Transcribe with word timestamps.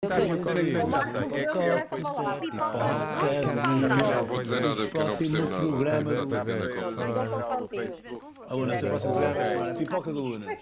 Eu 0.00 0.10
a. 0.10 0.22
É 1.34 1.42
é. 3.34 3.42
Sandra. 3.42 3.96
Não 3.96 4.24
vou 4.24 4.40
dizer 4.42 4.60
nada 4.60 4.76
porque 4.76 4.96
eu 4.96 5.04
não 5.04 5.16
percebo 5.16 5.50
nada. 5.50 5.66
programa. 5.66 6.12
Exato. 6.12 6.28
conversar. 6.28 7.06
Mas 7.08 7.16
eles 7.16 7.28
estão. 7.28 8.48
A 8.48 8.54
Unas, 8.54 8.82
o 8.82 8.86
próximo 8.86 9.12
programa 9.12 9.42
é 9.42 9.74
Pipoca 9.74 10.12
do 10.12 10.18
é 10.18 10.22
Unas. 10.22 10.58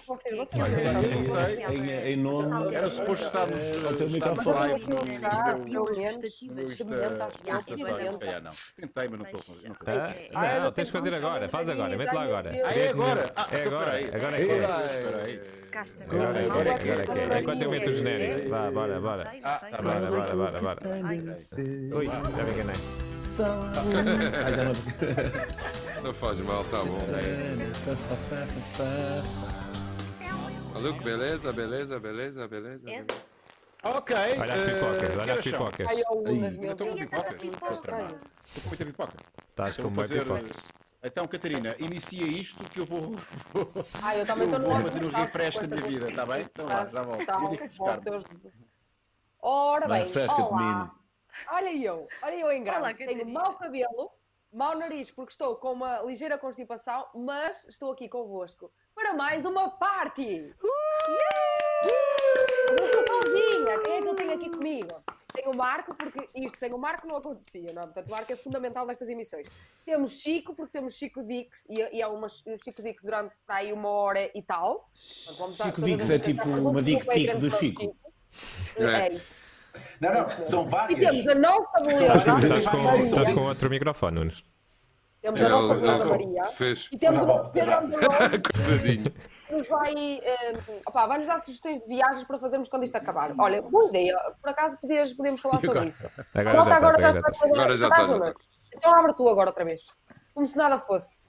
Em, 2.06 2.16
nome. 2.16 2.74
Era 2.74 2.90
suposto 2.90 3.26
estarmos 3.26 3.58
É, 3.58 3.92
o 3.92 3.96
teu 3.96 4.08
microfone. 4.08 4.80
pelo 4.80 5.94
menos, 5.94 6.42
não, 6.42 8.40
não. 8.40 8.50
Tentei, 8.74 9.08
mas 9.08 9.18
não 9.18 9.26
estou. 9.26 9.56
não 9.64 9.72
estou. 9.72 10.32
Não, 10.32 10.44
eu 10.46 10.72
tens 10.72 10.86
de 10.86 10.92
fazer 10.92 11.14
agora, 11.14 11.46
faz 11.50 11.68
agora, 11.68 11.94
mete 11.94 12.14
lá 12.14 12.22
agora. 12.22 12.56
é 12.56 12.88
agora? 12.88 13.30
Ah, 13.36 13.46
É 13.52 13.56
então 13.58 13.78
agora, 13.78 13.98
agora 14.16 14.40
é 14.40 14.44
que 14.46 14.50
Ei, 14.50 15.36
é. 15.36 15.65
Cá 15.76 15.82
está. 15.82 16.04
Agora 16.04 16.30
é 16.30 16.42
que 16.42 16.48
é, 16.48 16.52
agora 16.52 16.70
é 16.70 16.78
que 16.78 16.88
é. 16.88 17.24
Agora 17.24 17.40
Enquanto 17.40 17.62
eu 17.62 17.70
meto 17.70 17.90
o 17.90 17.94
genérico. 17.94 18.48
Vá, 18.48 18.70
bora, 18.70 18.98
bora. 18.98 19.32
Ah, 19.44 19.58
tá 19.58 19.82
Bora, 19.82 20.06
bora, 20.06 20.34
bora, 20.34 20.60
bora. 20.62 20.80
Ui, 20.88 22.06
já 22.06 22.44
me 22.44 22.52
enganei. 22.52 22.76
Ah, 23.38 24.50
já 24.56 24.64
não. 24.64 24.72
Não 26.02 26.14
faz 26.14 26.40
mal, 26.40 26.64
tá 26.64 26.82
bom. 26.82 26.98
Alô, 30.74 30.92
beleza, 30.94 31.52
beleza, 31.52 32.00
beleza, 32.00 32.48
beleza. 32.48 32.78
beleza. 32.78 33.06
Ok. 33.82 34.16
Olha 34.16 34.54
as 34.54 34.60
eh, 34.60 34.72
pipocas, 34.72 35.16
olha 35.18 35.24
que 35.24 35.30
as 35.30 35.44
pipocas. 35.44 35.86
Ai, 35.88 36.02
eu, 36.08 36.22
meu 36.22 36.72
Estou 36.72 36.86
com 36.86 36.94
pipocas. 36.94 37.42
Estou 38.46 38.62
muita 38.68 38.84
pipoca. 38.86 39.14
Estás 39.50 39.76
com 39.76 39.88
uma 39.88 40.02
fazer, 40.02 40.22
pipoca. 40.22 40.76
Então, 41.02 41.26
Catarina, 41.26 41.76
inicia 41.78 42.26
isto 42.26 42.64
que 42.70 42.80
eu 42.80 42.86
vou, 42.86 43.14
vou, 43.52 43.68
Ah, 44.02 44.16
eu 44.16 44.26
também 44.26 44.48
eu 44.48 44.54
estou 44.54 44.68
no 44.68 44.74
vou 44.74 44.90
fazer 44.90 45.04
um 45.04 45.08
refresh 45.08 45.58
da 45.58 45.66
minha 45.66 45.82
vida, 45.88 46.08
está 46.08 46.26
bem? 46.26 46.42
Então 46.42 46.66
lá, 46.66 46.86
já 46.86 47.02
volto. 47.02 47.26
Tá, 47.26 47.38
Eu 48.06 48.22
Ora 49.40 49.86
bem, 49.86 50.06
olá. 50.28 50.58
menino. 50.58 50.90
Olha 51.52 51.76
eu, 51.76 52.08
olha 52.22 52.34
eu 52.34 52.50
em 52.50 52.62
Olá, 52.62 52.92
grande. 52.92 53.06
Tenho 53.06 53.28
mau 53.28 53.54
cabelo, 53.56 54.10
mau 54.52 54.76
nariz, 54.76 55.10
porque 55.10 55.32
estou 55.32 55.56
com 55.56 55.72
uma 55.72 56.00
ligeira 56.00 56.38
constipação, 56.38 57.06
mas 57.14 57.64
estou 57.68 57.92
aqui 57.92 58.08
convosco 58.08 58.72
para 58.94 59.12
mais 59.12 59.44
uma 59.44 59.70
party! 59.70 60.54
Não 62.68 62.84
estou 62.86 63.06
sozinha, 63.06 63.80
quem 63.84 63.96
é 63.96 64.02
que 64.02 64.08
eu 64.08 64.14
tenho 64.14 64.34
aqui 64.34 64.50
comigo? 64.50 65.04
Tenho 65.36 65.50
o 65.52 65.56
Marco, 65.56 65.94
porque 65.94 66.28
isto 66.34 66.58
sem 66.58 66.72
o 66.72 66.78
Marco 66.78 67.06
não 67.06 67.16
acontecia, 67.16 67.72
não 67.72 67.82
é? 67.82 67.84
Portanto, 67.86 68.08
o 68.08 68.10
Marco 68.10 68.32
é 68.32 68.36
fundamental 68.36 68.86
nestas 68.86 69.08
emissões. 69.08 69.46
Temos 69.84 70.20
Chico, 70.20 70.54
porque 70.54 70.72
temos 70.72 70.94
Chico 70.94 71.22
Dix, 71.22 71.66
e, 71.68 71.96
e 71.96 72.02
há 72.02 72.08
uma, 72.08 72.26
um 72.46 72.56
Chico 72.56 72.82
Dix 72.82 73.02
durante 73.04 73.34
para 73.46 73.56
aí 73.56 73.72
uma 73.72 73.88
hora 73.88 74.30
e 74.34 74.42
tal. 74.42 74.90
Portanto, 75.26 75.62
Chico 75.62 75.82
Dix 75.82 76.10
é 76.10 76.18
tipo 76.18 76.48
uma 76.48 76.82
dick 76.82 76.96
desculpa 76.98 77.12
aí, 77.12 77.18
pic 77.18 77.26
grande 77.28 77.40
do 77.40 77.50
para 77.50 77.56
o 77.56 77.60
Chico. 77.60 77.96
É 78.78 79.12
isso. 79.12 79.46
Não, 80.00 80.12
não, 80.12 80.26
são 80.26 80.66
E 80.66 80.68
várias. 80.68 80.98
temos 81.00 81.26
a 81.28 81.34
nossa 81.34 81.80
beleza, 81.80 82.04
Estás 82.16 82.66
com, 82.68 82.76
Maria. 82.78 83.02
estás 83.02 83.32
com 83.32 83.40
outro 83.40 83.70
microfone, 83.70 84.14
Nunes. 84.18 84.44
Temos 85.20 85.42
a 85.42 85.48
nossa 85.48 85.74
beleza 85.74 86.04
Maria. 86.06 86.44
Fez. 86.48 86.88
E 86.92 86.98
temos 86.98 87.22
o 87.22 87.44
Pedro. 87.50 87.74
Anderson 87.76 88.08
Coitadinho. 88.08 89.12
Nos 89.50 89.66
vai, 89.68 89.94
eh, 90.22 90.58
opá, 90.86 91.06
vai 91.06 91.18
nos 91.18 91.26
dar 91.26 91.40
sugestões 91.42 91.80
de 91.80 91.86
viagens 91.86 92.24
para 92.24 92.38
fazermos 92.38 92.68
quando 92.68 92.84
isto 92.84 92.96
acabar. 92.96 93.32
Olha, 93.38 93.62
boa 93.62 93.88
ideia. 93.88 94.16
Por 94.40 94.50
acaso 94.50 94.78
podias, 94.80 95.12
podemos 95.12 95.40
falar 95.40 95.60
sobre 95.60 95.86
isso. 95.86 96.06
Agora 96.34 96.62
já 96.64 96.76
agora 96.76 96.96
está, 96.96 97.10
já 97.12 97.18
agora 97.18 97.76
já 97.76 97.86
está. 97.88 98.02
está. 98.02 98.14
Agora 98.14 98.26
já? 98.28 98.34
Então 98.74 98.94
abre 98.94 99.14
tu 99.14 99.28
agora 99.28 99.50
outra 99.50 99.64
vez. 99.64 99.86
Como 100.34 100.46
se 100.46 100.56
nada 100.56 100.78
fosse. 100.78 101.22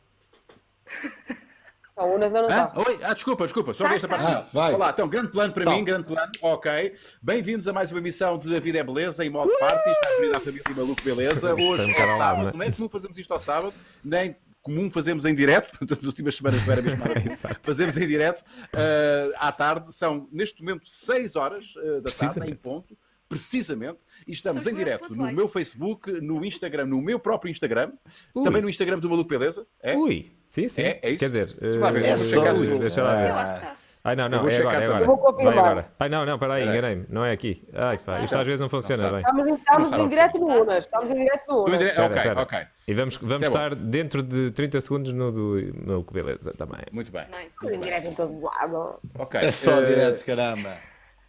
Não, 1.98 2.10
o 2.12 2.16
Unas 2.16 2.32
não 2.32 2.48
está. 2.48 2.72
Oi? 2.76 3.00
Ah, 3.02 3.14
desculpa, 3.14 3.46
desculpa, 3.46 3.74
só 3.74 3.84
Tá, 3.86 3.96
esta 3.96 4.08
parte. 4.08 4.26
Ah, 4.26 4.46
vai. 4.54 4.74
Olá, 4.74 4.92
então, 4.92 5.08
grande 5.08 5.30
plano 5.30 5.52
para 5.52 5.64
Então. 5.64 5.74
mim, 5.76 5.84
grande 5.84 6.06
plano, 6.06 6.32
ok. 6.44 6.96
Bem-vindos 7.22 7.68
a 7.68 7.74
mais 7.74 7.90
uma 7.92 8.00
emissão 8.00 8.38
de 8.38 8.56
A 8.56 8.60
Vida 8.60 8.78
é 8.78 8.84
Beleza, 8.84 9.26
em 9.26 9.30
modo 9.32 9.52
party, 9.58 9.90
está 9.90 10.38
a 10.38 10.40
família 10.40 10.64
e 10.70 10.74
maluco 10.76 11.02
beleza. 11.02 11.50
Foi 11.56 11.64
Hoje 11.68 11.86
um 11.86 11.90
é 11.96 12.18
sábado, 12.18 12.42
não 12.44 12.50
é? 12.50 12.54
não 12.54 12.62
é 12.64 12.72
comum 12.72 12.88
fazermos 12.90 13.18
isto 13.18 13.34
ao 13.34 13.40
sábado, 13.40 13.74
nem 14.04 14.38
comum 14.68 14.92
fazemos 14.92 15.26
em 15.26 15.34
direto, 15.34 15.74
nas 15.90 16.04
últimas 16.04 16.36
semanas 16.36 16.66
não 16.66 16.74
era 16.74 16.82
mesmo 16.82 17.04
fazemos 17.64 17.98
em 17.98 18.08
direto 18.08 18.44
eh, 18.74 19.32
à 19.38 19.52
tarde, 19.52 19.94
são 19.96 20.28
neste 20.32 20.62
momento 20.62 20.90
6 20.90 21.36
horas 21.36 21.74
eh, 21.78 21.80
da 21.80 21.86
tarde, 21.86 22.02
Precisamente. 22.04 22.52
em 22.52 22.56
ponto, 22.56 22.98
precisamente, 23.30 24.00
e 24.26 24.32
estamos 24.32 24.66
em 24.68 24.74
direto 24.74 25.14
no 25.16 25.32
meu 25.34 25.50
Facebook, 25.50 26.10
no 26.22 26.46
Instagram, 26.46 26.86
no 26.86 27.02
meu 27.02 27.20
próprio 27.20 27.52
Instagram, 27.52 27.92
Ui. 28.34 28.44
também 28.44 28.62
no 28.62 28.70
Instagram 28.70 29.00
do 29.00 29.10
Maluco 29.10 29.30
Beleza, 29.30 29.68
é? 29.82 29.96
Ui, 29.98 30.32
sim, 30.48 30.68
sim. 30.68 30.82
É, 30.82 31.00
é 31.02 31.10
isso? 31.10 31.20
Quer 31.20 31.28
dizer, 31.28 31.58
Deixa 31.60 31.80
lá 31.80 31.92
ver, 31.92 32.16
vou 32.16 32.26
checar 32.26 32.56
ui, 32.58 32.68
tudo. 32.68 32.80
deixa 32.80 33.04
lá 33.04 33.14
Eu 33.14 33.20
ver. 33.20 33.32
acho 33.32 33.54
que 33.54 33.60
está. 33.60 33.97
Ai, 34.08 34.16
não, 34.16 34.24
Eu 34.24 34.30
não, 34.30 34.40
vou 34.40 34.48
é 34.48 34.52
checar 34.52 34.68
agora, 34.70 34.84
é 34.84 34.88
agora. 34.88 35.02
Eu 35.04 35.08
vou 35.08 35.18
confirmar. 35.18 35.54
Vai 35.54 35.64
agora. 35.66 35.92
Ai, 36.00 36.08
não, 36.10 36.26
não, 36.26 36.40
peraí, 36.40 36.62
Espera 36.62 36.72
aí. 36.72 36.80
enganei-me. 36.94 37.06
Não 37.10 37.26
é 37.26 37.32
aqui. 37.34 37.68
Ai, 37.74 37.98
pá, 37.98 38.22
isto 38.22 38.38
às 38.38 38.46
vezes 38.46 38.62
não 38.62 38.70
funciona 38.70 39.04
Não 39.04 39.12
bem. 39.12 39.20
Estamos, 39.20 39.48
em- 39.52 39.56
estamos 39.56 39.92
em 39.92 40.08
direto 40.08 40.40
no. 40.40 40.46
Unas. 40.48 40.86
Estamos 40.86 41.10
em 41.12 41.16
direto 41.16 41.44
no 41.50 41.66
Unas. 41.66 41.78
dire- 41.78 41.90
Espera, 41.90 42.08
ok, 42.08 42.18
espera. 42.18 42.42
ok. 42.42 42.60
E 42.88 42.94
vamos, 42.94 43.18
vamos 43.18 43.44
é 43.44 43.48
estar 43.48 43.76
dentro 43.76 44.24
de 44.24 44.52
30 44.52 44.80
segundos 44.80 45.12
no 45.12 45.30
do 45.30 45.74
no 45.86 46.04
que 46.06 46.14
beleza 46.14 46.54
também. 46.54 46.80
Muito 46.92 47.12
bem. 47.12 47.26
Nice. 47.28 47.48
Estamos 47.48 47.76
em 47.76 47.80
direto 47.82 48.08
em 48.08 48.14
todo 48.14 48.42
lado. 48.42 49.00
Ok. 49.20 49.40
É 49.42 49.52
só 49.52 49.82
eh, 49.82 49.86
diretos, 49.86 50.24
caramba. 50.24 50.78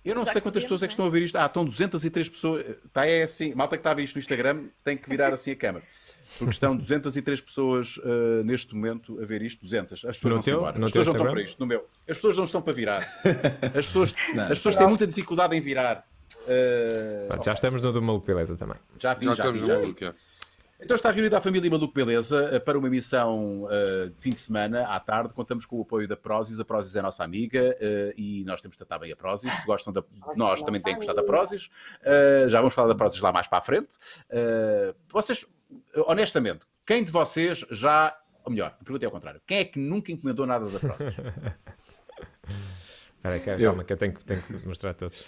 Eu 0.04 0.14
não 0.14 0.24
Já 0.24 0.32
sei 0.32 0.40
quantas 0.40 0.62
pessoas 0.62 0.82
é 0.84 0.86
que 0.86 0.92
estão 0.92 1.04
a 1.06 1.10
ver 1.10 1.22
isto. 1.22 1.36
Ah, 1.36 1.46
estão 1.46 1.64
203 1.64 2.28
pessoas. 2.28 2.64
Está 2.86 3.04
é 3.06 3.24
assim. 3.24 3.52
Malta 3.54 3.76
que 3.76 3.80
está 3.80 3.90
a 3.90 3.94
ver 3.94 4.04
isto 4.04 4.14
no 4.14 4.20
Instagram 4.20 4.66
tem 4.84 4.96
que 4.96 5.10
virar 5.10 5.34
assim 5.34 5.50
a 5.50 5.56
câmera. 5.56 5.84
Porque 6.36 6.50
estão 6.50 6.76
203 6.76 7.40
pessoas 7.40 7.98
eh, 8.04 8.42
neste 8.44 8.74
momento 8.74 9.20
a 9.22 9.24
ver 9.24 9.40
isto. 9.42 9.62
200. 9.62 10.04
As 10.04 10.16
pessoas 10.16 10.34
vão-se 10.34 10.50
teu? 10.50 10.58
embora. 10.58 10.78
No 10.78 10.86
As 10.86 10.92
pessoas 10.92 11.06
não 11.06 11.14
estão 11.16 11.32
para 11.32 11.42
isto. 11.42 11.58
No 11.60 11.66
meu. 11.66 11.88
As 12.08 12.16
pessoas 12.16 12.36
não 12.36 12.44
estão 12.44 12.62
para 12.62 12.72
virar. 12.72 13.02
As 13.62 13.72
pessoas, 13.86 14.14
Não. 14.34 14.42
as 14.44 14.48
pessoas 14.50 14.76
têm 14.76 14.86
muita 14.86 15.06
dificuldade 15.06 15.56
em 15.56 15.60
virar. 15.60 16.06
Eh, 16.46 17.24
Pronto, 17.28 17.44
já 17.44 17.52
estamos 17.54 17.80
no 17.80 17.92
do 17.92 18.02
maluco 18.02 18.26
beleza 18.26 18.56
também. 18.56 18.76
já 18.98 19.14
vi, 19.14 19.24
Já 19.24 19.34
já, 19.34 19.42
estamos 19.42 19.60
vi, 19.62 19.66
no 19.68 19.74
maluco, 19.80 20.04
é. 20.04 20.14
Então 20.80 20.94
está 20.94 21.10
reunida 21.10 21.36
a 21.36 21.40
família 21.40 21.68
Maluco 21.68 21.92
Beleza 21.92 22.50
eh, 22.52 22.60
para 22.60 22.78
uma 22.78 22.86
emissão 22.86 23.66
eh, 23.68 24.10
de 24.14 24.22
fim 24.22 24.30
de 24.30 24.38
semana 24.38 24.86
à 24.86 25.00
tarde. 25.00 25.34
Contamos 25.34 25.66
com 25.66 25.76
o 25.76 25.82
apoio 25.82 26.06
da 26.06 26.16
Prozis. 26.16 26.60
A 26.60 26.64
Prozis 26.64 26.94
é 26.94 27.00
a 27.00 27.02
nossa 27.02 27.24
amiga 27.24 27.76
eh, 27.80 28.14
e 28.16 28.44
nós 28.44 28.60
temos 28.60 28.76
de 28.76 28.78
tratar 28.84 29.00
bem 29.00 29.10
a 29.10 29.16
Prozis. 29.16 29.52
Se 29.52 29.66
gostam 29.66 29.92
da, 29.92 30.04
nós 30.36 30.62
também 30.62 30.80
têm 30.80 30.92
que 30.94 31.00
gostar 31.00 31.14
da 31.14 31.24
Prozis. 31.24 31.68
Eh, 32.04 32.46
já 32.48 32.58
vamos 32.60 32.74
falar 32.74 32.86
da 32.86 32.94
Prozis 32.94 33.20
lá 33.20 33.32
mais 33.32 33.48
para 33.48 33.58
a 33.58 33.60
frente. 33.60 33.96
Vocês, 35.12 35.44
honestamente, 36.06 36.60
quem 36.86 37.02
de 37.04 37.10
vocês 37.10 37.64
já. 37.70 38.16
Ou 38.44 38.50
melhor, 38.52 38.74
a 38.80 38.84
pergunta 38.84 39.04
é 39.04 39.06
ao 39.06 39.12
contrário. 39.12 39.40
Quem 39.46 39.58
é 39.58 39.64
que 39.64 39.78
nunca 39.78 40.10
encomendou 40.10 40.46
nada 40.46 40.64
da 40.66 40.78
Prozis? 40.78 41.14
Espera 43.16 43.34
aí, 43.34 43.62
Eu. 43.62 43.70
calma, 43.70 43.84
que 43.84 43.92
eu 43.92 43.96
tenho 43.96 44.12
que, 44.14 44.24
tenho 44.24 44.40
que 44.42 44.66
mostrar 44.68 44.90
a 44.90 44.94
todos. 44.94 45.22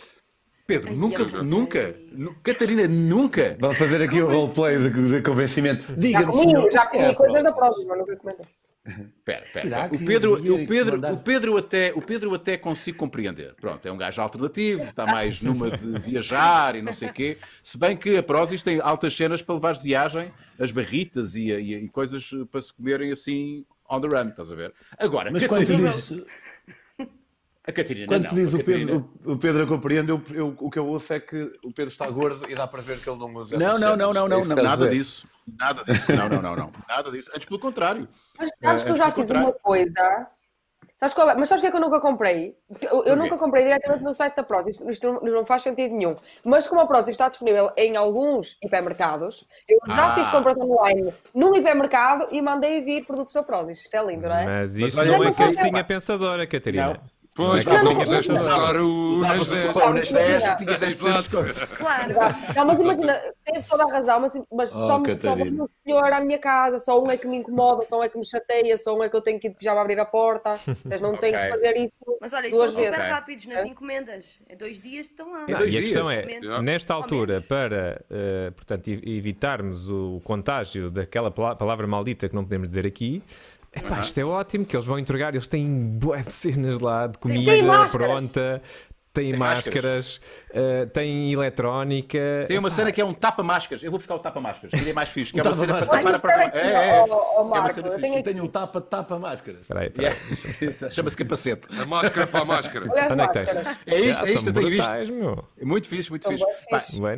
Pedro, 0.67 0.89
Ai, 0.91 0.95
nunca, 0.97 1.23
ai, 1.25 1.43
nunca. 1.43 1.95
nu- 2.13 2.35
Catarina, 2.43 2.87
nunca. 2.87 3.57
Vamos 3.61 3.77
fazer 3.77 4.01
aqui 4.03 4.23
o 4.23 4.27
Como 4.27 4.39
roleplay 4.47 4.79
de, 4.79 5.11
de 5.17 5.23
convencimento. 5.23 5.93
Diga-me, 5.97 6.33
senhor. 6.33 6.71
já 6.73 6.87
comi 6.87 7.03
é 7.03 7.09
a 7.11 7.15
coisas 7.15 7.43
da 7.43 7.53
Prozis? 7.53 7.85
próxima, 7.85 7.97
nunca 7.97 8.17
comentei. 8.17 8.47
Espera. 8.87 9.45
Será 9.53 9.87
O 9.87 9.99
Pedro, 9.99 10.35
o 10.35 10.67
Pedro, 10.67 10.93
mandar- 10.93 11.13
o 11.13 11.19
Pedro 11.19 11.57
até, 11.59 11.93
o 11.95 12.01
Pedro 12.01 12.35
até 12.35 12.57
consigo 12.57 12.97
compreender. 12.99 13.55
Pronto, 13.61 13.87
é 13.87 13.93
um 13.93 13.97
gajo 13.99 14.21
alternativo, 14.23 14.83
está 14.85 15.05
mais 15.07 15.41
numa 15.43 15.71
de 15.77 15.99
viajar 16.01 16.75
e 16.77 16.83
não 16.83 16.93
sei 16.95 17.09
o 17.09 17.13
quê. 17.13 17.37
Se 17.63 17.77
bem 17.79 17.97
que 17.97 18.17
a 18.17 18.23
Prozis 18.23 18.63
tem 18.63 18.81
altas 18.81 19.15
cenas 19.15 19.43
para 19.43 19.55
levar 19.55 19.75
de 19.75 19.83
viagem, 19.83 20.33
as 20.59 20.71
barritas 20.73 21.35
e, 21.37 21.51
e- 21.51 21.75
e 21.85 21.89
coisas 21.89 22.31
para 22.51 22.63
se 22.63 22.73
comerem 22.73 23.13
assim 23.13 23.65
on 23.89 24.01
the 24.01 24.09
run, 24.09 24.29
estás 24.31 24.51
a 24.51 24.55
ver? 24.55 24.73
Agora, 24.99 25.31
Mas 25.31 25.43
Catarina, 25.47 25.91
diz, 25.91 26.13
a 27.71 27.73
Catarina 27.73 28.07
quando 28.07 28.25
não. 28.27 28.35
diz 28.35 28.53
a 28.53 28.57
o 28.57 28.61
Catarina- 28.61 28.87
Pedro, 28.93 29.11
o, 29.25 29.33
o 29.33 29.39
Pedro 29.39 29.63
eu 29.63 29.67
compreendo, 29.67 30.23
eu, 30.31 30.37
eu- 30.37 30.57
o 30.59 30.71
que 30.71 30.79
eu 30.79 30.87
ouço 30.87 31.13
é 31.13 31.21
que 31.21 31.43
o 31.65 31.73
Pedro 31.73 31.91
está 31.93 32.09
gordo 32.11 32.45
e 32.51 32.55
dá 32.55 32.67
para 32.67 32.83
ver 32.83 33.01
que 33.01 33.09
ele 33.09 33.19
não 33.19 33.35
usa 33.35 33.57
Não, 33.59 33.69
essas 33.71 33.81
não, 33.81 33.97
não, 33.97 34.13
cenas. 34.13 34.15
não, 34.15 34.27
É 34.27 34.29
não, 34.29 34.41
não, 34.57 34.63
nada 34.63 34.77
dizer. 34.89 34.91
disso. 34.99 35.27
Nada 35.59 35.83
disso. 35.85 36.13
Não, 36.17 36.29
não, 36.29 36.43
não, 36.43 36.57
não. 36.57 36.73
Nada 36.89 37.11
disso. 37.11 37.31
Antes 37.35 37.47
pelo 37.47 37.59
contrário. 37.59 38.07
Mas 38.39 38.51
sabes 38.63 38.83
É, 38.83 38.85
que 38.85 38.91
eu 38.91 38.95
é 38.95 38.99
já 38.99 39.05
pelo 39.07 39.15
fiz 39.17 39.27
contrário. 39.27 39.49
uma 39.49 39.53
coisa. 39.55 40.27
Sabes 40.97 41.15
qual 41.15 41.31
é? 41.31 41.35
Mas 41.35 41.49
sabes 41.49 41.61
o 41.61 41.63
que 41.63 41.69
é 41.69 41.71
que 41.71 41.77
eu 41.79 41.81
nunca 41.81 41.99
comprei? 41.99 42.55
Eu, 42.83 43.05
eu 43.05 43.17
nunca 43.17 43.39
comprei 43.39 43.65
diretamente 43.65 44.05
no 44.05 44.13
site 44.13 44.37
da 44.37 44.43
Prozis. 44.43 44.77
Isto, 44.77 44.91
isto 44.91 45.07
não, 45.11 45.21
não 45.33 45.47
faz 45.47 45.63
sentido 45.63 45.95
nenhum. 45.97 46.15
Mas 46.45 46.69
como 46.69 46.83
a 46.83 46.87
Prozis 46.87 47.09
está 47.09 47.27
disponível 47.31 47.73
em 47.75 47.97
alguns 47.97 48.59
hipermercados, 48.63 49.47
eu 49.67 49.79
já 49.87 50.13
Ah. 50.13 50.15
fiz 50.15 50.29
compras 50.29 50.59
online 50.59 51.11
num 51.35 51.55
hipermercado 51.57 52.29
e 52.31 52.43
mandei 52.43 52.83
vir 52.83 53.07
produtos 53.07 53.33
da 53.33 53.43
Prozis. 53.43 53.81
Isto 53.81 53.95
é 53.97 54.05
lindo, 54.05 54.29
não 54.29 54.35
é? 54.37 54.45
Mas 54.45 54.77
isso 54.77 55.01
olha, 55.01 55.09
não 55.09 55.15
é 55.15 55.27
mas 55.29 55.39
não- 55.39 55.47
cabecinha 55.47 55.85
pensadora, 55.85 56.47
Catarina. 56.47 56.87
Não. 56.89 57.01
Pois, 57.41 57.65
Não 57.65 57.75
é 57.77 57.83
não 57.83 57.97
pensado. 57.97 58.33
mostrar 58.33 58.77
o 58.77 59.11
nas 59.21 59.41
Usavas 59.41 59.49
10. 59.49 59.77
o 59.77 59.93
nas 59.95 60.13
10 60.13 60.29
Imagina. 60.43 60.57
tinhas 60.57 60.79
10 60.81 60.93
Exato. 60.93 61.23
desconto. 61.43 61.77
Claro. 61.77 62.13
Não, 62.55 62.65
mas 62.67 62.81
imagina, 62.81 63.21
tens 63.45 63.67
toda 63.67 63.85
a 63.85 63.91
razão, 63.91 64.21
mas, 64.21 64.33
mas 64.53 64.75
Oh, 64.75 64.87
só, 64.87 64.99
me- 64.99 65.17
só 65.17 65.35
um 65.35 65.67
senhor 65.85 66.13
à 66.13 66.21
minha 66.21 66.39
casa, 66.39 66.79
só 66.79 67.03
um 67.03 67.11
é 67.11 67.17
que 67.17 67.27
me 67.27 67.39
incomoda, 67.39 67.87
só 67.89 68.01
um 68.01 68.05
é 68.05 68.09
que 68.09 68.19
me 68.19 68.27
chateia, 68.27 68.77
só 68.77 68.95
um 68.97 69.03
é 69.03 69.09
que 69.09 69.17
eu 69.17 69.23
tenho 69.23 69.41
que 69.41 69.49
ir 69.49 69.57
já 69.61 69.73
abrir 69.81 69.99
a 69.99 70.05
porta. 70.05 70.55
Vocês 70.57 71.01
não 71.01 71.17
têm 71.17 71.33
que 71.33 71.39
fazer 71.49 71.77
isso. 71.79 72.05
Mas 72.21 72.33
olha, 72.35 72.49
isso 72.49 72.69
super 72.69 72.93
rápidos 72.93 73.47
nas 73.47 73.65
encomendas. 73.65 74.39
É 74.49 74.55
dois 74.55 74.81
dias 74.81 75.07
estão 75.07 75.33
lá. 75.33 75.47
Não, 75.49 75.59
dois 75.59 75.73
e 75.73 75.79
a 75.79 75.81
questão 75.81 76.11
é, 76.11 76.27
nesta 76.63 76.93
altura, 76.95 77.41
para 77.41 78.05
eh, 78.11 78.51
portanto, 78.55 78.89
evitarmos 78.89 79.89
o 79.89 80.21
contágio 80.25 80.91
daquela 80.91 81.31
pala- 81.31 81.57
palavra 81.57 81.87
maldita 81.87 82.29
que 82.29 82.35
não 82.35 82.43
podemos 82.45 82.69
dizer 82.69 82.87
aqui, 82.87 83.23
epá, 83.75 84.01
isto 84.01 84.19
é 84.19 84.25
ótimo, 84.25 84.65
que 84.65 84.77
eles 84.77 84.87
vão 84.87 84.99
entregar, 84.99 85.35
eles 85.35 85.47
têm 85.47 85.99
de 85.99 86.33
cenas 86.33 86.79
lá, 86.79 87.07
de 87.07 87.19
comida 87.19 87.53
pronta, 87.91 88.63
tem, 89.13 89.31
Tem 89.31 89.39
máscaras, 89.39 90.21
eh, 90.53 90.87
tem 90.87 91.33
eletrónica. 91.33 92.19
Tem 92.47 92.59
uma 92.59 92.71
cena 92.71 92.93
que 92.93 93.01
é 93.01 93.05
um 93.05 93.13
tapa-máscaras. 93.13 93.83
Eu 93.83 93.91
vou 93.91 93.99
buscar 93.99 94.15
o 94.15 94.19
tapa-máscaras. 94.21 94.81
Que 94.81 94.91
é 94.91 94.93
mais 94.93 95.09
fixe. 95.09 95.33
Que 95.33 95.41
é 95.41 95.43
O 95.43 95.47
uma 95.47 95.55
cena 95.57 95.75
para 95.75 95.87
tapar 95.87 95.99
a 95.99 96.03
para. 96.03 96.15
espera 96.17 96.43
É, 96.57 96.71
é. 96.71 97.01
aqui, 97.01 97.11
É 97.11 97.15
uma 97.41 97.45
Marco, 97.45 97.75
cena 97.75 97.89
eu 97.89 97.99
tenho 97.99 98.15
aqui. 98.15 98.23
tenho 98.23 98.45
um 98.45 98.47
tapa-tapa-máscara. 98.47 99.59
Espera 99.61 99.81
aí. 99.81 99.93
Yeah. 99.99 100.91
Chama-se 100.91 101.17
capacete. 101.17 101.69
A 101.81 101.85
máscara 101.87 102.27
para 102.27 102.41
a 102.41 102.45
máscara. 102.45 102.85
Onde 103.11 103.23
é 103.23 103.27
que 103.27 103.33
tens? 103.33 103.55
máscaras. 103.55 103.79
É 103.87 104.01
isto, 104.01 104.23
Ah, 104.25 104.29
é 104.29 104.33
isto, 104.33 104.47
eu 104.49 104.53
tenho 104.53 104.71
visto. 104.71 105.13
meu. 105.15 105.45
É 105.61 105.65
Muito 105.65 105.89
fixe, 105.89 106.11
muito 106.11 106.29
fixe. 106.29 106.45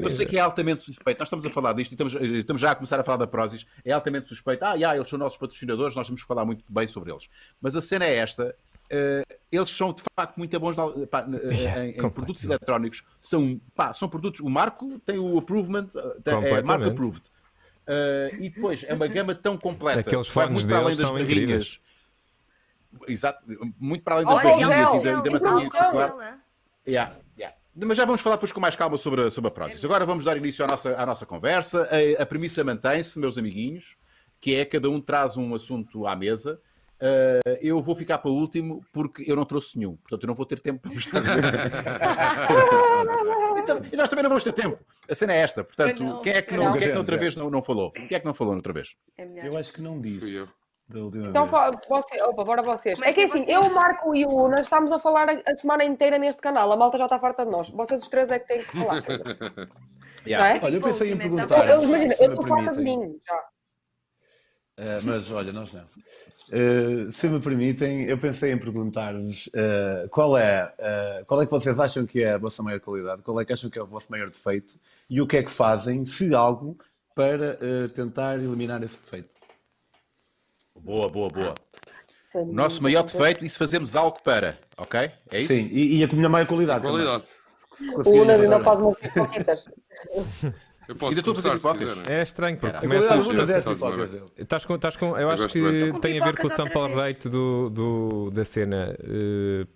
eu 0.00 0.10
sei 0.10 0.26
que 0.26 0.36
é 0.38 0.40
altamente 0.40 0.84
suspeito. 0.84 1.18
Nós 1.18 1.28
estamos 1.28 1.44
a 1.44 1.50
falar 1.50 1.72
disto 1.74 1.92
e 1.92 1.94
estamos, 1.94 2.14
estamos 2.14 2.62
já 2.62 2.70
a 2.70 2.74
começar 2.74 2.98
a 2.98 3.04
falar 3.04 3.18
da 3.18 3.26
Prozis. 3.26 3.66
É 3.84 3.92
altamente 3.92 4.28
suspeito. 4.28 4.64
Ah, 4.64 4.76
já, 4.78 4.96
eles 4.96 5.08
são 5.10 5.18
nossos 5.18 5.38
patrocinadores, 5.38 5.94
nós 5.94 6.06
temos 6.06 6.22
que 6.22 6.26
falar 6.28 6.44
muito 6.46 6.64
bem 6.68 6.86
sobre 6.88 7.12
eles. 7.12 7.28
Mas 7.60 7.76
a 7.76 7.80
cena 7.82 8.04
é 8.06 8.16
esta. 8.16 8.54
Eh, 8.92 9.24
eles 9.50 9.70
são 9.70 9.90
de 9.92 10.02
facto 10.14 10.36
muito 10.36 10.60
bons 10.60 10.76
na- 10.76 11.06
pá, 11.06 11.26
Yeah, 11.26 11.86
em, 11.86 11.90
em 11.92 12.10
produtos 12.10 12.44
eletrónicos. 12.44 13.02
São, 13.22 13.58
pá, 13.74 13.94
são 13.94 14.06
produtos. 14.06 14.40
O 14.40 14.50
Marco 14.50 14.98
tem 15.00 15.18
o 15.18 15.38
approvement, 15.38 15.88
eh, 15.96 16.16
tem, 16.22 16.34
é. 16.34 16.62
Marco 16.62 16.84
approved. 16.84 17.22
Eh, 17.86 18.36
e 18.38 18.50
depois 18.50 18.84
é 18.84 18.92
uma 18.92 19.06
gama 19.08 19.34
tão 19.34 19.56
completa. 19.56 20.00
Aqueles 20.00 20.28
que 20.28 20.34
vai 20.34 20.46
fones 20.46 20.60
muito 20.60 20.68
para 20.68 20.78
além 20.78 20.96
das 20.96 21.06
são 21.08 21.16
barrinhas. 21.16 21.80
Exato, 23.08 23.42
muito 23.80 24.04
para 24.04 24.16
além 24.16 24.26
das 24.26 24.34
Olha, 24.36 24.44
barrinhas 24.44 24.68
e 24.68 24.70
da, 24.70 24.86
gel, 25.02 25.22
da 25.22 25.30
então, 25.30 25.62
matéria. 25.62 26.38
Yeah, 26.86 27.14
yeah. 27.38 27.56
Mas 27.74 27.96
já 27.96 28.04
vamos 28.04 28.20
falar 28.20 28.36
depois 28.36 28.52
com 28.52 28.60
mais 28.60 28.76
calma 28.76 28.98
sobre 28.98 29.22
a, 29.22 29.30
sobre 29.30 29.48
a 29.48 29.50
Prozis. 29.50 29.82
Agora 29.82 30.04
vamos 30.04 30.26
dar 30.26 30.36
início 30.36 30.62
à 30.62 30.68
nossa, 30.68 30.94
à 30.94 31.06
nossa 31.06 31.24
conversa. 31.24 31.88
A, 31.90 32.22
a 32.22 32.26
premissa 32.26 32.62
mantém-se, 32.62 33.18
meus 33.18 33.38
amiguinhos, 33.38 33.96
que 34.38 34.54
é 34.54 34.66
cada 34.66 34.90
um 34.90 35.00
traz 35.00 35.38
um 35.38 35.54
assunto 35.54 36.06
à 36.06 36.14
mesa. 36.14 36.60
Uh, 37.02 37.58
eu 37.60 37.82
vou 37.82 37.96
ficar 37.96 38.18
para 38.18 38.30
o 38.30 38.34
último 38.34 38.80
porque 38.92 39.24
eu 39.26 39.34
não 39.34 39.44
trouxe 39.44 39.76
nenhum. 39.76 39.96
Portanto, 39.96 40.22
eu 40.22 40.28
não 40.28 40.36
vou 40.36 40.46
ter 40.46 40.60
tempo 40.60 40.80
para 40.80 40.92
mostrar. 40.92 41.22
Então, 43.62 43.80
e 43.92 43.96
nós 43.96 44.08
também 44.08 44.24
não 44.24 44.28
vamos 44.28 44.42
ter 44.42 44.52
tempo. 44.52 44.76
A 45.08 45.14
cena 45.14 45.34
é 45.34 45.36
esta. 45.36 45.62
Portanto, 45.62 46.02
não, 46.02 46.20
quem 46.20 46.32
é 46.32 46.42
que, 46.42 46.56
não, 46.56 46.64
não. 46.64 46.72
quem 46.72 46.82
é 46.82 46.90
que 46.90 46.98
outra 46.98 47.16
vez 47.16 47.36
não, 47.36 47.48
não 47.48 47.62
falou? 47.62 47.92
Quem 47.92 48.08
é 48.10 48.18
que 48.18 48.26
não 48.26 48.34
falou 48.34 48.56
outra 48.56 48.72
vez? 48.72 48.96
É. 49.16 49.46
Eu 49.46 49.56
acho 49.56 49.72
que 49.72 49.80
não 49.80 50.00
Fui 50.00 50.08
eu. 50.08 50.10
disse. 50.18 50.52
Então, 51.28 51.46
você, 51.46 52.20
opa, 52.22 52.44
bora 52.44 52.62
vocês. 52.62 53.00
É 53.00 53.12
que 53.12 53.22
Comecem 53.22 53.24
assim, 53.24 53.44
vocês. 53.44 53.48
eu, 53.48 53.70
o 53.70 53.74
Marco 53.74 54.16
e 54.16 54.24
o 54.24 54.30
Una 54.30 54.60
estamos 54.60 54.90
a 54.90 54.98
falar 54.98 55.28
a, 55.30 55.40
a 55.46 55.54
semana 55.54 55.84
inteira 55.84 56.18
neste 56.18 56.42
canal. 56.42 56.72
A 56.72 56.76
malta 56.76 56.98
já 56.98 57.04
está 57.04 57.20
farta 57.20 57.44
de 57.44 57.52
nós. 57.52 57.70
Vocês 57.70 58.02
os 58.02 58.08
três 58.08 58.30
é 58.32 58.38
que 58.40 58.48
têm 58.48 58.64
que 58.64 58.76
falar. 58.76 59.02
Yeah. 60.26 60.56
É? 60.56 60.60
Olha, 60.64 60.76
eu 60.76 60.80
pensei 60.80 61.12
em 61.12 61.16
perguntar. 61.16 61.68
Eu, 61.68 61.82
imagina, 61.82 62.14
se 62.14 62.24
eu 62.24 62.30
estou 62.30 62.46
farta 62.46 62.72
de 62.72 62.80
mim. 62.80 63.20
Já. 63.26 63.44
Uh, 64.78 65.04
mas 65.04 65.30
olha, 65.30 65.52
nós 65.52 65.72
não. 65.72 65.82
Uh, 65.82 67.12
se 67.12 67.28
me 67.28 67.40
permitem, 67.40 68.04
eu 68.04 68.18
pensei 68.18 68.52
em 68.52 68.58
perguntar-vos 68.58 69.46
uh, 69.48 70.08
qual 70.10 70.36
é 70.36 70.72
uh, 70.78 71.24
qual 71.26 71.42
é 71.42 71.44
que 71.44 71.50
vocês 71.50 71.78
acham 71.78 72.06
que 72.06 72.22
é 72.22 72.32
a 72.32 72.38
vossa 72.38 72.62
maior 72.62 72.80
qualidade, 72.80 73.22
qual 73.22 73.40
é 73.40 73.44
que 73.44 73.52
acham 73.52 73.70
que 73.70 73.78
é 73.78 73.82
o 73.82 73.86
vosso 73.86 74.10
maior 74.10 74.30
defeito 74.30 74.78
e 75.08 75.20
o 75.20 75.26
que 75.26 75.36
é 75.36 75.42
que 75.42 75.50
fazem, 75.50 76.04
se 76.04 76.34
algo, 76.34 76.76
para 77.14 77.58
uh, 77.60 77.88
tentar 77.90 78.34
eliminar 78.38 78.82
esse 78.82 78.98
defeito. 78.98 79.34
Boa, 80.80 81.08
boa, 81.08 81.28
boa. 81.28 81.54
Sim, 82.26 82.38
O 82.40 82.52
nosso 82.52 82.82
maior 82.82 83.02
defeito 83.04 83.44
e 83.44 83.50
se 83.50 83.58
fazemos 83.58 83.94
algo 83.94 84.22
para, 84.22 84.56
ok? 84.76 85.10
É 85.30 85.40
isso? 85.40 85.52
Sim, 85.52 85.68
e, 85.70 85.98
e 85.98 86.04
a 86.04 86.08
minha 86.08 86.28
maior 86.28 86.46
qualidade. 86.46 86.82
Qualidade. 86.82 87.24
Se 87.74 87.92
O 87.94 88.20
ainda 88.20 88.36
encontrar 88.36 88.62
faz 88.62 88.78
bem. 88.78 90.54
Eu 90.92 90.96
posso 90.96 91.18
estou 91.18 91.34
fazer 91.34 91.48
começar 91.48 91.72
se 91.72 91.78
quiserem. 91.78 92.02
É 92.06 92.22
estranho 92.22 92.56
porque 92.56 92.76
Era. 92.76 92.78
A 92.78 92.80
começas. 92.82 93.26
Una 93.26 93.42
é 93.42 93.60
Faz 93.60 93.78
pipocas 93.78 94.10
dele. 94.10 94.24
Estás 94.36 94.66
com, 94.66 94.74
estás 94.74 94.96
com, 94.96 95.18
eu 95.18 95.30
acho 95.30 95.48
que 95.48 95.92
tem 96.00 96.20
a 96.20 96.24
ver 96.24 96.36
com 96.36 96.46
o 96.46 96.50
sample 96.50 96.94
rate 96.94 97.28
do, 97.28 97.70
do, 97.70 98.30
da 98.30 98.44
cena. 98.44 98.96
eh, 99.02 99.66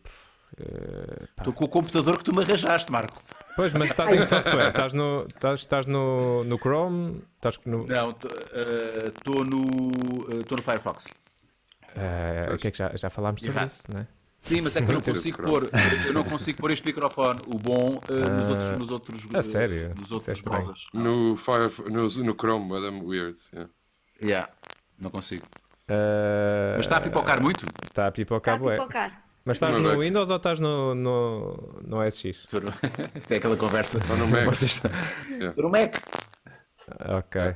eh. 0.58 1.24
Estou 1.38 1.52
com 1.52 1.64
o 1.64 1.68
computador 1.68 2.18
que 2.18 2.24
tu 2.24 2.34
me 2.34 2.42
arranjaste, 2.42 2.90
Marco. 2.90 3.22
Pois, 3.56 3.72
mas 3.72 3.88
estás 3.88 4.12
em 4.12 4.18
que 4.18 4.26
software? 4.26 4.68
Estás 4.68 4.92
no, 4.92 5.26
estás, 5.26 5.60
estás 5.60 5.86
no, 5.86 6.44
no 6.44 6.58
Chrome? 6.58 7.22
Estás 7.36 7.58
no. 7.64 7.86
Não, 7.86 8.10
estou 8.10 9.44
no, 9.44 9.90
eh, 10.30 10.42
tô 10.46 10.56
no 10.56 10.62
Firefox. 10.62 11.06
Eh, 11.96 12.50
o 12.52 12.58
que 12.58 12.68
é 12.68 12.70
que 12.70 12.76
já, 12.78 12.94
já 12.94 13.08
falámos 13.08 13.40
sobre 13.42 13.64
isso, 13.64 13.84
não 13.90 14.00
é? 14.00 14.06
Sim, 14.46 14.60
mas 14.60 14.76
é 14.76 14.82
que 14.82 14.90
eu 14.90 14.94
não 14.94 15.00
consigo 15.00 15.42
pôr, 15.42 15.70
eu 16.06 16.12
não 16.12 16.24
consigo 16.24 16.58
pôr 16.58 16.70
este 16.70 16.86
microfone, 16.86 17.40
o 17.46 17.58
bom, 17.58 18.00
eh, 18.08 18.30
nos 18.30 18.48
outros, 18.50 18.78
nos 18.78 18.90
outros, 18.90 19.34
a 19.34 19.38
eh, 19.38 19.42
sério? 19.42 19.88
nos 19.96 20.04
Isso 20.04 20.12
é 20.12 20.14
outros 20.14 20.38
estranho. 20.38 20.62
browsers. 20.64 20.86
No, 20.94 21.36
Fire, 21.36 21.90
no, 21.90 22.02
no 22.24 22.34
Chrome, 22.40 22.68
Madame 22.68 23.02
Weird. 23.02 23.38
yeah. 23.52 23.70
Yeah, 24.22 24.52
não 24.98 25.10
consigo. 25.10 25.44
Eh, 25.88 26.74
Mas 26.76 26.86
está 26.86 26.96
a 26.98 27.00
pipocar 27.00 27.42
muito? 27.42 27.64
Está 27.84 28.06
a 28.06 28.12
pipocar, 28.12 28.54
Está 28.54 28.64
a 28.64 28.68
bué. 28.68 28.76
pipocar. 28.78 29.22
Mas 29.44 29.56
estás 29.56 29.80
no 29.80 29.90
é. 29.90 29.96
Windows 29.96 30.28
ou 30.30 30.36
estás 30.36 30.58
no, 30.58 30.94
no, 30.94 31.80
no 31.86 32.02
SX? 32.10 32.24
Estou 32.24 32.60
no- 32.60 32.72
É 33.30 33.36
aquela 33.36 33.56
conversa. 33.56 33.98
No 34.16 34.26
Mac. 34.26 34.44
Vocês 34.46 34.72
estão- 34.72 34.90
Yeah. 35.28 35.48
Estou 35.50 35.64
no 35.64 35.70
Mac. 35.70 35.96
Ok. 37.18 37.54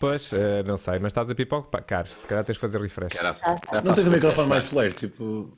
Pois, 0.00 0.32
eh, 0.32 0.62
não 0.66 0.76
sei, 0.76 0.94
mas 1.00 1.10
estás 1.10 1.30
a 1.30 1.34
pipocar. 1.34 2.06
Se 2.06 2.26
calhar 2.26 2.44
tens 2.44 2.54
de 2.54 2.60
fazer 2.60 2.80
refresh. 2.80 3.12
Não 3.84 3.94
tens 3.94 4.06
um 4.06 4.10
microfone 4.10 4.48
mais 4.48 4.68
fleiro, 4.68 4.94
tipo. 4.94 5.56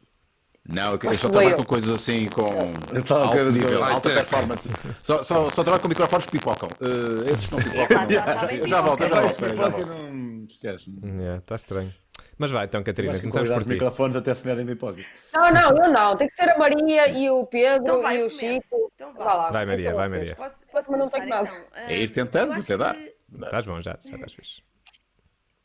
Não, 0.69 0.93
eu 1.03 1.15
só 1.17 1.29
trabalho 1.29 1.51
eu. 1.51 1.57
com 1.57 1.65
coisas 1.65 1.91
assim, 1.91 2.29
com 2.29 2.43
alto 2.45 3.51
nível, 3.51 3.83
alta 3.83 4.11
performance. 4.11 4.71
Só, 5.03 5.23
só, 5.23 5.51
só 5.51 5.63
trabalho 5.65 5.81
com 5.83 5.89
microfones 5.89 6.27
que 6.27 6.33
pipocam. 6.33 6.69
Eh, 6.81 7.33
esses 7.33 7.51
não 7.51 7.59
pipocam. 7.59 7.97
Não. 8.07 8.07
tá- 8.07 8.67
já 8.67 8.81
volto, 8.83 9.03
eu 9.03 9.09
já 9.09 9.21
volto. 9.21 9.37
Pipoca 9.37 9.71
volto. 9.71 9.87
não 9.87 10.47
esquece. 10.49 10.85
Yeah, 11.03 11.39
Está 11.39 11.57
estranho. 11.57 11.95
Mas 12.39 12.51
vai, 12.51 12.67
então, 12.67 12.83
Catarina, 12.83 13.19
começamos 13.19 13.51
por 13.51 13.63
ti. 13.63 13.69
microfones 13.71 14.17
até 14.17 14.35
se 14.35 14.47
medem 14.47 14.65
pipoca. 14.67 15.03
Não, 15.33 15.51
não, 15.51 15.71
eu 15.85 15.93
não. 15.93 16.17
Tem 16.17 16.29
que 16.29 16.35
ser 16.35 16.49
a 16.51 16.59
Maria 16.59 17.09
e 17.09 17.29
o 17.31 17.45
Pedro 17.47 17.83
Então 17.83 18.03
vai, 18.03 18.19
e 18.19 18.23
o. 18.23 18.31
Chico. 18.31 18.91
Então. 18.95 19.13
Vá 19.15 19.35
lá. 19.35 19.51
Vai, 19.51 19.67
Maria, 19.67 19.95
vai. 19.95 20.09
Maria. 20.09 20.37
Posso, 20.37 20.65
Mas 20.73 20.87
não 20.89 20.99
posso 21.01 21.13
tenho 21.13 21.27
nada. 21.29 21.49
então? 21.49 21.65
É 21.75 21.99
ir 21.99 22.11
Ah, 22.11 22.15
tentando, 22.15 22.53
até 22.53 22.77
dá. 22.77 22.97
Estás 23.45 23.67
bom, 23.67 23.81
já, 23.83 23.97
já 24.05 24.15
estás 24.15 24.33
fixe. 24.35 24.63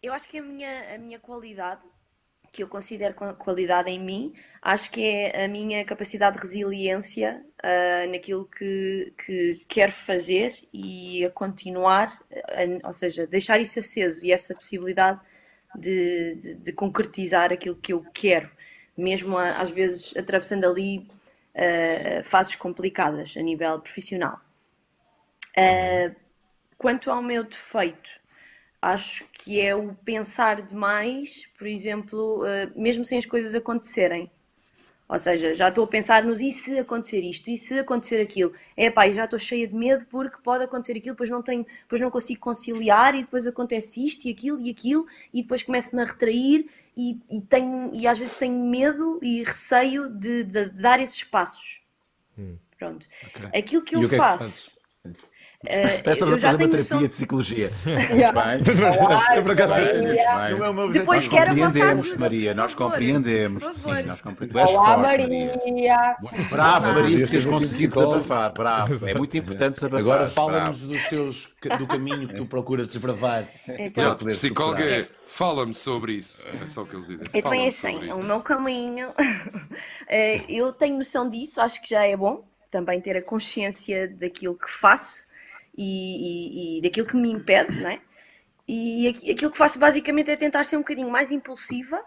Eu 0.01 0.13
acho 0.13 0.27
que 0.27 0.37
a 0.37 0.41
minha, 0.43 0.95
a 0.95 0.97
minha 0.97 1.19
qualidade, 1.19 1.81
que 2.55 2.63
eu 2.63 2.67
considero 2.69 3.13
qua- 3.15 3.33
qualidade 3.33 3.89
em 3.89 3.99
mim, 3.99 4.33
acho 4.61 4.89
que 4.91 5.01
é 5.03 5.45
a 5.45 5.47
minha 5.47 5.83
capacidade 5.85 6.37
de 6.37 6.41
resiliência 6.43 7.43
ah, 7.63 8.07
naquilo 8.07 8.45
que, 8.45 9.13
que 9.17 9.65
quero 9.67 9.91
fazer 9.91 10.53
e 10.73 11.25
a 11.25 11.29
continuar, 11.31 12.21
a- 12.33 12.87
ou 12.87 12.93
seja, 12.93 13.27
deixar 13.27 13.59
isso 13.59 13.79
aceso 13.79 14.25
e 14.25 14.31
essa 14.31 14.55
possibilidade 14.55 15.19
de, 15.75 16.35
de, 16.35 16.55
de 16.55 16.71
concretizar 16.73 17.51
aquilo 17.53 17.75
que 17.75 17.93
eu 17.93 18.05
quero, 18.13 18.49
mesmo 18.97 19.37
a- 19.37 19.57
às 19.61 19.69
vezes 19.69 20.15
atravessando 20.17 20.65
ali 20.65 21.07
ah, 21.55 22.23
fases 22.23 22.55
complicadas 22.55 23.35
a 23.37 23.41
nível 23.41 23.79
profissional. 23.81 24.39
Ah, 25.57 26.11
quanto 26.77 27.11
ao 27.11 27.21
meu 27.21 27.43
defeito, 27.43 28.09
acho 28.85 29.25
que 29.33 29.59
é 29.59 29.75
o 29.75 29.95
pensar 29.95 30.61
demais, 30.61 31.47
por 31.57 31.65
exemplo, 31.65 32.45
eh, 32.45 32.69
mesmo 32.75 33.03
sem 33.03 33.17
as 33.17 33.25
coisas 33.25 33.55
acontecerem. 33.55 34.29
Ou 35.09 35.17
seja, 35.17 35.55
já 35.55 35.69
estou 35.69 35.83
a 35.83 35.87
pensar 35.87 36.23
nos 36.23 36.39
e 36.39 36.51
se 36.51 36.77
acontecer 36.77 37.21
isto, 37.21 37.49
e 37.49 37.57
se 37.57 37.79
acontecer 37.79 38.21
aquilo. 38.21 38.53
É 38.77 38.89
pá, 38.91 39.09
já 39.09 39.25
estou 39.25 39.39
cheia 39.39 39.67
de 39.67 39.73
medo 39.73 40.05
porque 40.05 40.37
pode 40.43 40.63
acontecer 40.63 40.93
aquilo, 40.93 41.15
depois 41.15 41.29
não 41.29 41.41
tenho, 41.41 41.65
depois 41.81 41.99
não 41.99 42.11
consigo 42.11 42.39
conciliar 42.39 43.15
e 43.15 43.21
depois 43.21 43.47
acontece 43.47 44.05
isto 44.05 44.25
e 44.27 44.31
aquilo 44.31 44.59
e 44.61 44.69
aquilo 44.69 45.07
e 45.33 45.41
depois 45.41 45.63
começo-me 45.63 46.03
a 46.03 46.05
retrair 46.05 46.67
e, 46.95 47.19
e 47.29 47.41
tenho 47.41 47.89
e 47.93 48.07
às 48.07 48.17
vezes 48.17 48.35
tenho 48.35 48.63
medo 48.65 49.19
e 49.21 49.43
receio 49.43 50.09
de, 50.09 50.43
de 50.43 50.65
dar 50.69 50.99
esses 50.99 51.23
passos. 51.23 51.81
Pronto. 52.77 53.07
Aquilo 53.53 53.81
que 53.83 53.95
eu 53.95 54.03
é 54.03 54.09
faço. 54.09 54.74
Fazes? 55.65 55.89
eh, 55.89 56.01
Parece 56.01 56.21
eu 56.21 56.27
que 56.27 56.31
já 56.31 56.35
estamos 56.35 56.43
a 56.43 56.45
fazer 56.47 56.47
uma 56.47 56.57
tenho 56.57 56.69
terapia 56.69 56.77
noção 56.77 56.99
de 57.01 57.09
psicologia. 57.09 57.71
Yeah. 57.85 58.41
Bem, 58.41 58.53
é 58.53 58.57
Depois 60.91 61.23
Nós 61.23 61.27
quero 61.27 61.49
compreendemos, 61.49 62.17
Maria, 62.17 62.53
nós 62.53 62.75
compreendemos. 62.75 63.63
Sim, 63.75 64.03
nós 64.03 64.21
compreendemos. 64.21 64.71
Olá, 64.71 64.85
forte, 64.85 65.01
Maria. 65.01 65.55
Maria. 65.65 66.15
Bravo, 66.49 66.93
Maria, 66.93 67.27
teres 67.27 67.45
conseguido 67.45 67.95
desabafar. 67.95 68.53
Bravo. 68.53 69.07
É 69.07 69.13
muito 69.13 69.37
importante 69.37 69.75
desabafar. 69.75 69.99
Agora 69.99 70.27
fala-nos 70.27 70.81
dos 70.81 71.03
teus, 71.05 71.49
do 71.77 71.87
caminho 71.87 72.27
que 72.27 72.35
tu 72.35 72.45
procuras 72.45 72.87
desbravar. 72.87 73.47
Então, 73.67 74.15
é 74.77 75.07
fala-me 75.25 75.73
sobre 75.73 76.13
isso. 76.13 76.45
É 76.63 76.67
só 76.67 76.83
o 76.83 76.85
que 76.85 76.95
eles 76.95 77.07
dizem. 77.07 77.25
Sobre 77.25 77.57
é 77.57 78.13
o 78.13 78.19
isso. 78.19 78.27
meu 78.27 78.41
caminho. 78.41 79.13
Eh, 80.07 80.41
eu 80.47 80.71
tenho 80.71 80.97
noção 80.97 81.27
disso, 81.27 81.59
acho 81.59 81.81
que 81.81 81.89
já 81.89 82.05
é 82.05 82.15
bom 82.15 82.47
também 82.69 82.99
ter 82.99 83.17
a 83.17 83.21
consciência 83.21 84.07
daquilo 84.07 84.55
que 84.55 84.69
faço 84.69 85.24
e, 85.77 86.77
e- 86.77 86.79
e 86.79 86.81
daquilo 86.81 87.07
que 87.07 87.15
me 87.17 87.31
impede, 87.31 87.81
não 87.81 87.89
é? 87.89 88.01
E 88.67 89.07
aqui- 89.09 89.31
aquilo 89.31 89.51
que 89.51 89.57
faço 89.57 89.79
basicamente 89.79 90.31
é 90.31 90.37
tentar 90.37 90.63
ser 90.65 90.77
um 90.77 90.81
bocadinho 90.81 91.09
mais 91.09 91.31
impulsiva 91.31 92.03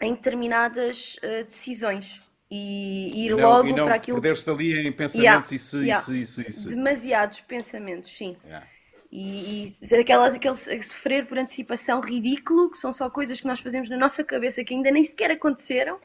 em 0.00 0.14
determinadas 0.14 1.16
eh, 1.22 1.44
decisões 1.44 2.20
e 2.50 3.24
ir 3.26 3.30
E 3.30 3.34
não- 3.34 3.40
logo 3.48 3.68
e 3.68 3.74
para 3.74 3.94
aquilo 3.94 4.20
perder-se 4.20 4.50
ali 4.50 4.86
em 4.88 4.92
pensamentos 4.92 5.50
Yeah, 5.50 5.54
e 5.54 5.58
se, 5.58 5.76
yeah. 5.78 6.04
se, 6.04 6.26
se, 6.26 6.42
e 6.48 6.52
se. 6.52 6.68
demasiados 6.68 7.40
pensamentos, 7.40 8.10
sim. 8.16 8.36
Yeah. 8.44 8.66
E, 9.10 9.64
e 9.64 9.94
aquelas, 9.96 10.34
aquele 10.34 10.54
sofrer 10.54 11.26
por 11.26 11.38
antecipação 11.38 12.00
ridículo, 12.00 12.70
que 12.70 12.78
são 12.78 12.92
só 12.92 13.10
coisas 13.10 13.40
que 13.40 13.46
nós 13.46 13.60
fazemos 13.60 13.88
na 13.90 13.96
nossa 13.96 14.24
cabeça 14.24 14.64
que 14.64 14.72
ainda 14.74 14.90
nem 14.90 15.04
sequer 15.04 15.30
aconteceram, 15.30 16.00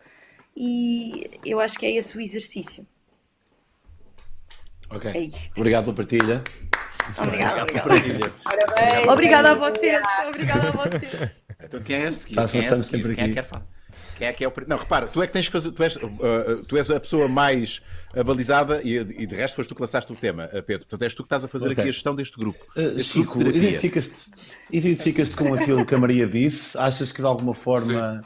e 0.56 1.40
eu 1.46 1.60
acho 1.60 1.78
que 1.80 1.86
é 1.86 1.92
esse 1.92 2.18
o 2.18 2.22
exercício. 2.22 2.86
Ok. 4.90 5.12
Ei. 5.14 5.32
Obrigado 5.56 5.84
pela 5.86 5.96
partilha. 5.96 6.44
Obrigada, 7.18 7.62
obrigada. 7.64 7.90
Partilha. 7.90 8.32
Parabéns. 8.44 9.08
Obrigada 9.08 9.52
a 9.52 9.54
vocês. 9.56 10.06
Obrigada 10.28 10.70
a 10.70 10.72
vocês. 10.72 11.44
Então 11.64 11.82
quem 11.82 11.96
é 11.98 12.08
a 12.08 12.12
seguir? 12.14 12.36
Tá, 12.36 12.48
Quem 12.48 12.62
é 12.62 12.70
a 12.70 12.76
seguir? 12.76 13.02
Quem 13.04 13.12
é 13.12 13.16
que 13.16 13.22
aqui. 13.22 13.34
quer 13.34 13.46
falar? 13.48 13.66
Quem 14.18 14.28
é 14.28 14.34
que 14.34 14.44
é 14.44 14.48
o... 14.48 14.54
Não, 14.68 14.78
repara, 14.78 15.08
tu 15.08 15.22
é 15.24 15.28
que 15.28 15.34
tens 15.34 15.46
que 15.48 15.52
fazer... 15.52 15.72
Tu 15.72 15.84
és, 15.84 15.96
uh, 15.96 16.06
uh, 16.06 16.66
tu 16.68 16.78
és 16.78 16.90
a 16.92 17.00
pessoa 17.00 17.28
mais 17.28 17.82
abalizada 18.16 18.82
e, 18.84 18.96
e 18.96 19.26
de 19.26 19.36
resto 19.36 19.56
foste 19.56 19.70
tu 19.70 19.76
que 19.76 19.82
lançaste 19.82 20.12
o 20.12 20.16
tema, 20.16 20.46
uh, 20.54 20.62
Pedro. 20.64 20.86
Portanto, 20.86 21.02
és 21.04 21.16
tu 21.16 21.24
que 21.24 21.28
estás 21.28 21.44
a 21.44 21.48
fazer 21.48 21.66
Ok. 21.72 21.74
aqui 21.82 21.90
a 21.90 21.92
gestão 21.92 22.16
deste 22.16 22.38
grupo. 22.38 22.60
Uh, 22.76 23.00
Chico, 23.00 23.42
identificas-te 23.42 24.32
identificas 24.72 25.34
com 25.34 25.54
aquilo 25.54 25.86
que 25.86 25.96
a 25.96 25.98
Maria 25.98 26.28
disse? 26.28 26.78
Achas 26.78 27.12
que 27.12 27.22
de 27.22 27.28
alguma 27.28 27.54
forma. 27.54 28.24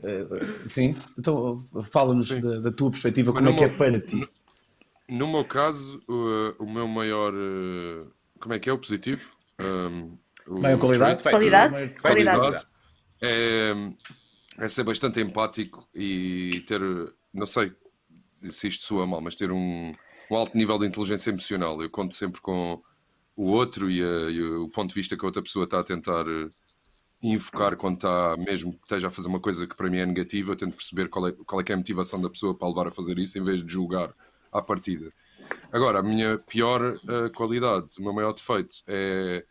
uh, 0.00 0.68
sim? 0.68 0.96
Então 1.18 1.62
fala-nos 1.90 2.28
Sim. 2.28 2.40
da, 2.40 2.60
da 2.60 2.72
tua 2.72 2.90
perspectiva, 2.90 3.32
Mas 3.32 3.38
como 3.38 3.48
é 3.48 3.52
não 3.52 3.58
que 3.58 3.64
é 3.64 3.68
para 3.68 4.00
ti? 4.00 4.28
No 5.08 5.28
meu 5.28 5.44
caso, 5.44 6.02
o, 6.08 6.64
o 6.64 6.70
meu 6.70 6.88
maior. 6.88 7.32
eh, 7.34 8.06
como 8.40 8.54
é 8.54 8.58
que 8.58 8.68
é 8.68 8.72
o 8.72 8.78
positivo? 8.78 9.30
Um, 9.60 10.18
o 10.46 10.60
Maior 10.60 10.78
qualidade? 10.78 11.22
trait 11.22 11.34
Qualidade? 11.36 11.72
Maior- 11.72 12.00
Qualidade. 12.00 12.66
é, 13.22 13.72
é 14.58 14.68
ser 14.68 14.84
bastante 14.84 15.20
empático 15.20 15.88
e 15.94 16.62
ter, 16.66 16.80
não 17.32 17.46
sei 17.46 17.72
se 18.50 18.68
isto 18.68 18.84
soa 18.84 19.06
mal, 19.06 19.20
mas 19.20 19.34
ter 19.36 19.50
um, 19.50 19.92
um 20.30 20.36
alto 20.36 20.56
nível 20.56 20.78
de 20.78 20.86
inteligência 20.86 21.30
emocional. 21.30 21.80
Eu 21.80 21.88
conto 21.90 22.14
sempre 22.14 22.40
com 22.40 22.82
o 23.36 23.44
outro 23.50 23.90
e, 23.90 24.02
a- 24.02 24.30
e 24.30 24.42
o 24.42 24.68
ponto 24.68 24.88
de 24.90 24.94
vista 24.94 25.16
que 25.16 25.24
a 25.24 25.28
outra 25.28 25.42
pessoa 25.42 25.64
está 25.64 25.80
a 25.80 25.84
tentar 25.84 26.26
eh, 26.28 26.50
invocar 27.22 27.76
quando 27.76 27.94
está, 27.96 28.36
mesmo 28.36 28.72
que 28.72 28.82
esteja 28.82 29.08
a 29.08 29.10
fazer 29.10 29.28
uma 29.28 29.40
coisa 29.40 29.66
que 29.66 29.74
para 29.76 29.88
mim 29.90 29.98
é 29.98 30.06
negativa, 30.06 30.52
eu 30.52 30.56
tento 30.56 30.74
perceber 30.76 31.08
qual 31.08 31.28
é, 31.28 31.32
qual 31.32 31.60
é, 31.60 31.64
que 31.64 31.72
é 31.72 31.74
a 31.74 31.78
motivação 31.78 32.20
da 32.20 32.28
pessoa 32.30 32.54
para 32.56 32.66
a 32.66 32.70
levar 32.70 32.86
a 32.88 32.90
fazer 32.90 33.18
isso 33.18 33.38
em 33.38 33.44
vez 33.44 33.64
de 33.64 33.72
julgar 33.72 34.12
à 34.56 34.62
partida. 34.62 35.12
Agora, 35.72 36.00
a 36.00 36.02
minha 36.02 36.38
pior 36.38 36.98
eh, 37.08 37.28
qualidade, 37.34 37.86
o 37.98 38.02
meu 38.02 38.12
maior 38.12 38.32
defeito 38.32 38.76
é 38.86 39.44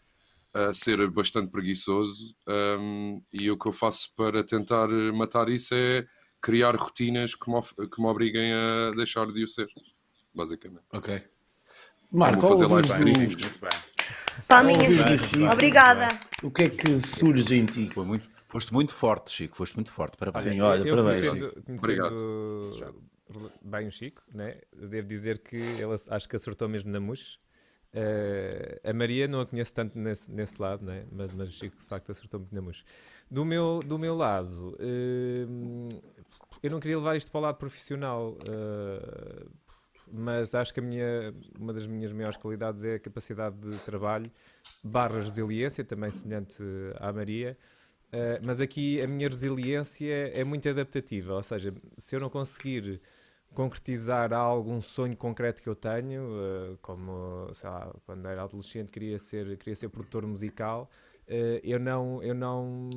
a 0.53 0.73
ser 0.73 1.09
bastante 1.11 1.51
preguiçoso 1.51 2.33
um, 2.79 3.21
e 3.31 3.51
o 3.51 3.57
que 3.57 3.67
eu 3.67 3.73
faço 3.73 4.09
para 4.15 4.43
tentar 4.43 4.89
eh, 4.89 5.11
matar 5.11 5.49
isso 5.49 5.73
é 5.75 6.05
criar 6.41 6.75
rotinas 6.75 7.35
que 7.35 7.49
me, 7.49 7.57
of- 7.57 7.73
que 7.75 8.01
me 8.01 8.07
obriguem 8.07 8.53
a 8.53 8.91
deixar 8.95 9.25
de 9.27 9.43
o 9.43 9.47
ser, 9.47 9.67
basicamente. 10.33 10.85
Ok. 10.93 11.23
Marco, 12.11 12.39
Vou 12.41 12.51
fazer 12.51 12.67
live 12.67 12.87
streams. 12.87 13.45
a 14.49 14.63
minha. 14.63 15.17
Chico, 15.17 15.43
Obrigada. 15.51 16.09
O 16.43 16.51
que 16.51 16.63
é 16.63 16.69
que 16.69 16.99
surge 17.01 17.55
em 17.55 17.65
ti? 17.65 17.89
Foi 17.93 18.05
muito, 18.05 18.29
foste 18.47 18.73
muito 18.73 18.93
forte, 18.93 19.31
Chico. 19.31 19.57
Foste 19.57 19.75
muito 19.75 19.91
forte. 19.91 20.15
Parabéns. 20.17 20.43
Sim, 20.45 20.61
olha, 20.61 20.87
eu 20.87 20.95
parabéns. 20.95 21.29
conhecendo, 21.29 21.63
Obrigado. 21.77 22.15
Bem 23.61 23.87
o 23.87 23.91
Chico, 23.91 24.21
né? 24.33 24.59
devo 24.73 25.07
dizer 25.07 25.39
que 25.39 25.55
ele 25.55 25.93
ac- 25.93 26.07
acho 26.09 26.29
que 26.29 26.35
acertou 26.35 26.67
mesmo 26.67 26.91
na 26.91 26.99
mousse. 26.99 27.37
Eh, 27.93 28.81
a 28.83 28.93
Maria 28.93 29.27
não 29.27 29.39
a 29.39 29.45
conheço 29.45 29.73
tanto 29.73 29.97
nesse, 29.97 30.29
nesse 30.31 30.61
lado, 30.61 30.85
né? 30.85 31.05
mas, 31.11 31.33
mas 31.33 31.49
o 31.49 31.51
Chico 31.51 31.77
de 31.77 31.85
facto 31.85 32.11
acertou 32.11 32.39
muito 32.39 32.53
na 32.53 32.61
mousse. 32.61 32.83
Do 33.29 33.45
meu, 33.45 33.79
do 33.85 33.97
meu 33.97 34.15
lado, 34.15 34.75
eh, 34.79 35.45
eu 36.61 36.69
não 36.69 36.79
queria 36.79 36.97
levar 36.97 37.15
isto 37.15 37.31
para 37.31 37.39
o 37.39 37.41
lado 37.41 37.57
profissional, 37.57 38.37
eh, 38.45 39.45
mas 40.11 40.53
acho 40.53 40.73
que 40.73 40.79
a 40.79 40.83
minha, 40.83 41.33
uma 41.59 41.73
das 41.73 41.87
minhas 41.87 42.11
maiores 42.11 42.37
qualidades 42.37 42.83
é 42.83 42.95
a 42.95 42.99
capacidade 42.99 43.57
de 43.57 43.77
trabalho, 43.79 44.29
barra 44.83 45.19
resiliência, 45.19 45.83
também 45.83 46.11
semelhante 46.11 46.61
à 46.99 47.11
Maria. 47.11 47.57
Uh, 48.13 48.39
mas 48.43 48.61
aqui 48.61 49.01
a 49.01 49.07
minha 49.07 49.27
resiliência 49.27 50.31
é 50.33 50.43
muito 50.43 50.69
adaptativa, 50.69 51.33
ou 51.33 51.43
seja, 51.43 51.69
se 51.71 52.15
eu 52.15 52.19
não 52.19 52.29
conseguir 52.29 53.01
concretizar 53.55 54.31
algum 54.33 54.81
sonho 54.81 55.15
concreto 55.17 55.63
que 55.63 55.69
eu 55.69 55.75
tenho, 55.75 56.23
uh, 56.23 56.77
como 56.81 57.49
sei 57.53 57.69
lá, 57.69 57.91
quando 58.05 58.27
era 58.27 58.43
adolescente 58.43 58.91
queria 58.91 59.17
ser, 59.17 59.57
queria 59.57 59.75
ser 59.75 59.89
produtor 59.89 60.27
musical, 60.27 60.89
uh, 61.27 61.59
eu 61.63 61.79
não, 61.79 62.21
eu 62.21 62.35
não, 62.35 62.89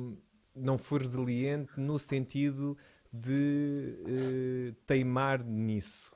não 0.53 0.77
fui 0.77 0.99
resiliente 0.99 1.71
no 1.77 1.97
sentido 1.97 2.77
de 3.11 3.97
uh, 4.01 4.73
teimar 4.85 5.43
nisso. 5.43 6.15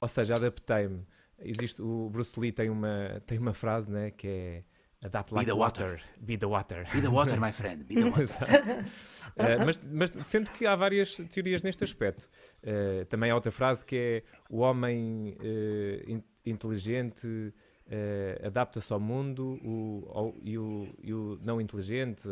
Ou 0.00 0.08
seja, 0.08 0.34
adaptei-me. 0.34 1.06
Existe, 1.38 1.80
o 1.82 2.08
Bruce 2.10 2.38
Lee 2.38 2.52
tem 2.52 2.70
uma, 2.70 3.22
tem 3.26 3.38
uma 3.38 3.52
frase 3.52 3.90
né, 3.90 4.10
que 4.10 4.28
é 4.28 4.64
Adapt 5.02 5.32
like 5.34 5.46
the 5.46 5.54
water. 5.56 5.92
water. 5.92 6.02
Be 6.20 6.36
the 6.36 6.46
water. 6.46 6.84
Be 6.92 7.00
the 7.00 7.08
water, 7.10 7.40
my 7.40 7.52
friend. 7.60 7.84
Be 7.86 7.94
the 7.94 8.10
water. 8.10 8.22
Exato. 8.24 8.70
Uh, 9.36 9.64
mas, 9.64 9.80
mas 9.90 10.12
sendo 10.26 10.50
que 10.50 10.66
há 10.66 10.76
várias 10.76 11.16
teorias 11.30 11.62
neste 11.62 11.82
aspecto. 11.84 12.28
Uh, 12.64 13.04
também 13.06 13.30
há 13.30 13.34
outra 13.34 13.50
frase 13.50 13.84
que 13.84 13.96
é 13.96 14.22
o 14.50 14.58
homem 14.58 15.36
uh, 15.40 16.10
in- 16.10 16.22
inteligente 16.44 17.26
uh, 17.26 18.46
adapta-se 18.46 18.92
ao 18.92 19.00
mundo 19.00 19.58
o, 19.64 20.10
ao- 20.12 20.34
e, 20.42 20.58
o, 20.58 20.88
e 21.02 21.14
o 21.14 21.38
não 21.44 21.60
inteligente. 21.60 22.28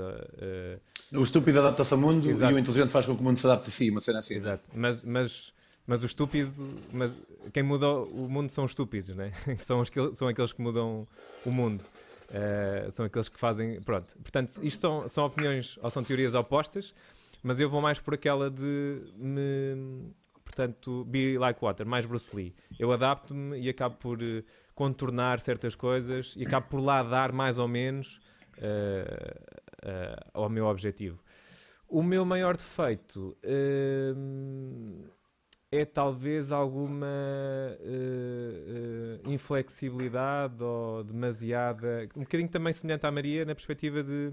O 1.13 1.23
estúpido 1.23 1.61
adapta-se 1.61 1.95
ao 1.95 2.01
mundo 2.01 2.29
Exato. 2.29 2.53
e 2.53 2.57
o 2.57 2.59
inteligente 2.59 2.91
faz 2.91 3.07
com 3.07 3.15
que 3.15 3.21
o 3.21 3.25
mundo 3.25 3.39
se 3.39 3.47
adapte 3.47 3.71
a 3.71 3.73
si, 3.73 3.91
uma 3.91 4.01
cena 4.01 4.19
assim. 4.19 4.35
exato. 4.35 4.65
Mas, 4.75 5.03
mas, 5.03 5.53
mas 5.87 6.03
o 6.03 6.07
estúpido, 6.07 6.53
mas 6.93 7.17
quem 7.53 7.63
muda 7.63 7.89
o 7.89 8.29
mundo 8.29 8.51
são 8.51 8.65
os 8.65 8.73
estúpidos, 8.73 9.09
né? 9.17 9.33
são, 9.59 9.81
os 9.81 9.89
que, 9.89 10.15
são 10.15 10.29
aqueles 10.29 10.53
que 10.53 10.61
mudam 10.61 11.09
o 11.47 11.51
mundo. 11.51 11.83
Uh, 12.29 12.91
são 12.91 13.07
aqueles 13.07 13.29
que 13.29 13.39
fazem. 13.39 13.77
Pronto. 13.85 14.15
Portanto, 14.19 14.61
isto 14.63 14.81
são, 14.81 15.09
são 15.09 15.25
opiniões 15.25 15.79
ou 15.83 15.91
são 15.91 16.03
teorias 16.03 16.35
opostas, 16.35 16.95
mas 17.43 17.59
eu 17.59 17.71
vou 17.71 17.81
mais 17.81 17.99
por 17.99 18.15
aquela 18.15 18.51
de 18.51 19.03
me. 19.17 20.13
Portanto, 20.45 21.05
be 21.05 21.39
like 21.39 21.61
water, 21.63 21.87
mais 21.87 22.07
Bruce 22.07 22.35
Lee. 22.35 22.55
Eu 22.79 22.91
adapto-me 22.91 23.59
e 23.61 23.69
acabo 23.69 23.97
por 23.97 24.21
eh, 24.23 24.43
contornar 24.75 25.41
certas 25.41 25.75
coisas 25.75 26.35
e 26.37 26.45
acabo 26.45 26.69
por 26.69 26.81
lá 26.81 27.03
dar 27.03 27.33
mais 27.33 27.59
ou 27.59 27.69
menos 27.69 28.19
uh, 28.57 29.87
uh, 29.87 30.31
ao 30.33 30.49
meu 30.49 30.67
objetivo. 30.67 31.23
O 31.87 32.03
meu 32.03 32.25
maior 32.25 32.57
defeito 32.57 33.37
hum, 34.17 35.05
é 35.71 35.85
talvez 35.85 36.51
alguma 36.51 37.07
eh, 37.07 39.21
eh, 39.25 39.31
inflexibilidade 39.31 40.63
ou 40.63 41.05
demasiada. 41.05 42.09
Um 42.17 42.21
bocadinho 42.21 42.49
também 42.49 42.73
semelhante 42.73 43.07
à 43.07 43.11
Maria, 43.11 43.45
na 43.45 43.55
perspectiva 43.55 44.03
de. 44.03 44.33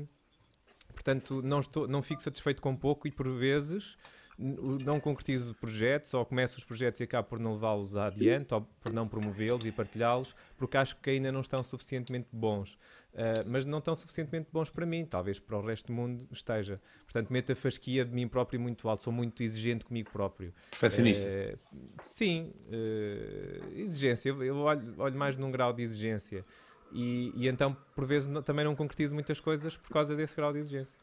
Portanto, 0.94 1.42
não, 1.44 1.60
estou, 1.60 1.88
não 1.88 2.02
fico 2.02 2.22
satisfeito 2.22 2.62
com 2.62 2.76
pouco 2.76 3.08
e 3.08 3.12
por 3.12 3.30
vezes 3.30 3.98
não 4.38 5.00
concretizo 5.00 5.54
projetos 5.56 6.14
ou 6.14 6.26
começo 6.26 6.58
os 6.58 6.64
projetos 6.64 7.00
e 7.00 7.04
acabo 7.06 7.28
por 7.30 7.40
não 7.40 7.54
levá-los 7.54 7.96
adiante 7.96 8.54
ou 8.54 8.62
por 8.82 8.92
não 8.92 9.08
promovê-los 9.08 9.66
e 9.66 9.72
partilhá-los 9.72 10.36
porque 10.58 10.76
acho 10.76 10.96
que 10.98 11.10
ainda 11.10 11.32
não 11.32 11.40
estão 11.40 11.64
suficientemente 11.64 12.28
bons. 12.32 12.74
Uh, 13.14 13.48
mas 13.48 13.66
não 13.66 13.78
estão 13.78 13.96
suficientemente 13.96 14.50
bons 14.52 14.70
para 14.70 14.86
mim, 14.86 15.06
talvez 15.06 15.40
para 15.40 15.58
o 15.58 15.66
resto 15.66 15.88
do 15.88 15.94
mundo 15.94 16.28
esteja. 16.34 16.82
Portanto, 17.06 17.32
meto 17.32 17.54
a 17.54 17.56
fasquia 17.56 18.04
de 18.04 18.12
mim 18.14 18.28
próprio 18.28 18.60
muito 18.60 18.90
alto, 18.90 19.04
sou 19.04 19.14
muito 19.14 19.42
exigente 19.42 19.86
comigo 19.86 20.12
próprio. 20.12 20.54
Perfeccionista. 20.70 21.26
Eh, 21.26 21.58
sim, 22.02 22.52
eh, 22.70 23.62
exigência. 23.76 24.30
Eu, 24.32 24.44
eu 24.44 24.58
olho, 24.58 24.96
olho 24.98 25.16
mais 25.18 25.38
num 25.38 25.50
grau 25.50 25.72
de 25.72 25.82
exigência. 25.82 26.44
E, 26.92 27.32
e 27.38 27.48
então, 27.48 27.76
por 27.96 28.06
vezes, 28.06 28.28
não- 28.28 28.42
também 28.44 28.66
não 28.66 28.76
concretizo 28.76 29.14
muitas 29.14 29.40
coisas 29.40 29.78
por 29.78 29.92
causa 29.94 30.14
desse 30.14 30.36
grau 30.36 30.52
de 30.52 30.60
exigência. 30.60 31.00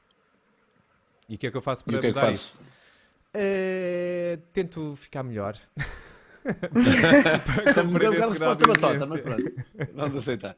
E 1.28 1.36
o 1.36 1.38
que 1.38 1.46
é 1.46 1.50
que 1.50 1.56
eu 1.56 1.62
faço 1.62 1.82
E 1.82 1.84
para 1.86 1.96
o 1.96 2.00
que 2.00 2.06
é 2.08 2.12
que 2.12 2.20
fazes? 2.20 2.40
isso? 2.42 2.58
Eh, 3.34 4.38
tento 4.52 4.94
ficar 4.96 5.22
melhor. 5.22 5.56
Está 6.44 7.82
um 7.82 7.86
Cumprir 7.86 8.10
bocado 8.10 8.32
esse 8.32 8.38
grau 8.40 8.56
de 8.56 8.64
resposta 8.64 8.66
batota, 8.66 9.06
mas 9.06 9.20
pronto. 9.20 9.52
Vamos 9.94 10.22
aceitar. 10.22 10.56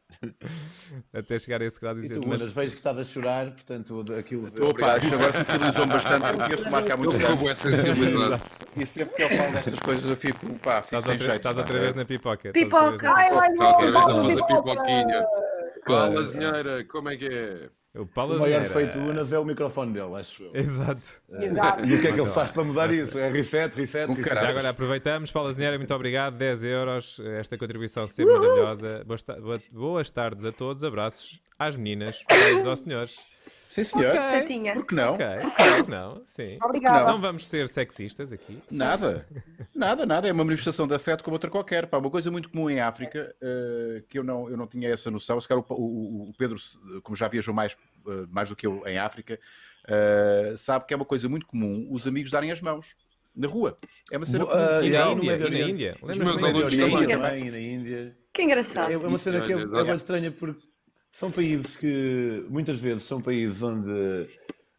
Até 1.13 1.39
chegar 1.39 1.61
a 1.61 1.65
esse 1.67 1.79
grau 1.81 1.95
de 1.95 2.07
E 2.07 2.09
tu, 2.09 2.27
mas 2.27 2.43
Mas, 2.43 2.53
vejo 2.53 2.71
que 2.73 2.79
estás 2.79 2.99
a 2.99 3.05
chorar, 3.05 3.51
portanto, 3.51 4.05
aquilo. 4.19 4.47
Opa, 4.67 4.97
isto 4.97 5.15
agora 5.15 5.33
sensibilizou-me 5.45 5.93
bastante. 5.93 6.25
Eu 6.27 6.37
conheço 6.39 6.63
o 6.65 6.71
Marco 6.71 6.93
há 6.93 6.97
muito 6.97 7.19
tempo. 7.19 7.37
bem 7.45 7.55
sensibilizado. 7.55 8.43
E 8.77 8.87
sempre 8.87 9.15
que 9.15 9.23
eu 9.25 9.29
falo 9.29 9.53
destas 9.53 9.79
coisas 9.81 10.11
eu 10.11 10.17
fico, 10.17 10.47
pá, 10.61 10.83
fico 10.83 10.97
estás 10.97 11.05
sem 11.05 11.13
outra, 11.13 11.27
jeito. 11.29 11.37
estás 11.37 11.59
outra 11.59 11.79
vez 11.81 11.95
na 11.95 12.05
pipoca. 12.07 12.49
estás 12.49 12.73
outra 12.73 13.15
vez 13.15 13.29
Pipoca. 13.29 13.55
na- 13.59 13.69
outra 13.69 13.91
vez 13.93 13.97
a 14.05 14.09
não, 14.09 14.23
fazer 14.23 14.37
pipoca. 14.37 14.63
pipoquinha. 14.73 15.27
Fala, 15.87 16.23
zinheira, 16.23 16.85
como 16.87 17.09
é 17.11 17.17
que 17.19 17.27
é? 17.29 17.69
O 17.97 18.05
Paulo 18.05 18.37
O 18.37 18.41
maior 18.41 18.61
defeito 18.63 18.99
do 18.99 19.05
Unas 19.11 19.33
é 19.33 19.39
o 19.39 19.45
microfone 19.45 19.93
dele, 19.93 20.15
acho 20.17 20.43
eu. 20.43 20.51
Exato. 20.53 21.01
Exato. 21.31 21.85
E 21.87 21.95
o 21.95 22.01
que 22.01 22.09
é 22.09 22.13
que 22.13 22.21
ele 22.21 22.31
faz 22.31 22.51
para 22.51 22.65
mudar 22.65 22.93
isso? 22.93 23.17
É 23.17 23.31
reset, 23.31 23.77
reset, 23.77 24.11
Um 24.11 24.15
reset. 24.15 24.29
caralho. 24.29 24.47
Já 24.47 24.51
agora 24.53 24.69
aproveitamos, 24.71 25.31
Paula 25.31 25.53
Zinheira, 25.53 25.79
muito 25.79 25.95
obrigado, 25.95 26.37
10 26.37 26.65
euros, 26.65 27.21
esta 27.39 27.57
contribuição 27.57 28.07
sempre 28.09 28.35
maravilhosa. 28.37 29.05
Boas, 29.05 29.69
boas 29.71 30.11
tardes 30.11 30.45
a 30.45 30.51
todos, 30.51 30.83
abraços 30.83 31.39
às 31.57 31.77
meninas, 31.77 32.25
beijos 32.29 32.67
aos 32.67 32.81
senhores. 32.81 33.17
Sim, 33.75 33.83
senhor. 33.83 34.13
Certinha. 34.15 34.73
Por 34.75 34.87
que 34.87 34.95
não? 34.95 35.15
Ok, 35.15 35.27
ok, 35.27 35.67
não, 35.89 36.23
sim. 36.25 36.59
Obrigada. 36.63 37.11
Não 37.11 37.21
vamos 37.21 37.45
ser 37.49 37.67
sexistas 37.69 38.33
aqui. 38.33 38.63
Nada, 38.71 39.27
nada, 39.75 40.07
nada. 40.07 40.29
É 40.29 40.33
uma 40.33 40.45
manifestação 40.45 40.87
de 40.87 40.95
afeto 40.95 41.25
como 41.25 41.35
outra 41.35 41.51
qualquer. 41.51 41.87
Pá, 41.89 41.99
uma 41.99 42.09
coisa 42.09 42.31
muito 42.31 42.49
comum 42.51 42.71
em 42.71 42.79
África, 42.79 43.35
eh, 43.43 44.05
que 44.09 44.17
eu 44.17 44.23
não, 44.23 44.49
eu 44.49 44.57
não 44.57 44.69
tinha 44.69 44.89
essa 44.91 45.11
noção. 45.11 45.41
Se 45.41 45.49
calhar 45.49 45.65
o, 45.69 45.75
o- 45.75 46.29
o 46.31 46.33
Pedro, 46.39 46.57
como 47.03 47.17
já 47.17 47.27
viajou 47.27 47.53
mais, 47.53 47.77
eh, 48.07 48.27
mais 48.31 48.49
do 48.49 48.55
que 48.55 48.65
eu 48.65 48.81
em 48.87 48.97
África, 48.97 49.41
eh, 49.89 50.55
sabe 50.57 50.85
que 50.87 50.95
é 50.95 50.97
uma 50.97 51.05
coisa 51.05 51.29
muito 51.29 51.45
comum 51.45 51.89
os 51.91 52.07
amigos 52.07 52.31
darem 52.31 52.53
as 52.53 52.61
mãos. 52.61 52.95
Na 53.35 53.49
rua. 53.49 53.77
É 54.13 54.17
uma 54.17 54.25
cena 54.27 54.45
Bo- 54.45 54.53
comum. 54.53 54.83
E 54.83 54.87
Índia, 54.87 55.33
e 55.35 55.51
na. 55.51 55.59
Índia. 55.69 55.95
Os 56.01 56.17
meus 56.17 56.41
alunos 56.41 56.77
também. 56.77 57.09
também, 57.09 57.51
na 57.51 57.59
Índia. 57.59 58.17
Que 58.33 58.43
engraçado. 58.43 58.93
É 58.93 58.97
uma 58.97 59.19
cena 59.19 59.41
que 59.41 59.53
é, 59.53 59.57
é 59.57 59.85
bem 59.85 59.97
estranha 59.97 60.31
porque 60.31 60.63
são 61.15 61.31
países 61.31 61.77
que 61.77 62.45
muitas 62.51 62.81
vezes 62.81 63.05
são 63.05 63.21
países 63.21 63.63
onde 63.63 64.29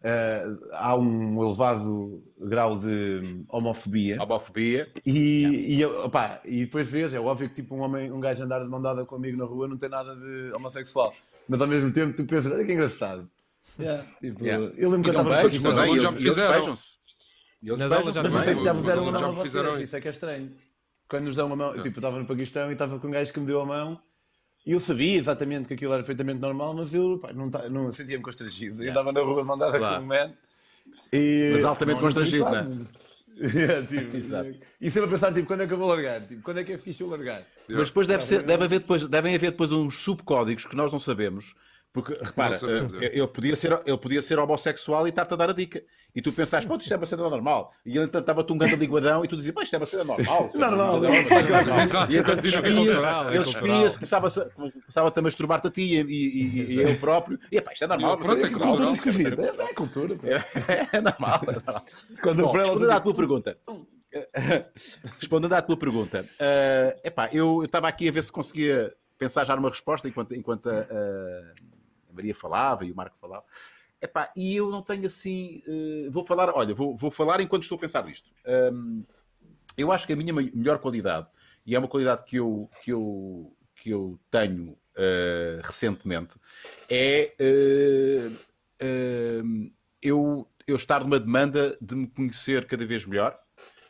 eh, 0.04 0.46
há 0.74 0.94
um 0.94 1.42
elevado 1.42 2.22
grau 2.38 2.78
de 2.78 3.46
homofobia. 3.48 4.22
Homofobia. 4.22 4.86
e, 5.06 5.78
e, 5.80 5.86
opá, 5.86 6.42
e 6.44 6.66
depois 6.66 6.90
vês, 6.90 7.14
é 7.14 7.20
óbvio 7.22 7.48
que 7.48 7.56
tipo 7.56 7.74
um 7.74 7.80
homem, 7.80 8.12
um 8.12 8.20
gajo 8.20 8.44
andar 8.44 8.62
de 8.62 8.70
mão 8.70 8.82
dada 8.82 9.06
com 9.06 9.16
um 9.16 9.18
amigo 9.18 9.38
na 9.38 9.46
rua 9.46 9.66
não 9.66 9.78
tem 9.78 9.88
nada 9.88 10.14
de 10.14 10.52
homossexual, 10.54 11.14
mas 11.48 11.62
ao 11.62 11.70
mesmo 11.70 11.90
tempo 11.94 12.14
tu 12.18 12.26
pensas, 12.26 12.52
olha 12.52 12.66
que 12.66 12.74
engraçado. 12.74 13.30
Yeah, 13.80 14.06
tipo, 14.20 14.44
Yeah. 14.44 14.74
Eu 14.78 14.90
lembro 14.90 15.10
que 15.10 15.10
E 15.10 15.18
eu 15.18 15.24
não 15.24 15.32
estava 15.32 15.42
beijos 15.42 15.62
Mas 15.62 15.78
e 15.78 16.00
já 16.02 16.12
me 16.12 16.18
fizeram. 16.18 16.76
E 17.62 17.70
eles 17.70 17.80
Nas 17.80 17.92
aulas 17.92 18.14
já 18.14 18.24
Mas 18.24 18.34
não 18.34 18.44
sei 18.44 18.56
se 18.56 18.64
já 18.64 18.72
alunos 18.72 18.92
já 18.92 19.04
mão 19.04 19.26
a 19.26 19.30
me 19.30 19.36
vocês, 19.36 19.54
fizeram 19.54 19.82
isso. 19.82 19.96
é 19.96 20.02
que 20.02 20.08
é 20.08 20.12
estranho. 20.12 20.56
Quando 21.10 21.24
nos 21.24 21.36
dão 21.36 21.48
uma 21.48 21.56
mão, 21.56 21.74
tipo, 21.76 21.88
eu 21.88 21.92
estava 21.92 22.20
no 22.20 22.26
Paquistão 22.26 22.70
e 22.70 22.74
estava 22.74 23.00
com 23.00 23.08
um 23.08 23.12
gajo 23.12 23.32
que 23.32 23.40
me 23.40 23.46
deu 23.46 23.62
a 23.62 23.66
mão 23.66 24.00
eu 24.72 24.80
sabia 24.80 25.18
exatamente 25.18 25.68
que 25.68 25.74
aquilo 25.76 25.94
era 25.94 26.02
perfeitamente 26.02 26.40
normal, 26.40 26.74
mas 26.74 26.94
eu 26.94 27.20
pá, 27.20 27.32
não, 27.34 27.48
não 27.70 27.92
sentia-me 27.94 28.24
constrangido. 28.24 28.84
Eu 28.84 28.92
andava 28.92 29.12
na 29.12 29.22
rua 29.22 29.44
mandada 29.44 29.78
Claro. 29.78 29.98
com 29.98 30.04
um 30.04 30.08
man. 30.08 30.34
E... 31.14 31.52
Mas 31.54 31.64
altamente 31.64 31.98
Não, 31.98 32.04
constrangido, 32.04 32.46
não 32.46 32.88
É, 33.40 33.82
tipo, 33.88 34.18
Exato. 34.18 34.56
E 34.82 34.90
sempre 34.90 35.08
a 35.08 35.12
pensar, 35.12 35.34
tipo, 35.34 35.48
quando 35.48 35.62
é 35.62 35.68
que 35.68 35.74
eu 35.74 35.78
vou 35.78 35.88
largar? 35.88 36.22
Tipo, 36.26 36.42
quando 36.42 36.60
é 36.60 36.64
que 36.64 36.74
é 36.74 36.78
fixe 36.78 37.02
eu 37.02 37.10
largar? 37.10 37.44
Mas 37.70 37.88
depois, 37.90 38.08
deve 38.08 38.24
ser, 38.24 38.42
deve 38.44 38.64
haver 38.64 38.80
depois 38.80 39.08
devem 39.08 39.36
haver 39.36 39.52
depois 39.52 39.72
uns 39.72 40.00
subcódigos 40.00 40.66
que 40.66 40.76
nós 40.76 40.92
não 40.92 41.00
sabemos. 41.00 41.54
Porque, 41.96 42.14
repara, 42.22 42.54
sabemos, 42.56 42.94
eh, 42.96 43.06
é. 43.06 43.18
ele, 43.18 43.28
podia 43.28 43.56
ser, 43.56 43.82
ele 43.86 43.98
podia 43.98 44.22
ser 44.22 44.38
homossexual 44.38 45.08
e 45.08 45.10
estar-te 45.12 45.34
a 45.34 45.38
dar 45.38 45.50
a 45.50 45.54
dica. 45.54 45.82
E 46.14 46.22
tu 46.22 46.32
pensaste, 46.34 46.68
pô, 46.68 46.76
isto 46.76 46.94
é 46.94 46.98
uma 46.98 47.06
cena 47.06 47.30
normal. 47.30 47.72
E 47.86 47.96
ele 47.96 48.06
então 48.06 48.20
estava-te 48.20 48.52
um 48.52 48.58
grande 48.58 48.76
liguadão 48.76 49.24
e 49.24 49.28
tu 49.30 49.38
dizias, 49.38 49.56
pô, 49.56 49.62
isto 49.62 49.74
é 49.74 49.78
uma 49.80 49.86
cena 49.86 50.04
normal. 50.04 50.52
Normal, 50.56 51.06
É 51.06 51.10
uma 51.10 51.24
cena 51.30 51.50
normal. 51.64 51.80
Exato. 51.80 52.12
E 52.12 52.18
então 52.18 52.36
É 52.36 53.34
é 53.34 53.36
ele 53.38 53.92
começava-se 53.94 54.40
a- 54.42 54.46
começava-te 54.50 55.20
a 55.20 55.22
masturbar-te 55.22 55.68
a 55.68 55.72
ti 55.72 55.82
e, 55.82 56.02
e, 56.02 56.04
e, 56.04 56.74
e 56.76 56.82
eu 56.82 56.96
próprio. 57.00 57.40
E 57.50 57.62
pá, 57.62 57.72
isto 57.72 57.86
é 57.86 57.88
normal. 57.88 58.12
Eu, 58.12 58.18
pronto, 58.18 58.46
é 58.46 58.50
cultural. 58.50 58.76
Cultura 58.78 58.92
isto 58.92 59.42
é. 59.42 59.66
É, 59.66 59.70
é 59.70 59.74
cultura. 59.74 60.16
É 60.94 61.02
normal. 61.02 61.42
É 61.48 61.52
normal. 61.54 61.86
Quando 62.22 62.42
Bom, 62.44 62.52
respondendo 62.52 62.92
à 62.92 63.00
tu- 63.00 63.04
tua 63.04 63.14
pergunta. 63.16 63.58
respondendo 65.20 65.54
à 65.54 65.62
tua 65.62 65.78
pergunta. 65.78 66.26
eh, 66.40 67.00
epá, 67.06 67.30
eu 67.32 67.64
estava 67.64 67.88
aqui 67.88 68.08
a 68.08 68.12
ver 68.12 68.24
se 68.24 68.32
conseguia 68.32 68.94
pensar 69.18 69.46
já 69.46 69.56
numa 69.56 69.70
resposta 69.70 70.08
enquanto, 70.08 70.34
enquanto 70.36 70.70
a, 70.70 70.74
a- 70.74 70.82
a 70.82 71.75
Maria 72.16 72.36
falava 72.36 72.86
e 72.86 72.92
o 72.92 72.96
Marco 72.96 73.18
falava. 73.20 73.46
Epá, 74.02 74.32
e 74.36 74.56
eu 74.56 74.70
não 74.70 74.82
tenho 74.82 75.06
assim. 75.06 75.64
eh, 75.68 76.10
vou 76.10 76.26
falar, 76.26 76.50
olha, 76.56 76.74
vou, 76.76 76.96
vou 76.96 77.10
falar 77.12 77.42
enquanto 77.42 77.64
estou 77.64 77.78
a 77.78 77.82
pensar 77.82 78.06
nisto. 78.06 78.30
Ahm, 78.46 79.04
eu 79.78 79.92
acho 79.92 80.06
que 80.08 80.14
a 80.14 80.16
minha 80.16 80.34
me- 80.34 80.52
melhor 80.54 80.80
qualidade, 80.80 81.28
e 81.66 81.76
é 81.76 81.80
uma 81.80 81.88
qualidade 81.88 82.24
que 82.24 82.38
eu, 82.38 82.70
que 82.84 82.92
eu, 82.92 83.56
que 83.76 83.90
eu 83.90 84.20
tenho 84.32 84.78
eh, 84.96 85.60
recentemente, 85.64 86.36
é 86.90 87.34
eh, 87.40 88.30
eu, 90.02 90.48
eu 90.68 90.76
estar 90.76 91.02
numa 91.04 91.20
demanda 91.20 91.78
de 91.82 91.96
me 91.96 92.08
conhecer 92.08 92.66
cada 92.68 92.86
vez 92.86 93.06
melhor 93.06 93.38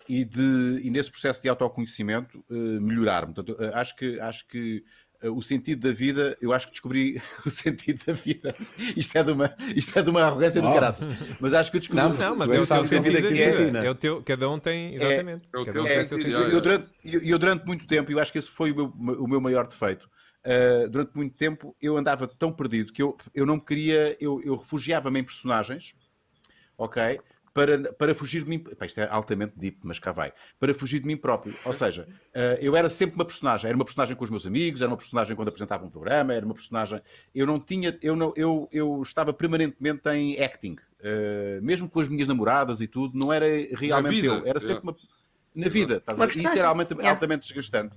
e, 0.08 0.24
de, 0.24 0.80
e 0.84 0.90
nesse 0.90 1.12
processo 1.12 1.42
de 1.42 1.50
autoconhecimento 1.50 2.44
melhorar-me. 2.50 3.34
Portanto, 3.34 3.58
acho 3.74 3.96
que, 3.96 4.20
acho 4.20 4.48
que 4.48 4.84
o 5.24 5.42
sentido 5.42 5.88
da 5.88 5.94
vida, 5.94 6.38
eu 6.42 6.54
acho 6.54 6.68
que 6.68 6.74
descobri 6.74 7.22
o 7.46 7.50
sentido 7.50 8.04
da 8.06 8.14
vida. 8.14 8.56
Isto 8.96 9.18
é 9.18 9.24
de 9.24 9.32
uma, 9.32 9.56
isto 9.76 10.00
é 10.00 10.02
de 10.02 10.10
uma 10.10 10.24
arrogância 10.24 10.62
do 10.62 10.68
Oh. 10.68 10.74
caraças. 10.74 11.08
Mas 11.40 11.54
acho 11.54 11.72
que 11.72 11.78
eu 11.78 11.82
descobri 11.82 12.04
Não, 12.04 12.14
Não, 12.14 12.36
mas 12.36 12.50
é 12.50 12.60
o 12.60 12.66
sentido 12.66 13.14
da 13.14 13.22
da 13.22 13.30
vida, 13.30 13.72
né? 13.72 13.86
É 13.86 13.90
o 13.90 13.96
teu, 13.96 14.24
cada 14.24 14.50
um 14.50 14.60
tem, 14.60 14.96
exatamente. 14.96 15.48
é 15.54 15.58
o 15.58 15.66
teu 15.66 15.84
um 15.84 15.88
sentido, 15.88 16.30
já, 16.30 16.40
eu, 16.40 16.62
durante, 16.62 16.90
eu, 17.04 17.22
eu 17.22 17.40
durante 17.40 17.66
muito 17.66 17.88
tempo, 17.88 18.12
e 18.12 18.14
eu 18.14 18.20
acho 18.20 18.32
que 18.32 18.40
esse 18.40 18.50
foi 18.50 18.72
o 18.72 18.76
meu, 18.76 19.20
o 19.20 19.28
meu 19.28 19.42
maior 19.42 19.68
defeito, 19.68 20.10
uh, 20.46 20.90
durante 20.90 21.16
muito 21.16 21.36
tempo 21.36 21.76
eu 21.82 21.98
andava 21.98 22.28
tão 22.28 22.52
perdido 22.52 22.92
que 22.92 23.02
eu, 23.02 23.18
eu 23.34 23.46
não 23.46 23.60
queria, 23.60 24.18
eu, 24.20 24.42
eu 24.44 24.56
refugiava-me 24.56 25.20
em 25.20 25.24
personagens, 25.24 25.94
ok? 26.78 27.20
Para, 27.56 27.94
para 27.94 28.14
fugir 28.14 28.44
de 28.44 28.50
mim, 28.50 28.62
Epá, 28.70 28.86
isto 28.86 29.00
é 29.00 29.08
altamente 29.10 29.54
deep, 29.56 29.78
mas 29.82 29.98
cá 29.98 30.12
vai, 30.12 30.34
para 30.60 30.74
fugir 30.74 31.00
de 31.00 31.08
mim 31.08 31.16
próprio. 31.16 31.56
Ou 31.64 31.72
seja, 31.74 32.06
uh, 32.36 32.60
eu 32.60 32.76
era 32.76 32.90
sempre 32.90 33.16
uma 33.16 33.24
personagem, 33.24 33.70
era 33.70 33.78
uma 33.78 33.86
personagem 33.86 34.14
com 34.14 34.26
os 34.26 34.30
meus 34.30 34.46
amigos, 34.46 34.82
era 34.82 34.92
uma 34.92 34.98
personagem 34.98 35.38
quando 35.38 35.48
apresentava 35.48 35.86
um 35.86 35.90
programa, 35.90 36.34
era 36.34 36.46
uma 36.46 36.54
personagem. 36.54 37.02
Eu 37.34 37.48
não 37.48 37.58
tinha, 37.58 37.98
eu, 38.02 38.14
não, 38.14 38.34
eu, 38.36 38.68
eu 38.74 39.02
estava 39.02 39.32
permanentemente 39.32 40.02
em 40.10 40.38
acting, 40.44 40.74
uh, 41.00 41.62
mesmo 41.62 41.90
com 41.90 42.02
as 42.02 42.10
minhas 42.10 42.28
namoradas 42.28 42.82
e 42.82 42.88
tudo, 42.88 43.18
não 43.18 43.32
era 43.32 43.46
realmente 43.72 44.26
eu, 44.26 44.46
era 44.46 44.60
sempre 44.60 44.74
yeah. 44.74 44.84
uma. 44.84 44.96
Na 45.56 45.70
vida, 45.70 45.96
estás 45.96 46.20
a 46.20 46.26
ver? 46.26 46.36
Isso 46.36 46.48
era 46.60 46.68
altamente, 46.68 46.94
yeah. 46.94 47.10
altamente 47.10 47.48
desgastante. 47.48 47.96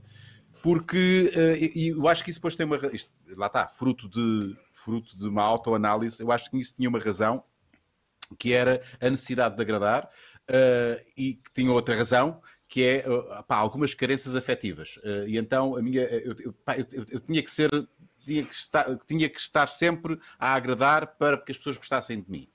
Porque, 0.63 1.33
eh, 1.35 1.71
e 1.75 1.89
eu 1.89 2.09
acho 2.09 2.25
que 2.25 2.31
isso 2.31 2.39
depois 2.39 2.57
tem 2.57 2.67
uma. 2.67 2.77
isto, 2.93 3.11
lá 3.37 3.47
está, 3.47 3.67
fruto 3.69 4.09
de, 4.09 4.57
fruto 4.73 5.17
de 5.17 5.27
uma 5.27 5.43
autoanálise, 5.43 6.23
eu 6.23 6.33
acho 6.33 6.51
que 6.51 6.59
isso 6.59 6.75
tinha 6.75 6.89
uma 6.89 6.99
razão, 6.99 7.43
que 8.37 8.53
era 8.53 8.83
a 9.01 9.11
necessidade 9.11 9.57
de 9.57 9.63
agradar, 9.63 10.11
eh, 10.49 11.05
e 11.17 11.35
que 11.35 11.53
tinha 11.53 11.71
outra 11.73 11.95
razão, 11.97 12.41
que 12.69 12.83
é 12.83 12.97
eh, 12.99 13.43
pá, 13.47 13.57
algumas 13.57 13.95
carências 13.95 14.35
afetivas. 14.37 14.99
Eh, 15.05 15.25
e 15.29 15.39
então 15.39 15.77
a 15.77 15.83
minha. 15.83 16.03
Eu, 16.03 16.35
eu- 16.39 16.53
pá, 16.53 16.77
eu- 16.77 16.87
eu- 17.11 17.21
tinha 17.21 17.43
que 17.43 17.51
ser. 17.51 17.71
Tinha 18.25 18.45
que, 18.45 18.55
estar, 18.55 18.99
tinha 19.07 19.29
que 19.29 19.41
estar 19.41 19.67
sempre 19.69 20.19
a 20.39 20.53
agradar 20.53 21.17
para 21.17 21.39
que 21.39 21.51
as 21.51 21.57
pessoas 21.57 21.79
gostassem 21.79 22.21
de 22.21 22.31
mim. 22.31 22.47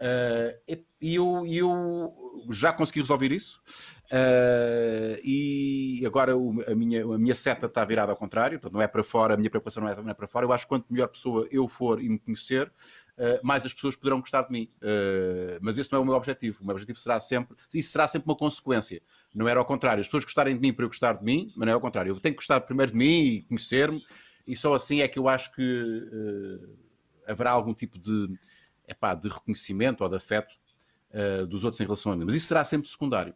Eh, 0.00 0.58
e 1.00 1.14
eu, 1.14 1.46
eu 1.46 2.48
já 2.50 2.72
consegui 2.72 3.00
resolver 3.00 3.30
isso. 3.30 3.62
Uh, 4.12 5.20
e 5.22 6.02
agora 6.04 6.36
o- 6.36 6.60
a, 6.66 6.74
minha, 6.74 7.04
a 7.04 7.16
minha 7.18 7.34
seta 7.34 7.66
está 7.66 7.84
virada 7.84 8.10
ao 8.10 8.16
contrário, 8.16 8.58
portanto, 8.58 8.74
não 8.74 8.82
é 8.82 8.88
para 8.88 9.04
fora, 9.04 9.34
a 9.34 9.36
minha 9.36 9.48
preocupação 9.48 9.84
não 9.84 9.88
é, 9.88 9.94
não 9.94 10.10
é 10.10 10.14
para 10.14 10.26
fora. 10.26 10.44
Eu 10.44 10.52
acho 10.52 10.64
que 10.64 10.68
quanto 10.68 10.86
melhor 10.90 11.06
pessoa 11.06 11.46
eu 11.50 11.68
for 11.68 12.02
e 12.02 12.08
me 12.08 12.18
conhecer, 12.18 12.66
uh, 12.66 12.72
mais 13.42 13.66
as 13.66 13.72
pessoas 13.72 13.96
poderão 13.96 14.20
gostar 14.20 14.42
de 14.42 14.52
mim. 14.52 14.70
Uh, 14.76 15.58
mas 15.60 15.78
esse 15.78 15.92
não 15.92 15.98
é 15.98 16.02
o 16.02 16.04
meu 16.04 16.14
objetivo. 16.14 16.58
O 16.62 16.64
meu 16.64 16.72
objetivo 16.72 16.98
será 16.98 17.20
sempre, 17.20 17.56
isso 17.74 17.90
será 17.90 18.08
sempre 18.08 18.28
uma 18.28 18.36
consequência. 18.36 19.02
Não 19.34 19.46
era 19.46 19.60
ao 19.60 19.64
contrário. 19.64 20.00
As 20.00 20.06
pessoas 20.06 20.24
gostarem 20.24 20.54
de 20.54 20.60
mim 20.60 20.72
para 20.72 20.84
eu 20.84 20.88
gostar 20.88 21.14
de 21.14 21.24
mim, 21.24 21.52
mas 21.56 21.66
não 21.66 21.72
é 21.72 21.74
ao 21.74 21.80
contrário. 21.80 22.10
Eu 22.10 22.20
tenho 22.20 22.34
que 22.34 22.40
gostar 22.40 22.60
primeiro 22.62 22.92
de 22.92 22.98
mim 22.98 23.20
e 23.20 23.42
conhecer-me, 23.42 24.02
e 24.46 24.56
só 24.56 24.74
assim 24.74 25.00
é 25.00 25.08
que 25.08 25.18
eu 25.18 25.28
acho 25.28 25.52
que 25.52 25.62
uh, 25.62 26.76
haverá 27.26 27.50
algum 27.50 27.74
tipo 27.74 27.98
de, 27.98 28.28
epá, 28.88 29.14
de 29.14 29.28
reconhecimento 29.28 30.02
ou 30.02 30.08
de 30.08 30.16
afeto 30.16 30.52
uh, 31.12 31.46
dos 31.46 31.64
outros 31.64 31.80
em 31.80 31.84
relação 31.84 32.12
a 32.12 32.16
mim. 32.16 32.24
Mas 32.24 32.34
isso 32.34 32.46
será 32.46 32.64
sempre 32.64 32.88
secundário. 32.88 33.34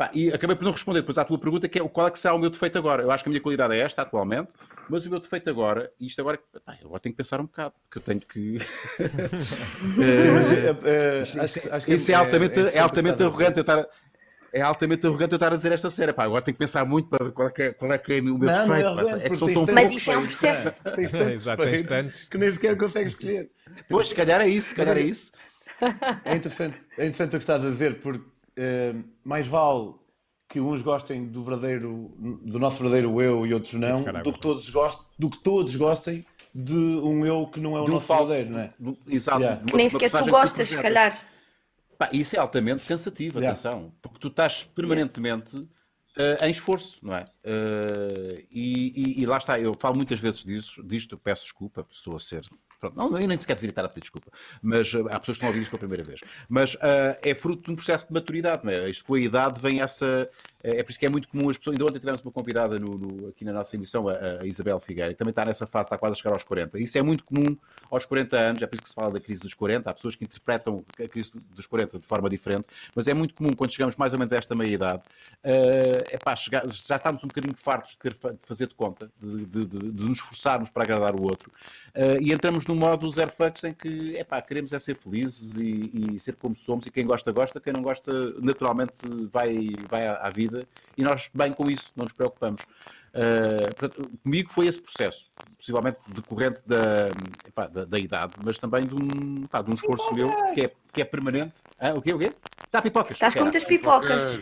Pá, 0.00 0.10
e 0.14 0.32
acabei 0.32 0.56
por 0.56 0.64
não 0.64 0.72
responder 0.72 1.00
depois 1.00 1.18
à 1.18 1.26
tua 1.26 1.36
pergunta, 1.36 1.68
que 1.68 1.78
é 1.78 1.86
qual 1.86 2.06
é 2.06 2.10
que 2.10 2.18
será 2.18 2.32
o 2.32 2.38
meu 2.38 2.48
defeito 2.48 2.78
agora. 2.78 3.02
Eu 3.02 3.10
acho 3.10 3.22
que 3.22 3.28
a 3.28 3.32
minha 3.32 3.42
qualidade 3.42 3.74
é 3.74 3.80
esta 3.80 4.00
atualmente, 4.00 4.54
mas 4.88 5.04
o 5.04 5.10
meu 5.10 5.20
defeito 5.20 5.50
agora, 5.50 5.92
e 6.00 6.06
isto 6.06 6.18
agora, 6.22 6.40
pá, 6.64 6.78
eu 6.80 6.86
agora 6.86 7.00
tenho 7.00 7.12
que 7.12 7.18
pensar 7.18 7.38
um 7.38 7.44
bocado, 7.44 7.74
porque 7.82 7.98
eu 7.98 8.02
tenho 8.02 8.20
que. 8.20 8.56
Mas, 9.98 11.86
Isso, 11.86 12.12
é, 12.12 12.14
altamente, 12.14 12.60
é, 12.60 12.70
que 12.70 12.78
altamente 12.78 13.16
dizer. 13.18 13.26
arrogante 13.26 13.58
eu 13.58 13.60
estar. 13.60 13.86
É 14.54 14.62
altamente 14.62 15.06
arrogante 15.06 15.32
eu 15.32 15.36
estar 15.36 15.52
a 15.52 15.56
dizer 15.56 15.72
esta 15.72 15.90
série. 15.90 16.14
Pá, 16.14 16.24
agora 16.24 16.40
tenho 16.40 16.54
que 16.54 16.60
pensar 16.60 16.86
muito 16.86 17.10
para 17.10 17.26
ver 17.26 17.32
qual 17.32 17.48
é 17.48 17.50
que 17.50 17.62
é, 17.62 17.72
qual 17.74 17.92
é, 17.92 17.98
que 17.98 18.12
é 18.14 18.20
o 18.20 18.24
meu 18.24 18.38
Não, 18.38 18.46
não 18.46 18.74
é 18.74 18.78
defeito. 18.78 18.86
arrogante, 18.86 19.26
é 19.26 19.34
sou 19.34 19.48
tens 19.48 19.66
tão 19.66 19.74
Mas 19.74 19.90
isso 19.90 20.10
é 20.10 20.16
um 20.16 20.24
processo. 20.24 20.82
Tens 20.82 21.10
tantos 21.10 21.28
Exato, 21.42 21.62
tens 21.62 21.84
tantos. 21.84 22.24
que 22.24 22.38
nem 22.38 22.52
sequer 22.52 22.74
consegues 22.78 23.12
escolher. 23.12 23.50
Pois, 23.86 24.08
se 24.08 24.14
calhar 24.14 24.40
é 24.40 24.48
isso, 24.48 24.70
se 24.70 24.74
calhar 24.74 24.96
é 24.96 25.02
isso. 25.02 25.30
É 26.24 26.36
interessante, 26.36 26.76
é 26.96 27.02
interessante 27.06 27.28
o 27.28 27.38
que 27.38 27.42
estás 27.42 27.64
a 27.64 27.70
dizer, 27.70 28.00
porque 28.00 28.29
mais 29.24 29.46
vale 29.46 29.94
que 30.48 30.60
uns 30.60 30.82
gostem 30.82 31.26
do 31.26 31.42
verdadeiro, 31.44 32.12
do 32.42 32.58
nosso 32.58 32.78
verdadeiro 32.78 33.20
eu 33.22 33.46
e 33.46 33.54
outros 33.54 33.74
não, 33.74 34.02
do 34.22 34.32
que 34.32 34.40
todos 34.40 34.68
gostem, 34.70 35.06
do 35.18 35.30
que 35.30 35.38
todos 35.38 35.76
gostem 35.76 36.26
de 36.52 36.74
um 36.74 37.24
eu 37.24 37.46
que 37.46 37.60
não 37.60 37.76
é 37.76 37.80
o 37.80 37.84
um 37.84 37.88
nosso 37.88 38.06
falso. 38.08 38.26
verdadeiro, 38.26 38.50
não 38.52 38.60
é? 38.60 38.74
Do- 38.78 38.98
Exato. 39.06 39.40
Yeah. 39.40 39.62
uma- 39.70 39.76
nem 39.76 39.88
sequer 39.88 40.10
tu 40.10 40.28
gostas, 40.30 40.68
se 40.68 40.76
calhar. 40.82 41.24
Pá, 41.96 42.08
isso 42.12 42.34
é 42.34 42.38
altamente 42.40 42.84
cansativo, 42.88 43.38
Yeah. 43.38 43.52
atenção, 43.58 43.92
porque 44.02 44.18
tu 44.18 44.28
estás 44.28 44.64
permanentemente 44.64 45.68
eh, 46.16 46.48
em 46.48 46.50
esforço, 46.50 46.98
não 47.06 47.14
é? 47.14 47.24
Eh, 47.44 48.44
e, 48.50 49.02
e- 49.20 49.22
e 49.22 49.26
lá 49.26 49.38
está, 49.38 49.60
eu 49.60 49.72
falo 49.78 49.94
muitas 49.96 50.18
vezes 50.18 50.42
disso, 50.42 50.82
disto, 50.82 51.16
peço 51.16 51.42
desculpa, 51.44 51.86
estou 51.88 52.16
a 52.16 52.18
ser. 52.18 52.44
Pronto, 52.80 52.96
não, 52.96 53.18
eu 53.18 53.28
nem 53.28 53.38
sequer 53.38 53.54
deveria 53.56 53.72
estar 53.72 53.84
a 53.84 53.88
pedir 53.88 54.00
desculpa, 54.00 54.30
mas 54.62 54.92
eh, 54.94 54.98
há 55.10 55.20
pessoas 55.20 55.24
que 55.26 55.30
estão 55.32 55.48
a 55.48 55.50
ouvir 55.50 55.60
isto 55.60 55.70
pela 55.70 55.80
primeira 55.80 56.02
vez. 56.02 56.20
Mas 56.48 56.76
eh, 56.80 57.18
é 57.22 57.34
fruto 57.34 57.64
de 57.64 57.70
um 57.70 57.76
processo 57.76 58.08
de 58.08 58.14
maturidade, 58.14 58.64
não 58.64 58.72
é? 58.72 58.88
Isto 58.88 59.04
com 59.04 59.14
a 59.16 59.20
idade 59.20 59.60
vem 59.60 59.82
essa. 59.82 60.30
eh, 60.64 60.78
É 60.78 60.82
por 60.82 60.90
isso 60.90 60.98
que 60.98 61.04
é 61.04 61.10
muito 61.10 61.28
comum 61.28 61.50
as 61.50 61.58
pessoas. 61.58 61.74
Ainda 61.74 61.84
ontem 61.84 61.98
tivemos 61.98 62.22
uma 62.24 62.32
convidada 62.32 62.78
no- 62.78 62.96
no- 62.96 63.28
aqui 63.28 63.44
na 63.44 63.52
nossa 63.52 63.76
emissão, 63.76 64.08
a, 64.08 64.14
a 64.42 64.46
Isabel 64.46 64.80
Figueira, 64.80 65.10
que 65.12 65.18
também 65.18 65.30
está 65.30 65.44
nessa 65.44 65.66
fase, 65.66 65.86
está 65.88 65.98
quase 65.98 66.14
a 66.14 66.16
chegar 66.16 66.32
aos 66.32 66.42
40. 66.42 66.80
Isso 66.80 66.96
é 66.96 67.02
muito 67.02 67.22
comum 67.24 67.54
aos 67.90 68.06
40 68.06 68.38
anos, 68.38 68.62
é 68.62 68.66
por 68.66 68.76
isso 68.76 68.82
que 68.84 68.88
se 68.88 68.94
fala 68.94 69.10
da 69.12 69.20
crise 69.20 69.42
dos 69.42 69.52
40. 69.52 69.90
Há 69.90 69.94
pessoas 69.94 70.16
que 70.16 70.24
interpretam 70.24 70.82
a 70.98 71.06
crise 71.08 71.32
dos 71.54 71.66
40 71.66 71.98
de 71.98 72.06
forma 72.06 72.30
diferente, 72.30 72.64
mas 72.96 73.08
é 73.08 73.12
muito 73.12 73.34
comum 73.34 73.50
quando 73.52 73.72
chegamos 73.72 73.94
mais 73.96 74.14
ou 74.14 74.18
menos 74.18 74.32
a 74.32 74.36
esta 74.36 74.54
meia-idade, 74.54 75.02
é 75.42 76.16
pá, 76.22 76.34
chegar, 76.34 76.66
já 76.68 76.96
estamos 76.96 77.22
um 77.24 77.26
bocadinho 77.28 77.54
fartos 77.62 77.92
de, 77.92 77.98
ter, 77.98 78.14
de 78.14 78.38
fazer 78.46 78.66
de 78.68 78.74
conta, 78.74 79.10
de, 79.20 79.44
de- 79.44 79.66
de- 79.66 79.86
nos 80.02 80.18
esforçarmos 80.18 80.70
para 80.70 80.84
agradar 80.84 81.14
o 81.14 81.22
outro, 81.22 81.50
eh, 81.94 82.18
e 82.20 82.32
entramos 82.32 82.64
num 82.70 82.76
modo 82.76 83.10
zero 83.10 83.32
fucks 83.32 83.64
em 83.64 83.74
que, 83.74 84.16
epá, 84.16 84.40
queremos 84.40 84.72
é 84.72 84.78
ser 84.78 84.94
felizes 84.94 85.56
e, 85.56 86.14
e 86.14 86.20
ser 86.20 86.36
como 86.36 86.56
somos 86.56 86.86
e 86.86 86.90
quem 86.90 87.04
gosta, 87.04 87.32
gosta, 87.32 87.60
quem 87.60 87.72
não 87.72 87.82
gosta, 87.82 88.12
naturalmente 88.40 88.94
vai, 89.32 89.70
vai 89.88 90.06
à, 90.06 90.26
à 90.26 90.30
vida 90.30 90.66
e 90.96 91.02
nós 91.02 91.28
bem 91.34 91.52
com 91.52 91.68
isso, 91.68 91.90
não 91.96 92.04
nos 92.04 92.12
preocupamos. 92.12 92.62
Uh, 93.10 93.74
portanto, 93.76 94.10
comigo 94.22 94.50
foi 94.52 94.68
esse 94.68 94.80
processo, 94.80 95.28
possivelmente 95.58 95.98
decorrente 96.14 96.60
da, 96.64 97.06
epá, 97.46 97.66
da, 97.66 97.84
da, 97.84 97.98
idade, 97.98 98.34
mas 98.44 98.56
também 98.56 98.86
de 98.86 98.94
um, 98.94 99.44
epá, 99.44 99.60
de 99.62 99.70
um 99.72 99.74
esforço 99.74 100.14
meu 100.14 100.28
que 100.54 100.62
é, 100.62 100.72
que 100.92 101.02
é 101.02 101.04
permanente. 101.04 101.54
Ah, 101.76 101.92
o 101.92 102.00
quê? 102.00 102.14
O 102.14 102.18
quê? 102.20 102.32
Está 102.64 102.80
pipocas. 102.80 103.12
Estás 103.12 103.34
com 103.34 103.42
muitas 103.42 103.64
pipocas. 103.64 104.40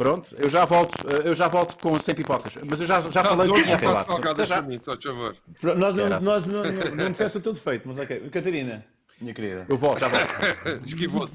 Pronto, 0.00 0.34
eu 0.38 0.48
já 0.48 0.64
volto, 0.64 0.96
eu 1.26 1.34
já 1.34 1.46
volto 1.46 1.76
com 1.76 1.94
100 1.94 2.14
pipocas, 2.14 2.54
mas 2.64 2.80
eu 2.80 2.86
já, 2.86 3.02
já 3.02 3.22
falei 3.22 3.46
do 3.46 3.52
que 3.52 3.64
tinha 3.64 3.78
falado. 3.78 4.02
salgadas 4.02 4.48
já. 4.48 4.62
mim, 4.62 4.80
só 4.80 4.96
favor. 4.96 5.36
Nós 5.76 5.94
não, 5.94 6.08
nós 6.20 6.46
não, 6.46 6.62
não, 6.64 6.94
não 6.96 7.10
disseste 7.10 7.38
tudo 7.38 7.60
feito, 7.60 7.86
mas 7.86 7.98
ok. 7.98 8.30
Catarina, 8.30 8.82
minha 9.20 9.34
querida. 9.34 9.66
Eu 9.68 9.76
volto, 9.76 9.98
já 9.98 10.08
volto. 10.08 10.26
Esquivou-te. 10.86 11.34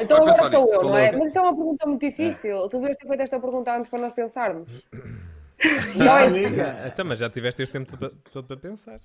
Então 0.00 0.16
agora 0.16 0.50
sou 0.50 0.74
eu, 0.74 0.82
não 0.82 0.98
é? 0.98 1.12
Mas 1.12 1.28
isso 1.28 1.38
é 1.38 1.42
uma 1.42 1.54
pergunta 1.54 1.86
muito 1.86 2.00
difícil. 2.00 2.64
É. 2.64 2.68
Tu 2.68 2.80
devias 2.80 2.96
ter 2.96 3.06
feito 3.06 3.20
esta 3.20 3.38
pergunta 3.38 3.76
antes 3.76 3.88
para 3.88 4.00
nós 4.00 4.12
pensarmos. 4.12 4.84
Não, 5.94 6.18
é 6.18 6.26
amiga. 6.26 6.82
Então, 6.88 7.04
mas 7.04 7.20
já 7.20 7.30
tiveste 7.30 7.62
este 7.62 7.72
tempo 7.72 7.96
todo 8.32 8.46
para 8.48 8.56
pensar. 8.56 8.98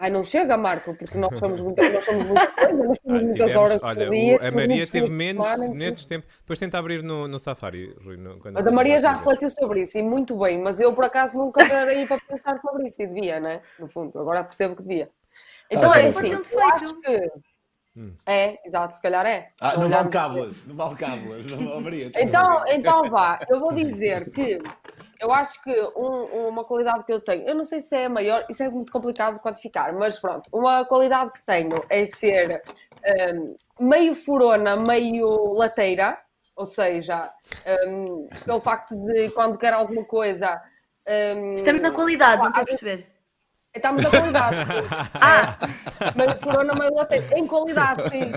Ai, 0.00 0.08
não 0.08 0.24
chega, 0.24 0.56
Marco, 0.56 0.94
porque 0.94 1.18
nós 1.18 1.38
somos 1.38 1.60
muita, 1.60 1.86
nós 1.90 2.02
somos 2.02 2.24
muita 2.24 2.46
coisa, 2.46 2.72
nós 2.72 2.98
temos 2.98 3.22
muitas 3.22 3.50
tivemos, 3.50 3.56
horas 3.56 3.82
olha, 3.82 4.06
por 4.06 4.10
dia. 4.10 4.38
O, 4.38 4.48
a 4.48 4.50
Maria 4.50 4.86
teve 4.86 5.10
menos, 5.10 5.58
menos 5.58 6.06
tempo. 6.06 6.26
Depois 6.38 6.58
tenta 6.58 6.78
abrir 6.78 7.02
no, 7.02 7.28
no 7.28 7.38
Safari, 7.38 7.94
Rui. 8.02 8.16
No, 8.16 8.40
mas 8.50 8.66
a 8.66 8.70
Maria 8.70 8.98
já 8.98 9.12
refletiu 9.12 9.50
sobre 9.50 9.82
isso 9.82 9.98
e 9.98 10.02
muito 10.02 10.34
bem, 10.38 10.58
mas 10.58 10.80
eu 10.80 10.90
por 10.94 11.04
acaso 11.04 11.36
nunca 11.36 11.68
parei 11.68 12.06
para 12.06 12.18
pensar 12.18 12.58
sobre 12.62 12.86
isso 12.86 13.02
e 13.02 13.06
devia, 13.06 13.38
né? 13.38 13.60
No 13.78 13.88
fundo, 13.88 14.18
agora 14.18 14.42
percebo 14.42 14.74
que 14.74 14.82
devia. 14.82 15.10
Então 15.70 15.92
ah, 15.92 16.00
é 16.00 16.08
assim, 16.08 16.32
eu 16.32 16.60
acho 16.72 16.98
que. 16.98 17.30
Hum. 17.94 18.14
É, 18.24 18.66
exato, 18.66 18.96
se 18.96 19.02
calhar 19.02 19.26
é. 19.26 19.50
Ah, 19.60 19.76
não 19.76 19.90
vale 19.90 20.08
cábulas, 20.08 20.56
não 20.66 20.76
vale 20.76 20.96
cábulas, 20.96 21.44
não, 21.44 21.78
Maria. 21.78 22.10
Então, 22.16 22.64
então 22.68 23.04
vá, 23.04 23.38
eu 23.50 23.60
vou 23.60 23.74
dizer 23.74 24.30
que 24.32 24.62
eu 25.20 25.30
acho 25.32 25.62
que 25.62 25.70
um, 25.96 26.48
uma 26.48 26.64
qualidade 26.64 27.04
que 27.04 27.12
eu 27.12 27.20
tenho, 27.20 27.46
eu 27.46 27.54
não 27.54 27.64
sei 27.64 27.80
se 27.80 27.94
é 27.94 28.06
a 28.06 28.08
maior, 28.08 28.44
isso 28.48 28.62
é 28.62 28.70
muito 28.70 28.90
complicado 28.90 29.34
de 29.34 29.40
quantificar, 29.40 29.94
mas 29.94 30.18
pronto, 30.18 30.48
uma 30.52 30.84
qualidade 30.84 31.32
que 31.32 31.42
tenho 31.42 31.84
é 31.90 32.06
ser 32.06 32.62
um, 33.34 33.56
meio 33.78 34.14
furona, 34.14 34.76
meio 34.76 35.52
lateira, 35.52 36.18
ou 36.56 36.64
seja, 36.64 37.32
um, 37.86 38.28
pelo 38.44 38.60
facto 38.60 38.96
de 38.96 39.30
quando 39.30 39.58
quero 39.58 39.76
alguma 39.76 40.04
coisa. 40.04 40.60
Um, 41.06 41.54
Estamos 41.54 41.82
na 41.82 41.90
qualidade, 41.90 42.42
não 42.42 42.48
estou 42.48 42.62
a 42.62 42.66
perceber. 42.66 43.06
Estamos 43.74 44.02
na 44.02 44.10
qualidade. 44.10 44.56
ah, 45.14 45.58
meio 46.16 46.40
furona, 46.40 46.74
meio 46.74 46.94
lateira. 46.94 47.38
Em 47.38 47.46
qualidade, 47.46 48.10
sim. 48.10 48.32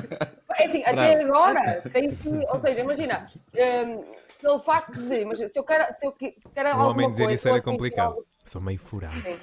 É 0.58 0.66
assim, 0.66 0.84
até 0.84 1.20
agora 1.20 1.82
tem 1.92 2.16
que. 2.16 2.30
Ou 2.30 2.62
seja, 2.62 2.82
imagina. 2.82 3.26
Um, 3.56 4.23
pelo 4.44 4.60
facto 4.60 4.92
de, 5.02 5.24
mas 5.24 5.38
se 5.38 5.58
eu 5.58 5.64
quero, 5.64 5.86
se 5.98 6.06
eu 6.06 6.12
quero 6.12 6.70
um 6.70 6.72
alguma 6.72 6.90
homem 6.90 7.12
dizer 7.12 7.24
coisa, 7.24 7.36
isso 7.36 7.48
era 7.48 7.62
complicado. 7.62 8.10
Algo... 8.10 8.26
Sou 8.44 8.62
meio 8.62 8.78
furado. 8.78 9.16
Sim. 9.22 9.40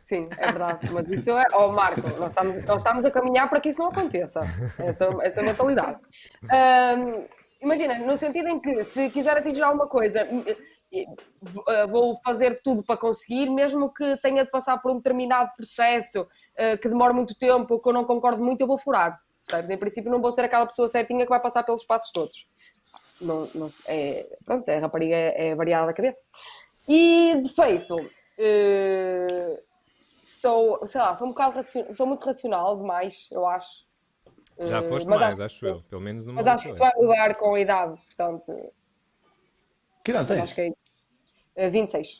Sim, 0.00 0.28
é 0.36 0.46
verdade. 0.46 0.90
Mas 0.90 1.08
isso 1.08 1.30
é. 1.30 1.44
Oh, 1.52 1.68
Marco, 1.68 2.00
nós 2.00 2.30
estamos, 2.30 2.64
nós 2.64 2.76
estamos 2.78 3.04
a 3.04 3.10
caminhar 3.10 3.48
para 3.48 3.60
que 3.60 3.68
isso 3.68 3.80
não 3.80 3.90
aconteça. 3.90 4.40
Essa, 4.78 5.08
essa 5.22 5.40
é 5.40 5.42
a 5.42 5.46
mentalidade. 5.46 6.00
Um, 6.42 7.26
imagina, 7.60 7.98
no 7.98 8.16
sentido 8.16 8.48
em 8.48 8.58
que 8.58 8.82
se 8.84 9.10
quiser 9.10 9.36
atingir 9.36 9.62
alguma 9.62 9.86
coisa, 9.86 10.26
vou 11.88 12.16
fazer 12.24 12.60
tudo 12.62 12.82
para 12.82 12.96
conseguir, 12.96 13.48
mesmo 13.48 13.92
que 13.92 14.16
tenha 14.18 14.44
de 14.44 14.50
passar 14.50 14.78
por 14.78 14.90
um 14.90 14.96
determinado 14.96 15.50
processo 15.56 16.22
uh, 16.22 16.78
que 16.80 16.88
demore 16.88 17.12
muito 17.12 17.34
tempo, 17.34 17.80
que 17.80 17.88
eu 17.88 17.92
não 17.92 18.04
concordo 18.04 18.42
muito, 18.42 18.60
eu 18.62 18.66
vou 18.66 18.78
furar. 18.78 19.20
Sabes? 19.44 19.70
Em 19.70 19.78
princípio, 19.78 20.10
não 20.10 20.20
vou 20.20 20.30
ser 20.30 20.44
aquela 20.44 20.66
pessoa 20.66 20.88
certinha 20.88 21.24
que 21.24 21.30
vai 21.30 21.40
passar 21.40 21.62
pelos 21.62 21.84
passos 21.84 22.10
todos 22.12 22.48
não, 23.22 23.48
não, 23.54 23.66
é, 23.86 24.26
pronto, 24.44 24.68
a 24.68 24.78
rapariga 24.78 25.14
é, 25.14 25.48
é 25.48 25.54
variada 25.54 25.86
da 25.86 25.92
cabeça. 25.92 26.20
E 26.88 27.40
defeito, 27.42 27.96
uh, 27.96 29.58
sou, 30.24 30.84
sei 30.86 31.00
lá, 31.00 31.14
sou 31.16 31.26
um 31.26 31.30
bocado 31.30 31.56
racional, 31.56 31.94
sou 31.94 32.06
muito 32.06 32.24
racional 32.24 32.76
demais, 32.76 33.28
eu 33.30 33.46
acho. 33.46 33.86
Já 34.58 34.82
eh, 34.82 34.88
foste 34.88 35.08
mais, 35.08 35.22
acho, 35.22 35.42
acho, 35.42 35.66
eu, 35.66 35.82
pelo 35.88 36.02
menos 36.02 36.26
Mas 36.26 36.46
acho 36.46 36.64
que 36.64 36.70
isso 36.70 36.78
vai 36.78 36.92
mudar 36.96 37.34
com 37.36 37.54
a 37.54 37.60
idade, 37.60 37.96
portanto. 37.96 38.72
Que 40.04 40.10
idade 40.10 40.28
tens? 40.28 40.42
Acho 40.42 40.54
que 40.54 40.74
é 41.56 41.68
uh, 41.68 41.70
26. 41.70 42.18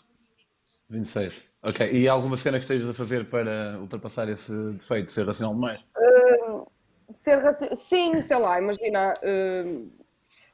26. 0.88 1.43
Ok. 1.62 1.93
E 1.93 2.09
alguma 2.09 2.37
cena 2.37 2.59
que 2.59 2.65
estejas 2.65 2.88
a 2.88 2.95
fazer 2.95 3.29
para 3.29 3.79
ultrapassar 3.81 4.29
esse 4.29 4.53
defeito, 4.73 5.11
ser 5.11 5.27
racional 5.27 5.55
demais? 5.55 5.87
Uh, 5.97 6.67
ser 7.12 7.38
racional. 7.38 7.77
Sim, 7.77 8.23
sei 8.23 8.38
lá, 8.38 8.59
imagina. 8.59 9.15
Uh, 9.23 10.02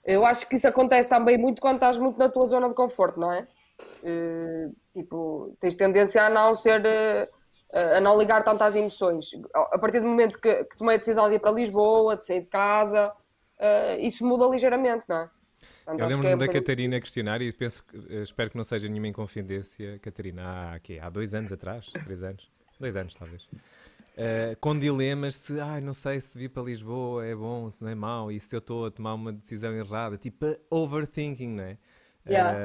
eu 0.08 0.24
acho 0.24 0.48
que 0.48 0.56
isso 0.56 0.66
acontece 0.66 1.06
também 1.06 1.36
muito 1.36 1.60
quando 1.60 1.74
estás 1.74 1.98
muito 1.98 2.18
na 2.18 2.30
tua 2.30 2.46
zona 2.46 2.66
de 2.68 2.74
conforto, 2.74 3.20
não 3.20 3.30
é? 3.30 3.46
Uh, 4.02 4.74
tipo, 4.94 5.54
tens 5.60 5.76
tendência 5.76 6.24
a 6.24 6.30
não 6.30 6.56
ser. 6.56 6.80
Uh, 6.80 7.38
a 7.70 8.00
não 8.00 8.18
ligar 8.18 8.42
tanto 8.42 8.64
às 8.64 8.74
emoções. 8.74 9.26
A 9.54 9.78
partir 9.78 10.00
do 10.00 10.06
momento 10.06 10.40
que, 10.40 10.64
que 10.64 10.74
tomei 10.78 10.94
a 10.94 10.98
decisão 10.98 11.28
de 11.28 11.34
ir 11.34 11.38
para 11.38 11.50
Lisboa, 11.50 12.16
de 12.16 12.24
sair 12.24 12.40
de 12.40 12.46
casa, 12.46 13.12
uh, 13.12 14.00
isso 14.00 14.26
muda 14.26 14.46
ligeiramente, 14.46 15.04
não 15.06 15.16
é? 15.18 15.30
Portanto, 15.84 16.00
eu 16.00 16.08
lembro-me 16.08 16.32
é 16.32 16.36
da 16.36 16.48
Catarina 16.48 16.98
questionar 16.98 17.42
e 17.42 17.52
penso 17.52 17.84
espero 18.22 18.48
que 18.48 18.56
não 18.56 18.64
seja 18.64 18.88
nenhuma 18.88 19.08
inconfidência, 19.08 19.98
Catarina, 19.98 20.42
há, 20.42 20.74
aqui, 20.76 20.98
há 20.98 21.10
dois 21.10 21.34
anos 21.34 21.52
atrás, 21.52 21.90
três 22.04 22.22
anos, 22.22 22.50
dois 22.80 22.96
anos 22.96 23.14
talvez, 23.14 23.46
Uh, 24.18 24.56
com 24.58 24.76
dilemas 24.76 25.36
se, 25.36 25.60
ai, 25.60 25.80
não 25.80 25.94
sei 25.94 26.20
se 26.20 26.36
vir 26.36 26.48
para 26.48 26.64
Lisboa 26.64 27.24
é 27.24 27.36
bom, 27.36 27.70
se 27.70 27.80
não 27.80 27.88
é 27.88 27.94
mau, 27.94 28.32
e 28.32 28.40
se 28.40 28.52
eu 28.52 28.58
estou 28.58 28.86
a 28.86 28.90
tomar 28.90 29.14
uma 29.14 29.32
decisão 29.32 29.72
errada, 29.72 30.18
tipo 30.18 30.44
overthinking, 30.68 31.50
não 31.50 31.62
é? 31.62 31.78
Yeah, 32.28 32.58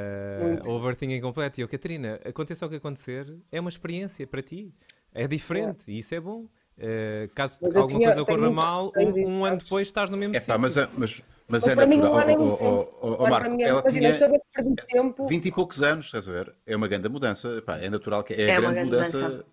uh, 0.66 0.72
overthinking 0.72 1.22
completo. 1.22 1.60
E 1.60 1.62
eu, 1.62 1.68
Catarina, 1.70 2.20
aconteça 2.26 2.66
o 2.66 2.70
que 2.70 2.78
acontecer, 2.78 3.32
é 3.52 3.60
uma 3.60 3.70
experiência 3.70 4.26
para 4.26 4.42
ti, 4.42 4.74
é 5.14 5.28
diferente, 5.28 5.92
yeah. 5.92 5.96
e 5.96 6.00
isso 6.00 6.16
é 6.16 6.20
bom. 6.20 6.48
Uh, 6.76 7.30
caso 7.36 7.60
alguma 7.64 7.88
tinha, 7.88 8.08
coisa 8.08 8.22
ocorra 8.24 8.50
mal, 8.50 8.92
um, 8.98 9.28
um 9.28 9.46
ano 9.46 9.58
depois 9.58 9.88
estás 9.88 10.10
no 10.10 10.18
mesmo 10.18 10.36
é, 10.36 10.40
sítio. 10.40 10.60
Mas, 10.60 10.76
mas, 10.98 11.22
mas, 11.48 11.68
é 11.68 11.76
natural. 11.76 12.40
Oh, 12.40 12.98
oh, 13.00 13.16
oh, 13.20 13.28
Marco, 13.30 13.62
ela 13.62 13.82
imagina, 13.82 14.12
tinha 14.12 14.76
tempo... 14.88 15.28
20 15.28 15.46
e 15.46 15.52
poucos 15.52 15.84
anos, 15.84 16.08
estás 16.08 16.28
a 16.28 16.32
ver? 16.32 16.56
É 16.66 16.76
uma 16.76 16.88
grande 16.88 17.08
mudança. 17.10 17.62
Pá, 17.62 17.78
é 17.78 17.92
natural 17.92 18.24
que 18.24 18.34
é, 18.34 18.48
é 18.48 18.56
a 18.56 18.60
grande 18.60 18.86
mudança. 18.86 19.30
mudança 19.30 19.46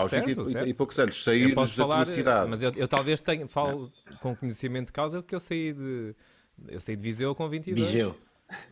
aos 0.00 0.10
certo, 0.10 0.26
20 0.26 0.50
certo. 0.50 0.68
e 0.68 0.74
poucos 0.74 0.98
anos, 0.98 1.22
sair 1.22 1.54
da 1.54 1.66
falar, 1.66 2.06
cidade. 2.06 2.50
Mas 2.50 2.62
eu, 2.62 2.72
eu 2.76 2.88
talvez 2.88 3.20
tenha, 3.20 3.46
falo 3.48 3.92
com 4.20 4.34
conhecimento 4.34 4.86
de 4.86 4.92
causa 4.92 5.22
que 5.22 5.34
eu 5.34 5.40
saí 5.40 5.72
de. 5.72 6.14
Eu 6.68 6.80
saí 6.80 6.96
de 6.96 7.02
Viseu 7.02 7.34
com 7.34 7.48
22. 7.48 7.86
Viseu. 7.86 8.16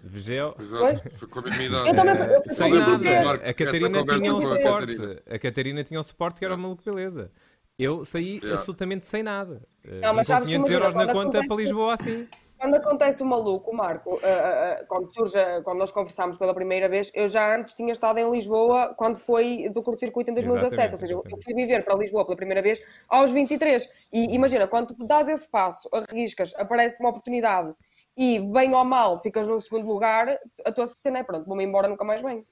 Viseu. 0.02 0.56
Exato, 0.58 1.28
com 1.28 1.38
a 1.38 1.42
mesma 1.42 1.62
idade. 1.62 2.54
sem 2.54 2.72
nada. 2.72 3.32
A 3.34 3.54
Catarina 3.54 4.04
tinha 4.04 4.34
um 4.34 4.40
suporte. 4.40 5.22
A 5.30 5.38
Catarina 5.38 5.84
tinha 5.84 6.00
um 6.00 6.02
suporte 6.02 6.38
que 6.38 6.44
era 6.44 6.54
uma 6.54 6.62
maluco 6.62 6.82
beleza. 6.84 7.30
Eu 7.78 8.04
saí 8.04 8.36
yeah. 8.38 8.54
absolutamente 8.54 9.04
sem 9.04 9.22
nada. 9.22 9.62
Não, 10.00 10.14
mas 10.14 10.26
com 10.26 10.40
500 10.40 10.70
euros 10.70 10.94
na 10.94 11.12
conta 11.12 11.46
para 11.46 11.56
Lisboa 11.56 11.94
assim. 11.94 12.26
Quando 12.58 12.74
acontece 12.74 13.22
o 13.22 13.26
maluco, 13.26 13.74
Marco, 13.74 14.14
uh, 14.14 14.16
uh, 14.16 14.86
quando 14.88 15.12
surge, 15.12 15.38
quando 15.62 15.78
nós 15.78 15.90
conversámos 15.90 16.36
pela 16.38 16.54
primeira 16.54 16.88
vez, 16.88 17.10
eu 17.14 17.28
já 17.28 17.54
antes 17.54 17.74
tinha 17.74 17.92
estado 17.92 18.18
em 18.18 18.30
Lisboa 18.30 18.94
quando 18.96 19.16
foi 19.16 19.68
do 19.68 19.82
curto-circuito 19.82 20.30
em 20.30 20.34
2017, 20.34 20.66
exatamente, 20.66 20.92
ou 20.92 20.98
seja, 20.98 21.12
exatamente. 21.12 21.36
eu 21.36 21.42
fui 21.42 21.54
viver 21.54 21.84
para 21.84 21.94
Lisboa 21.94 22.24
pela 22.24 22.36
primeira 22.36 22.62
vez 22.62 22.82
aos 23.08 23.30
23. 23.30 23.88
E 24.12 24.34
imagina, 24.34 24.66
quando 24.66 24.94
tu 24.94 25.06
dás 25.06 25.28
esse 25.28 25.50
passo, 25.50 25.88
arriscas, 25.92 26.54
aparece-te 26.56 27.00
uma 27.00 27.10
oportunidade 27.10 27.74
e, 28.16 28.40
bem 28.40 28.74
ou 28.74 28.84
mal, 28.84 29.20
ficas 29.20 29.46
no 29.46 29.60
segundo 29.60 29.86
lugar, 29.86 30.38
a 30.64 30.72
tua 30.72 30.86
cena 30.86 31.18
é 31.18 31.22
pronto, 31.22 31.46
vou-me 31.46 31.64
embora, 31.64 31.88
nunca 31.88 32.04
mais 32.04 32.22
venho. 32.22 32.46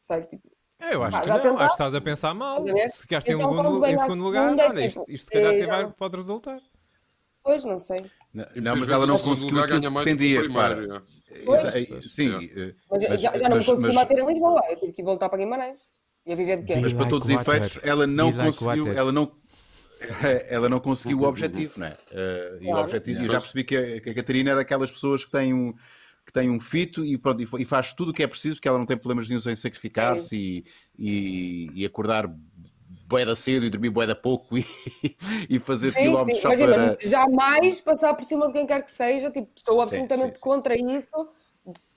Sabes? 0.00 0.28
Tipo, 0.28 0.48
eu 0.78 1.02
acho 1.02 1.20
que 1.20 1.28
não, 1.28 1.58
acho 1.58 1.66
que 1.68 1.72
estás 1.72 1.94
a 1.94 2.00
pensar 2.00 2.34
mal. 2.34 2.62
Se 2.88 3.02
ficaste 3.02 3.32
então, 3.32 3.50
em, 3.86 3.98
segundo, 3.98 4.22
lugar, 4.22 4.56
é 4.58 4.68
olha, 4.68 4.86
isto, 4.86 5.04
isto 5.08 5.24
se 5.24 5.30
calhar 5.30 5.54
até 5.54 5.66
vai, 5.66 5.90
pode 5.90 6.16
resultar. 6.16 6.60
Pois, 7.42 7.64
não 7.64 7.78
sei. 7.78 8.04
Não, 8.34 8.44
não 8.56 8.76
mas 8.76 8.90
ela 8.90 9.06
não 9.06 9.18
conseguiu 9.18 9.60
aquilo 9.60 9.80
que 9.80 9.90
pretendia, 9.90 10.42
repara. 10.42 11.02
Sim, 12.08 12.50
eh, 12.56 12.74
mas, 12.90 13.20
já, 13.20 13.32
já 13.32 13.48
não 13.48 13.56
mas, 13.56 13.66
consegui 13.66 13.94
manter 13.94 14.18
em 14.18 14.26
Lisboa, 14.26 14.60
eu 14.70 14.76
tive 14.76 14.92
que 14.92 15.02
voltar 15.02 15.28
para 15.28 15.38
Guimarães. 15.38 15.92
a 16.28 16.34
viver 16.34 16.58
de 16.58 16.64
quê? 16.64 16.76
Mas 16.80 16.92
para 16.92 17.08
todos 17.08 17.28
os 17.28 17.34
efeitos, 17.34 17.78
ela 17.82 18.06
não 18.06 18.32
conseguiu, 18.32 18.92
ela 18.92 19.12
não, 19.12 19.32
ela 20.48 20.68
não 20.68 20.80
conseguiu 20.80 21.20
o 21.20 21.24
objetivo, 21.24 21.74
não 21.78 21.86
é? 21.86 21.96
Uh, 22.10 22.62
e 22.62 22.72
o 22.72 22.76
objetivo, 22.76 23.22
eu 23.22 23.28
já 23.28 23.40
percebi 23.40 23.64
que 23.64 23.76
a, 23.76 24.00
que 24.00 24.10
a 24.10 24.14
Catarina 24.14 24.50
é 24.50 24.54
daquelas 24.56 24.90
pessoas 24.90 25.24
que 25.24 25.30
têm 25.30 25.54
um, 25.54 25.72
que 26.26 26.32
tem 26.32 26.50
um 26.50 26.58
fito 26.58 27.04
e, 27.04 27.18
pronto, 27.18 27.42
e 27.58 27.64
faz 27.64 27.92
tudo 27.92 28.10
o 28.10 28.14
que 28.14 28.22
é 28.22 28.26
preciso, 28.26 28.60
que 28.60 28.66
ela 28.66 28.78
não 28.78 28.86
tem 28.86 28.96
problemas 28.96 29.28
nenhum 29.28 29.40
em 29.46 29.56
sacrificar-se 29.56 30.36
e, 30.36 30.64
e, 30.98 31.70
e, 31.74 31.84
acordar 31.84 32.28
boeda 33.06 33.34
cedo 33.34 33.64
e 33.66 33.70
dormir 33.70 33.90
boeda 33.90 34.14
pouco 34.14 34.56
e, 34.56 34.64
e 35.48 35.58
fazer 35.58 35.92
sim, 35.92 36.00
quilómetros 36.00 36.40
sim. 36.40 36.46
Imagina, 36.46 36.96
para... 36.96 37.08
Jamais 37.08 37.80
passar 37.80 38.14
por 38.14 38.24
cima 38.24 38.46
de 38.48 38.52
quem 38.54 38.66
quer 38.66 38.84
que 38.84 38.90
seja, 38.90 39.30
tipo, 39.30 39.50
estou 39.56 39.80
absolutamente 39.80 40.36
sim, 40.36 40.40
contra 40.40 40.74
isso, 40.74 41.28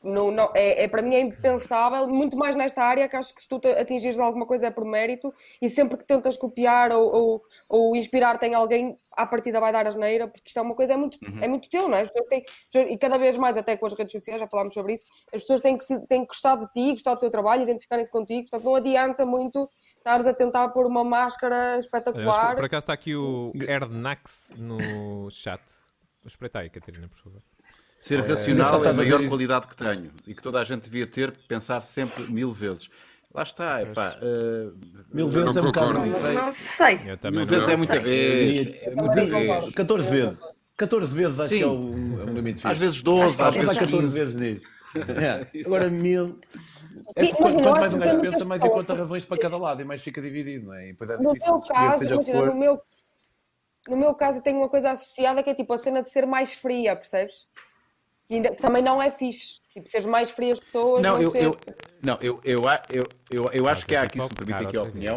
não, 0.02 0.32
não, 0.32 0.52
é, 0.54 0.84
é, 0.84 0.88
para 0.88 1.02
mim 1.02 1.16
é 1.16 1.20
impensável, 1.20 2.08
muito 2.08 2.38
mais 2.38 2.56
nesta 2.56 2.82
área 2.82 3.10
que 3.10 3.16
acho 3.16 3.36
que 3.36 3.42
se 3.42 3.48
tu 3.48 3.60
atingires 3.78 4.20
alguma 4.20 4.46
coisa 4.46 4.68
é 4.68 4.72
por 4.72 4.86
mérito 4.86 5.34
e 5.62 5.70
sempre 5.70 5.98
que 5.98 6.06
tentas 6.06 6.38
copiar 6.38 6.92
ou, 6.92 7.14
ou, 7.14 7.44
ou 7.68 7.96
inspirar-te 7.96 8.46
em 8.46 8.54
alguém, 8.54 8.96
à 9.12 9.26
partida 9.26 9.60
vai 9.60 9.74
dar 9.74 9.86
asneira, 9.86 10.28
porque 10.28 10.48
isto 10.48 10.60
é 10.60 10.62
uma 10.62 10.76
coisa, 10.76 10.94
é 10.94 10.98
muito, 10.98 11.18
uhum. 11.22 11.44
é 11.44 11.48
muito 11.48 11.70
teu, 11.70 11.90
não 11.90 11.98
é? 11.98 12.06
Têm, 12.06 12.46
e 12.90 12.98
cada 12.98 13.18
vez 13.18 13.36
mais, 13.36 13.58
até 13.58 13.76
com 13.76 13.86
as 13.86 13.94
redes 13.94 14.14
sociais, 14.14 14.40
já 14.40 14.48
falámos 14.48 14.74
sobre 14.74 14.94
isso, 14.94 15.08
as 15.34 15.42
pessoas 15.42 15.60
têm 15.60 15.78
que, 15.78 15.86
têm 16.08 16.22
que 16.22 16.28
gostar 16.28 16.56
de 16.56 16.72
ti, 16.72 16.92
gostar 16.92 17.16
do 17.16 17.20
teu 17.20 17.30
trabalho, 17.30 17.64
identificarem-se 17.64 18.12
contigo, 18.12 18.50
portanto 18.50 18.64
não 18.64 18.76
adianta 18.76 19.26
muito 19.26 19.70
estares 20.08 20.26
a 20.26 20.34
tentar 20.34 20.70
pôr 20.70 20.86
uma 20.86 21.04
máscara 21.04 21.78
espetacular. 21.78 22.56
por 22.56 22.64
acaso 22.64 22.84
está 22.84 22.94
aqui 22.94 23.14
o 23.16 23.52
Erdnax 23.56 24.54
no 24.58 25.30
chat. 25.30 25.62
Espreita 26.26 26.60
aí, 26.60 26.70
Catarina, 26.70 27.10
por 27.10 27.20
favor. 27.20 27.42
Ser 28.00 28.22
racional 28.22 28.84
é 28.84 28.90
a 28.90 28.94
maior 28.94 29.28
qualidade 29.28 29.68
que 29.68 29.76
tenho 29.76 30.12
e 30.26 30.34
que 30.34 30.42
toda 30.42 30.62
a 30.62 30.64
gente 30.64 30.84
devia 30.84 31.08
ter, 31.08 31.36
pensar 31.48 31.82
sempre 31.82 32.24
mil 32.32 32.54
vezes. 32.54 32.90
Lá 33.34 33.44
está, 33.44 33.82
epá, 33.82 34.18
uh, 34.22 34.74
mil 35.14 35.30
vezes 35.30 35.58
é 35.58 35.62
um 35.62 35.66
bocado. 35.66 35.94
Não 35.94 36.52
sei. 36.52 37.00
Mil 37.32 37.46
vezes 37.46 37.70
é 37.70 37.76
muita 37.76 38.00
vez. 38.00 39.74
14 39.74 40.10
vezes. 40.10 40.42
14 40.78 41.14
vezes 41.14 41.40
acho 41.40 41.50
Sim. 41.50 41.58
que 41.58 41.64
é 41.64 41.68
o, 41.68 42.22
é 42.22 42.24
o 42.24 42.34
limite. 42.34 42.66
Às 42.66 42.78
vezes 42.78 43.02
12, 43.02 43.42
às 43.42 43.54
vezes 43.54 43.78
14 43.78 44.20
vezes 44.20 44.34
nisso. 44.36 44.62
É. 44.98 45.46
Agora 45.66 45.90
mil. 45.90 46.40
É 47.16 47.28
quanto, 47.28 47.56
quanto 47.56 47.80
mais 47.80 47.94
um 47.94 48.00
gajo 48.00 48.20
pensa, 48.20 48.46
mais 48.46 48.64
encontra 48.64 48.96
razões 48.96 49.26
para 49.26 49.38
cada 49.38 49.58
lado 49.58 49.82
e 49.82 49.86
mais 49.86 50.02
fica 50.02 50.22
dividido, 50.22 50.68
não 50.68 50.74
é? 50.74 50.90
E 50.90 50.92
depois 50.92 51.10
é 51.10 51.18
difícil 51.18 51.54
no 51.54 51.62
teu 51.62 51.76
caso, 51.76 52.00
seja 52.00 52.16
imagina, 52.16 52.46
no 52.46 52.56
meu, 52.56 52.82
no 53.88 53.98
meu 53.98 54.16
caso, 54.16 54.42
tenho 54.42 54.58
uma 54.58 54.70
coisa 54.70 54.92
associada 54.92 55.42
que 55.42 55.50
é 55.50 55.54
tipo 55.54 55.74
a 55.74 55.78
cena 55.78 56.02
de 56.02 56.10
ser 56.10 56.26
mais 56.26 56.54
fria, 56.54 56.96
percebes? 56.96 57.48
que 58.28 58.36
ainda, 58.36 58.54
também 58.56 58.84
não 58.84 59.02
é 59.02 59.10
fixe. 59.10 59.62
Tipo, 59.74 59.88
seres 59.88 60.06
mais 60.06 60.30
frio 60.30 60.54
as 60.54 60.60
pessoas. 60.60 61.02
Não, 61.02 61.18
eu, 61.22 61.32
ser... 61.32 61.44
eu, 61.44 61.58
não 62.02 62.18
eu, 62.22 62.42
eu, 62.44 62.64
eu, 62.90 63.04
eu, 63.32 63.50
eu 63.54 63.68
acho 63.68 63.86
que 63.86 63.96
há 63.96 64.02
aqui, 64.02 64.22
se 64.22 64.30
me 64.30 64.36
permite 64.36 64.66
aqui 64.66 64.78
a 64.78 64.84
opinião. 64.84 65.16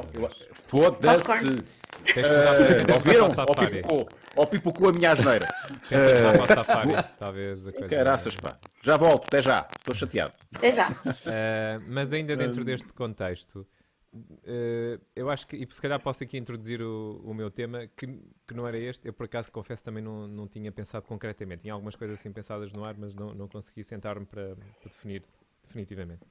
Foda-se! 0.67 1.80
Uh, 2.01 2.95
ouviram? 2.95 3.29
Ou 3.29 3.55
pipocou, 3.55 4.09
ou 4.37 4.47
pipocou 4.47 4.89
a 4.89 4.93
minha 4.93 5.13
asneira. 5.13 5.49
Uh, 5.71 7.05
talvez 7.19 7.67
a 7.67 7.73
coisa. 7.73 7.89
Caraças, 7.89 8.37
pá. 8.37 8.59
Já 8.83 8.97
volto, 8.97 9.27
até 9.27 9.43
já. 9.43 9.69
Estou 9.79 9.95
chateado. 9.95 10.33
Até 10.55 10.73
já. 10.73 10.89
Uh, 10.91 11.83
mas 11.89 12.13
ainda 12.13 12.37
dentro 12.37 12.65
deste 12.65 12.93
contexto, 12.93 13.67
Uh, 14.13 15.01
eu 15.15 15.31
acho 15.31 15.47
que, 15.47 15.57
e 15.57 15.67
se 15.73 15.81
calhar 15.81 16.01
posso 16.01 16.25
aqui 16.25 16.37
introduzir 16.37 16.83
o, 16.83 17.21
o 17.25 17.33
meu 17.33 17.49
tema, 17.49 17.87
que, 17.97 18.07
que 18.07 18.55
não 18.55 18.67
era 18.67 18.77
este, 18.77 19.07
eu 19.07 19.13
por 19.13 19.27
acaso 19.27 19.53
confesso 19.53 19.85
também 19.85 20.03
não, 20.03 20.27
não 20.27 20.49
tinha 20.49 20.73
pensado 20.73 21.07
concretamente, 21.07 21.63
tinha 21.63 21.73
algumas 21.73 21.95
coisas 21.95 22.19
assim 22.19 22.33
pensadas 22.33 22.73
no 22.73 22.85
ar, 22.85 22.97
mas 22.99 23.15
não, 23.15 23.33
não 23.33 23.47
consegui 23.47 23.85
sentar-me 23.85 24.27
para, 24.27 24.57
para, 24.57 24.67
definir 24.85 25.23
definitivamente. 25.65 26.23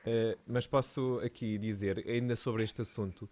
Uh, 0.00 0.36
mas 0.44 0.66
posso 0.66 1.20
aqui 1.24 1.56
dizer, 1.56 2.04
ainda 2.04 2.34
sobre 2.34 2.64
este 2.64 2.82
assunto, 2.82 3.30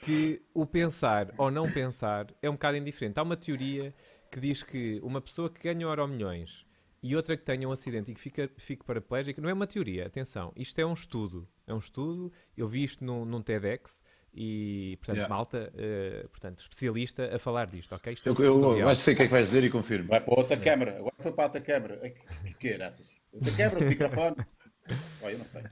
que 0.00 0.42
o 0.54 0.66
pensar 0.66 1.32
ou 1.36 1.50
não 1.50 1.70
pensar 1.70 2.26
é 2.42 2.48
um 2.48 2.54
bocado 2.54 2.76
indiferente. 2.76 3.18
Há 3.18 3.22
uma 3.22 3.36
teoria 3.36 3.94
que 4.30 4.40
diz 4.40 4.62
que 4.62 5.00
uma 5.02 5.20
pessoa 5.20 5.50
que 5.50 5.62
ganha 5.62 5.82
euro 5.82 6.06
milhões 6.08 6.66
e 7.02 7.16
outra 7.16 7.36
que 7.36 7.44
tenha 7.44 7.68
um 7.68 7.72
acidente 7.72 8.10
e 8.10 8.14
que 8.14 8.20
fica, 8.20 8.50
fique 8.58 8.84
paraplégica, 8.84 9.40
não 9.40 9.48
é 9.48 9.52
uma 9.52 9.66
teoria, 9.66 10.06
atenção, 10.06 10.52
isto 10.54 10.78
é 10.78 10.84
um 10.84 10.92
estudo. 10.92 11.48
É 11.66 11.72
um 11.72 11.78
estudo, 11.78 12.32
eu 12.56 12.68
vi 12.68 12.84
isto 12.84 13.04
num, 13.04 13.24
num 13.24 13.40
TEDx 13.40 14.02
e, 14.34 14.96
portanto, 14.98 15.16
yeah. 15.16 15.34
malta, 15.34 15.72
uh, 15.74 16.28
portanto, 16.28 16.60
especialista 16.60 17.34
a 17.34 17.38
falar 17.38 17.66
disto, 17.66 17.94
ok? 17.94 18.12
Isto 18.12 18.28
é 18.28 18.32
um 18.32 18.36
eu, 18.36 18.78
eu 18.78 18.88
acho 18.88 19.00
que 19.00 19.04
sei 19.04 19.14
o 19.14 19.16
que 19.16 19.22
é 19.22 19.26
que 19.26 19.32
vais 19.32 19.46
dizer 19.46 19.64
e 19.64 19.70
confirmo. 19.70 20.08
Vai 20.08 20.20
para 20.20 20.34
outra 20.34 20.56
câmara, 20.56 20.98
agora 20.98 21.14
foi 21.18 21.32
para 21.32 21.44
outra 21.44 21.60
câmara. 21.60 22.10
Que, 22.44 22.54
que 22.54 22.68
era 22.68 22.84
essas? 22.86 23.16
Outra 23.32 23.52
câmara, 23.52 23.84
o 23.84 23.88
microfone. 23.88 24.36
Olha, 25.22 25.32
eu 25.32 25.38
não 25.38 25.46
sei. 25.46 25.62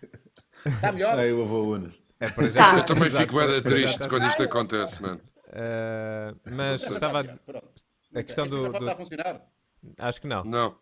Está 0.67 0.93
melhor? 0.93 1.19
Aí 1.19 1.33
o 1.33 1.43
avô 1.43 1.75
Unas. 1.75 2.03
É 2.21 2.29
para 2.29 2.51
já. 2.51 2.73
Tá. 2.73 2.79
Eu 2.79 2.87
também 2.87 3.11
fico 3.11 3.37
bem 3.37 3.63
triste 3.63 4.09
quando 4.09 4.27
isto 4.27 4.43
acontece, 4.43 5.03
mano. 5.03 5.21
Uh, 5.49 6.37
mas 6.51 6.83
estava 6.83 7.21
a... 7.21 8.19
a 8.19 8.23
questão 8.23 8.47
do, 8.47 8.71
do... 8.71 8.79
está 8.79 8.93
a 8.93 8.97
funcionar? 8.97 9.43
Acho 9.99 10.21
que 10.21 10.27
não. 10.27 10.45
Não. 10.45 10.77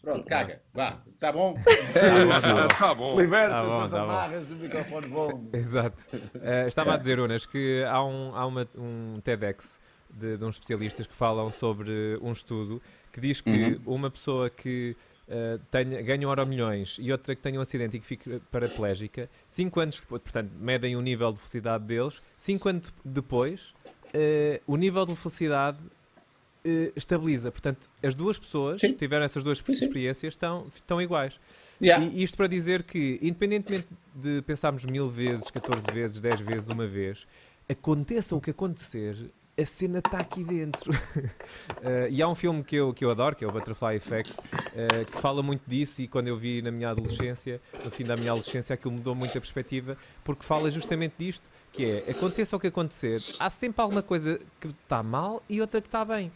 Pronto, 0.00 0.26
caga. 0.26 0.60
Vá, 0.74 0.96
tá 1.18 1.32
bom? 1.32 1.56
tá 2.78 2.94
bom. 2.94 3.18
Liberta-se 3.18 3.68
tá 3.68 3.78
das 3.80 3.94
amarras 3.94 4.46
do 4.46 4.56
microfone 4.56 5.06
bom. 5.08 5.48
Exato. 5.52 6.16
Uh, 6.16 6.68
estava 6.68 6.94
a 6.94 6.96
dizer, 6.96 7.18
Unas, 7.18 7.46
que 7.46 7.82
há 7.84 8.04
um, 8.04 8.34
há 8.34 8.46
uma, 8.46 8.68
um 8.76 9.20
TEDx 9.24 9.80
de, 10.10 10.36
de 10.36 10.44
uns 10.44 10.56
especialistas 10.56 11.06
que 11.06 11.14
falam 11.14 11.50
sobre 11.50 12.18
um 12.20 12.32
estudo 12.32 12.80
que 13.12 13.20
diz 13.20 13.40
que 13.40 13.50
uhum. 13.50 13.94
uma 13.94 14.10
pessoa 14.10 14.50
que 14.50 14.96
uh, 15.28 15.58
tenha, 15.70 16.02
ganha 16.02 16.26
um 16.26 16.30
euro 16.30 16.46
milhões 16.46 16.96
e 17.00 17.10
outra 17.12 17.34
que 17.34 17.42
tenha 17.42 17.58
um 17.58 17.62
acidente 17.62 17.96
e 17.96 18.00
que 18.00 18.06
fique 18.06 18.40
paraplégica, 18.50 19.28
5 19.48 19.80
anos 19.80 20.00
depois, 20.00 20.22
portanto, 20.22 20.50
medem 20.58 20.96
o 20.96 21.00
nível 21.00 21.32
de 21.32 21.38
felicidade 21.38 21.84
deles, 21.84 22.20
5 22.38 22.68
anos 22.68 22.94
depois, 23.04 23.74
uh, 24.08 24.60
o 24.66 24.76
nível 24.76 25.06
de 25.06 25.16
felicidade 25.16 25.82
uh, 25.82 26.92
estabiliza. 26.96 27.50
Portanto, 27.50 27.88
as 28.02 28.14
duas 28.14 28.38
pessoas 28.38 28.80
sim. 28.80 28.88
que 28.88 28.98
tiveram 28.98 29.24
essas 29.24 29.42
duas 29.42 29.58
sim, 29.58 29.72
experiências 29.72 30.34
estão, 30.34 30.66
estão 30.74 31.00
iguais. 31.00 31.38
Yeah. 31.80 32.04
E 32.04 32.22
isto 32.22 32.36
para 32.36 32.46
dizer 32.46 32.82
que, 32.82 33.18
independentemente 33.22 33.86
de 34.14 34.42
pensarmos 34.42 34.84
mil 34.84 35.10
vezes, 35.10 35.50
14 35.50 35.86
vezes, 35.92 36.20
10 36.20 36.40
vezes, 36.40 36.68
uma 36.68 36.86
vez, 36.86 37.26
aconteça 37.68 38.34
o 38.34 38.40
que 38.40 38.50
acontecer, 38.50 39.30
a 39.58 39.64
cena 39.64 39.98
está 39.98 40.18
aqui 40.18 40.44
dentro. 40.44 40.92
uh, 40.92 42.08
e 42.10 42.20
há 42.20 42.28
um 42.28 42.34
filme 42.34 42.62
que 42.62 42.76
eu, 42.76 42.92
que 42.92 43.04
eu 43.04 43.10
adoro, 43.10 43.34
que 43.34 43.44
é 43.44 43.48
o 43.48 43.52
Butterfly 43.52 43.96
Effect, 43.96 44.32
uh, 44.32 45.06
que 45.10 45.18
fala 45.18 45.42
muito 45.42 45.62
disso. 45.66 46.02
E 46.02 46.08
quando 46.08 46.28
eu 46.28 46.36
vi 46.36 46.60
na 46.60 46.70
minha 46.70 46.90
adolescência, 46.90 47.60
no 47.84 47.90
fim 47.90 48.04
da 48.04 48.16
minha 48.16 48.32
adolescência, 48.32 48.74
aquilo 48.74 48.92
mudou 48.92 49.14
muito 49.14 49.36
a 49.36 49.40
perspectiva, 49.40 49.96
porque 50.22 50.44
fala 50.44 50.70
justamente 50.70 51.14
disto: 51.18 51.48
que 51.72 51.84
é 51.84 52.10
aconteça 52.10 52.54
o 52.54 52.60
que 52.60 52.66
acontecer, 52.66 53.18
há 53.40 53.48
sempre 53.48 53.80
alguma 53.80 54.02
coisa 54.02 54.38
que 54.60 54.68
está 54.68 55.02
mal 55.02 55.42
e 55.48 55.60
outra 55.60 55.80
que 55.80 55.88
está 55.88 56.04
bem. 56.04 56.30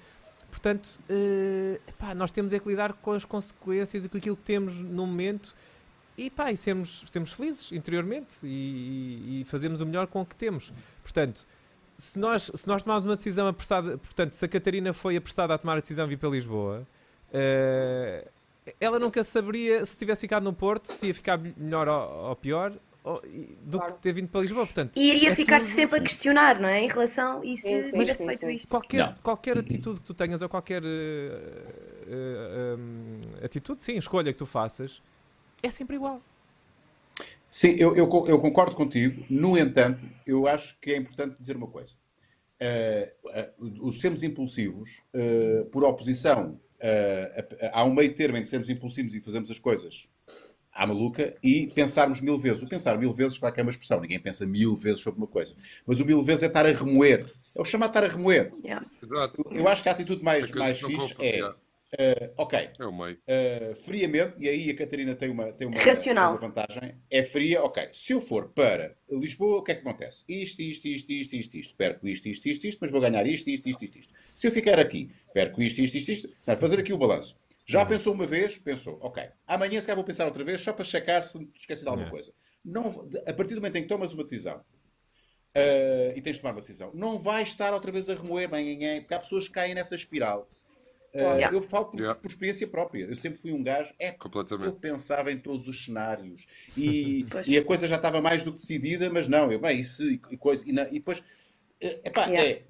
Portanto, 0.51 0.99
uh, 1.09 2.15
nós 2.15 2.31
temos 2.31 2.53
é 2.53 2.59
que 2.59 2.69
lidar 2.69 2.95
com 2.95 3.13
as 3.13 3.25
consequências 3.25 4.05
e 4.05 4.09
com 4.09 4.17
aquilo 4.17 4.37
que 4.37 4.43
temos 4.43 4.75
no 4.75 5.07
momento 5.07 5.55
e, 6.19 6.29
pá, 6.29 6.51
e 6.51 6.57
sermos, 6.57 7.05
sermos 7.07 7.33
felizes 7.33 7.71
interiormente 7.73 8.37
e, 8.43 9.41
e, 9.41 9.45
fazermos 9.47 9.81
o 9.81 9.87
melhor 9.87 10.07
com 10.07 10.21
o 10.21 10.27
que 10.27 10.35
temos. 10.35 10.73
Portanto, 11.03 11.47
se 12.01 12.19
nós, 12.19 12.51
se 12.55 12.67
nós 12.67 12.83
tomarmos 12.83 13.09
uma 13.09 13.17
decisão 13.17 13.47
apressada, 13.47 13.99
portanto, 13.99 14.33
se 14.33 14.45
a 14.45 14.49
Catarina 14.49 14.93
foi 14.93 15.17
apressada 15.17 15.55
a 15.55 15.59
tomar 15.59 15.77
a 15.77 15.81
decisão 15.81 16.07
de 16.07 16.11
vir 16.11 16.17
para 16.19 16.31
Lisboa, 16.31 16.81
uh, 17.29 18.29
ela 18.81 18.99
nunca 18.99 19.23
saberia 19.23 19.85
se 19.85 19.99
tivesse 19.99 20.23
ficado 20.23 20.43
no 20.43 20.53
Porto, 20.53 20.87
se 20.87 21.09
ia 21.09 21.15
ficar 21.15 21.39
melhor 21.39 21.89
ou, 21.89 22.29
ou 22.29 22.37
pior, 22.37 22.73
do 23.63 23.79
claro. 23.79 23.95
que 23.95 24.01
ter 24.01 24.13
vindo 24.13 24.29
para 24.29 24.41
Lisboa. 24.41 24.67
Portanto, 24.67 24.97
e 24.97 25.11
iria 25.11 25.31
é 25.31 25.35
ficar 25.35 25.59
tudo... 25.59 25.69
sempre 25.69 25.99
a 25.99 26.03
questionar, 26.03 26.61
não 26.61 26.69
é? 26.69 26.83
Em 26.83 26.89
relação 26.89 27.43
e 27.43 27.57
se 27.57 27.91
tivesse 27.91 28.25
feito 28.25 28.51
isto. 28.51 28.69
Qualquer, 28.69 29.15
qualquer 29.23 29.59
atitude 29.59 30.01
que 30.01 30.07
tu 30.07 30.15
tenhas 30.15 30.43
ou 30.43 30.49
qualquer 30.49 30.83
uh, 30.83 30.87
uh, 30.87 32.79
um, 32.79 33.21
atitude, 33.45 33.83
sim, 33.83 33.97
escolha 33.97 34.33
que 34.33 34.39
tu 34.39 34.47
faças, 34.47 35.03
é 35.63 35.71
sempre 35.71 35.97
igual. 35.97 36.21
Sim, 37.51 37.71
eu, 37.71 37.97
eu, 37.97 38.09
eu, 38.29 38.39
concordo 38.39 38.77
contigo. 38.77 39.27
No 39.29 39.59
entanto, 39.59 40.01
eu 40.25 40.47
acho 40.47 40.79
que 40.81 40.93
é 40.93 40.97
importante 40.97 41.37
dizer 41.37 41.57
uma 41.57 41.67
coisa. 41.67 41.97
Uh, 42.63 43.87
os 43.87 44.01
sermos 44.01 44.23
impulsivos, 44.23 45.03
por 45.73 45.83
oposição, 45.83 46.61
há 47.73 47.85
um 47.85 47.93
meio 47.93 48.15
termo 48.15 48.37
entre 48.37 48.49
sermos 48.49 48.71
impulsivos 48.71 49.15
e 49.15 49.21
fazermos 49.21 49.51
as 49.51 49.59
coisas 49.59 50.09
à 50.73 50.87
maluca 50.87 51.37
e 51.43 51.67
pensarmos 51.69 52.21
mil 52.21 52.39
vezes. 52.39 52.63
O 52.63 52.69
pensar 52.69 52.97
mil 52.97 53.13
vezes, 53.13 53.39
claro 53.39 53.55
que 53.55 53.61
é 53.61 53.65
uma 53.65 53.71
expressão, 53.71 54.01
ninguém 54.01 54.21
pensa 54.21 54.47
mil 54.47 54.75
vezes 54.75 55.01
sobre 55.01 55.19
uma 55.19 55.27
coisa. 55.27 55.55
Mas 55.87 56.01
o 56.01 56.05
mil 56.05 56.23
vezes 56.23 56.45
é 56.45 56.47
estar 56.47 56.65
a 56.65 56.73
remoer. 56.73 57.29
É 57.55 57.61
o 57.61 57.65
chamado 57.65 57.91
estar 57.91 58.05
a 58.05 58.09
remoer. 58.09 58.53
Yeah. 58.65 58.87
Eu, 59.03 59.53
eu, 59.53 59.69
acho 59.69 59.83
que 59.83 59.89
a 59.89 59.93
atitude 59.93 60.23
mais, 60.23 60.51
é 60.51 60.55
mais 60.55 60.81
fixe 60.81 61.15
é. 61.19 61.41
Uh, 61.93 62.33
ok. 62.37 62.71
É 62.79 62.87
o 62.87 62.93
meio. 62.93 63.19
Uh, 63.27 63.75
friamente, 63.75 64.37
e 64.39 64.49
aí 64.49 64.71
a 64.71 64.77
Catarina 64.77 65.15
tem 65.17 65.29
uma, 65.29 65.53
tem 65.53 65.67
uma, 65.67 65.81
Racional. 65.81 66.39
Tem 66.39 66.49
uma 66.49 66.55
vantagem. 66.55 66.95
É 67.11 67.25
fria, 67.25 67.63
ok. 67.65 67.89
Se 67.93 68.13
eu 68.13 68.21
for 68.21 68.51
para 68.51 68.97
Lisboa, 69.11 69.59
o 69.59 69.63
que 69.63 69.73
é 69.73 69.75
que 69.75 69.81
acontece? 69.81 70.25
Isto, 70.29 70.63
isto, 70.63 70.87
isto, 70.87 71.11
isto, 71.11 71.35
isto, 71.35 71.57
isto. 71.57 71.77
Perco 71.77 72.07
isto, 72.07 72.29
isto, 72.29 72.49
isto, 72.49 72.67
isto, 72.67 72.79
mas 72.81 72.93
vou 72.93 73.01
ganhar 73.01 73.27
isto, 73.27 73.51
isto, 73.51 73.69
isto, 73.69 73.85
isto, 73.85 73.99
isto. 73.99 74.15
Se 74.37 74.47
eu 74.47 74.53
ficar 74.53 74.79
aqui, 74.79 75.11
perco 75.35 75.61
isto, 75.63 75.81
isto, 75.81 75.97
isto, 75.97 76.13
isto. 76.13 76.31
Não, 76.47 76.57
fazer 76.57 76.79
aqui 76.79 76.93
o 76.93 76.99
balanço. 76.99 77.41
Já 77.67 77.85
pensou 77.85 78.15
uma 78.15 78.27
vez? 78.27 78.57
Pensou. 78.59 78.99
Ok. 79.01 79.23
Amanhã 79.47 79.81
se 79.81 79.87
calhar 79.87 79.97
vou 79.97 80.05
pensar 80.05 80.27
outra 80.27 80.45
vez, 80.45 80.61
só 80.61 80.73
para 80.73 80.85
checar 80.85 81.23
se 81.23 81.39
me 81.39 81.51
esqueci 81.57 81.83
de 81.83 81.89
alguma 81.89 82.09
coisa. 82.09 82.33
Não, 82.65 82.87
a 83.27 83.33
partir 83.33 83.55
do 83.55 83.61
momento 83.61 83.77
em 83.77 83.83
que 83.83 83.89
tomas 83.89 84.13
uma 84.13 84.23
decisão 84.23 84.59
uh, 84.59 86.17
e 86.17 86.21
tens 86.21 86.37
de 86.37 86.43
tomar 86.43 86.53
uma 86.53 86.61
decisão, 86.61 86.91
não 86.95 87.19
vais 87.19 87.49
estar 87.49 87.73
outra 87.73 87.91
vez 87.91 88.11
a 88.11 88.15
remoer, 88.15 88.49
bem, 88.49 88.79
bem, 88.79 89.01
porque 89.01 89.15
há 89.15 89.21
pessoas 89.21 89.49
que 89.49 89.55
caem 89.55 89.75
nessa 89.75 89.95
espiral. 89.95 90.49
Uh, 91.13 91.19
yeah. 91.19 91.53
Eu 91.53 91.61
falo 91.61 91.87
por, 91.87 91.99
yeah. 91.99 92.19
por, 92.19 92.29
experiência 92.29 92.69
própria. 92.69 93.05
Eu 93.05 93.17
sempre 93.17 93.41
fui 93.41 93.53
um 93.53 93.63
gajo. 93.63 93.93
É, 93.99 94.17
eu 94.65 94.73
pensava 94.75 95.33
em 95.33 95.39
todos 95.39 95.67
os 95.67 95.85
cenários 95.85 96.47
e, 96.77 97.27
e, 97.47 97.59
a 97.59 97.65
coisa 97.65 97.89
já 97.89 97.97
estava 97.97 98.21
mais 98.21 98.45
do 98.45 98.53
que 98.53 98.61
decidida, 98.61 99.11
mas 99.11 99.27
não, 99.27 99.51
eu, 99.51 99.59
bem, 99.59 99.81
isso 99.81 100.09
e, 100.09 100.21
e 100.31 100.37
coisa. 100.37 100.65
E, 100.69 100.71
e 100.71 100.99
depois, 101.01 101.23
eh, 101.81 102.01
epá, 102.05 102.27
yeah. 102.27 102.49
é 102.49 102.63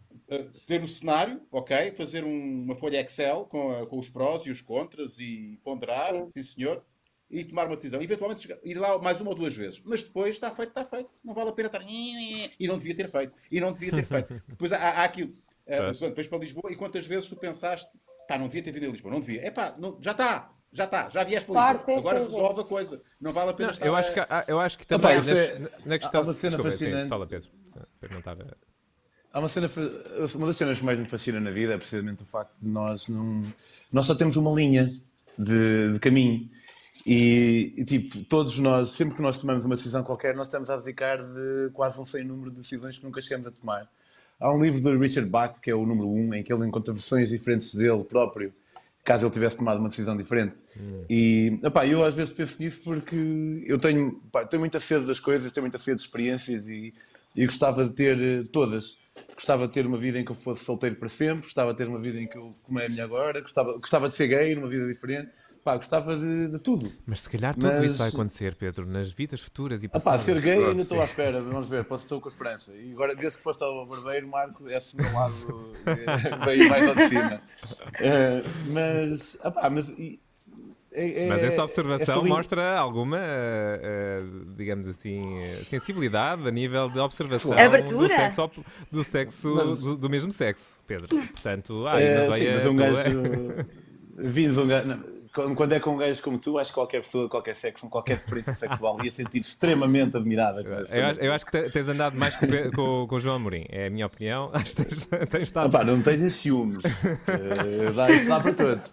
ter 0.67 0.83
o 0.83 0.89
cenário, 0.89 1.41
ok? 1.51 1.93
Fazer 1.93 2.25
um, 2.25 2.63
uma 2.63 2.75
folha 2.75 3.01
Excel 3.01 3.47
com, 3.47 3.73
a, 3.73 3.87
com, 3.87 3.99
os 3.99 4.09
prós 4.09 4.47
e 4.47 4.51
os 4.51 4.61
contras 4.61 5.19
e 5.19 5.59
ponderar, 5.65 6.15
sim, 6.29 6.29
sim 6.29 6.43
senhor. 6.43 6.85
e 7.29 7.45
tomar 7.45 7.67
uma 7.67 7.75
decisão. 7.75 8.01
Eventualmente 8.01 8.43
chegar- 8.43 8.59
ir 8.63 8.79
lá 8.79 8.97
mais 8.99 9.21
uma 9.21 9.31
ou 9.31 9.37
duas 9.37 9.55
vezes. 9.55 9.83
Mas 9.85 10.03
depois 10.03 10.37
está 10.37 10.51
feito, 10.51 10.69
está 10.71 10.85
feito. 10.85 11.11
Não 11.25 11.35
vale 11.35 11.51
a 11.51 11.53
pena 11.53 11.67
estar. 11.67 11.83
E 12.59 12.69
não 12.69 12.79
devia 12.79 12.95
ter 12.95 13.11
feito. 13.11 13.35
E 13.51 13.61
não 13.61 13.73
devia 13.73 13.91
ter 13.91 14.05
feito. 14.05 14.43
Depois 14.47 14.73
há, 14.73 14.79
há 14.79 15.05
aquilo. 15.05 15.33
eh, 15.67 15.77
Pois. 15.77 15.91
portanto, 15.91 16.09
Depois 16.11 16.29
para 16.29 16.39
Lisboa. 16.39 16.73
E 16.73 16.77
quantas 16.77 17.07
vezes 17.07 17.29
tu 17.29 17.37
pensaste, 17.37 17.91
pá, 18.31 18.39
não 18.39 18.47
devia 18.47 18.63
ter 18.63 18.73
vindo 18.73 18.87
a 18.87 18.89
Lisboa? 18.91 19.13
Não 19.13 19.21
devia. 19.21 19.47
Epá, 19.47 19.75
não, 19.79 19.99
já 20.01 20.13
está. 20.13 20.51
Já 20.73 20.85
está. 20.85 21.09
Já 21.11 21.25
vieste 21.25 21.47
para 21.47 21.55
Claro, 21.55 21.77
Lisboa. 21.79 21.95
sim, 21.95 21.99
Agora 22.01 22.19
sim, 22.19 22.31
sim. 22.31 22.37
resolve 22.37 22.61
a 22.61 22.65
coisa. 22.65 23.03
Não 23.21 23.33
vale 23.33 23.51
a 23.51 23.55
pena 23.55 23.67
Não, 23.69 23.73
estar 23.75 23.87
eu, 23.87 23.97
a- 23.97 23.99
acho 23.99 24.13
que, 24.15 24.21
há- 24.21 24.45
eu 24.47 24.61
acho 24.61 24.79
que 24.79 24.85
Opa, 24.95 24.99
também 25.09 25.19
isso 25.21 25.31
é- 25.35 25.59
na 25.85 25.99
questão. 25.99 26.21
há 26.21 26.25
uma 26.25 26.33
cena 26.35 26.51
Desculpa, 26.57 26.71
sim, 26.77 26.85
fascinante. 26.85 27.09
fala, 27.09 27.27
Pedro. 27.27 27.51
A- 27.77 28.61
Há 29.33 29.39
uma 29.39 29.49
cena, 29.49 29.71
uma 30.35 30.47
das 30.49 30.57
cenas 30.57 30.79
que 30.79 30.85
mais 30.85 30.99
me 30.99 31.07
fascina 31.07 31.39
na 31.41 31.51
vida 31.53 31.75
é 31.75 31.77
precisamente 31.79 32.23
o 32.23 32.27
facto 32.27 32.53
de 32.61 32.69
nós 32.69 33.07
não. 33.09 33.43
Nós 33.93 34.07
só 34.07 34.15
temos 34.15 34.37
uma 34.37 34.53
linha 34.53 34.93
de, 35.39 35.93
de 35.93 35.99
caminho. 36.01 36.49
E, 37.07 37.73
e, 37.79 37.85
tipo, 37.85 38.23
todos 38.25 38.59
nós, 38.59 38.91
sempre 38.91 39.15
que 39.17 39.23
nós 39.23 39.39
tomamos 39.39 39.65
uma 39.65 39.75
decisão 39.77 40.03
qualquer, 40.03 40.35
nós 40.35 40.49
estamos 40.49 40.69
a 40.69 40.75
abdicar 40.75 41.19
de 41.19 41.71
quase 41.73 42.01
um 42.01 42.05
sem 42.05 42.25
número 42.25 42.51
de 42.51 42.59
decisões 42.59 42.99
que 42.99 43.05
nunca 43.05 43.21
chegamos 43.21 43.47
a 43.47 43.51
tomar. 43.51 43.89
Há 44.41 44.53
um 44.53 44.63
livro 44.63 44.81
de 44.81 44.97
Richard 44.97 45.29
Bach, 45.29 45.55
que 45.61 45.71
é 45.71 45.75
o 45.75 45.85
número 45.85 46.09
um, 46.09 46.33
em 46.33 46.43
que 46.43 46.51
ele 46.53 46.67
encontra 46.67 46.95
versões 46.95 47.29
diferentes 47.29 47.75
dele 47.75 48.03
próprio, 48.03 48.53
caso 49.05 49.27
ele 49.27 49.33
tivesse 49.33 49.57
tomado 49.59 49.79
uma 49.79 49.89
decisão 49.89 50.17
diferente. 50.17 50.55
E 51.11 51.59
epá, 51.63 51.87
eu 51.87 52.03
às 52.03 52.15
vezes 52.15 52.33
penso 52.33 52.63
nisso 52.63 52.81
porque 52.83 53.17
eu 53.67 53.79
tenho, 53.79 54.21
tenho 54.49 54.61
muita 54.61 54.81
sede 54.81 55.05
das 55.05 55.21
coisas, 55.21 55.53
tenho 55.53 55.65
muita 55.65 55.79
sede 55.79 55.97
de 55.97 56.03
experiências 56.05 56.67
e, 56.69 56.95
e 57.37 57.45
gostava 57.45 57.85
de 57.85 57.93
ter 57.93 58.19
eh, 58.19 58.45
todas. 58.51 58.99
Gostava 59.35 59.67
de 59.67 59.75
ter 59.75 59.87
uma 59.87 59.99
vida 59.99 60.19
em 60.19 60.25
que 60.25 60.31
eu 60.31 60.37
fosse 60.37 60.65
solteiro 60.65 60.97
para 60.97 61.09
sempre, 61.09 61.43
gostava 61.43 61.73
de 61.73 61.79
ter 61.79 61.89
uma 61.89 61.99
vida 61.99 62.19
em 62.19 62.27
que 62.27 62.39
eu 62.39 62.55
como 62.63 62.79
é 62.79 62.87
a 62.87 62.89
minha 62.89 63.05
agora, 63.05 63.41
gostava, 63.41 63.73
gostava 63.77 64.09
de 64.09 64.15
ser 64.15 64.29
gay 64.29 64.55
numa 64.55 64.69
vida 64.69 64.87
diferente, 64.87 65.31
pá, 65.65 65.77
gostava 65.77 66.17
de, 66.17 66.49
de 66.49 66.59
tudo. 66.59 66.91
Mas 67.07 67.23
se 67.23 67.31
calhar 67.31 67.55
tudo 67.55 67.67
Mas- 67.67 67.87
isso 67.87 67.99
vai 67.99 68.09
acontecer, 68.09 68.55
Pedro, 68.55 68.87
nas 68.87 69.13
vidas 69.13 69.41
futuras 69.41 69.83
e 69.83 69.87
Ah 69.87 69.91
pá, 69.91 70.01
passadas. 70.01 70.23
ser 70.23 70.41
gay 70.41 70.65
ainda 70.65 70.83
estou 70.83 70.97
sim. 70.99 71.03
à 71.03 71.05
espera, 71.07 71.41
vamos 71.43 71.69
ver, 71.69 71.85
posso 71.85 72.05
estar 72.05 72.19
com 72.19 72.29
a 72.29 72.33
esperança. 72.33 72.73
E 72.75 72.93
agora, 72.93 73.15
desde 73.15 73.39
que 73.39 73.45
foste 73.45 73.63
ao 73.63 73.87
barbeiro, 73.87 74.27
Marco, 74.29 74.69
esse 74.69 74.97
meu 74.97 75.13
lado 75.13 75.73
eh, 75.87 76.45
veio 76.45 76.69
mais 76.69 76.89
ao 76.89 76.95
de 76.95 77.09
cima. 77.09 77.43
Eh, 78.01 78.43
mas, 78.73 79.37
ah 79.43 79.51
pá, 79.51 79.69
mas. 79.71 79.89
e- 79.91 80.19
é- 80.93 81.25
é- 81.25 81.29
Mas 81.29 81.39
essa 81.43 81.53
essa 81.55 81.63
observação 81.63 82.23
linha- 82.25 82.35
mostra 82.37 82.77
alguma, 82.77 83.17
eh, 83.19 83.81
eh, 83.83 84.19
digamos 84.57 84.89
assim, 84.89 85.23
sensibilidade 85.69 86.47
a 86.49 86.51
nível 86.51 86.89
de 86.89 86.99
observação 86.99 87.53
Abertura. 87.57 88.09
do 88.09 88.15
sexo, 88.15 88.43
op- 88.43 88.65
do, 88.91 89.05
sexo 89.05 89.55
Mas- 89.55 89.79
do, 89.79 89.97
do 89.97 90.11
mesmo 90.11 90.33
sexo, 90.33 90.81
Pedro. 90.89 91.07
Portanto, 91.09 91.87
ah, 91.87 92.01
É, 92.01 92.23
ainda 92.23 92.35
sim, 92.35 92.41
veio 92.41 92.55
mas 92.55 92.67
a 92.67 92.71
um 92.71 92.75
tua- 92.77 92.91
gajo. 92.93 93.23
Vindo 94.19 94.55
de 94.55 94.61
um 94.61 94.67
gajo. 94.67 95.20
Não, 95.37 95.43
quando- 95.45 95.57
Quando 95.57 95.73
é 95.73 95.81
com 95.81 95.91
um 95.95 95.97
gajo 95.99 96.23
como 96.23 96.39
tu, 96.39 96.59
acho 96.59 96.71
que 96.71 96.75
qualquer 96.75 97.01
pessoa 97.03 97.25
de 97.25 97.31
qualquer 97.31 97.57
sexo, 97.57 97.89
qualquer 97.89 98.19
preferência 98.21 98.55
sexual, 98.57 99.05
ia 99.05 99.13
sentir 99.13 99.41
extremamente 99.41 100.17
admirada. 100.17 100.63
Eu 100.63 101.05
acho, 101.07 101.21
eu 101.21 101.33
acho 101.33 101.47
que 101.47 101.53
te- 101.53 101.71
tens 101.71 101.89
andado 101.89 102.17
mais 102.19 102.35
com, 102.37 102.47
o 102.47 102.49
com, 102.73 103.07
com 103.09 103.15
o 103.17 103.21
João 103.21 103.37
Amorim, 103.37 103.67
é 103.69 103.87
a 103.87 103.91
minha 103.91 104.07
opinião. 104.07 104.51
Acho 104.55 104.77
que 104.77 104.85
tens, 104.85 105.07
tens 105.07 105.43
estado. 105.43 105.71
pá, 105.71 105.85
não 105.85 106.03
tenhas 106.03 106.33
ciúmes. 106.35 106.83
Eh, 106.85 107.93
dá 107.95 108.11
isso 108.11 108.29
lá 108.29 108.41
para 108.41 108.53
todos. 108.53 108.91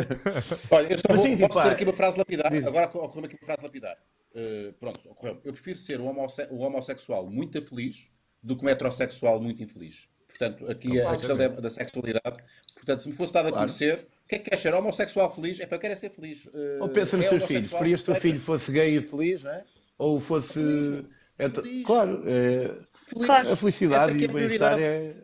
Olha, 0.70 0.92
eu 0.92 0.98
só 0.98 1.04
Mas 1.10 1.16
vou, 1.18 1.26
sim, 1.26 1.36
tipo, 1.36 1.48
posso 1.48 1.60
pá, 1.66 1.72
aqui 1.72 1.84
uma 1.84 1.92
frase 1.92 2.18
lapidar. 2.18 2.50
diz. 2.52 2.66
Agora 2.66 2.86
ocorreu-me 2.86 3.26
aqui 3.26 3.36
uma 3.40 3.46
frase 3.46 3.62
lapidar. 3.62 3.96
Uh, 4.34 4.72
pronto, 4.80 5.00
ocorreu 5.10 5.40
Eu 5.44 5.52
prefiro 5.52 5.78
ser 5.78 6.00
um, 6.00 6.08
homosse- 6.08 6.48
um 6.50 6.60
homossexual 6.62 7.28
muito 7.30 7.60
feliz 7.62 8.10
do 8.42 8.56
que 8.56 8.64
um 8.64 8.68
heterossexual 8.68 9.40
muito 9.40 9.62
infeliz. 9.62 10.08
Portanto, 10.28 10.68
aqui 10.70 11.00
a, 11.00 11.08
a 11.08 11.12
questão 11.12 11.36
da, 11.36 11.48
da 11.48 11.70
sexualidade. 11.70 12.42
Portanto, 12.74 13.00
se 13.02 13.08
me 13.08 13.14
fosse 13.14 13.32
dado 13.32 13.46
a 13.46 13.50
Claro. 13.52 13.66
conhecer, 13.66 14.08
o 14.24 14.28
que 14.28 14.34
é 14.36 14.38
que 14.38 14.44
queres 14.44 14.60
ser? 14.60 14.72
Homossexual 14.74 15.34
feliz? 15.34 15.60
É 15.60 15.66
para 15.66 15.76
eu 15.76 15.80
quero 15.80 15.92
é 15.92 15.96
ser 15.96 16.10
feliz. 16.10 16.46
Uh, 16.46 16.78
Ou 16.80 16.88
pensa 16.88 17.16
nos 17.16 17.26
é 17.26 17.28
teus 17.28 17.44
filhos. 17.44 17.68
Preferias 17.70 18.00
que 18.02 18.10
o 18.10 18.14
teu 18.14 18.20
filho 18.22 18.40
fosse 18.40 18.72
gay 18.72 18.96
e 18.96 19.02
feliz, 19.02 19.42
não 19.42 19.50
é? 19.50 19.64
Ou 19.98 20.18
fosse. 20.20 20.54
Feliz, 20.54 21.04
é- 21.38 21.48
feliz. 21.50 21.86
Claro, 21.86 22.22
é- 22.26 22.74
feliz. 23.06 23.26
Claro. 23.26 23.52
a 23.52 23.56
felicidade 23.56 24.04
Essa 24.04 24.12
aqui 24.12 24.22
e 24.22 24.24
é 24.24 24.28
o 24.28 24.30
a 24.30 24.34
bem-estar 24.34 24.78
é. 24.78 25.14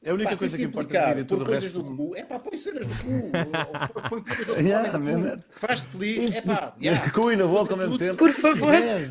É 0.00 0.10
a 0.10 0.14
única 0.14 0.30
Pá, 0.30 0.36
se 0.36 0.40
coisa 0.40 0.56
que 0.56 0.62
se 0.62 0.68
importa 0.68 0.94
na 1.00 1.06
vida, 1.12 1.24
tudo 1.24 1.44
o 1.44 1.50
resto. 1.50 1.82
do 1.82 1.96
cu, 1.96 2.16
é 2.16 2.22
pá, 2.22 2.38
põe 2.38 2.56
cenas 2.56 2.86
do 2.86 2.94
cu. 3.04 3.10
Ou 3.10 4.08
põe 4.10 4.22
coisas 4.22 4.46
do 4.46 4.54
cu. 4.54 4.60
Yeah, 4.60 4.96
do 4.96 5.42
cu. 5.42 5.44
Faz-te 5.50 5.88
feliz, 5.88 6.34
é 6.36 6.40
pá. 6.42 6.74
yeah. 6.80 7.10
Com 7.10 7.30
e 7.32 7.36
na 7.36 7.46
boca 7.46 7.72
ao 7.72 7.78
mesmo 7.78 7.98
tempo. 7.98 8.16
Por 8.16 8.32
favor. 8.32 8.74
É. 8.74 9.02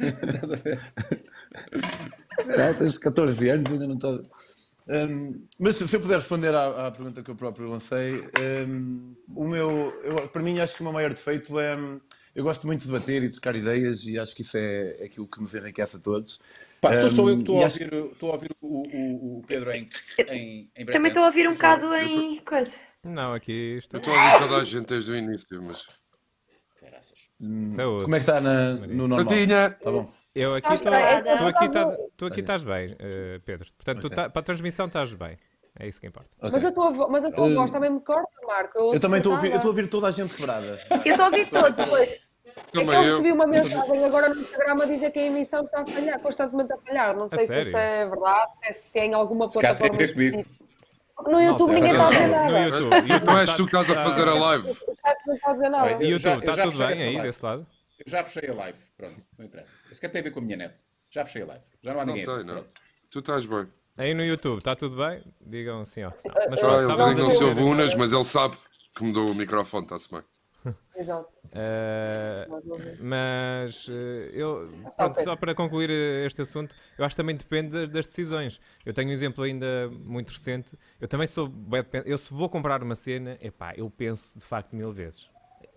Estás 0.00 0.52
a 0.52 0.56
ver? 0.56 0.80
Já 2.56 2.74
tens 2.74 2.98
14 2.98 3.48
anos, 3.48 3.72
ainda 3.72 3.86
não 3.86 3.94
estás. 3.94 4.20
Hum, 4.88 5.46
mas 5.58 5.76
se 5.76 5.94
eu 5.94 6.00
puder 6.00 6.16
responder 6.16 6.54
à, 6.54 6.86
à 6.86 6.90
pergunta 6.90 7.22
que 7.22 7.30
eu 7.30 7.36
próprio 7.36 7.68
lancei, 7.68 8.24
hum, 8.66 9.14
o 9.34 9.46
meu, 9.46 9.92
eu- 10.02 10.28
para 10.28 10.42
mim, 10.42 10.58
acho 10.58 10.74
que 10.74 10.80
o 10.80 10.84
meu 10.84 10.92
maior 10.92 11.10
defeito 11.12 11.58
é. 11.60 11.76
hum, 11.76 12.00
Eu 12.34 12.44
gosto 12.44 12.64
muito 12.66 12.80
de 12.82 12.86
debater 12.86 13.22
e 13.24 13.26
de 13.26 13.32
trocar 13.32 13.56
ideias 13.56 14.04
e 14.06 14.16
acho 14.18 14.34
que 14.36 14.42
isso 14.42 14.56
é 14.56 15.02
aquilo 15.04 15.26
que 15.26 15.40
nos 15.40 15.52
enriquece 15.54 15.96
a 15.96 16.00
todos. 16.00 16.40
Pá, 16.80 16.96
sou 17.00 17.10
só 17.10 17.22
eu 17.28 17.34
que 17.34 17.34
Hum, 17.34 17.40
estou 17.40 17.62
a 17.62 17.66
acho- 17.66 17.82
ouvir, 17.82 18.12
estou 18.12 18.30
a 18.30 18.32
ouvir 18.34 18.50
o, 18.60 18.68
o, 18.68 19.38
o 19.38 19.42
Pedro 19.46 19.72
em, 19.72 19.88
em, 20.30 20.70
em 20.76 20.86
Também 20.86 21.08
estou 21.10 21.24
a 21.24 21.26
ouvir 21.26 21.48
um 21.48 21.52
bocado 21.54 21.92
em 21.96 22.38
coisa. 22.44 22.76
Não, 23.04 23.34
aqui 23.34 23.78
isto 23.78 23.96
Eu 23.96 23.98
estou 23.98 24.14
a 24.14 24.16
ouvir 24.16 24.38
toda 24.38 24.56
a 24.60 24.64
gente 24.64 24.86
desde 24.86 25.10
o 25.10 25.16
início, 25.16 25.60
mas. 25.62 25.84
Saúde. 27.74 28.04
Como 28.04 28.14
é 28.14 28.18
que 28.18 28.22
está 28.22 28.40
na- 28.40 28.74
no 28.74 29.08
normal? 29.08 29.28
Santinha! 29.28 29.70
Tá 29.70 29.90
bom. 29.90 30.12
Eu 30.42 30.54
aqui 30.54 30.74
estou. 30.74 30.92
Tu 30.92 31.46
aqui 31.46 31.68
tá 31.70 31.96
tu 32.16 32.26
aqui 32.26 32.40
estás 32.40 32.62
bem, 32.62 32.96
eh, 32.98 33.40
Pedro. 33.44 33.68
Portanto, 33.76 34.00
tu 34.00 34.06
Ok. 34.06 34.16
tá- 34.16 34.30
para 34.30 34.40
a 34.40 34.44
transmissão 34.44 34.86
estás 34.86 35.12
bem. 35.14 35.36
É 35.78 35.86
isso 35.86 36.00
que 36.00 36.06
importa. 36.06 36.28
Ok. 36.38 36.50
Mas 36.52 36.64
a 36.64 36.72
tua, 36.72 36.90
vo- 36.90 37.08
mas 37.08 37.24
a 37.24 37.30
tua 37.30 37.48
voz 37.54 37.70
também 37.70 37.90
me 37.90 38.00
corta, 38.00 38.28
Marco. 38.46 38.78
Eu 38.78 38.84
ouço 38.86 39.00
também 39.00 39.18
estou 39.18 39.32
a 39.32 39.36
ouvir, 39.36 39.50
eu 39.50 39.56
estou 39.56 39.68
a 39.68 39.72
ouvir 39.72 39.86
toda 39.86 40.06
a 40.08 40.10
gente 40.10 40.34
quebrada. 40.34 40.78
Eu 40.90 41.12
estou 41.12 41.22
a 41.22 41.24
ouvir 41.26 41.48
todos. 41.48 41.88
Pois, 41.88 42.10
é 42.10 42.18
eu 42.78 42.92
eu. 42.92 43.02
recebi 43.16 43.32
uma 43.32 43.46
mensagem 43.46 44.04
agora 44.04 44.28
no 44.30 44.40
Instagram 44.40 44.82
a 44.82 44.86
dizer 44.86 45.10
que 45.12 45.18
a 45.20 45.26
emissão 45.26 45.64
está 45.64 45.82
a 45.82 45.86
falhar, 45.86 46.20
constantemente 46.20 46.72
a 46.72 46.76
falhar. 46.78 47.16
Não 47.16 47.28
sei 47.28 47.46
se 47.46 47.60
isso 47.62 47.76
é 47.76 48.06
verdade, 48.08 48.50
se 48.72 48.98
é- 48.98 49.02
é 49.02 49.06
em 49.06 49.14
alguma 49.14 49.46
plataforma 49.48 49.96
no 51.28 51.40
YouTube 51.40 51.72
ninguém 51.74 51.90
está 51.92 52.06
a 52.06 52.10
dizer 52.10 52.26
No 52.26 52.32
nada. 52.32 52.58
YouTube. 52.60 52.94
YouTube 52.96 53.12
Então 53.12 53.38
és 53.38 53.52
tu 53.54 53.66
que 53.66 53.76
estás 53.76 53.90
a 53.90 53.94
tá- 53.94 54.02
fazer 54.02 54.26
a 54.26 54.34
live. 54.34 54.70
O 54.70 54.74
chat 54.74 55.16
não 55.26 55.34
está 55.34 55.50
a 55.50 55.52
dizer 55.52 55.68
nada. 55.68 55.90
E 55.90 55.92
Eu 55.92 56.10
YouTube, 56.18 56.32
eu 56.32 56.38
está 56.50 56.62
tudo 56.62 56.78
bem 56.78 57.02
aí 57.02 57.20
desse 57.20 57.44
lado? 57.44 57.66
Eu 58.04 58.10
já 58.10 58.24
fechei 58.24 58.48
a 58.50 58.54
live. 58.54 58.78
Pronto, 58.96 59.22
não 59.38 59.44
interessa. 59.44 59.76
Isso 59.90 60.00
quer 60.00 60.08
tem 60.08 60.20
a 60.20 60.24
ver 60.24 60.30
com 60.30 60.40
a 60.40 60.42
minha 60.42 60.56
net. 60.56 60.74
Já 61.10 61.24
fechei 61.24 61.42
a 61.42 61.46
live. 61.46 61.64
Já 61.82 61.92
não 61.94 62.00
há 62.00 62.06
Não 62.06 62.14
ninguém. 62.14 62.34
tem, 62.36 62.44
não. 62.44 62.54
Pronto. 62.54 62.70
Tu 63.10 63.18
estás 63.18 63.44
bem. 63.46 63.66
Aí 63.96 64.14
no 64.14 64.24
YouTube, 64.24 64.58
está 64.58 64.74
tudo 64.74 64.96
bem? 64.96 65.22
Digam 65.40 65.84
sim 65.84 66.04
ou 66.04 66.10
não. 66.10 66.16
Mas 66.50 66.62
Ah, 66.62 66.66
Ah, 66.70 66.74
eles 66.82 66.86
Não, 66.86 66.96
dizem 66.96 67.14
que 67.14 67.20
não 67.20 67.30
se 67.30 67.44
ouve 67.44 67.60
unas, 67.60 67.94
mas 67.94 68.12
ele 68.12 68.24
sabe 68.24 68.56
que 68.94 69.02
mudou 69.04 69.30
o 69.30 69.34
microfone, 69.34 69.84
está-se 69.84 70.10
bem. 70.10 70.22
Exato. 70.96 71.38
Eh, 71.52 72.46
mas 73.00 73.86
eh, 73.90 74.30
eu, 74.32 74.70
pronto, 74.96 75.22
só 75.22 75.34
para 75.36 75.54
concluir 75.54 75.90
eh, 75.90 76.26
este 76.26 76.42
assunto, 76.42 76.74
eu 76.98 77.04
acho 77.04 77.14
que 77.14 77.20
também 77.22 77.34
depende 77.36 77.70
das, 77.70 77.88
das 77.88 78.06
decisões. 78.06 78.60
Eu 78.84 78.92
tenho 78.94 79.08
um 79.08 79.12
exemplo 79.12 79.42
ainda 79.44 79.88
muito 79.90 80.30
recente. 80.30 80.78
Eu 81.00 81.08
também 81.08 81.26
sou. 81.26 81.50
Eu 82.04 82.16
se 82.18 82.32
vou 82.32 82.48
comprar 82.48 82.82
uma 82.82 82.94
cena, 82.94 83.36
epá, 83.40 83.72
eu 83.76 83.90
penso 83.90 84.38
de 84.38 84.44
facto 84.44 84.74
mil 84.74 84.92
vezes. 84.92 85.28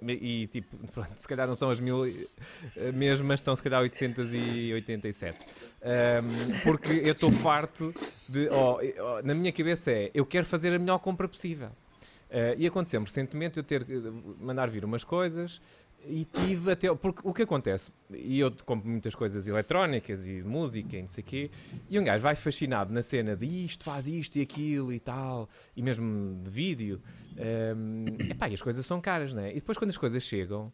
E, 0.08 0.48
tipo, 0.48 0.76
pronto, 0.92 1.18
se 1.18 1.28
calhar 1.28 1.48
não 1.48 1.56
são 1.56 1.70
as 1.70 1.80
mil 1.80 2.06
eh, 2.06 2.92
mesmas, 2.94 3.42
são 3.42 3.56
se 3.56 3.64
calhar 3.64 3.82
887. 3.82 5.38
Ahm, 5.82 6.62
porque 6.64 6.92
eu 7.06 7.12
estou 7.12 7.32
farto 7.32 7.94
de. 8.28 8.50
ó, 8.50 8.80
na 9.24 9.34
minha 9.34 9.52
cabeça 9.52 9.92
é, 9.92 10.12
eu 10.14 10.26
quero 10.26 10.46
fazer 10.46 10.74
a 10.74 10.80
melhor 10.80 11.00
compra 11.00 11.28
possível. 11.28 11.70
Eh, 12.36 12.56
e 12.58 12.68
aconteceu-me 12.68 13.06
recentemente 13.06 13.58
eu 13.58 13.64
ter 13.64 13.84
que 13.84 13.94
mandar 14.40 14.68
vir 14.68 14.84
umas 14.84 15.04
coisas 15.04 15.62
e 16.08 16.26
tive 16.26 16.72
até. 16.72 16.94
Porque 16.94 17.22
o 17.24 17.34
que 17.34 17.44
acontece? 17.44 17.92
E 18.12 18.40
eu 18.40 18.52
compro 18.66 18.90
muitas 18.90 19.16
coisas 19.16 19.48
eletrónicas 19.48 20.26
e 20.26 20.42
música 20.44 20.98
e 20.98 21.02
não 21.02 21.08
sei 21.08 21.24
o 21.24 21.28
quê, 21.28 21.52
e 21.90 22.00
um 22.00 22.04
gajo 22.04 22.22
vai 22.22 22.36
fascinado 22.36 22.94
na 22.94 23.02
cena 23.02 23.36
de 23.36 23.46
isto, 23.46 23.84
faz 23.84 24.08
isto 24.08 24.38
e 24.38 24.42
aquilo 24.42 24.94
e 24.94 25.00
tal, 25.00 25.50
e 25.76 25.82
mesmo 25.82 26.42
de 26.44 26.52
vídeo. 26.52 27.02
ehm, 27.38 28.32
epá, 28.32 28.48
e 28.50 28.54
as 28.54 28.62
coisas 28.62 28.86
são 28.86 29.02
caras, 29.02 29.34
né? 29.34 29.52
E 29.52 29.56
depois 29.56 29.78
quando 29.78 29.90
as 29.90 29.98
coisas 29.98 30.22
chegam, 30.24 30.72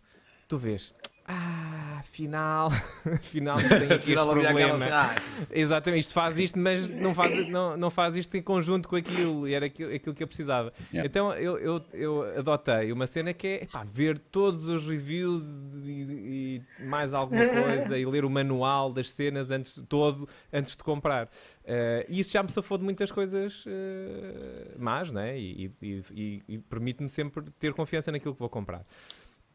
tu 0.48 0.58
vês. 0.58 0.94
Ah, 1.32 1.98
afinal, 2.00 2.70
afinal 3.06 3.58
isto 3.58 3.70
tem 3.78 3.92
aqui 3.92 4.12
este 4.12 4.18
Afinal, 4.18 4.30
problema. 4.30 4.86
ah, 4.92 5.16
Exatamente, 5.52 6.02
isto 6.02 6.14
faz 6.14 6.40
isto, 6.40 6.58
mas 6.58 6.90
não 6.90 7.14
faz, 7.14 7.48
não, 7.48 7.78
não 7.78 7.92
faz 7.92 8.18
isto 8.18 8.36
em 8.36 8.42
conjunto 8.42 8.90
com 8.90 8.96
aquilo, 8.96 9.48
e 9.48 9.54
era 9.54 9.68
aquilo, 9.68 9.94
aquilo 9.94 10.16
que 10.16 10.24
eu 10.24 10.28
precisava. 10.28 10.74
Yeah. 10.92 11.06
Então 11.08 11.32
eu, 11.34 11.60
eu, 11.60 11.86
eu 11.94 12.40
adotei 12.40 12.92
uma 12.92 13.06
cena 13.06 13.32
que 13.32 13.46
é 13.46 13.64
epá, 13.64 13.84
ver 13.84 14.18
todos 14.18 14.68
os 14.70 14.88
reviews 14.88 15.44
e, 15.86 16.62
e 16.80 16.84
mais 16.86 17.14
alguma 17.14 17.46
coisa 17.46 17.96
e 17.96 18.04
ler 18.08 18.26
o 18.26 18.30
manual 18.30 18.92
das 18.92 19.12
cenas 19.12 19.52
antes, 19.52 19.80
todo 19.88 20.28
antes 20.52 20.76
de 20.76 20.84
comprar. 20.84 21.30
Eh, 21.64 22.08
E 22.10 22.20
isso 22.22 22.32
já 22.32 22.42
me 22.42 22.50
safou 22.52 22.76
de 22.80 22.84
muitas 22.84 23.12
coisas 23.12 23.64
eh, 23.68 24.72
más, 24.80 25.12
né? 25.12 25.38
E, 25.38 25.72
e- 25.80 26.02
e- 26.12 26.44
e 26.48 26.58
permite-me 26.58 27.08
sempre 27.08 27.44
ter 27.60 27.74
confiança 27.76 28.12
naquilo 28.12 28.34
que 28.34 28.40
vou 28.40 28.50
comprar. 28.50 28.84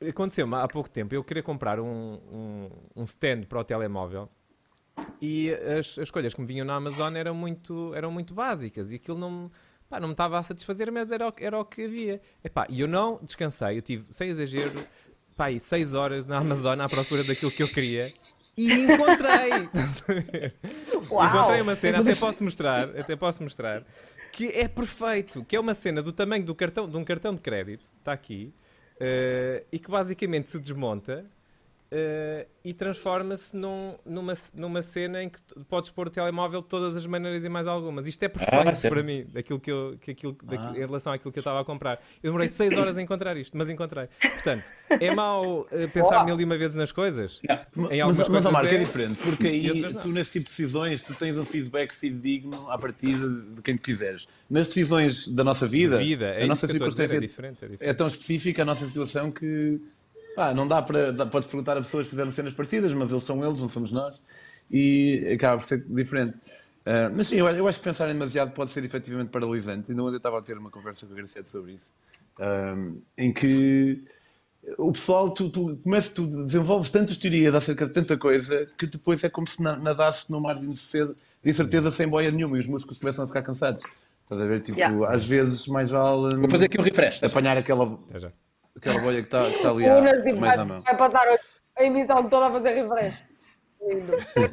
Aconteceu-me 0.08 0.54
há 0.56 0.66
pouco 0.68 0.88
tempo 0.90 1.14
eu 1.14 1.22
queria 1.24 1.42
comprar 1.42 1.78
um, 1.80 1.86
um, 1.86 2.68
um 2.96 3.04
stand 3.04 3.42
para 3.48 3.60
o 3.60 3.64
telemóvel 3.64 4.28
e 5.20 5.50
as, 5.52 5.98
as 5.98 5.98
escolhas 5.98 6.34
que 6.34 6.40
me 6.40 6.46
vinham 6.46 6.64
na 6.66 6.74
Amazon 6.76 7.14
eram 7.16 7.34
muito, 7.34 7.92
eram 7.94 8.10
muito 8.10 8.32
básicas 8.34 8.92
e 8.92 8.96
aquilo 8.96 9.18
não, 9.18 9.30
me- 9.30 9.50
pá, 9.88 9.98
não 9.98 10.08
me 10.08 10.14
estava 10.14 10.38
a 10.38 10.42
satisfazer, 10.42 10.90
mas 10.92 11.10
era, 11.10 11.26
o 11.28 11.32
que- 11.32 11.44
era 11.44 11.58
o 11.58 11.64
que 11.64 11.84
havia. 11.84 12.20
Epá, 12.42 12.66
e 12.68 12.80
eu 12.80 12.88
não 12.88 13.18
descansei, 13.22 13.78
eu 13.78 13.82
tive, 13.82 14.04
sem 14.10 14.28
exagero, 14.30 14.72
pá, 15.36 15.46
aí 15.46 15.58
6 15.58 15.94
horas 15.94 16.26
na 16.26 16.38
Amazon 16.38 16.80
à 16.80 16.88
procura 16.88 17.24
daquilo 17.24 17.50
que 17.50 17.62
eu 17.62 17.68
queria 17.68 18.12
e 18.56 18.72
encontrei. 18.72 19.68
Uau! 21.10 21.26
Encontrei 21.28 21.60
uma 21.60 21.74
cena, 21.74 21.98
até 22.00 22.14
posso 22.14 22.44
mostrar, 22.44 22.88
até 22.98 23.16
posso 23.16 23.42
mostrar, 23.42 23.84
que 24.32 24.46
é 24.48 24.68
perfeito, 24.68 25.44
que 25.44 25.56
é 25.56 25.60
uma 25.60 25.74
cena 25.74 26.02
do 26.02 26.12
tamanho 26.12 26.44
do 26.44 26.54
cartão, 26.54 26.88
de 26.88 26.96
um 26.96 27.04
cartão 27.04 27.34
de 27.34 27.42
crédito, 27.42 27.90
está 27.98 28.12
aqui, 28.12 28.52
eh, 29.00 29.64
e 29.72 29.78
que 29.78 29.90
basicamente 29.90 30.48
se 30.48 30.58
desmonta 30.58 31.24
eh, 31.96 32.48
e 32.64 32.72
transforma-se 32.72 33.56
num- 33.56 33.94
numa, 34.04 34.32
numa 34.52 34.82
cena 34.82 35.22
em 35.22 35.28
que 35.28 35.38
podes 35.68 35.90
pôr 35.90 36.08
o 36.08 36.10
telemóvel 36.10 36.60
de 36.60 36.66
todas 36.66 36.96
as 36.96 37.06
maneiras 37.06 37.44
e 37.44 37.48
mais 37.48 37.68
algumas. 37.68 38.08
Isto 38.08 38.24
é 38.24 38.28
perfeito 38.28 38.74
sério? 38.76 38.96
para 38.96 39.02
mim, 39.04 39.24
daquilo 39.32 39.60
que 39.60 39.70
eu, 39.70 39.96
que 40.00 40.10
aquilo, 40.10 40.36
daqui- 40.42 40.76
em 40.76 40.80
relação 40.80 41.12
àquilo 41.12 41.30
que 41.30 41.38
eu 41.38 41.42
estava 41.42 41.60
a 41.60 41.64
comprar. 41.64 42.00
Eu 42.20 42.30
demorei 42.30 42.48
6 42.48 42.76
horas 42.76 42.98
a 42.98 43.02
encontrar 43.02 43.36
isto, 43.36 43.56
mas 43.56 43.68
encontrei. 43.68 44.08
Portanto, 44.20 44.68
é 44.90 45.14
mau 45.14 45.68
eh, 45.70 45.86
pensar 45.86 46.24
mil 46.24 46.40
e 46.40 46.44
uma 46.44 46.58
vezes 46.58 46.76
nas 46.76 46.90
coisas? 46.90 47.40
Não. 47.76 47.84
Em 47.92 47.98
Mas, 47.98 48.00
algumas 48.00 48.18
mas, 48.18 48.26
coisas 48.28 48.46
ó, 48.46 48.50
Marco, 48.50 48.68
é 48.72 48.74
é, 48.74 48.78
diferente, 48.78 49.14
porque 49.22 49.46
aí 49.46 49.92
tu 50.02 50.08
nesse 50.08 50.32
tipo 50.32 50.44
de 50.46 50.50
decisões 50.50 51.00
tu 51.02 51.14
tens 51.14 51.38
um 51.38 51.44
feedback 51.44 51.94
fidedigno 51.94 52.68
à 52.70 52.76
partida 52.76 53.28
de 53.54 53.62
quem 53.62 53.76
tu 53.76 53.82
quiseres. 53.82 54.26
Nas 54.50 54.66
decisões 54.66 55.28
da 55.28 55.44
nossa 55.44 55.66
vida, 55.68 55.98
vida, 55.98 56.26
é 56.26 56.42
a 56.42 56.46
nossa 56.48 56.66
isso 56.66 56.76
que 56.76 56.82
eu 56.82 56.88
estou 56.88 57.04
a 57.04 57.06
dizer, 57.06 57.16
é 57.16 57.20
circunstância 57.20 57.20
diferente. 57.20 57.64
É 57.64 57.68
diferente. 57.68 57.88
é 57.90 57.94
tão 57.94 58.06
específica 58.06 58.62
a 58.62 58.64
nossa 58.64 58.86
situação 58.86 59.30
que 59.30 59.80
pá, 60.34 60.52
não 60.54 60.66
dá 60.68 60.82
para. 60.82 61.12
dá- 61.12 61.26
podes 61.26 61.48
perguntar 61.48 61.76
a 61.76 61.82
pessoas 61.82 62.06
que 62.06 62.10
fizeram 62.10 62.32
cenas 62.32 62.52
parecidas, 62.54 62.92
mas 62.92 63.10
eles 63.10 63.24
são 63.24 63.44
eles, 63.44 63.60
não 63.60 63.68
somos 63.68 63.92
nós, 63.92 64.20
e 64.70 65.30
acaba 65.34 65.58
por 65.58 65.66
ser 65.66 65.84
diferente. 65.88 66.34
Ah, 66.86 67.10
mas 67.14 67.28
sim, 67.28 67.36
eu, 67.36 67.46
acho- 67.46 67.58
eu 67.58 67.66
acho 67.68 67.78
que 67.78 67.84
pensar 67.84 68.08
em 68.10 68.12
demasiado 68.12 68.52
pode 68.52 68.70
ser 68.70 68.84
efetivamente 68.84 69.28
paralisante. 69.30 69.90
Ainda 69.90 70.02
ontem 70.02 70.14
eu 70.14 70.16
estava 70.18 70.38
a 70.38 70.42
ter 70.42 70.58
uma 70.58 70.70
conversa 70.70 71.06
com 71.06 71.12
a 71.12 71.16
Graciete 71.16 71.48
sobre 71.50 71.72
isso, 71.72 71.92
Ah, 72.38 72.74
em 73.16 73.32
que 73.32 74.02
o 74.78 74.92
pessoal, 74.92 75.30
tu, 75.30 75.48
tu, 75.50 75.76
começas, 75.82 76.10
tu 76.10 76.26
desenvolves 76.26 76.90
tantas 76.90 77.16
teorias 77.18 77.54
acerca 77.54 77.86
de 77.86 77.92
tanta 77.92 78.16
coisa 78.16 78.66
que 78.78 78.86
depois 78.86 79.22
é 79.22 79.28
como 79.28 79.46
se 79.46 79.62
na- 79.62 79.76
nadasses 79.76 80.28
num 80.28 80.40
mar 80.40 80.58
de 80.58 80.66
incerteza, 81.44 81.90
sem 81.90 82.08
boia 82.08 82.30
nenhuma 82.30 82.56
e 82.56 82.60
os 82.60 82.66
músculos 82.66 82.98
começam 82.98 83.24
a 83.24 83.26
ficar 83.28 83.42
cansados. 83.42 83.82
Estás 84.22 84.40
a 84.40 84.46
ver? 84.46 84.62
Tipo, 84.62 84.78
Yeah. 84.78 85.14
às 85.14 85.26
vezes 85.26 85.66
mais 85.68 85.90
vale 85.90 86.36
Vou 86.36 86.48
fazer 86.48 86.64
aqui 86.64 86.80
um 86.80 86.82
refresh. 86.84 87.22
apanhar 87.22 87.58
aquela. 87.58 87.98
Aquela 88.76 88.98
boia 89.00 89.20
que 89.22 89.26
está 89.28 89.50
que 89.50 89.58
tá 89.58 89.70
ali 89.70 89.86
à, 89.86 90.00
mais 90.02 90.36
vai, 90.38 90.58
à 90.58 90.64
mão. 90.64 90.82
vai 90.82 90.96
passar 90.96 91.26
hoje 91.28 91.40
a 91.76 91.84
emissão 91.84 92.28
toda 92.28 92.46
a 92.46 92.50
fazer 92.52 92.70
refresh. 92.82 93.22
Lindo. 93.88 94.12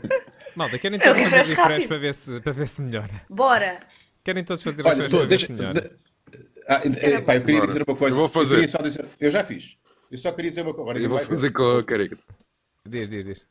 Malta, 0.55 0.77
querem 0.79 0.99
é 0.99 1.03
todos 1.03 1.19
fazer 1.21 1.35
refresh 1.35 1.57
rápido. 1.57 1.87
para 1.87 1.97
ver, 1.97 2.13
se, 2.13 2.41
para 2.41 2.51
ver 2.53 2.67
se 2.67 2.81
melhora. 2.81 3.21
Bora! 3.29 3.79
Querem 4.23 4.43
todos 4.43 4.61
fazer 4.63 4.85
Olha, 4.85 5.03
refresh 5.03 5.11
tô- 5.11 5.17
para 5.17 5.25
ver 5.25 5.29
deixa, 5.29 5.45
se 5.47 5.53
melhora. 5.53 5.81
de- 5.81 5.91
ah, 6.67 6.81
eh, 6.83 7.21
pá, 7.21 7.35
eu 7.35 7.41
queria 7.41 7.55
Bora. 7.55 7.67
dizer 7.67 7.83
uma 7.87 7.95
coisa. 7.97 8.15
Eu 8.15 8.19
vou 8.19 8.29
fazer. 8.29 8.67
só 8.69 8.77
dizer- 8.79 9.05
eu 9.19 9.31
já 9.31 9.43
fiz. 9.43 9.77
Eu 10.11 10.17
só 10.17 10.31
queria 10.31 10.49
dizer 10.49 10.61
uma 10.61 10.73
coisa. 10.73 10.91
Agora 10.91 10.99
Eu 10.99 11.09
vou 11.09 11.17
vai 11.17 11.25
ver. 11.25 11.31
fazer 11.33 11.51
com 11.51 11.77
a 11.77 11.83
careca. 11.83 12.17
Diz, 12.87 13.09
diz, 13.09 13.25
diz. 13.25 13.45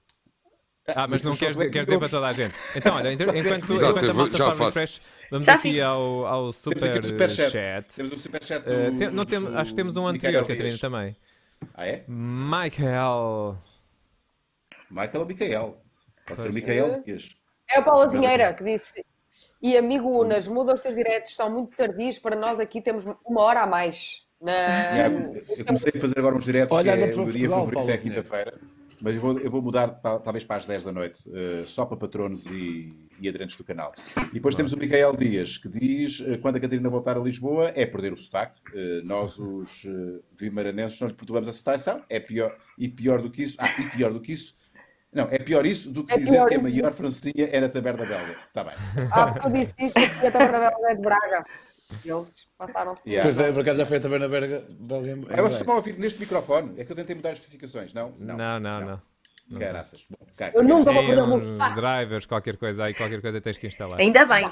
Ah, 0.94 1.08
mas 1.08 1.22
não 1.22 1.32
só 1.32 1.40
queres, 1.40 1.56
é 1.56 1.68
queres 1.68 1.86
dizer 1.86 1.98
para 1.98 2.08
toda 2.08 2.26
a 2.26 2.32
gente. 2.32 2.54
Então, 2.76 2.94
olha, 2.94 3.12
enquanto, 3.12 3.36
enquanto 3.36 3.70
eu 3.74 4.10
a 4.10 4.14
malta 4.14 4.36
já 4.36 4.52
faz 4.52 4.74
refresh, 4.74 5.02
vamos 5.30 5.46
Já 5.46 5.54
aqui 5.54 5.80
ao, 5.80 6.26
ao 6.26 6.40
Temos 6.52 6.56
super, 6.56 6.84
aqui 6.84 6.98
o 6.98 7.02
superchat. 7.04 7.50
chat. 7.50 7.94
Temos 7.94 8.12
um 8.12 8.18
superchat 8.18 8.64
do, 8.64 8.70
Uh, 8.70 8.98
tem- 8.98 9.10
não 9.10 9.24
tem- 9.24 9.40
do 9.40 9.58
acho 9.58 9.70
que 9.70 9.76
temos 9.76 9.96
um 9.96 10.06
anterior, 10.06 10.46
Catarina, 10.46 10.78
também. 10.78 11.16
Ah, 11.74 11.86
é? 11.86 12.04
Michael. 12.08 13.58
Michael 14.90 15.20
ou 15.20 15.26
Micael? 15.26 15.82
Pode 16.26 16.42
ser 16.42 16.48
o 16.48 16.52
Micael 16.52 17.02
Dias. 17.04 17.30
É 17.70 17.78
a 17.78 17.82
Paula 17.82 18.08
Zinheira 18.08 18.52
que 18.54 18.64
disse. 18.64 19.04
E 19.62 19.76
amigo 19.76 20.08
Unas, 20.20 20.48
muda 20.48 20.74
os 20.74 20.80
teus 20.80 20.94
diretos, 20.94 21.34
são 21.36 21.50
muito 21.50 21.76
tardios 21.76 22.18
para 22.18 22.34
nós 22.34 22.58
aqui 22.58 22.80
temos 22.80 23.04
uma 23.24 23.42
hora 23.42 23.60
a 23.62 23.66
mais. 23.66 24.26
Na... 24.40 24.52
Yeah, 24.52 25.40
eu 25.58 25.64
comecei 25.66 25.92
a 25.94 26.00
fazer 26.00 26.18
agora 26.18 26.34
uns 26.34 26.44
diretos, 26.44 26.74
Olha, 26.74 26.96
que 26.96 27.02
é 27.02 27.14
o 27.14 27.24
meu 27.24 27.32
dia 27.32 27.48
favorito 27.50 27.74
Paulo 27.74 27.90
é 27.90 27.98
quinta-feira. 27.98 28.58
Mas 29.00 29.14
eu 29.14 29.20
vou, 29.20 29.38
eu 29.38 29.50
vou 29.50 29.62
mudar 29.62 29.88
talvez 29.90 30.44
para 30.44 30.56
as 30.56 30.66
10 30.66 30.84
da 30.84 30.92
noite, 30.92 31.30
eh, 31.32 31.64
só 31.66 31.86
para 31.86 31.96
patronos 31.96 32.46
e, 32.50 32.94
e 33.20 33.28
aderentes 33.28 33.56
do 33.56 33.64
canal. 33.64 33.92
E 34.30 34.34
depois 34.34 34.54
temos 34.54 34.72
o 34.72 34.76
Micael 34.76 35.14
Dias, 35.16 35.56
que 35.56 35.68
diz, 35.68 36.22
eh, 36.26 36.36
quando 36.36 36.56
a 36.56 36.60
Catarina 36.60 36.88
voltar 36.88 37.16
a 37.16 37.20
Lisboa, 37.20 37.72
é 37.74 37.86
perder 37.86 38.12
o 38.12 38.16
sotaque. 38.16 38.60
Eh, 38.74 39.00
nós, 39.04 39.38
os 39.38 39.84
uh, 39.84 40.22
vimaranenses, 40.36 41.00
não 41.00 41.08
lhe 41.08 41.14
perturbamos 41.14 41.48
a 41.48 41.52
citação. 41.52 42.02
É 42.08 42.20
pior, 42.20 42.56
e 42.76 42.88
pior 42.88 43.22
do 43.22 43.30
que 43.30 43.42
isso, 43.42 43.56
ah, 43.58 43.70
e 43.78 43.86
pior 43.90 44.12
do 44.12 44.20
que 44.20 44.32
isso, 44.32 44.54
não, 45.12 45.24
é 45.24 45.38
pior 45.38 45.66
isso 45.66 45.90
do 45.90 46.04
que 46.04 46.14
É 46.14 46.18
dizer 46.18 46.46
que 46.46 46.54
a 46.54 46.62
maior 46.62 46.92
francinha 46.92 47.48
era 47.50 47.66
a 47.66 47.68
Taberna 47.68 48.06
Belga. 48.06 48.36
Está 48.46 48.62
bem. 48.62 48.74
Ah, 49.10 49.32
porque 49.32 49.46
eu 49.46 49.50
disse 49.50 49.74
isso 49.78 49.98
e 49.98 50.26
a 50.26 50.30
Taberna 50.30 50.58
Bela 50.58 50.90
é 50.90 50.94
de 50.94 51.02
Braga. 51.02 51.44
Eles 52.04 52.28
passaram-se 52.56 53.02
por 53.02 53.10
Yeah. 53.10 53.28
Pois 53.28 53.40
é, 53.40 53.52
por 53.52 53.60
acaso 53.60 53.78
já 53.78 53.86
foi 53.86 53.96
a 53.96 54.28
Berga. 54.28 54.66
Belga 54.70 55.10
em- 55.10 55.20
em 55.20 55.26
Ah, 55.30 55.42
vocês 55.42 55.58
estão 55.58 55.74
a 55.74 55.76
ouvir 55.76 55.98
neste 55.98 56.20
microfone? 56.20 56.80
É 56.80 56.84
que 56.84 56.92
eu 56.92 56.96
tentei 56.96 57.14
mudar 57.16 57.30
as 57.30 57.38
especificações. 57.38 57.92
Não? 57.92 58.12
Não, 58.18 58.60
não, 58.60 58.80
não. 58.80 59.00
Caraças. 59.58 60.04
Bom, 60.08 60.16
cá, 60.36 60.52
Eu 60.54 60.62
nunca 60.62 60.92
vou 60.92 61.02
uns 61.02 61.44
sotaque. 61.46 61.74
drivers, 61.74 62.26
qualquer 62.26 62.56
coisa 62.56 62.84
aí, 62.84 62.94
qualquer 62.94 63.20
coisa 63.20 63.40
tens 63.40 63.58
que 63.58 63.66
instalar. 63.66 63.98
Ainda 63.98 64.24
bem. 64.24 64.44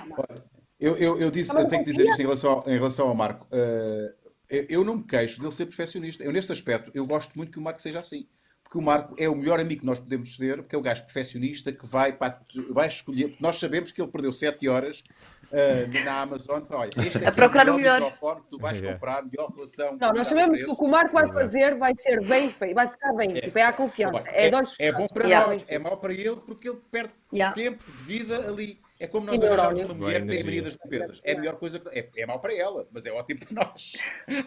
Eu, 0.81 0.97
eu, 0.97 1.21
eu 1.21 1.31
disse, 1.31 1.55
eu 1.57 1.67
tenho 1.69 1.85
que 1.85 1.91
dizer 1.93 2.09
isto 2.09 2.21
em 2.21 2.25
relação 2.25 2.51
ao, 2.53 2.69
em 2.69 2.75
relação 2.75 3.09
ao 3.09 3.15
Marco. 3.15 3.47
Uh, 3.53 4.13
eu, 4.51 4.67
eu 4.69 4.85
não 4.85 4.97
me 4.97 5.05
queixo 5.05 5.41
dele 5.41 5.53
ser 5.53 5.67
perfeccionista. 5.67 6.25
Eu, 6.25 6.33
neste 6.33 6.51
aspecto, 6.51 6.91
eu 6.95 7.07
gosto 7.07 7.33
muito 7.37 7.53
que 7.53 7.59
o 7.59 7.63
Marco 7.63 7.81
seja 7.83 8.01
assim. 8.01 8.27
Porque 8.69 8.77
o 8.79 8.83
Marco 8.83 9.15
é 9.19 9.27
o 9.31 9.35
melhor 9.35 9.59
amigo 9.59 9.81
que 9.81 9.87
nós 9.87 9.99
podemos 9.99 10.37
ter, 10.37 10.59
porque 10.59 10.77
é 10.77 10.79
o 10.79 10.83
gajo 10.83 11.03
perfeccionista 11.05 11.73
que 11.73 11.87
vai, 11.87 12.13
para, 12.13 12.39
vai 12.69 12.87
escolher. 12.87 13.35
Nós 13.41 13.59
sabemos 13.59 13.91
que 13.91 13.99
ele 14.03 14.11
perdeu 14.11 14.31
7 14.31 14.69
horas 14.69 15.03
uh, 15.51 16.05
na 16.05 16.21
Amazon. 16.21 16.63
Olha, 16.69 16.91
este 16.99 17.25
é 17.25 17.29
A 17.29 17.33
procurar 17.33 17.67
o 17.71 17.77
melhor. 17.77 17.99
microfone 18.03 18.43
que 18.43 18.51
tu 18.51 18.59
vais 18.59 18.79
Yeah. 18.79 18.99
comprar, 18.99 19.25
melhor 19.25 19.51
relação. 19.55 19.93
Não, 19.93 20.13
nós 20.13 20.13
melhor 20.13 20.25
sabemos 20.27 20.59
que 20.63 20.71
o 20.71 20.77
que 20.77 20.85
o 20.85 20.89
Marco 20.89 21.15
vai 21.15 21.27
fazer 21.29 21.79
vai 21.79 21.95
ser 21.97 22.23
bem 22.27 22.51
feito, 22.51 22.75
vai 22.75 22.89
ficar 22.89 23.15
bem. 23.15 23.33
Tipo, 23.33 23.59
é 23.59 23.63
a 23.63 23.73
confiança. 23.73 24.23
É, 24.27 24.51
É, 24.51 24.87
é 24.89 24.93
bom 24.93 25.07
para 25.09 25.25
Yeah. 25.27 25.47
nós, 25.51 25.65
é 25.67 25.79
mau 25.79 25.97
para 25.97 26.13
ele 26.13 26.37
porque 26.47 26.69
ele 26.69 26.79
perde 26.91 27.15
Yeah. 27.33 27.55
tempo 27.55 27.83
de 27.91 28.03
vida 28.05 28.37
ali. 28.47 28.79
É 29.01 29.07
como 29.07 29.27
nós 29.27 29.37
E 29.41 29.47
arranjarmos 29.47 29.75
neurónio. 29.77 29.87
uma 29.87 30.07
mulher 30.07 30.23
que 30.23 30.29
tem 30.29 30.45
mania 30.45 30.63
das 30.63 30.73
limpezas. 30.83 31.21
É 31.23 31.33
a 31.33 31.39
melhor 31.39 31.57
coisa 31.57 31.79
que. 31.79 31.89
É, 31.97 32.09
é 32.17 32.27
mau 32.27 32.41
para 32.41 32.53
ela, 32.55 32.87
mas 32.91 33.07
é 33.07 33.13
ótimo 33.13 33.41
para 33.41 33.65
nós. 33.65 33.93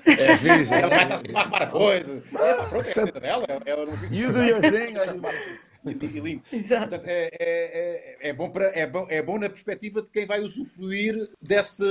É. 0.06 0.78
Ela 0.82 0.90
vai 0.90 1.04
estar 1.04 1.18
sempre 1.20 1.36
a 1.38 1.40
arrumar 1.42 1.62
a 1.64 1.68
coisa. 1.68 2.24
É, 2.34 2.54
pronto, 2.68 2.88
é 2.88 2.92
a 2.92 2.94
cena 2.94 3.20
dela. 3.20 3.46
Ela, 3.66 3.86
não 3.86 3.98
fica 3.98 4.14
You 4.14 4.32
do 4.34 4.44
your 4.44 4.62
thing. 4.62 4.94
E, 5.84 5.90
e 6.06 6.20
limpo. 6.20 6.44
Exato. 6.54 6.90
Portanto, 6.90 7.08
é, 7.08 7.30
é, 7.40 8.18
é, 8.20 8.30
é, 8.30 8.34
bom 8.34 8.50
para, 8.52 8.66
é, 8.78 8.86
bom, 8.86 9.08
é 9.10 9.22
bom 9.22 9.40
na 9.40 9.50
perspectiva 9.50 10.02
de 10.02 10.10
quem 10.12 10.26
vai 10.28 10.40
usufruir 10.42 11.30
desse, 11.42 11.84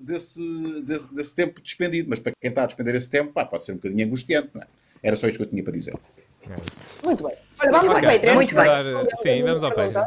desse, 0.00 0.82
desse, 0.82 1.14
desse 1.14 1.34
tempo 1.36 1.60
despendido. 1.60 2.10
Mas 2.10 2.18
para 2.18 2.32
quem 2.40 2.50
está 2.50 2.64
a 2.64 2.66
despender 2.66 2.94
esse 2.96 3.10
tempo, 3.10 3.32
pá, 3.32 3.44
pode 3.46 3.64
ser 3.64 3.72
um 3.72 3.76
bocadinho 3.76 4.04
angustiante. 4.06 4.50
Não 4.52 4.62
é? 4.62 4.66
Era 5.02 5.16
só 5.16 5.26
isto 5.28 5.36
que 5.36 5.42
eu 5.44 5.48
tinha 5.48 5.62
para 5.62 5.72
dizer. 5.72 5.94
Muito 7.02 7.22
bem. 7.26 7.36
Olha, 7.60 7.70
vamos 7.70 7.88
ao 7.88 7.96
Ok, 7.96 8.08
Patreon. 8.10 8.34
muito 8.34 8.54
bem. 8.54 8.64
mudar- 8.64 9.16
Sim, 9.16 9.42
vamos 9.44 9.62
ao 9.62 9.74
Patreon. 9.74 10.04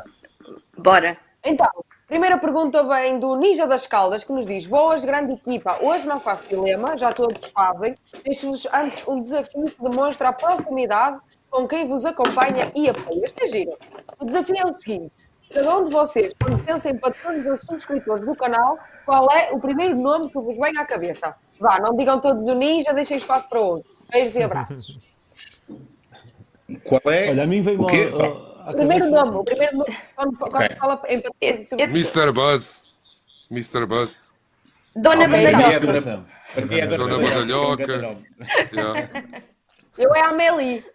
Bora. 0.77 1.26
Então, 1.49 1.69
primeira 2.05 2.37
pergunta 2.37 2.83
vem 2.83 3.19
do 3.19 3.37
Ninja 3.37 3.65
das 3.65 3.87
Caldas, 3.87 4.21
que 4.21 4.33
nos 4.33 4.45
diz: 4.45 4.67
Boas, 4.67 5.05
grande 5.05 5.35
equipa. 5.35 5.77
Hoje 5.81 6.05
não 6.05 6.19
faço 6.19 6.43
dilema, 6.49 6.97
já 6.97 7.13
todos 7.13 7.47
fazem. 7.47 7.95
Deixo-vos 8.21 8.67
antes 8.73 9.07
um 9.07 9.21
desafio 9.21 9.63
que 9.63 9.81
demonstra 9.81 10.27
a 10.27 10.33
proximidade 10.33 11.17
com 11.49 11.65
quem 11.65 11.87
vos 11.87 12.03
acompanha 12.03 12.69
e 12.75 12.89
apoia. 12.89 13.23
Isto 13.25 13.43
é 13.45 13.47
giro. 13.47 13.77
O 14.19 14.25
desafio 14.25 14.57
é 14.57 14.65
o 14.65 14.73
seguinte: 14.73 15.31
cada 15.49 15.77
um 15.77 15.85
de 15.85 15.89
vocês, 15.89 16.33
quando 16.37 16.61
pensem 16.65 16.91
em 16.91 16.97
patrões 16.97 17.45
ou 17.45 17.57
subscritores 17.59 18.25
do 18.25 18.35
canal, 18.35 18.77
qual 19.05 19.31
é 19.31 19.49
o 19.53 19.59
primeiro 19.59 19.95
nome 19.95 20.29
que 20.29 20.37
vos 20.37 20.57
vem 20.57 20.77
à 20.77 20.85
cabeça? 20.85 21.33
Vá, 21.57 21.79
não 21.79 21.95
digam 21.95 22.19
todos 22.19 22.45
o 22.49 22.55
Ninja, 22.55 22.93
deixem 22.93 23.15
espaço 23.15 23.47
para 23.47 23.61
outros. 23.61 23.95
Beijos 24.11 24.35
e 24.35 24.43
abraços. 24.43 24.99
Qual 26.83 27.01
é? 27.05 27.29
Olha, 27.29 27.43
a 27.43 27.47
mim 27.47 27.61
veio 27.61 27.81
O 27.81 28.56
O 28.67 28.73
primeiro 28.73 29.09
nome, 29.09 29.37
o 29.37 29.43
primeiro 29.43 29.77
nome, 29.77 29.97
quando, 30.15 30.37
fala 30.37 31.01
e 31.07 31.17
subscritores. 31.21 31.71
Mr. 31.81 32.31
Buzz. 32.31 32.87
Mr. 33.49 33.85
Buzz. 33.85 34.31
Dona 34.95 35.25
Ok. 35.25 35.27
Para 35.27 35.37
mim 35.37 35.43
é 35.43 35.47
a 35.47 35.51
Badalhoca. 35.51 35.79
Dona- 35.79 35.91
Atenção. 35.97 36.25
para 36.53 36.65
mim 36.65 36.75
é 36.75 36.81
a 36.81 36.85
Dona 36.87 37.07
Dona 37.07 37.29
Badalhoca. 37.29 38.17
Yeah. 38.73 39.09
Eu 39.97 40.15
é 40.15 40.21
a 40.21 40.27
Amélie. 40.29 40.85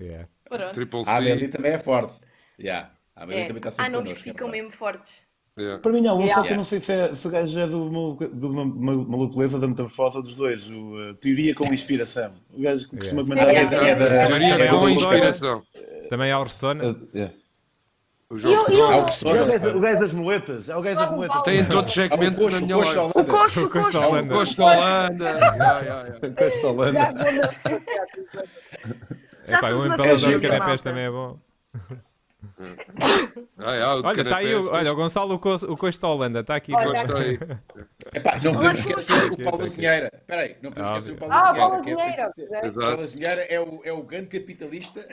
Yeah. 0.00 0.28
Pronto. 0.44 0.72
Triple 0.72 1.02
A 1.06 1.16
Amélie 1.16 1.46
C. 1.46 1.48
também 1.48 1.72
é 1.72 1.78
forte. 1.78 2.20
Yeah. 2.58 2.90
A 3.16 3.22
Amélie 3.24 3.42
É. 3.42 3.46
também 3.46 3.58
está 3.60 3.68
Ah, 3.68 3.72
sempre 3.72 3.90
nomes 3.90 4.08
connosco, 4.10 4.24
que 4.24 4.30
é 4.30 4.32
ficam 4.32 4.48
mesmo 4.48 4.70
fortes. 4.70 5.22
Yeah. 5.56 5.80
Para 5.80 5.92
mim 5.92 6.04
há 6.06 6.12
um, 6.14 6.20
só 6.22 6.26
Yeah. 6.26 6.42
que 6.48 6.52
eu 6.52 6.56
não 6.56 6.64
sei 6.64 6.80
se, 6.80 6.92
é, 6.92 7.14
se 7.14 7.28
o 7.28 7.30
gajo 7.30 7.58
é 7.60 7.66
do, 7.68 7.78
maluco- 7.90 8.26
do 8.26 8.52
ma- 8.52 8.64
ma- 8.64 9.04
maluco 9.04 9.36
beleza 9.36 9.56
da 9.58 9.68
metamorfose 9.68 10.20
dos 10.20 10.34
dois. 10.34 10.68
O 10.68 11.10
uh, 11.10 11.14
Teoria 11.14 11.54
com 11.54 11.72
Inspiração. 11.72 12.32
O 12.52 12.60
gajo 12.60 12.88
que 12.88 12.96
costuma 12.96 13.22
comentar. 13.22 13.48
Yeah. 13.54 13.88
É 13.88 13.94
da- 13.94 14.26
Teoria 14.26 14.54
é 14.64 14.68
com 14.68 14.88
inspiração. 14.88 15.62
Também 16.10 16.32
há 16.32 16.40
o 16.40 16.42
Ressona. 16.42 16.90
Uh, 16.90 17.08
yeah. 17.14 17.34
O 18.30 18.36
João 18.38 18.52
E 18.68 18.74
eu- 18.74 18.84
Há 18.90 18.96
o 18.96 19.00
é 19.00 19.42
o 19.42 19.46
gajo, 19.46 19.76
o 19.76 19.80
gajo 19.80 20.00
das 20.00 20.12
moletas. 20.12 20.68
É 20.68 20.76
o 20.76 20.82
gajo 20.82 20.96
das 20.98 21.10
moletas. 21.12 21.42
Tem 21.44 21.64
todo 21.64 21.86
o 21.86 21.90
segmento 21.90 22.30
na 22.32 22.36
coxo, 22.48 22.64
minha 22.64 22.76
o 22.76 22.80
coxo 22.80 22.94
da. 22.94 23.00
O 23.00 23.04
Holanda. 23.04 23.24
coxo, 23.32 23.64
o 23.64 23.70
Costa 23.70 23.92
coxo. 23.92 24.08
Holanda. 24.08 24.28
Da 24.28 24.34
Holanda. 24.64 25.24
Yeah, 25.24 25.80
yeah, 25.80 26.02
yeah. 26.02 26.34
Costa 26.34 26.60
Já 26.60 26.68
Holanda. 26.68 27.00
Já 29.46 29.58
Epá, 29.58 29.68
somos 29.68 29.82
um 29.84 29.86
uma 29.86 29.96
também 30.82 31.04
é 31.04 31.10
bom. 31.10 31.38
Ah, 33.58 33.74
é, 33.74 33.86
o 33.86 34.02
de 34.02 34.08
Olha, 34.08 34.22
está 34.22 34.36
aí, 34.38 34.54
o, 34.54 34.70
olha, 34.70 34.92
o 34.92 34.94
Gonçalo, 34.96 35.34
o 35.34 35.72
o 35.72 35.76
da 35.76 36.08
Holanda, 36.08 36.40
está 36.40 36.56
aqui. 36.56 36.74
Olha. 36.74 36.86
Gostei. 36.90 37.38
Epá, 38.14 38.38
não 38.42 38.54
podemos 38.54 38.78
esquecer 38.80 39.32
o 39.32 39.36
Paulo 39.42 39.58
da 39.58 39.64
aqui. 39.64 39.68
Zinheira. 39.72 40.10
Espera 40.14 40.42
aí, 40.42 40.56
não 40.62 40.70
podemos 40.70 40.90
Ah, 40.90 40.98
esquecer 40.98 41.12
o 41.14 41.18
Paulo 41.18 41.34
Ah, 41.34 41.42
da 41.42 41.48
a 41.50 41.52
bola 41.54 41.82
Zinheira. 41.82 41.82
que 41.84 41.90
é 41.90 41.94
dinheiro. 42.12 42.32
preciso- 42.32 42.50
né? 42.50 42.60
O 42.68 42.72
Paulo 42.74 42.96
da 42.96 43.06
Zinheira 43.06 43.42
é 43.42 43.60
o, 43.60 43.80
é 43.84 43.92
o 43.92 44.02
grande 44.02 44.26
capitalista. 44.38 45.08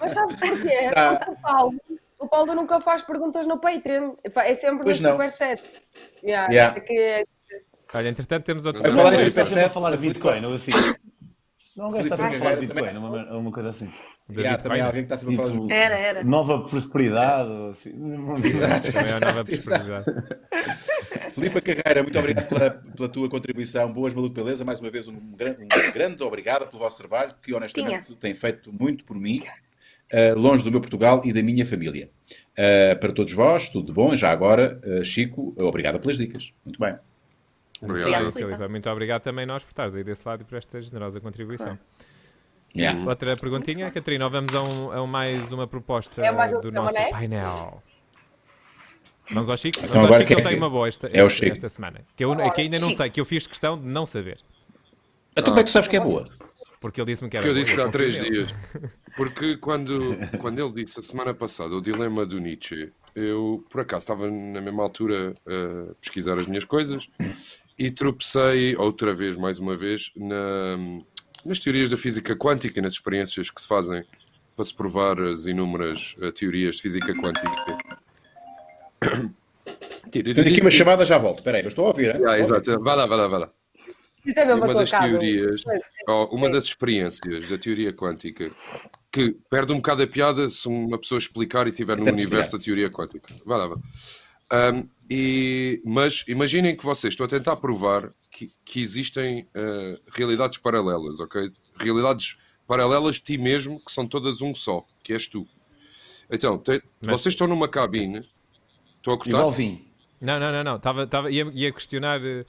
Mas 0.00 0.12
sabes 0.12 0.36
porquê? 0.36 0.68
Está- 0.74 1.26
o 1.28 1.36
Paulo, 1.40 1.80
o 2.18 2.28
Paulo 2.28 2.54
nunca 2.54 2.80
faz 2.80 3.02
perguntas 3.02 3.46
no 3.46 3.58
Patreon. 3.58 4.14
É 4.22 4.54
sempre 4.54 4.84
Pois 4.84 5.00
no 5.00 5.08
não. 5.08 5.16
Superchat. 5.16 5.62
Yeah, 6.22 6.52
Yeah. 6.52 6.76
é 6.76 6.80
que- 6.80 7.26
Olha, 7.96 8.08
entretanto, 8.08 8.44
temos 8.44 8.66
outro. 8.66 8.82
Vai 8.82 8.90
Não 8.90 9.70
falar 9.70 9.90
de 9.92 9.98
Bitcoin 9.98 10.44
ou 10.46 10.54
assim. 10.54 10.72
Não 11.76 11.86
gosta 11.90 12.02
de 12.02 12.04
estar 12.06 12.16
sempre 12.16 12.36
a 12.36 12.38
falar 12.38 12.50
de 12.54 12.60
Filipe 12.68 12.74
Bitcoin, 12.82 12.98
uma, 12.98 13.36
uma 13.38 13.52
coisa 13.52 13.70
assim. 13.70 13.86
Yeah, 14.30 14.50
Bitcoin. 14.56 14.62
também 14.62 14.80
há 14.80 14.86
alguém 14.86 15.02
que 15.06 15.12
está 15.12 15.16
sempre 15.18 15.34
a 15.34 15.38
falar 15.38 15.50
Tipo, 15.52 15.66
de 15.66 15.72
Era, 15.72 15.96
era. 15.98 16.24
nova 16.24 16.60
prosperidade 16.68 17.50
assim. 17.72 17.90
Exato, 18.44 18.92
Também 18.92 19.10
é 19.10 19.20
nova 19.20 19.44
prosperidade. 19.44 20.04
Filipe 21.32 21.60
Carreira, 21.60 22.02
muito 22.02 22.18
obrigado 22.18 22.48
pela, 22.48 22.70
pela 22.70 23.08
tua 23.08 23.28
contribuição. 23.28 23.92
Boas, 23.92 24.14
Maluco 24.14 24.34
Beleza. 24.34 24.64
Mais 24.64 24.78
uma 24.80 24.88
vez, 24.90 25.08
um 25.08 25.18
grande, 25.36 25.64
um 25.64 25.92
grande 25.92 26.22
obrigado 26.22 26.68
pelo 26.68 26.80
vosso 26.80 26.98
trabalho, 26.98 27.34
que 27.42 27.52
honestamente 27.52 28.14
tem 28.16 28.34
feito 28.34 28.72
muito 28.72 29.04
por 29.04 29.16
mim, 29.16 29.42
eh, 30.12 30.32
longe 30.34 30.62
do 30.62 30.70
meu 30.70 30.80
Portugal 30.80 31.22
e 31.24 31.32
da 31.32 31.42
minha 31.42 31.66
família. 31.66 32.08
Eh, 32.56 32.94
para 32.94 33.12
todos 33.12 33.32
vós, 33.32 33.68
tudo 33.68 33.86
de 33.86 33.92
bom. 33.92 34.14
Já 34.14 34.30
agora, 34.30 34.80
eh, 34.84 35.02
Chico, 35.02 35.52
obrigado 35.58 35.98
pelas 35.98 36.16
dicas. 36.16 36.52
Muito 36.64 36.78
bem. 36.78 36.94
Obrigado. 37.84 38.28
Obrigado. 38.28 38.32
Filipe. 38.32 38.68
Muito 38.68 38.90
obrigado 38.90 39.22
também 39.22 39.46
nós 39.46 39.62
por 39.62 39.70
estares 39.70 39.94
aí 39.96 40.04
desse 40.04 40.26
lado 40.26 40.42
e 40.42 40.44
por 40.44 40.56
esta 40.56 40.80
generosa 40.80 41.20
contribuição. 41.20 41.78
Yeah. 42.76 43.08
Outra 43.08 43.36
perguntinha, 43.36 43.90
Catarina, 43.90 44.24
ou 44.24 44.30
vamos 44.30 44.52
a, 44.54 44.62
um, 44.62 44.90
a 44.90 45.06
mais 45.06 45.52
uma 45.52 45.66
proposta 45.66 46.20
É 46.20 46.32
mais 46.32 46.52
um 46.52 46.60
do 46.60 46.72
nosso 46.72 46.92
né? 46.94 47.08
painel. 47.10 47.80
Vamos 49.30 49.48
ao 49.48 49.56
Chico? 49.56 49.78
Então 49.78 49.88
Vamos 49.90 49.96
ao 49.96 50.04
agora 50.06 50.20
Chico, 50.20 50.26
que 50.28 50.32
ele 50.34 50.40
é 50.40 50.44
tem 50.50 50.58
que- 50.58 50.62
uma 50.64 50.70
boa 50.70 50.88
esta, 50.88 51.06
É 51.08 51.22
o 51.22 51.30
Chico. 51.30 51.52
esta 51.52 51.68
semana. 51.68 52.00
Que, 52.16 52.24
eu, 52.24 52.36
que 52.52 52.60
ainda 52.60 52.78
não 52.78 52.88
Chico. 52.88 53.02
sei, 53.02 53.10
que 53.10 53.20
eu 53.20 53.24
fiz 53.24 53.46
questão 53.46 53.78
de 53.78 53.86
não 53.86 54.04
saber. 54.04 54.38
Então, 55.32 55.44
como 55.44 55.58
é 55.60 55.62
que 55.62 55.70
tu 55.70 55.72
sabes 55.72 55.88
que 55.88 55.96
é 55.96 56.00
boa? 56.00 56.28
Porque 56.80 57.00
ele 57.00 57.12
disse-me 57.12 57.30
que 57.30 57.36
era 57.36 57.46
Porque 57.46 57.58
eu 57.58 57.62
disse 57.62 57.80
há 57.80 57.88
três 57.88 58.14
dias. 58.22 58.54
Porque 59.16 59.56
quando, 59.56 60.16
quando 60.40 60.58
ele 60.58 60.84
disse 60.84 61.00
a 61.00 61.02
semana 61.02 61.32
passada 61.32 61.74
o 61.74 61.80
dilema 61.80 62.26
do 62.26 62.38
Nietzsche, 62.38 62.92
eu 63.14 63.64
por 63.70 63.80
acaso 63.80 64.02
estava 64.04 64.30
na 64.30 64.60
mesma 64.60 64.82
altura 64.82 65.34
a 65.46 65.94
pesquisar 66.00 66.38
as 66.38 66.46
minhas 66.46 66.64
coisas 66.64 67.08
e 67.78 67.90
tropecei 67.90 68.76
outra 68.76 69.12
vez, 69.14 69.36
mais 69.36 69.58
uma 69.58 69.76
vez, 69.76 70.10
na- 70.16 70.76
nas 71.44 71.58
teorias 71.58 71.90
da 71.90 71.96
física 71.96 72.34
quântica 72.36 72.78
e 72.78 72.82
nas 72.82 72.94
experiências 72.94 73.50
que 73.50 73.60
se 73.60 73.68
fazem 73.68 74.04
para 74.56 74.64
se 74.64 74.74
provar 74.74 75.20
as 75.20 75.46
inúmeras 75.46 76.14
eh, 76.20 76.30
teorias 76.32 76.76
de 76.76 76.82
física 76.82 77.12
quântica. 77.14 77.50
Tenho 80.10 80.30
aqui 80.48 80.60
uma 80.60 80.70
chamada, 80.70 81.04
já 81.04 81.18
volto. 81.18 81.38
Espera 81.38 81.58
aí, 81.58 81.64
eu 81.64 81.68
estou 81.68 81.84
a 81.86 81.88
ouvir. 81.88 82.14
hein? 82.14 82.22
Ah, 82.26 82.38
exato. 82.38 82.78
Vai 82.80 82.96
lá, 82.96 83.06
vai 83.06 83.18
lá, 83.18 83.26
vai 83.26 83.40
lá. 83.40 83.50
É 84.36 84.54
uma 84.54 84.66
das 84.74 84.90
teorias, 85.10 85.62
uma 86.30 86.48
das 86.48 86.64
experiências 86.64 87.48
da 87.48 87.58
teoria 87.58 87.92
quântica 87.92 88.50
que 89.14 89.36
perde 89.48 89.72
um 89.72 89.76
bocado 89.76 90.02
a 90.02 90.06
piada 90.08 90.48
se 90.48 90.66
uma 90.66 90.98
pessoa 90.98 91.20
explicar 91.20 91.68
e 91.68 91.70
tiver 91.72 91.96
no 91.96 92.04
universo 92.04 92.58
da 92.58 92.64
teoria 92.64 92.90
quântica. 92.90 93.32
Vai 93.46 93.58
lá, 93.58 93.68
vai. 93.68 93.78
Um, 94.72 94.88
e, 95.08 95.80
mas 95.84 96.24
imaginem 96.26 96.76
que 96.76 96.84
vocês 96.84 97.12
estão 97.12 97.24
a 97.24 97.28
tentar 97.28 97.54
provar 97.58 98.10
que, 98.28 98.50
que 98.64 98.82
existem 98.82 99.42
uh, 99.54 100.00
realidades 100.10 100.58
paralelas, 100.58 101.20
ok? 101.20 101.52
Realidades 101.78 102.36
paralelas 102.66 103.16
de 103.16 103.22
ti 103.22 103.38
mesmo 103.38 103.78
que 103.84 103.92
são 103.92 104.04
todas 104.04 104.42
um 104.42 104.52
só, 104.52 104.84
que 105.00 105.12
és 105.12 105.28
tu. 105.28 105.46
Então, 106.28 106.58
te- 106.58 106.82
Mas- 107.00 107.20
vocês 107.20 107.34
estão 107.34 107.46
numa 107.46 107.68
cabine, 107.68 108.18
estão 108.96 109.14
a 109.14 109.16
cortar? 109.16 109.38
Igualzinho. 109.38 109.84
Não, 110.20 110.40
não, 110.40 110.50
não, 110.50 110.64
não. 110.64 110.78
Tava, 110.80 111.06
tava, 111.06 111.30
ia, 111.30 111.48
ia 111.54 111.70
questionar, 111.70 112.20
eh, 112.24 112.44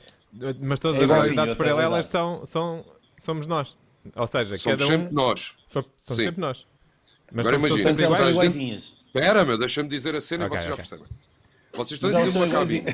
mas 0.60 0.80
todas 0.80 1.00
É 1.00 1.04
as 1.04 1.12
realidades 1.12 1.54
outra 1.54 1.66
paralelas 1.68 2.08
são, 2.08 2.44
são, 2.44 2.84
somos 3.20 3.46
nós. 3.46 3.78
Ou 4.16 4.28
seja, 4.28 4.58
Somos 4.58 4.80
cada 4.80 4.86
sempre 4.92 5.08
um. 5.14 5.16
nós. 5.16 5.54
São, 5.68 5.86
são 5.98 6.16
Sim. 6.16 6.24
sempre 6.24 6.42
nós. 6.42 6.66
Mas 7.32 7.48
Agora 7.48 7.56
somos 7.56 7.70
todos 7.70 7.86
imagina, 7.86 8.08
sempre 8.08 8.18
são 8.18 8.30
iguais. 8.30 8.36
iguaizinhas. 8.54 8.98
Espera, 9.08 9.46
meu, 9.46 9.58
deixa-me 9.58 9.90
dizer 9.90 10.16
a 10.16 10.22
cena 10.22 10.46
Ok, 10.46 10.58
e 10.58 10.62
vocês 10.62 10.74
ok. 10.74 10.84
já 10.86 10.90
percebem. 10.90 11.26
Vocês 11.74 11.92
estão 11.92 12.12
dentro 12.12 12.32
de 12.32 12.38
uma 12.38 12.48
cabine. 12.48 12.86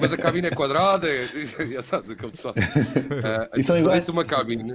Mas 0.00 0.12
a 0.12 0.16
cabine 0.16 0.46
é 0.48 0.50
quadrada, 0.50 1.08
é. 1.08 1.26
Já 1.72 1.82
sabe 1.82 2.08
do 2.08 2.16
que 2.16 2.24
eu 2.24 2.30
pessoal. 2.30 2.54
E 3.56 3.62
são 3.64 3.76
iguais? 3.76 3.94
dentro 3.96 4.06
de 4.12 4.18
uma 4.18 4.24
cabine 4.24 4.74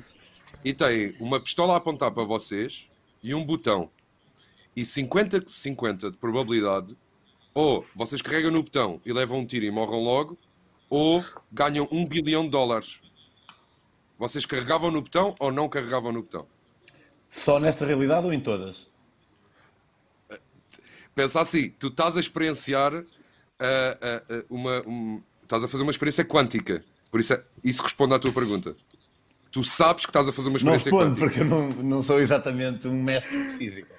e 0.64 0.74
tem 0.74 1.16
uma 1.20 1.40
pistola 1.40 1.74
a 1.74 1.78
apontar 1.78 2.12
para 2.12 2.24
vocês 2.24 2.88
e 3.24 3.34
um 3.34 3.46
botão. 3.46 3.90
E 4.76 4.82
50-50 4.84 6.12
de 6.12 6.18
probabilidade, 6.18 6.98
ou 7.54 7.86
vocês 7.96 8.22
carregam 8.22 8.52
no 8.52 8.64
botão 8.64 9.02
e 9.06 9.12
levam 9.14 9.40
um 9.40 9.46
tiro 9.46 9.66
e 9.66 9.72
morram 9.72 10.02
logo, 10.02 10.38
ou 10.90 11.24
ganham 11.52 11.88
um 11.92 12.06
bilhão 12.06 12.44
de 12.46 12.50
dólares. 12.52 13.00
Vocês 14.22 14.46
carregavam 14.46 14.92
no 14.92 15.02
botão 15.02 15.34
ou 15.40 15.52
não 15.52 15.68
carregavam 15.68 16.12
no 16.12 16.22
botão? 16.22 16.46
Só 17.28 17.60
nesta 17.60 17.88
realidade 17.88 18.24
ou 18.28 18.32
em 18.32 18.40
todas? 18.40 18.88
Pensa 21.16 21.42
assim, 21.42 21.72
tu 21.80 21.88
estás 21.88 22.16
a 22.16 22.20
experienciar 22.20 22.94
ah, 22.94 23.04
ah, 24.00 24.24
ah, 24.30 24.44
uma, 24.48 24.80
um- 24.88 25.24
estás 25.42 25.64
a 25.64 25.68
fazer 25.68 25.82
uma 25.82 25.92
experiência 25.92 26.24
quântica. 26.24 26.84
Por 27.10 27.20
isso, 27.20 27.34
é- 27.34 27.44
isso 27.64 27.82
responde 27.82 28.14
à 28.14 28.20
tua 28.20 28.32
pergunta. 28.32 28.76
Tu 29.52 29.64
sabes 29.64 30.06
que 30.06 30.12
estás 30.12 30.28
a 30.28 30.32
fazer 30.32 30.50
uma 30.50 30.60
Não 30.60 30.76
experiência 30.76 30.92
respondo, 30.92 31.20
quântica. 31.20 31.26
porque 31.26 31.40
eu 31.42 31.46
não, 31.46 31.70
não 31.84 32.04
sou 32.04 32.20
exatamente 32.20 32.88
um 32.88 32.94
mestre 33.04 33.48
de 33.48 33.50
física. 33.58 33.96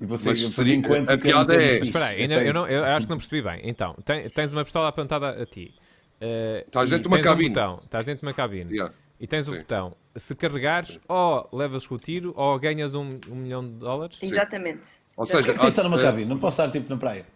E 0.00 0.06
você, 0.06 0.28
mas 0.28 0.38
seria- 0.40 0.80
a 1.12 1.18
piada 1.18 1.54
é 1.60 1.78
é. 1.78 1.78
Espera 1.82 2.06
aí, 2.06 2.22
É 2.22 2.24
eu, 2.38 2.42
isso. 2.44 2.52
não, 2.54 2.66
eu 2.68 2.84
acho 2.84 3.06
que 3.06 3.10
não 3.10 3.18
percebi 3.18 3.42
bem. 3.42 3.60
Então, 3.64 3.94
ten- 4.04 4.30
tens 4.30 4.52
uma 4.52 4.62
pistola 4.62 4.86
apontada 4.88 5.30
a 5.30 5.46
ti. 5.46 5.74
Eh, 6.22 6.64
Estás 6.66 6.88
dentro 6.90 7.08
de 7.10 7.14
uma 7.14 7.20
cabine. 7.20 7.48
Um 7.50 7.52
botão, 7.52 7.80
estás 7.84 8.06
dentro 8.06 8.20
de 8.20 8.26
uma 8.26 8.32
cabine. 8.34 8.70
Yeah. 8.72 8.94
E 9.18 9.26
tens 9.26 9.48
o 9.48 9.52
Sim. 9.52 9.58
botão. 9.58 9.96
Se 10.16 10.34
carregares, 10.34 10.98
ou 11.08 11.48
levas 11.52 11.86
com 11.86 11.94
o 11.94 11.98
tiro, 11.98 12.32
ou 12.36 12.58
ganhas 12.58 12.94
um, 12.94 13.08
um 13.30 13.34
milhão 13.34 13.62
de 13.64 13.74
dólares. 13.74 14.18
Exatamente. 14.22 14.82
Ou 15.16 15.26
seja, 15.26 15.48
Preciso 15.52 15.68
estar 15.68 15.82
numa 15.84 15.98
há- 15.98 16.02
cabine, 16.02 16.26
não 16.26 16.38
posso 16.38 16.60
estar 16.60 16.70
tipo 16.70 16.88
na 16.90 16.96
praia. 16.96 17.26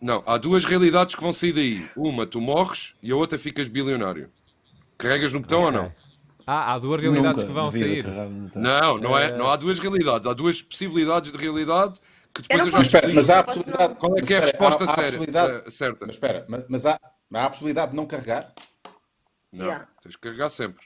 Não, 0.00 0.22
há 0.26 0.36
duas 0.38 0.64
realidades 0.64 1.14
que 1.14 1.20
vão 1.22 1.32
sair 1.32 1.52
daí. 1.52 1.86
Uma, 1.96 2.26
tu 2.26 2.40
morres 2.40 2.94
e 3.02 3.10
a 3.12 3.16
outra 3.16 3.38
ficas 3.38 3.68
bilionário. 3.68 4.30
Carregas 4.98 5.32
no 5.32 5.40
botão 5.40 5.62
ou 5.64 5.70
não? 5.72 5.92
Ah, 6.46 6.72
há 6.74 6.78
duas 6.78 7.00
realidades 7.00 7.42
Nunca 7.42 7.46
que 7.46 7.52
vão 7.52 7.70
sair. 7.70 8.06
Não, 8.56 8.98
não, 8.98 9.16
é, 9.18 9.36
não 9.36 9.50
há 9.50 9.56
duas 9.56 9.78
realidades. 9.78 10.26
Há 10.26 10.32
duas 10.32 10.60
possibilidades 10.62 11.30
de 11.30 11.38
realidade 11.38 12.00
que 12.34 12.42
depois 12.42 12.60
Eu 12.60 12.66
eu, 12.66 12.72
não 12.72 12.72
já 12.72 12.78
Mas 12.78 12.86
espera, 12.86 13.14
mas 13.14 13.30
há 13.30 13.38
a 13.40 13.44
possibilidade. 13.44 13.94
Qual 13.96 14.18
é 14.18 14.22
que 14.22 14.34
é 14.34 14.38
a 14.38 14.40
resposta 14.40 14.84
há- 14.84 14.86
há 14.86 14.90
a 14.90 14.94
séria- 14.94 15.10
possibilidade- 15.18 15.62
eh, 15.66 15.70
certa? 15.70 16.06
Mas 16.06 16.14
espera, 16.16 16.44
mas, 16.48 16.64
mas 16.68 16.86
há, 16.86 16.98
há 17.38 17.46
a 17.46 17.50
possibilidade 17.50 17.90
de 17.92 17.96
não 17.96 18.06
carregar? 18.06 18.52
Não, 19.52 19.66
Yeah. 19.66 19.88
tens 20.02 20.16
que 20.16 20.22
carregar 20.22 20.50
sempre. 20.50 20.84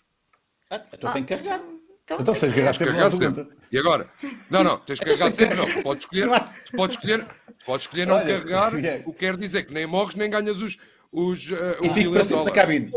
Ah, 0.70 0.82
então 0.92 1.12
tem 1.12 1.22
que 1.24 1.34
carregar. 1.34 1.60
Então, 2.04 2.18
Então, 2.20 2.34
se 2.34 2.40
carregaste 2.48 2.78
Tens 2.84 2.90
que 2.90 2.94
carregar 2.96 3.10
sempre. 3.10 3.44
pergunta. 3.44 3.56
E 3.72 3.78
agora? 3.78 4.10
Não, 4.50 4.62
não, 4.64 4.78
tens 4.80 4.98
que 5.00 5.04
Então 5.10 5.16
carregar 5.28 5.30
sem 5.30 5.46
sempre. 5.56 5.74
Não, 5.76 5.82
podes 5.82 6.04
escolher, 6.04 6.26
Não 6.26 6.34
há- 6.34 6.40
tu 6.40 6.72
podes 6.76 6.96
escolher, 6.96 7.26
podes 7.64 7.86
escolher 7.86 8.06
não 8.06 8.14
Olha, 8.16 8.40
carregar, 8.40 8.72
o 9.08 9.12
que 9.12 9.18
quer 9.18 9.36
dizer 9.36 9.62
que 9.64 9.72
nem 9.72 9.86
morres 9.86 10.14
nem 10.14 10.28
ganhas 10.28 10.60
os, 10.60 10.76
os, 11.10 11.50
eh, 11.50 11.78
E 11.82 11.88
o 11.88 11.94
fico 11.94 12.12
para 12.12 12.24
sempre 12.24 12.44
na 12.44 12.50
cabine. 12.50 12.92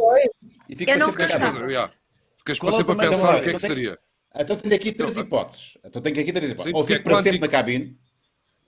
E 0.67 0.75
fico 0.75 0.91
Eu 0.91 0.97
para 0.97 1.05
não 1.05 1.11
sempre 1.11 1.23
na 1.23 1.39
cabine. 1.39 1.65
Yeah, 1.71 1.93
Ficas 2.37 2.59
Qual 2.59 2.71
para 2.71 2.77
sempre 2.77 2.93
a 2.93 3.09
pensar 3.09 3.29
o 3.29 3.31
que 3.33 3.37
é 3.37 3.41
que 3.43 3.49
Então 3.49 3.59
seria. 3.59 3.99
Então 4.35 4.55
tenho 4.57 4.75
aqui 4.75 4.91
três 4.91 5.17
hipóteses. 5.17 5.77
Então 5.83 6.01
tenho 6.01 6.19
aqui 6.21 6.33
três 6.33 6.51
hipóteses. 6.51 6.71
Sim, 6.71 6.77
Ou 6.77 6.83
porque 6.83 6.93
fico 6.97 7.09
é 7.09 7.11
para 7.13 7.21
sempre 7.23 7.39
quântico. 7.39 7.45
na 7.45 7.51
cabine. 7.51 7.99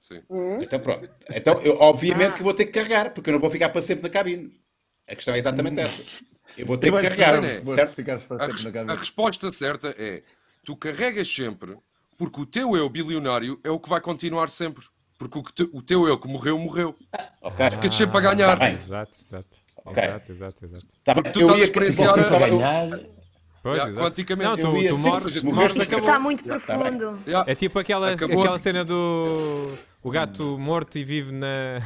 Sim. 0.01 0.21
Então 0.61 0.80
pronto. 0.80 1.09
Então, 1.36 1.61
eu, 1.61 1.77
obviamente 1.80 2.32
Ah. 2.34 2.38
que 2.38 2.43
vou 2.43 2.53
ter 2.53 2.65
que 2.65 2.71
carregar, 2.71 3.13
porque 3.13 3.30
eu 3.30 3.34
não 3.34 3.39
vou 3.41 3.49
ficar 3.49 3.69
para 3.69 3.82
sempre 3.82 4.03
na 4.03 4.09
cabine. 4.09 4.57
A 5.10 5.16
questão 5.16 5.34
é 5.34 5.38
exatamente 5.39 5.80
essa. 5.82 6.03
Eu 6.57 6.66
vou 6.66 6.78
ter 6.78 6.91
que 6.91 7.01
carregar, 7.01 7.41
né? 7.41 7.62
certo? 7.74 7.95
A, 8.89 8.93
a 8.93 8.95
resposta 8.95 9.51
certa 9.51 9.95
é: 9.97 10.22
tu 10.64 10.76
carregas 10.76 11.28
sempre, 11.34 11.76
porque 12.18 12.41
o 12.41 12.45
teu 12.45 12.76
eu 12.76 12.89
bilionário 12.89 13.60
é 13.64 13.70
o 13.72 13.80
que 13.80 13.89
vai 13.89 14.01
continuar 14.01 14.49
sempre. 14.49 14.86
Porque 15.18 15.38
o, 15.38 15.43
que 15.43 15.51
te- 15.53 15.70
o 15.74 15.82
teu 15.82 16.07
eu 16.07 16.18
que 16.18 16.28
morreu, 16.30 16.57
morreu. 16.57 16.95
Ok. 17.41 17.72
Ficas 17.72 17.93
sempre 17.95 18.18
a 18.18 18.22
ganhar. 18.22 18.57
Tá. 18.57 18.72
Exato, 18.72 19.12
exato. 19.22 19.49
Ok. 19.84 20.01
Exato, 20.03 20.32
exato, 20.32 20.66
exato. 20.66 20.86
Tá. 21.03 21.14
Porque 21.14 21.30
tu 21.32 21.39
eu 21.41 21.47
estás 21.47 21.57
a 21.57 21.60
ia 21.60 21.64
experienciar 21.66 22.14
a- 22.18 22.47
eu- 22.47 22.57
Ganhar. 22.60 22.99
Pois, 23.62 23.76
Yeah, 23.76 23.91
exato. 23.91 24.07
quanticamente. 24.07 24.49
Não, 24.49 24.55
tu, 24.55 24.62
tu 24.62 24.97
morres, 24.97 25.43
morres, 25.43 25.76
acabou. 25.82 25.99
Está 25.99 26.20
muito 26.20 26.43
Tá 26.45 26.60
profundo. 26.60 27.20
Yeah. 27.28 27.51
É 27.51 27.55
tipo 27.55 27.78
aquela, 27.78 28.14
Acabou. 28.14 28.39
aquela 28.41 28.57
cena 28.60 28.86
do 28.86 29.74
o 30.01 30.10
gato 30.10 30.57
morto 30.57 30.97
e 30.97 31.03
vive 31.03 31.34
na. 31.34 31.82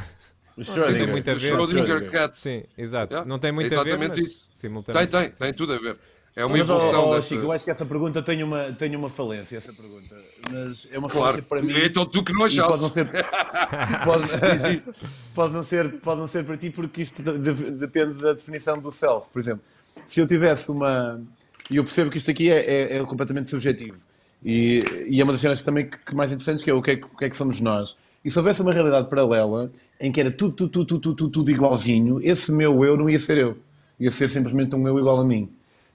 O 0.56 0.62
tem 0.64 0.74
Schrödinger. 0.74 1.08
muito 1.08 1.28
a 1.30 1.34
O 1.34 1.38
ver. 1.38 1.48
Schrödinger 1.48 2.10
Cat. 2.10 2.38
Sim, 2.38 2.62
exato. 2.78 3.12
Yeah, 3.12 3.28
Não 3.28 3.38
tem 3.38 3.50
muito 3.52 3.72
é 3.72 3.76
a 3.76 3.82
ver, 3.82 3.88
exatamente 3.90 4.20
mas 4.20 4.28
isso. 4.28 4.44
Tem, 4.50 4.58
simultaneamente. 4.70 5.10
tem, 5.12 5.30
tem 5.30 5.52
tudo 5.54 5.72
a 5.74 5.78
ver. 5.78 5.96
É 6.36 6.44
uma 6.44 6.52
Mas, 6.56 6.60
evolução 6.62 7.04
ó, 7.04 7.14
desta. 7.14 7.32
Chico, 7.32 7.46
eu 7.46 7.52
acho 7.52 7.64
que 7.64 7.70
essa 7.70 7.86
pergunta 7.86 8.20
tem 8.20 8.42
uma, 8.42 8.72
tem 8.72 8.96
uma 8.96 9.08
falência, 9.08 9.56
essa 9.56 9.72
pergunta. 9.72 10.16
Mas 10.50 10.88
é 10.90 10.98
uma 10.98 11.08
Claro. 11.08 11.26
falência 11.42 11.48
para 11.48 11.62
mim. 11.62 11.72
Então 11.84 12.04
tu 12.04 12.24
que 12.24 12.32
não 12.32 12.46
E 12.48 12.56
pode 12.56 12.82
não 12.82 12.90
ser 12.90 13.06
pode, 14.04 14.82
pode 15.34 15.52
não 15.52 15.62
ser 15.62 15.92
pode 16.00 16.20
não 16.20 16.26
ser 16.28 16.44
para 16.44 16.56
ti 16.56 16.70
porque 16.70 17.02
isto 17.02 17.22
de- 17.22 17.38
de- 17.38 17.70
depende 17.72 18.14
da 18.14 18.32
definição 18.32 18.78
do 18.80 18.90
self 18.90 19.28
por 19.32 19.38
exemplo 19.38 19.62
se 20.08 20.20
eu 20.20 20.26
tivesse 20.26 20.70
uma 20.70 21.22
e 21.70 21.76
eu 21.76 21.84
percebo 21.84 22.10
que 22.10 22.18
isto 22.18 22.30
aqui 22.30 22.50
é, 22.50 22.58
é- 22.94 22.96
é 22.96 23.04
completamente 23.04 23.48
subjetivo 23.50 23.98
E, 24.44 24.82
e 25.08 25.20
é 25.20 25.24
uma 25.24 25.32
das 25.32 25.40
cenas 25.40 25.62
também 25.62 25.88
que, 25.88 25.96
que 25.98 26.14
mais 26.16 26.30
interessantes 26.32 26.64
que 26.64 26.70
é 26.70 26.74
o 26.74 26.82
que 26.82 26.90
é, 26.90 26.94
o 26.94 27.16
que 27.16 27.24
é 27.24 27.30
que 27.30 27.36
somos 27.36 27.60
nós. 27.60 27.96
E 28.24 28.30
se 28.30 28.38
houvesse 28.38 28.62
uma 28.62 28.72
realidade 28.72 29.08
paralela 29.08 29.70
em 30.00 30.10
que 30.10 30.20
era 30.20 30.30
tudo, 30.30 30.54
tudo, 30.54 30.70
tudo, 30.70 30.86
tudo, 31.00 31.14
tudo, 31.16 31.30
tudo, 31.30 31.50
igualzinho, 31.50 32.20
esse 32.22 32.50
meu 32.50 32.84
eu 32.84 32.96
não 32.96 33.08
ia 33.08 33.18
ser 33.18 33.36
eu. 33.38 33.58
Ia 34.00 34.10
ser 34.10 34.30
simplesmente 34.30 34.74
um 34.74 34.86
eu 34.88 34.98
igual 34.98 35.20
a 35.20 35.24
mim. 35.24 35.48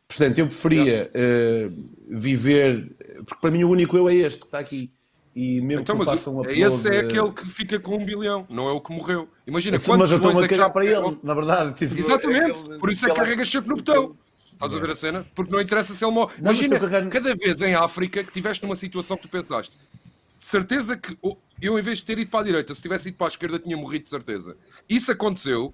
Portanto, 0.08 0.38
eu 0.40 0.48
preferia 0.48 1.10
eh, 1.14 1.70
viver, 2.08 2.92
porque 3.26 3.42
para 3.42 3.52
mim 3.52 3.64
o 3.64 3.70
único 3.70 3.96
eu 3.98 4.08
é 4.10 4.16
este 4.16 4.40
que 4.40 4.46
está 4.46 4.60
aqui. 4.60 4.90
E 5.36 5.62
mesmo 5.62 5.82
Então, 5.84 5.96
que 5.96 6.00
mas 6.06 6.10
faça 6.10 6.30
um 6.30 6.38
o- 6.38 6.42
upload, 6.42 6.62
esse 6.62 6.88
é 6.90 7.00
aquele 7.00 7.32
que 7.32 7.48
fica 7.50 7.80
com 7.80 7.96
um 7.96 8.06
bilhão, 8.06 8.46
não 8.50 8.68
é 8.68 8.72
o 8.72 8.82
que 8.82 8.92
morreu. 8.92 9.28
Imagina 9.46 9.78
Sim, 9.80 9.86
quantos 9.86 10.10
mas 10.10 10.12
eu 10.12 10.18
joões 10.24 10.38
a 10.42 10.46
é 10.46 10.48
que 10.48 10.54
cagar 10.56 10.68
já 10.68 10.70
para 10.74 10.86
ele, 10.86 11.18
na 11.24 11.34
verdade. 11.34 11.74
Tipo, 11.78 11.98
Exatamente, 12.00 12.60
aquele- 12.62 12.80
por 12.80 12.92
isso 12.92 13.06
é 13.06 13.10
que 13.10 13.16
carregas 13.16 13.50
sempre 13.50 13.70
no 13.70 13.76
botão. 13.76 14.16
Estás 14.54 14.76
a 14.76 14.80
ver 14.80 14.90
a 14.90 14.96
cena? 14.96 15.26
Porque 15.36 15.52
não 15.54 15.62
interessa 15.62 15.94
se 15.94 16.04
ele 16.04 16.12
morre. 16.12 16.34
Não, 16.42 16.52
Imagina, 16.52 16.80
carregar- 16.80 17.08
cada 17.10 17.36
vez 17.36 17.62
em 17.62 17.76
África 17.76 18.22
que 18.24 18.30
estiveste 18.30 18.64
numa 18.64 18.76
situação 18.76 19.16
que 19.16 19.24
tu 19.24 19.30
pensaste, 19.30 19.74
de 20.40 20.46
certeza 20.46 20.96
que 20.98 21.18
eu, 21.62 21.78
em 21.78 21.82
vez 21.82 21.98
de 22.00 22.06
ter 22.06 22.18
ido 22.18 22.32
para 22.32 22.40
a 22.40 22.44
direita, 22.44 22.74
se 22.74 22.82
tivesse 22.82 23.10
ido 23.10 23.18
para 23.18 23.28
a 23.28 23.30
esquerda, 23.30 23.60
tinha 23.60 23.76
morrido 23.78 24.06
de 24.06 24.10
certeza. 24.10 24.56
Isso 24.88 25.12
aconteceu, 25.12 25.74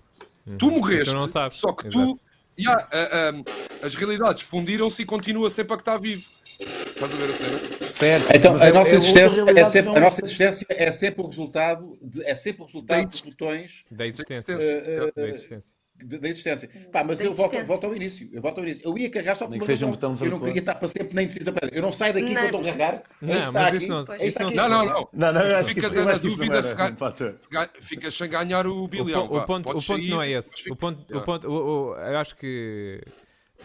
tu 0.57 0.71
morreste, 0.71 1.09
Então 1.11 1.21
não 1.21 1.27
sabes. 1.27 1.57
só 1.57 1.71
que 1.71 1.87
Exato. 1.87 2.15
tu. 2.15 2.19
Ya, 2.57 2.71
a- 2.73 3.29
a- 3.29 3.85
as 3.85 3.93
realidades 3.95 4.41
fundiram-se 4.43 5.01
e 5.01 5.05
continua 5.05 5.49
sempre 5.49 5.73
a 5.73 5.77
que 5.77 5.81
está 5.81 5.97
vivo. 5.97 6.23
Estás 6.57 7.11
a 7.13 7.15
ver 7.17 7.29
a 7.29 7.33
cena? 7.33 7.57
Certo, 7.95 8.35
Então, 8.35 8.55
a 8.55 8.65
é- 8.65 8.71
nossa, 8.71 8.95
é 8.95 8.97
existência 8.97 9.41
é 9.55 9.65
sempre, 9.65 9.91
a 9.97 9.99
nossa 9.99 10.21
existência 10.23 10.65
é 10.69 10.91
sempre 10.91 11.21
o 11.21 11.27
resultado 11.27 11.97
de, 12.01 12.23
é 12.25 12.33
sempre 12.33 12.61
o 12.63 12.65
resultado 12.65 13.07
dos 13.09 13.21
botões 13.21 13.83
Da 13.91 14.07
existência. 14.07 14.53
Eh, 14.53 15.11
Da 15.13 15.27
existência. 15.27 15.73
Da 16.03 16.27
existência. 16.27 16.69
Pá, 16.91 17.03
mas 17.03 17.21
eu 17.21 17.31
volto, 17.31 17.63
volto 17.65 17.85
ao 17.85 17.95
início. 17.95 18.29
Eu 18.33 18.41
volto 18.41 18.57
ao 18.59 18.63
início. 18.65 18.81
Eu 18.85 18.97
ia 18.97 19.09
carregar 19.09 19.35
só 19.35 19.45
por 19.45 19.51
Nem 19.51 19.59
uma 19.61 19.65
que 19.65 19.71
seja 19.71 19.85
um 19.85 19.89
razão. 19.91 20.11
botão 20.13 20.25
Eu 20.27 20.31
não 20.31 20.39
queria 20.39 20.59
estar 20.59 20.75
para 20.75 20.87
sempre 20.87 21.15
nem 21.15 21.27
decisa 21.27 21.51
para 21.51 21.69
Eu 21.73 21.81
não 21.81 21.93
saio 21.93 22.13
daqui 22.13 22.33
Não. 22.33 22.41
quando 22.41 22.45
estou 22.45 22.61
a 22.61 22.63
carregar. 22.65 23.03
Não, 23.21 23.33
é 23.33 23.39
está 23.39 23.51
mas 23.51 23.67
aqui. 23.67 23.77
isso 23.77 23.87
não- 23.87 23.99
é 24.15 24.27
está 24.27 24.43
aqui. 24.45 24.55
Não, 24.55 24.69
não, 24.69 24.85
não. 24.85 25.09
Não, 25.13 25.33
não, 25.33 25.41
eu 25.41 25.55
acho 25.57 25.69
Ficas 25.69 25.95
eu 25.95 26.01
é 26.01 26.05
na 26.05 26.11
não 26.13 26.19
dúvida 26.19 26.53
era 26.53 26.63
se 26.63 26.75
ga- 26.75 26.95
se 27.37 27.49
ga- 27.49 27.69
ficas 27.79 28.13
sem 28.13 28.29
ganhar 28.29 28.67
o 28.67 28.83
O, 28.83 28.87
bilhão. 28.87 29.27
po- 29.27 29.37
o 29.37 29.45
ponto, 29.45 29.69
o 29.69 29.81
ponto 29.83 30.03
não 30.07 30.21
é 30.21 30.31
esse. 30.31 30.69
O 30.69 30.75
ponto, 30.75 31.17
o 31.17 31.21
ponto, 31.21 31.47
o- 31.49 31.91
o- 31.91 31.95
eu 31.95 32.17
acho 32.17 32.35
que 32.35 33.01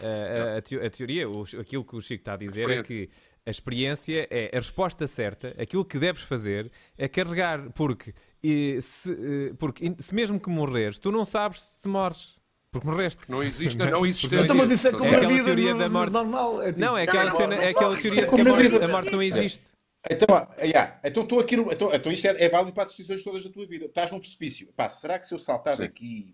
uh, 0.01 0.55
a, 0.55 0.57
a 0.57 0.61
teo- 0.61 0.85
a 0.85 0.89
teoria, 0.89 1.29
o- 1.29 1.43
aquilo 1.59 1.83
que 1.83 1.95
o 1.95 2.01
Chico 2.01 2.21
está 2.21 2.33
a 2.33 2.37
dizer 2.37 2.71
é 2.71 2.81
que 2.81 3.09
a 3.45 3.49
experiência 3.49 4.27
é 4.31 4.51
a 4.53 4.57
resposta 4.57 5.05
certa, 5.07 5.53
aquilo 5.61 5.83
que 5.83 5.97
deves 5.99 6.21
fazer 6.21 6.71
é 6.97 7.07
carregar, 7.07 7.71
porque, 7.73 8.13
e 8.43 8.79
se, 8.81 9.11
eh, 9.11 9.53
porque 9.57 9.93
se 9.99 10.13
mesmo 10.15 10.39
que 10.39 10.49
morreres, 10.49 10.97
tu 10.99 11.11
não 11.11 11.23
sabes 11.25 11.61
se 11.61 11.87
morres. 11.87 12.35
Porque 12.71 12.87
morreste. 12.87 13.19
Não 13.27 13.43
existe 13.43 13.81
a 13.81 13.91
não 13.91 14.05
existência. 14.05 14.43
Então, 14.45 14.55
mas 14.55 14.69
isso 14.69 14.87
é 14.87 14.91
como 14.91 15.03
É 15.03 15.07
a 15.09 15.17
aquela 15.17 15.27
vida 15.33 15.43
teoria 15.43 15.73
no- 15.73 15.79
da 15.79 15.89
morte. 15.89 16.13
normal. 16.13 16.61
É 16.61 16.67
tipo, 16.67 16.79
Não, 16.79 16.97
é 16.97 17.03
aquela, 17.03 17.25
não, 17.25 17.35
cena, 17.35 17.55
é 17.55 17.69
aquela 17.69 17.97
teoria 17.97 18.21
de 18.21 18.27
como 18.29 18.43
que 18.43 18.49
a 18.49 18.53
morte, 18.53 18.69
vida. 18.69 18.85
a 18.85 18.87
morte 18.87 19.11
não 19.11 19.21
existe. 19.21 19.63
Então, 20.09 20.35
ah, 20.35 20.47
yeah, 20.63 20.97
então 21.03 21.23
estou 21.23 21.39
aqui 21.41 21.57
no. 21.57 21.69
Então, 21.71 21.93
então 21.93 22.11
isto 22.11 22.25
é, 22.27 22.45
é 22.45 22.49
válido 22.49 22.71
para 22.73 22.83
as 22.85 22.91
decisões 22.91 23.23
todas 23.23 23.43
da 23.43 23.49
tua 23.49 23.67
vida. 23.67 23.85
Estás 23.85 24.09
num 24.09 24.19
precipício. 24.19 24.69
Pá, 24.75 24.87
será 24.87 25.19
que 25.19 25.27
se 25.27 25.33
eu 25.33 25.37
saltar 25.37 25.75
Sim. 25.75 25.81
daqui 25.81 26.33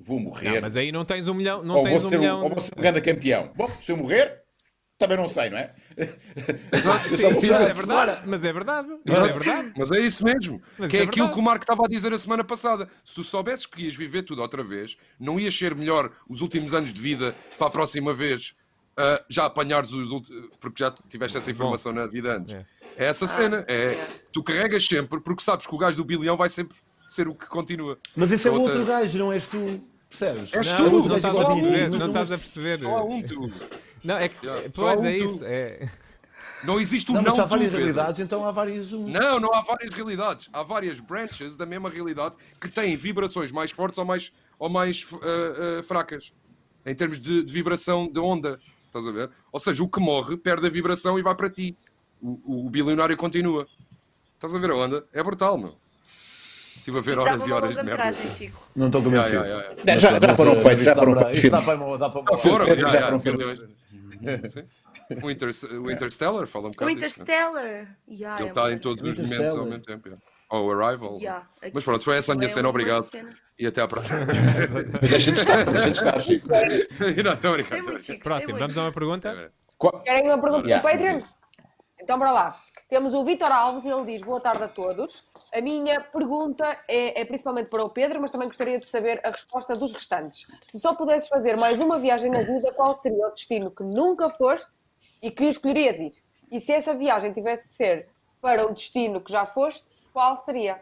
vou 0.00 0.18
morrer? 0.18 0.52
Não, 0.54 0.60
mas 0.62 0.76
aí 0.76 0.90
não 0.90 1.04
tens 1.04 1.28
um 1.28 1.34
milhão. 1.34 1.62
Não 1.62 1.76
ou, 1.76 1.82
vou 1.82 1.90
tens 1.92 2.04
um 2.04 2.08
ser 2.08 2.16
um, 2.16 2.20
milhão. 2.20 2.42
ou 2.42 2.48
vou 2.48 2.60
ser 2.60 2.72
um 2.76 2.80
grande 2.80 3.00
campeão? 3.02 3.52
Bom, 3.54 3.68
se 3.80 3.92
eu 3.92 3.96
morrer, 3.98 4.42
também 4.98 5.16
não 5.16 5.28
sei, 5.28 5.48
não 5.48 5.58
é? 5.58 5.72
Exato. 6.72 7.08
Sim, 7.08 7.16
saber 7.16 7.70
é 7.70 7.72
verdade, 7.72 8.22
mas 8.26 8.44
é 8.44 8.52
verdade. 8.52 8.88
É 9.06 9.32
verdade. 9.32 9.72
Mas 9.76 9.92
é 9.92 10.00
isso 10.00 10.24
mesmo. 10.24 10.60
Mas 10.76 10.90
que 10.90 10.96
é 10.96 11.00
é, 11.00 11.02
aquilo 11.04 11.30
que 11.30 11.38
o 11.38 11.42
Marco 11.42 11.62
estava 11.62 11.84
a 11.84 11.88
dizer 11.88 12.12
a 12.12 12.18
semana 12.18 12.42
passada. 12.42 12.88
Se 13.04 13.14
tu 13.14 13.22
soubesses 13.22 13.64
que 13.64 13.84
ias 13.84 13.94
viver 13.94 14.22
tudo 14.22 14.42
outra 14.42 14.62
vez, 14.62 14.96
não 15.18 15.38
ias 15.38 15.56
ser 15.56 15.74
melhor 15.74 16.10
os 16.28 16.40
últimos 16.40 16.74
anos 16.74 16.92
de 16.92 17.00
vida 17.00 17.34
para 17.56 17.68
a 17.68 17.70
próxima 17.70 18.12
vez 18.12 18.54
ah, 18.96 19.24
já 19.28 19.46
apanhares 19.46 19.92
os 19.92 20.10
últimos. 20.10 20.48
Porque 20.58 20.82
já 20.82 20.90
tiveste 21.08 21.38
essa 21.38 21.50
informação 21.50 21.92
na 21.92 22.06
vida 22.06 22.36
antes. 22.36 22.54
É. 22.54 22.66
É, 22.96 23.04
essa 23.06 23.28
cena. 23.28 23.64
É, 23.68 23.92
é. 23.92 24.08
Tu 24.32 24.42
carregas 24.42 24.84
sempre 24.84 25.20
porque 25.20 25.42
sabes 25.42 25.64
que 25.66 25.74
o 25.74 25.78
gajo 25.78 25.96
do 25.96 26.04
bilhão 26.04 26.36
vai 26.36 26.48
sempre 26.48 26.76
ser 27.06 27.28
o 27.28 27.34
que 27.34 27.46
continua. 27.46 27.96
Mas 28.16 28.32
esse 28.32 28.48
é 28.48 28.50
o 28.50 28.54
Outra- 28.54 28.78
outro 28.78 28.92
gajo, 28.92 29.16
não 29.16 29.32
és 29.32 29.46
tu. 29.46 29.80
Percebes? 30.08 30.52
És 30.52 30.72
Não, 30.72 30.76
tu, 30.76 31.08
não, 31.08 31.16
estás 31.16 31.34
gajo 31.34 31.46
a 31.46 31.46
perceber. 31.54 31.88
mas 31.90 31.98
Não 32.00 32.06
estás 32.08 32.32
a 32.32 32.38
perceber. 32.38 32.80
Só 32.80 32.96
há 32.96 33.04
um 33.04 33.22
tu. 33.22 33.52
Não, 34.04 34.16
é 34.16 34.28
que. 34.28 34.46
Yeah, 34.46 34.70
só 34.70 34.82
Pois 34.82 34.98
há 34.98 35.02
um 35.02 35.06
é 35.06 35.18
tu. 35.18 35.24
isso. 35.24 35.44
É. 35.44 35.88
Não 36.64 36.80
existe 36.80 37.10
um 37.10 37.14
Não, 37.14 37.22
não, 37.22 37.30
mas 37.30 37.38
há 37.38 37.44
tu, 37.44 37.48
várias 37.48 37.70
Pedro. 37.70 37.78
realidades, 37.78 38.20
então 38.20 38.44
há 38.44 38.50
vários 38.50 38.92
um. 38.92 39.08
Não, 39.08 39.38
não 39.38 39.54
há 39.54 39.60
várias 39.60 39.92
realidades. 39.92 40.48
Há 40.52 40.62
várias 40.62 41.00
branches 41.00 41.56
da 41.56 41.64
mesma 41.64 41.88
realidade 41.88 42.34
que 42.60 42.68
têm 42.68 42.96
vibrações 42.96 43.52
mais 43.52 43.70
fortes 43.70 43.98
ou 43.98 44.04
mais, 44.04 44.32
ou 44.58 44.68
mais 44.68 45.06
ah, 45.12 45.78
ah, 45.78 45.82
fracas. 45.82 46.32
Em 46.84 46.94
termos 46.94 47.20
de, 47.20 47.44
de 47.44 47.52
vibração 47.52 48.10
de 48.10 48.18
onda. 48.18 48.58
Estás 48.86 49.06
a 49.06 49.12
ver? 49.12 49.30
Ou 49.52 49.60
seja, 49.60 49.82
o 49.82 49.88
que 49.88 50.00
morre 50.00 50.36
perde 50.36 50.66
a 50.66 50.70
vibração 50.70 51.18
e 51.18 51.22
vai 51.22 51.34
para 51.34 51.50
ti. 51.50 51.76
O, 52.20 52.66
o, 52.66 52.70
bilionário 52.70 53.16
continua. 53.16 53.66
Estás 54.34 54.54
a 54.54 54.58
ver 54.58 54.70
a 54.70 54.76
onda? 54.76 55.04
É 55.12 55.22
brutal, 55.22 55.58
meu. 55.58 55.76
Estive 56.76 56.98
a 56.98 57.00
ver 57.02 57.12
Isso 57.12 57.20
horas 57.20 57.46
e 57.46 57.52
horas 57.52 57.76
de 57.76 57.82
merda. 57.82 58.16
Não 58.74 58.86
estou 58.86 59.02
convencido. 59.02 59.44
Já, 59.84 59.98
já, 59.98 60.18
já 60.18 60.34
foram 60.34 60.54
feitos, 60.56 60.84
já 60.84 60.96
foram 60.96 61.16
feitos 61.16 61.40
já, 61.42 63.02
foram 63.02 63.18
bilhões. 63.18 63.60
Sim. 64.50 64.64
O, 65.22 65.30
Inter, 65.30 65.50
o 65.80 65.90
Interstellar 65.90 66.46
fala 66.46 66.66
um 66.66 66.68
O 66.68 66.70
bocado 66.72 66.94
disso, 66.94 67.18
né? 67.20 67.24
Interstellar. 67.24 67.96
Yeah, 68.08 68.38
Ele 68.40 68.46
é 68.46 68.48
está 68.50 68.62
uma- 68.62 68.72
em 68.72 68.78
todos 68.78 69.02
os 69.02 69.14
Interstellar. 69.18 69.42
momentos 69.42 69.58
ao 69.58 69.66
mesmo 69.66 69.84
tempo. 69.84 70.08
yeah. 70.08 70.24
Ou 70.50 70.72
Arrival. 70.72 71.16
Yeah, 71.18 71.46
Mas 71.74 71.84
pronto, 71.84 72.04
foi 72.04 72.16
essa 72.16 72.32
a 72.32 72.34
minha 72.34 72.46
é 72.46 72.48
cena, 72.48 72.68
obrigado. 72.68 73.04
cena. 73.04 73.30
E 73.58 73.66
até 73.66 73.82
à 73.82 73.88
próxima. 73.88 74.20
Mas 75.00 75.10
deixa 75.10 75.32
de 75.32 75.40
estar, 75.40 75.64
deixa 75.64 75.90
de 75.90 75.98
estar, 75.98 76.20
Chico. 76.20 76.48
não, 77.24 77.32
estou 77.34 77.64
foi 77.64 78.18
Próximo, 78.18 78.58
vamos 78.58 78.78
a 78.78 78.82
uma 78.82 78.92
pergunta? 78.92 79.52
Qual- 79.76 80.00
Querem 80.02 80.26
uma 80.30 80.40
pergunta 80.40 80.62
do 80.76 80.82
Patreon? 80.82 81.18
Então, 82.00 82.18
para 82.18 82.32
lá. 82.32 82.60
Temos 82.88 83.12
o 83.12 83.22
Vitor 83.22 83.52
Alves 83.52 83.84
e 83.84 83.90
ele 83.90 84.06
diz 84.06 84.22
boa 84.22 84.40
tarde 84.40 84.64
a 84.64 84.68
todos. 84.68 85.22
A 85.52 85.60
minha 85.60 86.00
pergunta 86.00 86.64
é, 86.88 87.20
é 87.20 87.24
principalmente 87.24 87.68
para 87.68 87.84
o 87.84 87.90
Pedro, 87.90 88.18
mas 88.18 88.30
também 88.30 88.48
gostaria 88.48 88.80
de 88.80 88.86
saber 88.86 89.20
a 89.22 89.30
resposta 89.30 89.76
dos 89.76 89.92
restantes. 89.92 90.46
Se 90.66 90.80
só 90.80 90.94
pudesses 90.94 91.28
fazer 91.28 91.58
mais 91.58 91.80
uma 91.80 91.98
viagem 91.98 92.30
na 92.30 92.40
vida, 92.40 92.72
qual 92.72 92.94
seria 92.94 93.26
o 93.26 93.30
destino 93.30 93.70
que 93.70 93.82
nunca 93.82 94.30
foste 94.30 94.76
e 95.22 95.30
que 95.30 95.44
escolherias 95.44 96.00
ir? 96.00 96.12
E 96.50 96.58
se 96.58 96.72
essa 96.72 96.94
viagem 96.94 97.30
tivesse 97.30 97.68
de 97.68 97.74
ser 97.74 98.08
para 98.40 98.66
o 98.66 98.72
destino 98.72 99.20
que 99.20 99.30
já 99.30 99.44
foste, 99.44 99.86
qual 100.10 100.38
seria? 100.38 100.80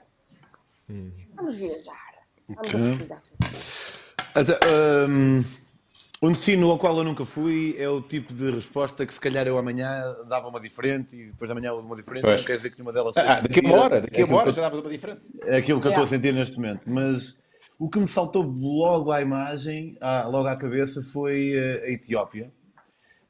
Vamos 1.34 1.56
viajar. 1.56 2.14
Vamos 2.48 2.68
a 2.68 2.78
precisar. 2.78 3.22
Até, 4.32 4.58
hum, 5.08 5.44
um 6.22 6.30
destino 6.30 6.70
ao 6.70 6.78
qual 6.78 6.96
eu 6.96 7.04
nunca 7.04 7.24
fui 7.26 7.74
é 7.78 7.88
o 7.88 8.00
tipo 8.00 8.32
de 8.32 8.50
resposta 8.50 9.04
que 9.04 9.12
se 9.12 9.20
calhar 9.20 9.46
eu 9.46 9.58
amanhã 9.58 10.14
dava 10.28 10.48
uma 10.48 10.58
diferente 10.60 11.14
e 11.14 11.26
depois 11.26 11.50
amanhã 11.50 11.72
uma 11.74 11.94
diferente. 11.96 12.22
Pois. 12.22 12.40
Não 12.40 12.46
quer 12.46 12.56
dizer 12.56 12.70
que 12.70 12.76
nenhuma 12.78 12.92
delas 12.92 13.16
Ah, 13.16 13.22
seja 13.22 13.40
daqui 13.42 13.60
a 13.60 13.68
uma 13.68 13.76
hora, 13.84 14.00
daqui 14.00 14.22
a 14.22 14.24
uma 14.26 14.36
hora 14.38 14.52
já 14.52 14.62
dava 14.62 14.76
uma 14.80 14.92
eu- 14.92 15.16
É 15.44 15.56
aquilo 15.58 15.80
que 15.80 15.86
eu 15.86 15.90
estou 15.90 15.90
Yeah. 15.90 16.02
a 16.02 16.06
sentir 16.06 16.32
neste 16.32 16.56
momento. 16.56 16.82
Mas 16.86 17.38
o 17.78 17.90
que 17.90 17.98
me 17.98 18.06
saltou 18.06 18.42
logo 18.42 19.12
à 19.12 19.20
imagem, 19.20 19.96
à- 20.00 20.26
logo 20.26 20.48
à 20.48 20.56
cabeça, 20.56 21.02
foi 21.02 21.52
eh, 21.54 21.84
a 21.86 21.90
Etiópia. 21.90 22.50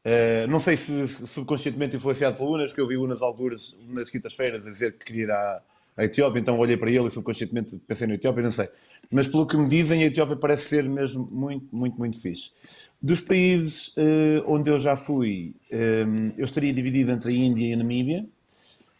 Eh, 0.04 0.46
não 0.46 0.60
sei 0.60 0.76
se 0.76 1.08
subconscientemente 1.08 1.96
influenciado 1.96 2.36
por 2.36 2.48
Unas, 2.48 2.72
que 2.72 2.80
eu 2.80 2.86
vi 2.86 2.96
Unas 2.96 3.22
algures 3.22 3.76
nas 3.88 4.08
quintas-feiras 4.08 4.64
a 4.64 4.70
dizer 4.70 4.92
que 4.92 5.04
queria 5.04 5.22
ir 5.24 5.30
à, 5.32 5.60
à 5.96 6.04
Etiópia, 6.04 6.40
então 6.40 6.58
olhei 6.58 6.76
para 6.76 6.90
ele 6.90 7.06
e 7.06 7.10
subconscientemente 7.10 7.80
pensei 7.86 8.06
na 8.06 8.14
Etiópia, 8.14 8.42
não 8.42 8.50
sei. 8.50 8.68
Mas 9.10 9.28
pelo 9.28 9.46
que 9.46 9.56
me 9.56 9.68
dizem, 9.68 10.02
a 10.02 10.06
Etiópia 10.06 10.36
parece 10.36 10.68
ser 10.68 10.84
mesmo 10.84 11.28
muito, 11.30 11.74
muito, 11.74 11.96
muito 11.96 12.20
fixe. 12.20 12.52
Dos 13.00 13.20
países 13.20 13.92
eh, 13.96 14.42
onde 14.46 14.68
eu 14.68 14.78
já 14.78 14.96
fui, 14.96 15.54
eh, 15.70 16.04
eu 16.36 16.44
estaria 16.44 16.72
dividido 16.72 17.12
entre 17.12 17.30
a 17.30 17.34
Índia 17.34 17.66
e 17.66 17.72
a 17.72 17.76
Namíbia. 17.76 18.26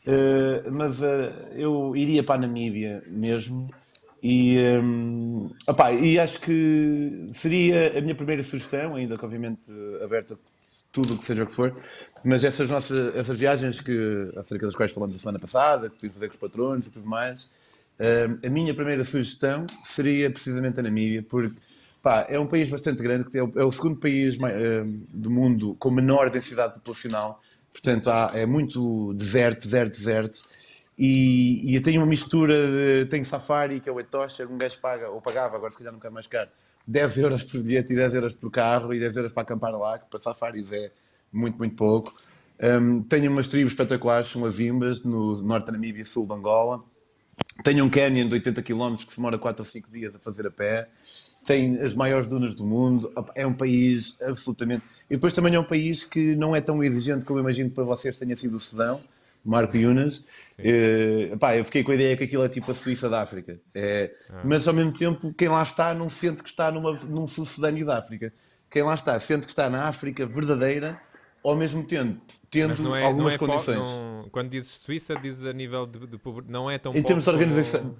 Uh, 0.07 0.71
mas 0.71 1.03
uh, 1.03 1.05
eu 1.57 1.97
iria 1.97 2.23
para 2.23 2.37
a 2.37 2.39
Namíbia 2.39 3.03
mesmo 3.09 3.69
e, 4.23 4.57
um, 4.83 5.51
opá, 5.67 5.93
e 5.93 6.19
acho 6.19 6.41
que 6.41 7.27
seria 7.33 7.99
a 7.99 8.01
minha 8.01 8.15
primeira 8.15 8.43
sugestão, 8.43 8.95
ainda 8.95 9.19
que 9.19 9.25
obviamente 9.25 9.71
uh, 9.71 10.05
aberta 10.05 10.35
a 10.35 10.37
tudo 10.97 11.15
o 11.15 11.19
que 11.19 11.25
seja 11.25 11.45
o 11.45 11.47
que 11.47 11.53
for, 11.53 11.75
mas 12.25 12.43
essas 12.43 12.71
nossas 12.71 13.15
essas 13.15 13.39
viagens 13.39 13.81
que, 13.81 14.33
acerca 14.37 14.67
das 14.67 14.75
quais 14.75 14.93
falamos 14.93 15.15
a 15.15 15.19
semana 15.19 15.39
passada, 15.39 15.91
que 15.91 15.99
tive 15.99 16.11
a 16.11 16.15
fazer 16.15 16.29
com 16.29 16.35
os 16.35 16.41
patronos 16.41 16.87
e 16.87 16.91
tudo 16.91 17.07
mais, 17.07 17.51
um, 18.01 18.47
a 18.47 18.51
minha 18.51 18.75
primeira 18.75 19.05
sugestão 19.05 19.67
seria 19.85 20.31
precisamente 20.31 20.81
a 20.81 20.83
Namíbia, 20.83 21.23
porque 21.23 21.55
pá, 22.03 22.27
é 22.29 22.39
um 22.39 22.47
país 22.47 22.71
bastante 22.71 23.03
grande, 23.03 23.31
que 23.31 23.39
é 23.39 23.43
o, 23.43 23.69
é 23.69 23.71
segundo 23.71 24.01
país 24.01 24.39
um, 24.39 25.05
do 25.13 25.31
mundo 25.31 25.77
com 25.79 25.91
menor 25.91 26.31
densidade 26.31 26.75
populacional, 26.75 27.43
Portanto, 27.77 28.09
há, 28.11 28.31
é 28.33 28.47
muito 28.47 29.13
deserto, 29.13 29.65
deserto, 29.65 29.93
deserto. 29.93 30.39
E, 30.99 31.77
e 31.77 31.81
tem 31.81 31.99
uma 31.99 32.07
mistura 32.07 32.55
de. 32.67 33.07
Tem 33.11 33.23
safari, 33.23 33.81
que 33.81 33.89
é 33.89 33.93
o 33.93 34.01
Etosha, 34.01 34.47
um 34.47 34.57
gajo 34.57 34.79
paga, 34.81 35.11
ou 35.11 35.21
pagava, 35.21 35.57
agora 35.57 35.71
se 35.71 35.77
calhar 35.77 35.93
nunca 35.93 36.09
é 36.09 36.11
mais 36.11 36.27
caro, 36.27 36.49
10 36.87 37.19
euros 37.19 37.43
por 37.43 37.61
bilhete 37.61 37.93
e 37.93 37.97
10 37.97 38.15
euros 38.15 38.33
por 38.35 38.51
carro 38.51 38.95
e 38.95 38.99
10 38.99 39.17
euros 39.17 39.33
para 39.33 39.43
acampar 39.43 39.77
lá, 39.77 39.99
que 39.99 40.07
para 40.09 40.21
safaris 40.21 40.73
é 40.73 40.91
muito, 41.33 41.59
muito 41.59 41.75
pouco. 41.75 42.15
Um, 42.63 43.03
tem 43.03 43.27
umas 43.29 43.49
tribos 43.49 43.73
espetaculares, 43.73 44.29
são 44.29 44.45
as 44.45 44.59
Imbas, 44.61 45.03
no 45.03 45.41
norte 45.43 45.67
da 45.67 45.73
Namíbia 45.73 46.03
e 46.03 46.05
sul 46.05 46.27
de 46.27 46.33
Angola. 46.33 46.83
Tem 47.63 47.83
um 47.83 47.91
canyon 47.91 48.29
de 48.29 48.35
80 48.35 48.63
km 48.63 48.97
que 48.97 49.13
se 49.13 49.17
demora 49.17 49.37
4 49.37 49.63
ou 49.63 49.67
5 49.67 49.91
dias 49.91 50.15
a 50.15 50.19
fazer 50.19 50.47
a 50.47 50.51
pé. 50.51 50.89
tem 51.45 51.79
as 51.81 51.95
maiores 51.95 52.27
dunas 52.27 52.55
do 52.55 52.65
mundo, 52.65 53.13
é 53.35 53.47
um 53.47 53.53
país 53.53 54.17
absolutamente. 54.23 54.85
E 55.09 55.15
depois 55.15 55.33
também 55.33 55.55
é 55.55 55.61
um 55.61 55.65
país 55.65 56.05
que 56.05 56.35
não 56.35 56.57
é 56.57 56.61
tão 56.61 56.83
exigente 56.83 57.25
como 57.25 57.39
eu 57.39 57.43
imagino 57.43 57.71
para 57.71 57.85
vocês 57.85 58.19
tenha 58.19 58.35
sido 58.35 58.57
o 58.57 58.61
Sedão, 58.61 59.01
Marco 59.45 59.77
Yunas. 59.77 60.25
Eh, 60.59 61.31
epá, 61.35 61.57
eu 61.57 61.65
fiquei 61.65 61.85
com 61.85 61.93
a 61.93 61.95
ideia 61.95 62.17
que 62.17 62.25
aquilo 62.25 62.45
é 62.45 62.49
tipo 62.49 62.71
a 62.71 62.75
Suíça 62.75 63.09
da 63.11 63.21
África. 63.23 63.61
É, 63.75 64.13
Mas 64.45 64.67
ao 64.67 64.73
mesmo 64.75 64.93
tempo, 64.93 65.33
quem 65.35 65.49
lá 65.49 65.61
está 65.63 65.93
não 65.93 66.09
sente 66.09 66.43
que 66.43 66.49
está 66.49 66.71
numa, 66.71 66.93
num 66.93 67.27
sucedâneo 67.27 67.85
da 67.85 67.99
África. 67.99 68.33
Quem 68.71 68.83
lá 68.83 68.95
está 68.95 69.19
sente 69.19 69.45
que 69.45 69.53
está 69.53 69.69
na 69.71 69.87
África 69.87 70.25
verdadeira, 70.27 71.01
ao 71.45 71.55
mesmo 71.55 71.85
tempo 71.85 72.21
tendo 72.51 72.95
é, 72.97 73.05
algumas 73.05 73.35
é 73.35 73.39
condições. 73.39 73.77
não- 73.79 74.29
quando 74.33 74.49
dizes 74.51 74.71
Suíça, 74.71 75.15
dizes 75.17 75.45
a 75.45 75.53
nível 75.53 75.87
de, 75.87 76.07
de 76.07 76.19
pobre- 76.19 76.45
não 76.49 76.71
é 76.71 76.79
tão 76.79 76.93
Em 76.95 77.03
termos 77.03 77.25
de 77.25 77.31
pobre 77.31 77.45
como- 77.47 77.55
organização. 77.55 77.97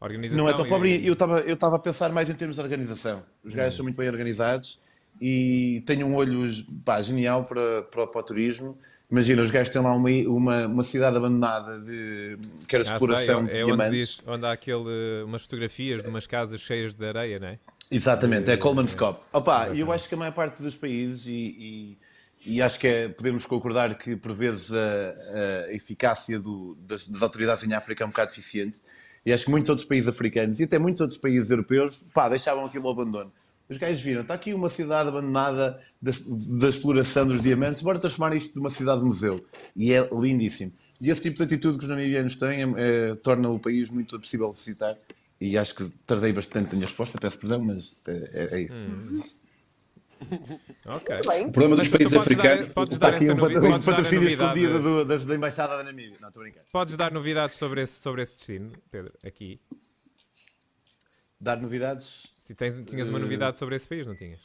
organização 0.00 0.44
Não 0.44 0.50
é 0.50 0.56
tão 0.56 0.66
e- 0.66 0.68
pobre. 0.68 1.06
Eu 1.06 1.12
estava 1.12 1.40
eu 1.40 1.56
a 1.56 1.78
pensar 1.78 2.10
mais 2.10 2.28
em 2.28 2.34
termos 2.34 2.56
de 2.56 2.62
organização. 2.62 3.22
Os 3.44 3.54
gajos 3.54 3.74
são 3.76 3.84
muito 3.84 3.96
bem 3.96 4.08
organizados 4.08 4.80
e 5.20 5.82
têm 5.86 6.02
um 6.04 6.14
olho 6.14 6.40
pá, 6.84 7.00
genial 7.00 7.44
para, 7.44 7.82
para, 7.84 8.06
para 8.06 8.20
o 8.20 8.24
turismo. 8.24 8.76
Imagina, 9.10 9.42
os 9.42 9.50
gajos 9.50 9.72
têm 9.72 9.82
lá 9.82 9.92
uma, 9.92 10.08
uma, 10.28 10.66
uma 10.66 10.82
cidade 10.84 11.16
abandonada 11.16 11.80
de 11.80 12.38
que 12.68 12.76
era 12.76 12.82
Ah, 12.84 12.86
sei, 12.86 12.94
exploração 12.94 13.44
é, 13.44 13.48
de 13.48 13.58
é 13.58 13.64
onde, 13.64 13.64
diamantes. 13.76 14.08
diz, 14.08 14.22
onde 14.26 14.46
há 14.46 14.52
aquele, 14.52 15.22
umas 15.24 15.42
fotografias 15.42 16.02
de 16.02 16.08
umas 16.08 16.26
casas 16.28 16.60
cheias 16.60 16.94
de 16.94 17.04
areia, 17.04 17.40
não 17.40 17.48
é? 17.48 17.58
Exatamente, 17.90 18.48
é 18.50 18.56
Coleman's 18.56 18.94
Cop. 18.94 19.20
Opa, 19.32 19.70
e 19.70 19.80
eu 19.80 19.90
acho 19.90 20.08
que 20.08 20.14
a 20.14 20.18
maior 20.18 20.32
parte 20.32 20.62
dos 20.62 20.76
países, 20.76 21.26
e, 21.26 21.98
e, 22.46 22.54
e 22.54 22.62
acho 22.62 22.78
que 22.78 22.86
é- 22.86 23.08
podemos 23.08 23.44
concordar 23.44 23.98
que 23.98 24.14
por 24.14 24.32
vezes 24.32 24.72
a, 24.72 25.66
a 25.68 25.72
eficácia 25.74 26.38
do- 26.38 26.76
das, 26.86 27.08
das 27.08 27.20
autoridades 27.20 27.64
em 27.64 27.74
África 27.74 28.04
é 28.04 28.06
um 28.06 28.10
bocado 28.10 28.30
deficiente, 28.30 28.80
e 29.26 29.32
acho 29.32 29.44
que 29.44 29.50
muitos 29.50 29.68
outros 29.70 29.88
países 29.88 30.06
africanos 30.08 30.60
e 30.60 30.64
até 30.64 30.78
muitos 30.78 31.00
outros 31.00 31.18
países 31.18 31.50
europeus, 31.50 32.00
pá, 32.14 32.28
deixavam 32.28 32.64
aquilo 32.64 32.86
ao 32.86 32.92
abandono. 32.92 33.32
Os 33.70 33.78
gajos 33.78 34.02
viram, 34.02 34.22
está 34.22 34.34
aqui 34.34 34.52
uma 34.52 34.68
cidade 34.68 35.08
abandonada 35.08 35.80
da, 36.02 36.10
da 36.58 36.68
exploração 36.68 37.24
dos 37.24 37.40
diamantes, 37.40 37.80
bora 37.80 37.98
transformar 38.00 38.34
isto 38.36 38.56
numa 38.56 38.68
cidade-museu. 38.70 39.44
E 39.76 39.92
é 39.92 40.08
lindíssimo. 40.12 40.72
E 41.00 41.08
esse 41.08 41.22
tipo 41.22 41.36
de 41.38 41.44
atitude 41.44 41.78
que 41.78 41.84
os 41.84 41.88
namibianos 41.90 42.34
têm 42.36 42.62
é- 42.62 43.10
é- 43.10 43.14
torna 43.14 43.48
o 43.48 43.58
país 43.60 43.88
muito 43.88 44.18
possível 44.18 44.50
de 44.52 44.58
visitar. 44.58 44.98
E 45.40 45.56
acho 45.56 45.74
que 45.74 45.88
tardei 46.04 46.32
bastante 46.32 46.66
na 46.70 46.74
minha 46.74 46.86
resposta, 46.86 47.16
peço 47.18 47.38
perdão, 47.38 47.60
mas 47.64 47.98
é, 48.06 48.24
é- 48.32 48.54
é 48.56 48.60
isso. 48.60 49.38
Ok. 50.86 51.14
Muito 51.14 51.28
bem. 51.28 51.46
O 51.46 51.52
problema 51.52 51.76
dos 51.76 51.88
países 51.88 52.12
podes 52.12 52.12
dar- 52.12 52.20
africanos. 52.20 52.68
podes 52.70 52.92
Está 52.94 53.10
dar 53.10 53.16
aqui 53.16 53.30
um, 53.30 53.36
patrocínio 53.80 54.28
escondido 54.28 54.82
do- 54.82 55.04
das- 55.06 55.24
da 55.24 55.34
Embaixada 55.34 55.76
da 55.78 55.84
Namíbia. 55.84 56.18
Não, 56.20 56.28
estou 56.28 56.42
a 56.42 56.44
brincar. 56.44 56.62
Podes 56.70 56.96
dar 56.96 57.10
novidades 57.12 57.56
sobre 57.56 57.82
esse, 57.82 57.98
sobre 58.00 58.20
esse 58.22 58.36
destino, 58.36 58.72
Pedro, 58.90 59.12
aqui. 59.24 59.58
Dar 61.40 61.56
novidades 61.56 62.26
Se 62.50 62.54
tens, 62.56 62.82
tinhas 62.84 63.08
uma 63.08 63.18
Eh, 63.18 63.22
novidade 63.22 63.56
sobre 63.56 63.76
esse 63.76 63.86
país, 63.86 64.08
não 64.08 64.16
tinhas? 64.16 64.40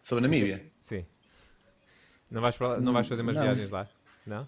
sobre 0.00 0.20
a 0.24 0.28
Namíbia. 0.28 0.64
Sim. 0.78 1.04
Não 2.30 2.40
vais, 2.40 2.56
lá- 2.56 2.78
não 2.78 2.92
vais 2.92 3.08
fazer 3.08 3.22
umas 3.22 3.34
Não. 3.34 3.42
viagens 3.42 3.68
lá? 3.72 3.88
Não? 4.24 4.46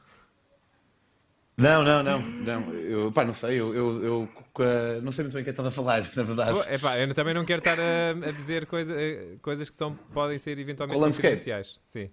Não, 1.56 1.82
não, 1.82 2.02
não. 2.04 2.20
não. 2.20 2.72
Eu, 2.74 3.10
pá, 3.10 3.24
não 3.24 3.34
sei. 3.34 3.58
Eu, 3.58 3.74
eu, 3.74 4.04
eu, 4.04 5.02
não 5.02 5.10
sei 5.10 5.24
muito 5.24 5.32
bem 5.32 5.40
o 5.40 5.44
que 5.44 5.50
é 5.50 5.52
estás 5.52 5.66
a 5.66 5.70
falar, 5.72 6.02
na 6.14 6.22
verdade. 6.22 6.52
Pô, 6.52 6.62
epá, 6.72 6.98
eu 6.98 7.12
também 7.14 7.34
não 7.34 7.44
quero 7.44 7.58
estar 7.58 7.80
a, 7.80 8.10
a 8.10 8.30
dizer 8.30 8.66
coisa, 8.66 8.94
eh, 8.96 9.38
coisas 9.42 9.68
que 9.68 9.74
são, 9.74 9.96
podem 10.12 10.38
ser 10.38 10.56
eventualmente 10.58 11.00
confidenciais. 11.00 11.80
Sim. 11.84 12.10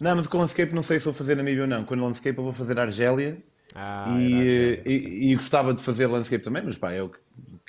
Não, 0.00 0.16
mas 0.16 0.26
com 0.26 0.38
o 0.38 0.40
landscape 0.40 0.72
não 0.74 0.82
sei 0.82 0.98
se 0.98 1.04
vou 1.04 1.12
fazer 1.12 1.34
Namíbia 1.34 1.64
ou 1.64 1.68
não. 1.68 1.84
Com 1.84 1.94
o 1.94 2.04
landscape 2.06 2.38
eu 2.38 2.44
vou 2.44 2.54
fazer 2.54 2.78
Argélia. 2.78 3.42
Ah, 3.74 4.16
e, 4.18 4.82
e, 4.86 5.30
e 5.32 5.34
gostava 5.36 5.74
de 5.74 5.82
fazer 5.82 6.06
landscape 6.06 6.42
também, 6.42 6.62
mas 6.64 6.78
pá, 6.78 6.90
é 6.92 7.02
o 7.02 7.08
que, 7.10 7.18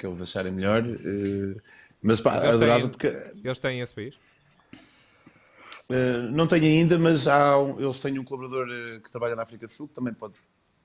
que 0.02 0.08
eles 0.08 0.20
acharem 0.20 0.52
melhor. 0.52 0.80
eh, 0.84 1.62
mas 2.02 2.20
pá, 2.20 2.32
Mas 2.32 2.44
eles 2.44 2.56
adorava 2.56 2.80
têm- 2.82 2.90
porque. 2.90 3.08
Eles 3.44 3.60
têm 3.60 3.80
esse 3.82 3.94
país? 3.94 4.16
Uh, 5.90 6.32
não 6.32 6.48
tenho 6.48 6.64
ainda, 6.66 6.98
mas 6.98 7.28
há 7.28 7.60
um, 7.60 7.80
eles 7.80 8.02
têm 8.02 8.18
um 8.18 8.24
colaborador 8.24 8.66
uh, 8.68 9.02
que 9.02 9.12
trabalha 9.12 9.36
na 9.36 9.44
África 9.44 9.66
do 9.68 9.72
Sul, 9.72 9.88
que 9.90 9.94
também 9.94 10.14
pode, 10.14 10.34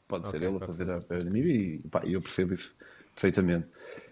pode 0.08 0.26
ser 0.26 0.36
Ok, 0.38 0.48
ele 0.48 0.56
a 0.56 0.66
fazer 0.66 0.90
a, 0.90 0.96
a 0.96 1.24
Namíbia 1.24 1.52
e 1.54 1.78
pá, 1.88 2.02
eu 2.04 2.20
percebo 2.20 2.52
isso 2.52 2.76
perfeitamente. 3.14 3.66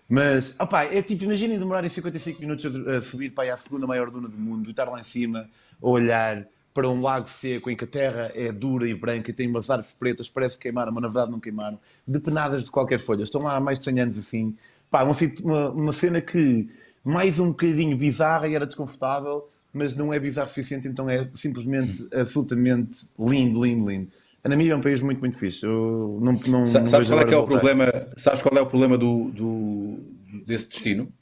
Mas, 0.09 0.55
opá, 0.59 0.85
é 0.85 1.03
tipo, 1.03 1.25
imaginem 1.25 1.59
demorarem 1.59 1.91
55 1.91 2.41
minutos 2.41 2.65
a, 2.87 2.99
a 2.99 3.03
subir 3.03 3.31
para 3.31 3.53
à 3.53 3.57
segunda 3.57 3.87
maior 3.87 4.09
duna 4.11 4.29
do 4.29 4.39
mundo 4.39 4.69
e 4.69 4.71
estar 4.71 4.85
lá 4.89 5.01
em 5.01 5.05
cima 5.05 5.51
a 5.83 5.87
olhar 5.89 6.47
para 6.73 6.89
um 6.89 7.01
lago 7.01 7.29
seco 7.29 7.71
em 7.71 7.77
que 7.77 7.85
a 7.85 7.87
terra 7.87 8.31
é 8.35 8.51
dura 8.53 8.89
e 8.89 8.95
branca 8.95 9.31
e 9.31 9.35
tem 9.35 9.49
umas 9.49 9.69
árvores 9.71 9.95
pretas, 9.95 10.29
parece 10.31 10.57
que 10.57 10.63
queimaram, 10.63 10.93
mas 10.93 11.03
na 11.03 11.09
verdade 11.09 11.31
não 11.31 11.41
queimaram, 11.41 11.79
depenadas 12.07 12.65
de 12.65 12.71
qualquer 12.71 12.99
folha. 13.01 13.23
Estão 13.23 13.43
lá 13.43 13.57
há 13.57 13.61
mais 13.61 13.79
de 13.79 13.85
100 13.85 14.01
anos 14.01 14.19
assim. 14.19 14.57
Pá, 14.95 15.03
uma, 15.03 15.17
uma, 15.43 15.71
uma 15.71 15.93
cena 15.93 16.21
que 16.21 16.69
mais 17.03 17.41
um 17.41 17.49
bocadinho 17.49 17.97
bizarra 17.97 18.47
e 18.47 18.55
era 18.55 18.65
desconfortável, 18.65 19.51
mas 19.73 19.97
não 19.97 20.15
é 20.15 20.21
bizarro 20.21 20.47
o 20.47 20.49
suficiente, 20.49 20.87
então 20.87 21.11
é 21.11 21.29
simplesmente 21.35 22.07
absolutamente 22.15 23.05
lindo, 23.19 23.65
lindo, 23.65 23.91
lindo. 23.91 24.09
A 24.45 24.49
Namíbia 24.49 24.75
é 24.75 24.77
um 24.77 24.81
país 24.81 25.03
muito, 25.03 25.19
muito 25.19 25.37
fixe. 25.37 25.67
Eu 25.67 26.21
não, 26.23 26.35
não, 26.47 26.65
Sa- 26.65 26.79
não 26.79 26.87
Sabes 26.87 27.09
qual 27.09 27.19
é 27.23 27.25
que 27.25 27.35
é 27.35 27.37
o 27.37 27.41
voltar. 27.41 27.55
problema? 27.59 27.93
Sabes 28.17 28.41
qual 28.41 28.57
é 28.57 28.61
o 28.61 28.67
problema 28.67 28.97
do, 28.97 29.31
do- 29.33 29.99
desse 30.47 30.69
destino? 30.69 31.13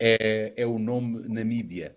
É, 0.00 0.54
é 0.56 0.66
o 0.66 0.78
nome 0.78 1.28
Namíbia. 1.28 1.94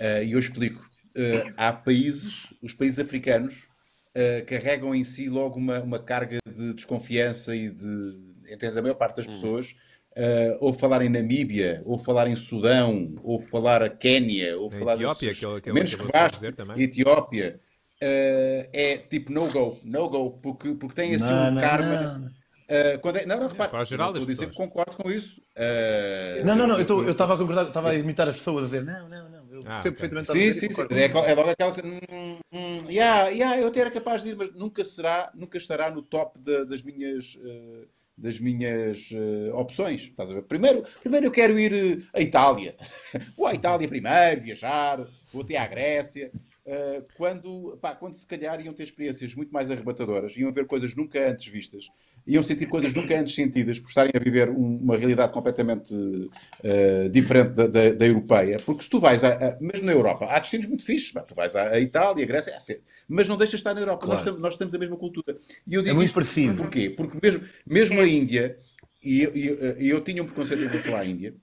Eh, 0.00 0.24
E 0.24 0.32
eu 0.32 0.40
explico. 0.40 0.84
Eh, 1.14 1.52
há 1.56 1.72
países, 1.72 2.52
os 2.60 2.74
países 2.74 2.98
africanos, 2.98 3.68
eh, 4.12 4.40
carregam 4.40 4.92
em 4.92 5.04
si 5.04 5.28
logo 5.28 5.56
uma, 5.56 5.78
uma 5.80 6.00
carga 6.00 6.38
de 6.52 6.74
desconfiança 6.74 7.54
e 7.54 7.70
de. 7.70 8.26
Entende? 8.52 8.76
A 8.76 8.82
maior 8.82 8.94
parte 8.96 9.18
das 9.18 9.26
pessoas, 9.28 9.74
eh, 10.16 10.56
ou 10.60 10.72
falar 10.72 11.02
em 11.02 11.08
Namíbia, 11.10 11.82
ou 11.84 11.98
falar 11.98 12.26
em 12.26 12.36
Sudão, 12.36 13.14
ou 13.22 13.38
falar 13.38 13.82
a 13.82 13.90
Quénia, 13.90 14.58
ou 14.58 14.70
Na 14.70 14.78
falar 14.78 14.94
Etiópia, 14.96 15.28
desses- 15.28 15.40
que 15.40 15.46
ele- 15.46 15.60
que 15.60 15.68
ele 15.68 15.74
menos 15.74 15.94
que 15.94 16.02
de 16.02 16.08
vasto. 16.10 16.44
Etiópia, 16.76 17.60
eh, 18.00 18.68
é 18.72 18.96
tipo 18.98 19.30
no-go, 19.30 19.78
no-go, 19.84 20.38
porque, 20.42 20.74
porque 20.74 20.94
tem 20.94 21.14
assim 21.14 21.32
Não, 21.32 21.50
um 21.50 21.54
não, 21.54 21.60
karma. 21.60 21.96
não. 22.20 22.36
Uh, 22.68 22.98
quando 23.00 23.18
é- 23.18 23.26
não, 23.26 23.38
não, 23.38 23.46
repare, 23.46 23.70
para 23.70 23.82
o 23.82 23.84
geral 23.84 24.08
a 24.10 24.12
das 24.12 24.26
dizer 24.26 24.48
que 24.48 24.56
concordo 24.56 24.96
com 24.96 25.08
isso. 25.08 25.40
Uh, 25.56 26.44
Não, 26.44 26.56
não, 26.56 26.66
não, 26.66 26.80
eu 26.80 27.12
estava 27.12 27.34
a 27.34 27.38
concordar, 27.38 27.68
estava 27.68 27.90
a 27.90 27.94
imitar 27.94 28.28
as 28.28 28.36
pessoas 28.38 28.64
a 28.64 28.66
dizer 28.66 28.84
não, 28.84 29.08
não, 29.08 29.28
não, 29.28 29.52
eu 29.52 29.60
Ah, 29.60 29.74
percebo 29.74 29.96
ok. 29.96 30.08
perfeitamente 30.10 30.32
Sim, 30.32 30.50
a 30.50 30.52
sim, 30.52 30.74
sim. 30.74 30.82
É, 30.90 31.30
é 31.30 31.34
logo 31.36 31.50
aquela 31.50 31.72
cena. 31.72 32.00
Hum, 32.10 32.38
hum, 32.52 32.78
yeah, 32.90 33.28
yeah, 33.28 33.60
eu 33.60 33.68
até 33.68 33.80
era 33.80 33.90
capaz 33.92 34.24
de 34.24 34.30
ir, 34.30 34.36
mas 34.36 34.52
nunca 34.52 34.84
será, 34.84 35.30
nunca 35.32 35.58
estará 35.58 35.92
no 35.92 36.02
top 36.02 36.40
da- 36.40 36.64
das 36.64 36.82
minhas, 36.82 37.36
uh, 37.36 37.86
das 38.16 38.40
minhas 38.40 39.10
uh, 39.10 39.54
opções. 39.54 40.02
Estás 40.02 40.30
a 40.30 40.34
ver? 40.34 40.42
Primeiro, 40.42 40.82
primeiro 41.00 41.26
eu 41.26 41.30
quero 41.30 41.58
ir 41.58 41.72
uh, 41.72 42.02
à 42.14 42.20
Itália. 42.20 42.74
Vou 43.36 43.46
à 43.46 43.54
Itália 43.54 43.86
primeiro, 43.86 44.40
viajar, 44.40 45.06
vou 45.32 45.42
até 45.42 45.56
à 45.56 45.66
Grécia. 45.66 46.30
Uh, 46.64 47.06
quando, 47.16 47.78
pá, 47.80 47.94
quando 47.94 48.14
se 48.14 48.26
calhar 48.26 48.60
iam 48.64 48.74
ter 48.74 48.84
experiências 48.84 49.34
muito 49.34 49.52
mais 49.52 49.70
arrebatadoras, 49.70 50.36
iam 50.36 50.50
ver 50.50 50.66
coisas 50.66 50.94
nunca 50.96 51.30
antes 51.30 51.46
vistas, 51.46 51.88
iam 52.26 52.42
sentir 52.42 52.66
coisas 52.66 52.92
nunca 52.92 53.18
antes 53.18 53.34
sentidas 53.34 53.78
por 53.78 53.88
estarem 53.88 54.12
a 54.14 54.18
viver 54.18 54.48
um- 54.50 54.78
uma 54.82 54.96
realidade 54.96 55.32
completamente 55.32 55.94
uh, 55.94 57.08
diferente 57.10 57.50
da, 57.52 57.66
da- 57.66 57.92
da 57.92 58.06
europeia. 58.06 58.56
Porque 58.66 58.82
se 58.82 58.90
tu 58.90 58.98
vais, 58.98 59.22
a, 59.22 59.28
a- 59.34 59.58
mesmo 59.60 59.86
na 59.86 59.92
Europa, 59.92 60.26
há 60.26 60.38
destinos 60.38 60.66
muito 60.66 60.84
fixes, 60.84 61.12
pá, 61.12 61.20
tu 61.22 61.34
vais 61.34 61.54
à, 61.54 61.78
Itália, 61.80 62.24
à 62.24 62.26
Grécia, 62.26 62.50
é 62.52 62.78
mas 63.08 63.28
não 63.28 63.36
deixas 63.36 63.52
de 63.52 63.56
estar 63.58 63.74
na 63.74 63.80
Europa, 63.80 64.04
nós, 64.06 64.16
Claro. 64.16 64.24
temos, 64.24 64.42
nós 64.42 64.56
temos 64.56 64.74
a 64.74 64.78
mesma 64.78 64.96
cultura. 64.96 65.36
E 65.66 65.74
eu 65.74 65.82
digo 65.82 65.92
É 65.92 65.94
muito 65.94 66.06
isto 66.06 66.14
parecido. 66.14 66.56
Porquê? 66.56 66.90
Porque 66.90 67.16
mesmo, 67.22 67.42
mesmo 67.64 68.00
a 68.00 68.06
Índia, 68.08 68.58
e 69.02 69.22
eu, 69.22 69.36
e 69.36 69.84
e 69.84 69.88
eu 69.90 70.00
tinha 70.00 70.20
um 70.22 70.26
preconceito 70.26 70.62
em 70.64 70.66
relação 70.66 70.96
à 70.96 71.04
Índia, 71.04 71.34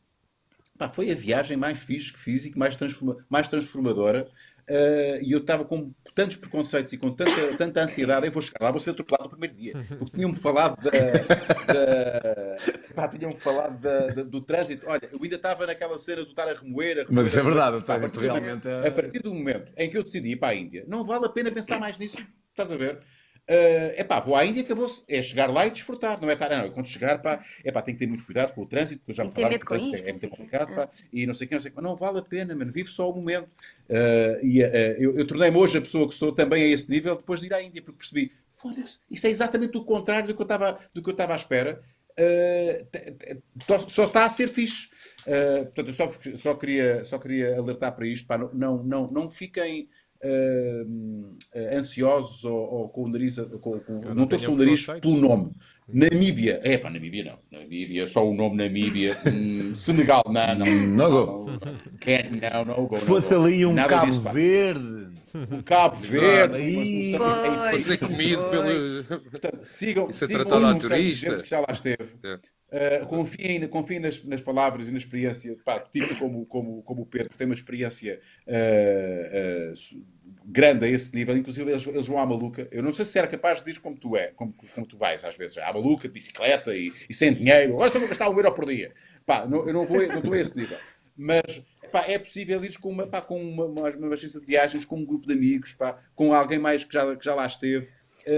Pá, 0.77 0.89
foi 0.89 1.11
a 1.11 1.15
viagem 1.15 1.55
mais 1.55 1.79
fixe 1.79 2.11
que 2.11 2.19
fiz 2.19 2.45
e 2.45 2.57
mais, 2.57 2.75
transforma- 2.75 3.15
mais 3.29 3.47
transformadora. 3.47 4.27
Eh, 4.67 5.19
e 5.23 5.31
eu 5.31 5.39
estava 5.39 5.65
com 5.65 5.93
tantos 6.15 6.37
preconceitos 6.37 6.93
e 6.93 6.97
com 6.97 7.11
tanta, 7.11 7.57
tanta 7.57 7.81
ansiedade. 7.81 8.25
Eu 8.27 8.31
vou 8.31 8.41
chegar 8.41 8.59
lá, 8.61 8.71
vou 8.71 8.79
ser 8.79 8.91
atropelado 8.91 9.23
no 9.25 9.29
primeiro 9.31 9.55
dia. 9.55 9.73
Porque 9.97 10.15
tinham-me 10.15 10.35
falado 10.37 10.77
da. 10.83 10.91
da 10.91 12.57
pá, 12.95 13.07
tinham-me 13.07 13.37
falado 13.37 13.79
da- 13.79 14.07
da- 14.07 14.23
do 14.23 14.41
trânsito. 14.41 14.85
Olha, 14.87 15.09
eu 15.11 15.19
ainda 15.21 15.35
estava 15.35 15.65
naquela 15.65 15.97
cena 15.99 16.23
do 16.23 16.29
estar 16.29 16.47
a 16.47 16.53
remoer. 16.53 16.99
A 16.99 17.03
remoer 17.03 17.07
Mas 17.11 17.27
isso 17.27 17.39
é 17.39 17.43
verdade, 17.43 17.83
Pá, 17.85 17.95
a 17.95 17.99
partir 17.99 18.15
do 18.15 18.21
realmente 18.21 18.45
momento- 18.47 18.67
é- 18.67 18.87
A 18.87 18.91
partir 18.91 19.19
do 19.19 19.33
momento 19.33 19.71
em 19.77 19.89
que 19.89 19.97
eu 19.97 20.03
decidi 20.03 20.31
ir 20.31 20.35
para 20.37 20.49
a 20.49 20.55
Índia, 20.55 20.83
não 20.87 21.03
vale 21.03 21.25
a 21.25 21.29
pena 21.29 21.51
pensar 21.51 21.79
mais 21.79 21.97
nisso. 21.97 22.17
Estás 22.51 22.71
a 22.71 22.75
ver? 22.77 22.99
É 23.45 23.99
epá, 23.99 24.21
vou 24.21 24.35
à 24.35 24.45
Índia, 24.45 24.63
acabou-se. 24.63 25.03
É 25.07 25.21
chegar 25.21 25.51
lá 25.51 25.67
e 25.67 25.71
desfrutar, 25.71 26.19
não 26.21 26.29
é 26.29 26.33
estar, 26.33 26.49
não. 26.49 26.69
Quando 26.71 26.87
chegar, 26.87 27.21
pá, 27.21 27.43
epá, 27.63 27.81
tem 27.81 27.93
que 27.93 27.99
ter 27.99 28.07
muito 28.07 28.25
cuidado 28.25 28.53
com 28.53 28.61
o 28.61 28.65
trânsito, 28.65 29.01
porque 29.01 29.11
eu 29.11 29.15
já 29.15 29.23
me 29.23 29.29
que 29.29 29.35
falaram 29.35 29.59
que 29.59 29.65
o 29.65 29.67
trânsito 29.67 29.95
isto, 29.95 30.07
é 30.07 30.11
não 30.11 30.19
muito 30.19 30.29
complicado, 30.29 30.75
pá, 30.75 30.89
e 31.11 31.27
não 31.27 31.33
sei 31.33 31.45
o 31.45 31.47
que, 31.49 31.55
não 31.55 31.61
sei 31.61 31.71
o. 31.71 31.73
Mas 31.75 31.83
não 31.83 31.95
vale 31.95 32.19
a 32.19 32.23
pena, 32.23 32.55
mano, 32.55 32.71
vive 32.71 32.89
só 32.89 33.09
o 33.09 33.15
momento. 33.15 33.49
Uh, 33.89 34.45
e 34.45 34.63
uh, 34.63 34.65
eu, 34.97 35.15
eu 35.17 35.27
tornei-me 35.27 35.57
hoje 35.57 35.77
a 35.77 35.81
pessoa 35.81 36.07
que 36.07 36.15
sou 36.15 36.31
também 36.31 36.63
a 36.63 36.67
esse 36.67 36.89
nível 36.89 37.17
depois 37.17 37.41
de 37.41 37.47
ir 37.47 37.53
à 37.53 37.61
Índia, 37.61 37.81
porque 37.81 37.97
percebi, 37.97 38.31
foda-se, 38.51 38.99
isso 39.11 39.27
é 39.27 39.29
exatamente 39.29 39.77
o 39.77 39.83
contrário 39.83 40.27
do 40.27 40.33
que 40.33 40.41
eu 40.41 40.45
estava 40.45 40.79
do 40.93 41.03
que 41.03 41.09
eu 41.09 41.13
estava 41.13 41.33
à 41.33 41.35
espera. 41.35 41.81
Uh, 42.17 43.89
só 43.89 44.05
está 44.05 44.25
a 44.25 44.29
ser 44.29 44.47
fixe. 44.47 44.87
Uh, 45.27 45.65
portanto, 45.65 45.87
eu 45.87 45.93
só, 45.93 46.11
só, 46.37 46.55
queria, 46.55 47.03
só 47.03 47.17
queria 47.17 47.57
alertar 47.57 47.93
para 47.95 48.07
isto, 48.07 48.27
pá, 48.27 48.37
não, 48.37 48.53
não, 48.53 48.83
não, 48.83 49.11
não 49.11 49.29
fiquem 49.29 49.89
uh, 50.23 51.77
ansiosos 51.77 52.43
ou, 52.43 52.73
ou, 52.73 52.89
com 52.89 53.03
o 53.03 53.09
nariz. 53.09 53.37
Com, 53.61 53.79
com, 53.79 53.93
não 54.01 54.15
não 54.15 54.23
estou 54.23 54.39
tenho 54.39 54.53
o 54.53 54.57
nariz 54.57 54.85
pelo 54.85 55.17
nome. 55.17 55.51
Namíbia, 55.87 56.61
é 56.63 56.77
pá, 56.77 56.89
Namíbia 56.89 57.23
não. 57.25 57.59
Namíbia, 57.59 58.07
só 58.07 58.27
o 58.27 58.33
nome 58.33 58.57
Namíbia. 58.57 59.15
Hum, 59.25 59.73
Senegal, 59.75 60.23
não, 60.27 60.55
não. 60.55 60.65
Não, 60.65 60.85
não, 60.95 62.65
não, 62.65 62.87
go, 62.87 62.95
não 62.95 63.01
Fosse 63.01 63.33
ali 63.33 63.65
um 63.65 63.73
Nada 63.73 63.89
Cabo 63.89 64.05
disso. 64.05 64.21
Verde. 64.21 65.07
Um 65.35 65.61
Cabo 65.63 65.95
Verde, 65.95 66.55
Aí. 66.55 67.11
não 67.13 67.19
Para 67.19 67.77
ser 67.79 67.97
comido 67.97 68.45
pelo. 68.45 69.03
Portanto, 69.31 69.59
sigam, 69.63 70.09
Isso 70.09 70.23
é 70.23 70.27
sigam 70.27 70.45
tratado 70.45 70.75
um 70.75 70.79
turista. 70.79 71.35
que 71.37 71.49
já 71.49 71.59
lá 71.59 71.67
esteve. 71.71 72.03
É. 72.23 72.39
Uh, 72.73 73.05
confiem 73.05 73.67
confiem 73.67 73.99
nas, 73.99 74.23
nas 74.23 74.41
palavras 74.41 74.87
e 74.87 74.91
na 74.91 74.97
experiência 74.97 75.55
pá, 75.63 75.77
de 75.77 75.91
tipos 75.91 76.17
como, 76.17 76.43
como, 76.47 76.81
como 76.81 77.03
o 77.03 77.05
Pedro, 77.05 77.29
que 77.29 77.37
tem 77.37 77.45
uma 77.45 77.53
experiência 77.53 78.19
uh, 78.47 80.01
uh, 80.01 80.05
grande 80.43 80.85
a 80.85 80.89
esse 80.89 81.15
nível. 81.15 81.37
Inclusive, 81.37 81.69
eles, 81.69 81.85
eles 81.85 82.07
vão 82.07 82.17
à 82.17 82.25
maluca. 82.25 82.67
Eu 82.71 82.81
não 82.81 82.91
sei 82.91 83.05
se 83.05 83.19
era 83.19 83.27
capaz 83.27 83.59
de 83.59 83.65
dizer 83.65 83.79
como 83.79 83.95
tu 83.95 84.17
é, 84.17 84.31
como, 84.31 84.55
como 84.73 84.87
tu 84.87 84.97
vais, 84.97 85.23
às 85.23 85.37
vezes. 85.37 85.55
À 85.59 85.71
maluca, 85.71 86.07
de 86.07 86.13
bicicleta 86.15 86.75
e, 86.75 86.91
e 87.07 87.13
sem 87.13 87.31
dinheiro. 87.31 87.73
Agora 87.73 87.91
só 87.91 87.99
vou 87.99 88.07
gastar 88.07 88.27
um 88.27 88.35
euro 88.35 88.51
por 88.51 88.65
dia. 88.65 88.91
Pá, 89.23 89.45
não, 89.45 89.67
eu 89.67 89.73
não, 89.73 89.85
vou, 89.85 90.05
não 90.07 90.17
estou 90.17 90.33
a 90.33 90.39
esse 90.39 90.57
nível. 90.57 90.79
Mas 91.15 91.63
pá, 91.91 92.05
é 92.07 92.17
possível 92.17 92.65
ir 92.65 92.75
com, 92.79 92.89
uma, 92.89 93.05
pá, 93.05 93.21
com 93.21 93.39
uma, 93.39 93.65
uma, 93.65 93.89
uma 93.91 94.13
agência 94.13 94.39
de 94.39 94.47
viagens, 94.47 94.83
com 94.83 94.97
um 94.97 95.05
grupo 95.05 95.27
de 95.27 95.33
amigos, 95.33 95.73
pá, 95.73 95.99
com 96.15 96.33
alguém 96.33 96.57
mais 96.57 96.83
que 96.83 96.91
já, 96.91 97.15
que 97.15 97.23
já 97.23 97.35
lá 97.35 97.45
esteve. 97.45 97.87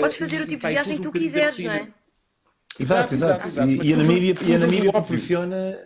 Podes 0.01 0.17
fazer 0.17 0.41
o 0.41 0.45
tipo 0.45 0.61
pá, 0.61 0.67
de 0.67 0.73
viagem 0.73 0.97
que 0.97 1.03
tu 1.03 1.11
quiseres, 1.11 1.57
não 1.59 1.71
é? 1.71 1.87
Exato, 2.79 3.13
exato. 3.13 3.47
exato, 3.47 3.69
E, 3.69 3.87
e 3.89 3.93
a 3.93 3.97
Namíbia, 3.97 4.35
e 4.45 4.55
a 4.55 4.59
Namíbia 4.59 4.91
proporciona. 4.91 5.79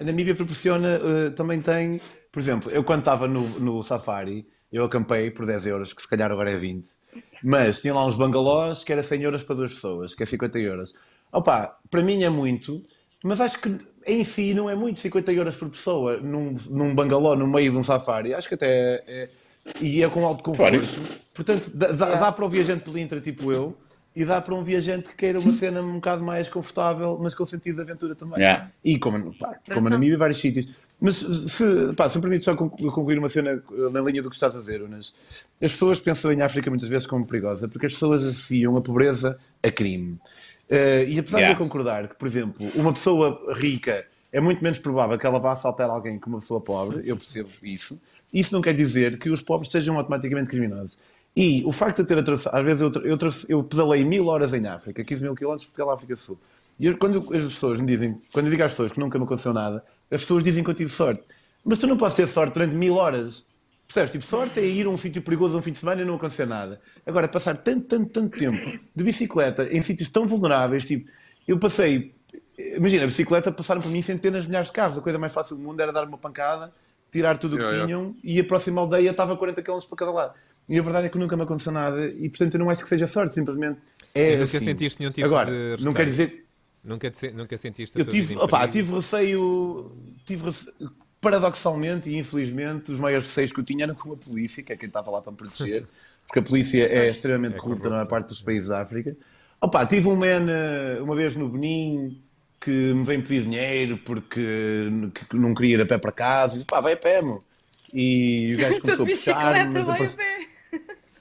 A 0.00 0.04
Namíbia 0.04 0.34
proporciona, 0.34 0.88
eh, 1.02 1.30
também 1.30 1.60
tem, 1.60 2.00
por 2.32 2.40
exemplo, 2.40 2.70
eu 2.72 2.82
quando 2.82 3.00
estava 3.00 3.28
no, 3.28 3.46
no 3.60 3.82
Safari, 3.84 4.46
eu 4.72 4.84
acampei 4.84 5.30
por 5.30 5.46
10 5.46 5.66
euros, 5.66 5.92
que 5.92 6.02
se 6.02 6.08
calhar 6.08 6.32
agora 6.32 6.50
é 6.50 6.56
20, 6.56 6.88
mas 7.44 7.80
tinha 7.80 7.94
lá 7.94 8.04
uns 8.04 8.16
bangalós 8.16 8.82
que 8.82 8.92
era 8.92 9.02
100 9.02 9.22
euros 9.22 9.42
para 9.44 9.54
duas 9.54 9.70
pessoas, 9.70 10.14
que 10.14 10.22
é 10.22 10.26
50 10.26 10.58
euros. 10.58 10.92
Opa, 11.30 11.78
para 11.90 12.02
mim 12.02 12.24
é 12.24 12.30
muito, 12.30 12.82
mas 13.22 13.40
acho 13.40 13.60
que 13.60 13.76
em 14.04 14.24
si 14.24 14.52
não 14.54 14.68
é 14.68 14.74
muito 14.74 14.98
50 14.98 15.32
euros 15.32 15.54
por 15.54 15.68
pessoa 15.70 16.16
num, 16.16 16.56
num 16.68 16.94
bangalô 16.94 17.36
no 17.36 17.46
meio 17.46 17.70
de 17.70 17.76
um 17.76 17.82
safari. 17.82 18.34
Acho 18.34 18.48
que 18.48 18.54
até 18.54 18.66
é, 18.66 19.04
é- 19.06 19.28
e 19.80 20.02
é 20.02 20.08
com 20.08 20.26
alto 20.26 20.42
conforto. 20.42 20.80
Portanto, 21.32 21.70
dá, 21.72 21.92
dá- 21.92 22.14
dá 22.16 22.32
para 22.32 22.44
o 22.44 22.48
viajante 22.48 22.82
pelintra 22.90 23.20
tipo 23.20 23.52
eu 23.52 23.76
e 24.14 24.24
dá 24.24 24.40
para 24.40 24.54
um 24.54 24.62
viajante 24.62 25.08
que 25.08 25.16
queira 25.16 25.40
uma 25.40 25.52
cena 25.52 25.80
um 25.80 25.94
bocado 25.94 26.22
mais 26.22 26.48
confortável, 26.48 27.18
mas 27.22 27.34
com 27.34 27.44
sentido 27.46 27.76
de 27.76 27.82
aventura 27.82 28.14
também. 28.14 28.38
Yeah. 28.38 28.70
E 28.84 28.98
como, 28.98 29.32
pá, 29.34 29.58
como 29.72 29.86
a 29.88 29.90
Namíbia, 29.90 30.18
vários 30.18 30.38
sítios. 30.38 30.66
Mas 31.00 31.16
se, 31.16 31.92
pá, 31.96 32.08
se 32.08 32.16
me 32.18 32.22
permite 32.22 32.44
só 32.44 32.54
conclu- 32.54 32.92
concluir 32.92 33.18
uma 33.18 33.28
cena 33.28 33.62
na 33.90 34.00
linha 34.00 34.22
do 34.22 34.28
que 34.28 34.36
estás 34.36 34.54
a 34.54 34.58
dizer, 34.58 34.82
Unas. 34.82 35.14
As 35.60 35.72
pessoas 35.72 36.00
pensam 36.00 36.32
em 36.32 36.42
África 36.42 36.70
muitas 36.70 36.88
vezes 36.88 37.06
como 37.06 37.26
perigosa, 37.26 37.66
porque 37.66 37.86
as 37.86 37.92
pessoas 37.92 38.22
associam 38.24 38.76
a 38.76 38.80
pobreza 38.80 39.38
a 39.62 39.70
crime. 39.70 40.20
Eh, 40.68 41.06
e 41.08 41.18
apesar 41.18 41.38
Yeah. 41.38 41.54
de 41.54 41.60
eu 41.60 41.66
concordar 41.66 42.08
que, 42.08 42.14
por 42.14 42.28
exemplo, 42.28 42.70
uma 42.74 42.92
pessoa 42.92 43.52
rica 43.54 44.06
é 44.32 44.40
muito 44.40 44.62
menos 44.62 44.78
provável 44.78 45.18
que 45.18 45.26
ela 45.26 45.38
vá 45.38 45.52
assaltar 45.52 45.90
alguém 45.90 46.18
que 46.18 46.26
uma 46.28 46.38
pessoa 46.38 46.60
pobre, 46.60 47.02
eu 47.04 47.16
percebo 47.16 47.48
isso. 47.62 48.00
Isso 48.32 48.54
não 48.54 48.62
quer 48.62 48.72
dizer 48.72 49.18
que 49.18 49.28
os 49.28 49.42
pobres 49.42 49.70
sejam 49.72 49.96
automaticamente 49.98 50.48
criminosos. 50.48 50.96
E 51.34 51.64
o 51.64 51.72
facto 51.72 51.96
de 51.96 52.02
eu 52.02 52.06
ter 52.06 52.18
atravessado, 52.18 52.54
às 52.54 52.64
vezes 52.64 52.80
eu, 52.82 52.90
eu, 53.04 53.18
eu 53.48 53.64
pedalei 53.64 54.04
mil 54.04 54.26
horas 54.26 54.52
em 54.52 54.66
África, 54.66 55.02
15 55.02 55.22
mil 55.22 55.34
quilómetros, 55.34 55.64
Portugal, 55.66 55.90
África 55.90 56.14
do 56.14 56.20
Sul. 56.20 56.38
E 56.78 56.86
eu- 56.86 56.98
quando 56.98 57.18
as 57.34 57.44
pessoas 57.44 57.80
me 57.80 57.86
dizem, 57.86 58.18
quando 58.32 58.46
eu 58.46 58.50
digo 58.50 58.62
às 58.62 58.70
pessoas 58.72 58.92
que 58.92 59.00
nunca 59.00 59.18
me 59.18 59.24
aconteceu 59.24 59.52
nada, 59.54 59.82
as 60.10 60.20
pessoas 60.20 60.42
dizem 60.42 60.62
que 60.62 60.68
eu 60.70 60.74
tive 60.74 60.90
sorte. 60.90 61.22
Mas 61.64 61.78
tu 61.78 61.86
não 61.86 61.96
podes 61.96 62.14
ter 62.16 62.26
sorte 62.28 62.54
durante 62.54 62.74
mil 62.74 62.96
horas. 62.96 63.46
Percebes? 63.86 64.10
Tipo, 64.10 64.24
sorte 64.24 64.60
é 64.60 64.64
ir 64.66 64.86
a 64.86 64.90
um 64.90 64.96
sítio 64.96 65.22
perigoso 65.22 65.56
um 65.56 65.62
fim 65.62 65.70
de 65.70 65.78
semana 65.78 66.02
e 66.02 66.04
não 66.04 66.16
acontecer 66.16 66.46
nada. 66.46 66.80
Agora, 67.06 67.28
passar 67.28 67.56
tanto, 67.56 67.86
tanto, 67.86 68.10
tanto 68.10 68.36
tempo 68.36 68.78
de 68.94 69.04
bicicleta 69.04 69.68
em 69.70 69.80
sítios 69.82 70.08
tão 70.08 70.26
vulneráveis, 70.26 70.84
tipo, 70.84 71.10
eu 71.46 71.58
passei, 71.58 72.14
imagina, 72.76 73.04
a 73.04 73.06
bicicleta 73.06 73.50
passaram 73.52 73.80
por 73.80 73.90
mim 73.90 74.02
centenas 74.02 74.42
de 74.44 74.48
milhares 74.48 74.68
de 74.68 74.72
carros. 74.74 74.98
A 74.98 75.00
coisa 75.00 75.18
mais 75.18 75.32
fácil 75.32 75.56
do 75.56 75.62
mundo 75.62 75.80
era 75.80 75.92
dar 75.92 76.04
uma 76.04 76.18
pancada, 76.18 76.72
tirar 77.10 77.36
tudo 77.38 77.56
o 77.56 77.58
que 77.58 77.64
tinham 77.86 78.16
e 78.24 78.40
a 78.40 78.44
próxima 78.44 78.80
aldeia 78.80 79.10
estava 79.10 79.34
a 79.34 79.36
40 79.36 79.62
km 79.62 79.78
para 79.88 79.96
cada 79.96 80.10
lado. 80.10 80.34
E 80.72 80.78
a 80.78 80.82
verdade 80.82 81.06
é 81.06 81.10
que 81.10 81.18
nunca 81.18 81.36
me 81.36 81.42
aconteceu 81.44 81.72
nada 81.72 82.06
e, 82.06 82.28
portanto, 82.30 82.54
eu 82.54 82.60
não 82.60 82.70
acho 82.70 82.82
que 82.82 82.88
seja 82.88 83.06
sorte, 83.06 83.34
simplesmente 83.34 83.80
é 84.14 84.36
nunca 84.36 84.44
assim. 84.44 84.58
sentiste 84.60 85.00
nenhum 85.00 85.12
tipo 85.12 85.26
Agora, 85.26 85.50
de 85.50 85.76
não 85.78 85.92
receio? 85.92 85.94
quer 85.94 86.06
dizer 86.06 86.28
Nunca, 86.84 87.10
te, 87.10 87.30
nunca 87.32 87.56
sentiste 87.58 87.98
a 87.98 88.00
eu 88.00 88.06
tive, 88.06 88.34
perigo? 88.46 88.46
tive 88.70 88.94
receio, 88.94 89.92
tive 90.24 90.44
rece- 90.46 90.72
paradoxalmente 91.20 92.08
e 92.10 92.16
infelizmente, 92.18 92.90
os 92.90 92.98
maiores 92.98 93.26
receios 93.28 93.52
que 93.52 93.60
eu 93.60 93.64
tinha 93.64 93.84
eram 93.84 93.94
com 93.94 94.12
a 94.12 94.16
polícia, 94.16 94.62
que 94.62 94.72
é 94.72 94.76
quem 94.76 94.86
estava 94.88 95.10
lá 95.10 95.20
para 95.22 95.30
me 95.32 95.36
proteger, 95.38 95.86
porque 96.26 96.38
a 96.40 96.42
polícia 96.42 96.84
é 96.84 97.08
extremamente 97.10 97.56
É 97.56 97.60
corrupta 97.60 97.88
na 97.90 97.96
maior 97.96 98.08
parte 98.08 98.28
dos 98.28 98.40
países 98.42 98.68
da 98.68 98.80
África. 98.82 99.16
Opá, 99.60 99.86
tive 99.86 100.08
um 100.08 100.16
man 100.16 100.46
eh, 100.50 101.00
uma 101.00 101.14
vez 101.14 101.36
no 101.36 101.48
Benin 101.48 102.20
que 102.60 102.70
me 102.70 103.04
veio 103.04 103.22
pedir 103.22 103.42
dinheiro 103.44 103.98
porque 103.98 104.40
que 105.28 105.36
não 105.36 105.54
queria 105.54 105.74
ir 105.76 105.80
a 105.82 105.86
pé 105.86 105.98
para 105.98 106.12
casa, 106.12 106.52
e 106.54 106.56
disse, 106.56 106.66
pá, 106.66 106.80
vai 106.80 106.94
a 106.94 106.96
pé, 106.96 107.20
meu. 107.22 107.38
E 107.92 108.54
o 108.54 108.58
gajo 108.58 108.78
começou 108.80 109.04
a 109.06 109.08
puxar, 109.08 109.56
mas 109.70 109.86
vai 109.86 110.06
a 110.06 110.08
apareceu- 110.08 110.16
pé. 110.16 110.51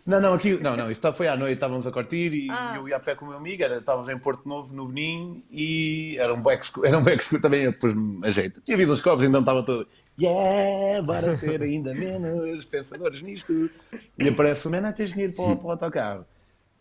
Não, 0.06 0.20
não, 0.22 0.34
aqui, 0.34 0.58
não, 0.62 0.76
não, 0.76 0.90
isto 0.92 1.12
foi 1.14 1.28
à 1.28 1.36
noite, 1.38 1.54
estávamos 1.56 1.86
a 1.88 1.92
curtir 1.92 2.34
e 2.34 2.50
Ah. 2.50 2.74
eu 2.76 2.88
ia 2.90 2.96
a 2.98 3.00
pé 3.00 3.16
com 3.16 3.26
o 3.26 3.30
meu 3.30 3.38
amigo, 3.38 3.64
era, 3.64 3.78
estávamos 3.78 4.10
em 4.10 4.18
Porto 4.18 4.48
Novo, 4.48 4.74
no 4.74 4.88
Benin, 4.88 5.44
e 5.52 6.16
era 6.20 6.34
um 6.34 6.42
beco 6.42 6.64
escuro, 6.64 6.86
era 6.88 6.98
um 6.98 7.04
beco 7.04 7.22
escuro 7.22 7.42
também, 7.42 7.64
eu 7.64 7.74
pus-me 7.74 8.26
a 8.26 8.32
jeito. 8.32 8.62
Tinha 8.62 8.76
havido 8.76 8.94
uns 8.94 9.02
copos, 9.02 9.24
então 9.24 9.40
estava 9.42 9.64
todo, 9.64 9.88
yeah, 10.22 11.02
bora 11.02 11.38
ter 11.38 11.62
ainda 11.62 11.94
menos 11.94 12.66
pensadores 12.66 13.22
nisto. 13.22 13.70
E 14.18 14.28
aparece 14.30 14.68
o 14.68 14.72
man, 14.72 14.82
ah, 14.88 14.92
tens 14.94 15.12
dinheiro 15.12 15.34
para, 15.34 15.46
o- 15.46 15.58
para 15.58 15.68
o 15.68 15.72
autocarro. 15.72 16.26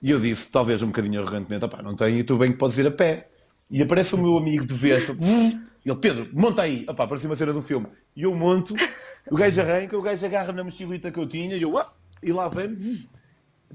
E 0.03 0.11
eu 0.11 0.19
disse, 0.19 0.51
talvez 0.51 0.83
um 0.83 0.87
bocadinho 0.87 1.21
arrogantemente, 1.21 1.65
opá, 1.65 1.83
não 1.83 1.95
tenho, 1.95 2.19
e 2.19 2.25
tu 2.25 2.37
bem 2.39 2.51
que 2.53 2.57
podes 2.59 2.79
ir 2.79 2.87
a 2.87 2.91
pé. 2.91 3.29
E 3.71 3.83
aparece 3.83 4.15
o 4.15 4.19
meu 4.19 4.37
amigo 4.37 4.65
de 4.67 4.75
e 4.75 4.91
ele, 5.87 5.97
Pedro, 6.01 6.29
monta 6.33 6.63
aí, 6.63 6.85
opá, 6.89 7.07
parecia 7.07 7.29
uma 7.29 7.37
cena 7.37 7.53
do 7.53 7.63
filme. 7.63 7.87
E 8.17 8.23
eu 8.23 8.35
monto, 8.35 8.75
o 9.31 9.37
gajo 9.37 9.61
arranca, 9.61 9.97
o 9.97 10.03
gajo 10.03 10.25
agarra 10.27 10.53
na 10.53 10.65
mochilita 10.65 11.11
que 11.11 11.19
eu 11.19 11.27
tinha, 11.27 11.55
e 11.57 11.63
eu, 11.63 11.79
"Ah", 11.79 11.93
e 12.23 12.33
lá 12.33 12.49
vem, 12.49 12.77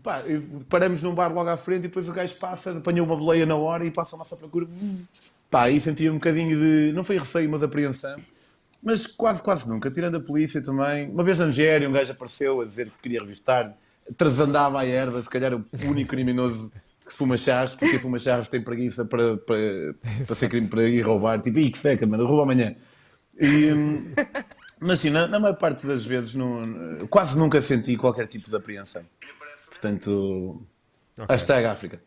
Pá, 0.03 0.23
paramos 0.69 1.01
num 1.01 1.15
bar 1.15 1.33
logo 1.33 1.49
à 1.49 1.57
frente 1.57 1.79
e 1.79 1.87
depois 1.87 2.07
o 2.09 2.11
gajo 2.11 2.35
passa, 2.35 2.71
apanhou 2.71 3.05
uma 3.05 3.15
boleia 3.15 3.45
na 3.45 3.55
hora 3.55 3.85
e 3.85 3.91
passa 3.91 4.15
a 4.15 4.19
nossa 4.19 4.35
procura. 4.35 4.67
Pá, 5.49 5.63
aí 5.63 5.79
sentia 5.79 6.11
um 6.11 6.15
bocadinho 6.15 6.57
de. 6.57 6.91
Não 6.93 7.03
foi 7.03 7.17
receio, 7.17 7.49
mas 7.49 7.63
apreensão. 7.63 8.17
Mas 8.83 9.07
quase, 9.07 9.41
quase 9.41 9.67
nunca. 9.67 9.89
Tirando 9.89 10.17
a 10.17 10.19
polícia 10.19 10.61
também. 10.61 11.09
Uma 11.09 11.23
vez 11.23 11.39
na 11.39 11.47
Nigéria, 11.47 11.89
um 11.89 11.93
gajo 11.93 12.11
apareceu 12.11 12.61
a 12.61 12.65
dizer 12.65 12.87
que 12.87 13.01
queria 13.01 13.21
revistar. 13.21 13.73
Trasandava 14.17 14.81
a 14.81 14.85
erva, 14.85 15.23
se 15.23 15.29
calhar 15.29 15.55
o 15.55 15.65
único 15.87 16.09
criminoso 16.11 16.71
que 17.05 17.13
fuma 17.13 17.37
chás, 17.37 17.73
porque 17.73 17.97
fuma 17.97 18.19
chás 18.19 18.47
tem 18.47 18.61
preguiça 18.61 19.05
para, 19.05 19.37
para, 19.37 19.57
para, 20.25 20.35
ser 20.35 20.49
crime, 20.49 20.67
para 20.67 20.83
ir 20.83 21.01
roubar. 21.01 21.41
Tipo, 21.41 21.57
ih, 21.57 21.71
que 21.71 21.77
seca, 21.77 22.05
mano, 22.05 22.27
rouba 22.27 22.43
amanhã. 22.43 22.75
E, 23.39 23.73
hum, 23.73 24.13
mas 24.79 24.99
sim, 24.99 25.09
na, 25.09 25.27
na 25.27 25.39
maior 25.39 25.55
parte 25.55 25.85
das 25.87 26.05
vezes, 26.05 26.33
não, 26.35 26.61
quase 27.09 27.37
nunca 27.37 27.61
senti 27.61 27.95
qualquer 27.97 28.27
tipo 28.27 28.49
de 28.49 28.55
apreensão. 28.55 29.03
Portanto, 29.69 30.61
Ok. 31.17 31.25
hashtag 31.29 31.65
África. 31.67 32.01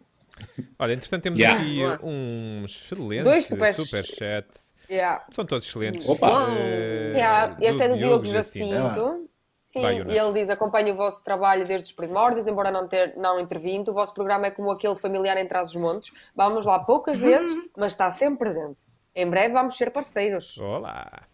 Olha, 0.78 0.92
entretanto 0.92 1.22
temos 1.22 1.38
Yeah. 1.38 1.60
aqui 1.60 1.78
Boa. 1.78 2.00
um 2.02 2.62
excelente 2.64 3.24
Dois 3.24 3.46
super- 3.46 3.74
superchat. 3.74 4.46
Yeah. 4.90 5.24
São 5.30 5.44
todos 5.44 5.66
excelentes. 5.66 6.08
Opa! 6.08 6.46
Eh, 6.50 7.12
Yeah, 7.16 7.56
este 7.60 7.82
é 7.82 7.88
do 7.88 7.98
Diogo 7.98 8.24
Jacinto. 8.24 8.72
Jacinto. 8.74 9.28
Sim, 9.66 9.82
Vai, 9.82 9.96
e 10.00 10.18
ele 10.18 10.32
diz: 10.32 10.48
acompanho 10.48 10.94
o 10.94 10.96
vosso 10.96 11.22
trabalho 11.22 11.66
desde 11.66 11.88
os 11.88 11.92
primórdios, 11.92 12.46
embora 12.46 12.70
não 12.70 12.88
ter 12.88 13.14
não 13.18 13.38
intervindo. 13.38 13.90
O 13.90 13.92
vosso 13.94 14.14
programa 14.14 14.46
é 14.46 14.50
como 14.50 14.70
aquele 14.70 14.94
familiar 14.96 15.36
em 15.36 15.46
trás 15.46 15.68
os 15.68 15.76
montes. 15.76 16.10
Vamos 16.34 16.64
lá 16.64 16.78
poucas 16.78 17.18
vezes, 17.18 17.54
mas 17.76 17.92
está 17.92 18.10
sempre 18.10 18.38
presente. 18.38 18.82
Em 19.14 19.28
breve 19.28 19.52
vamos 19.52 19.76
ser 19.76 19.90
parceiros. 19.90 20.56
Olá! 20.58 21.24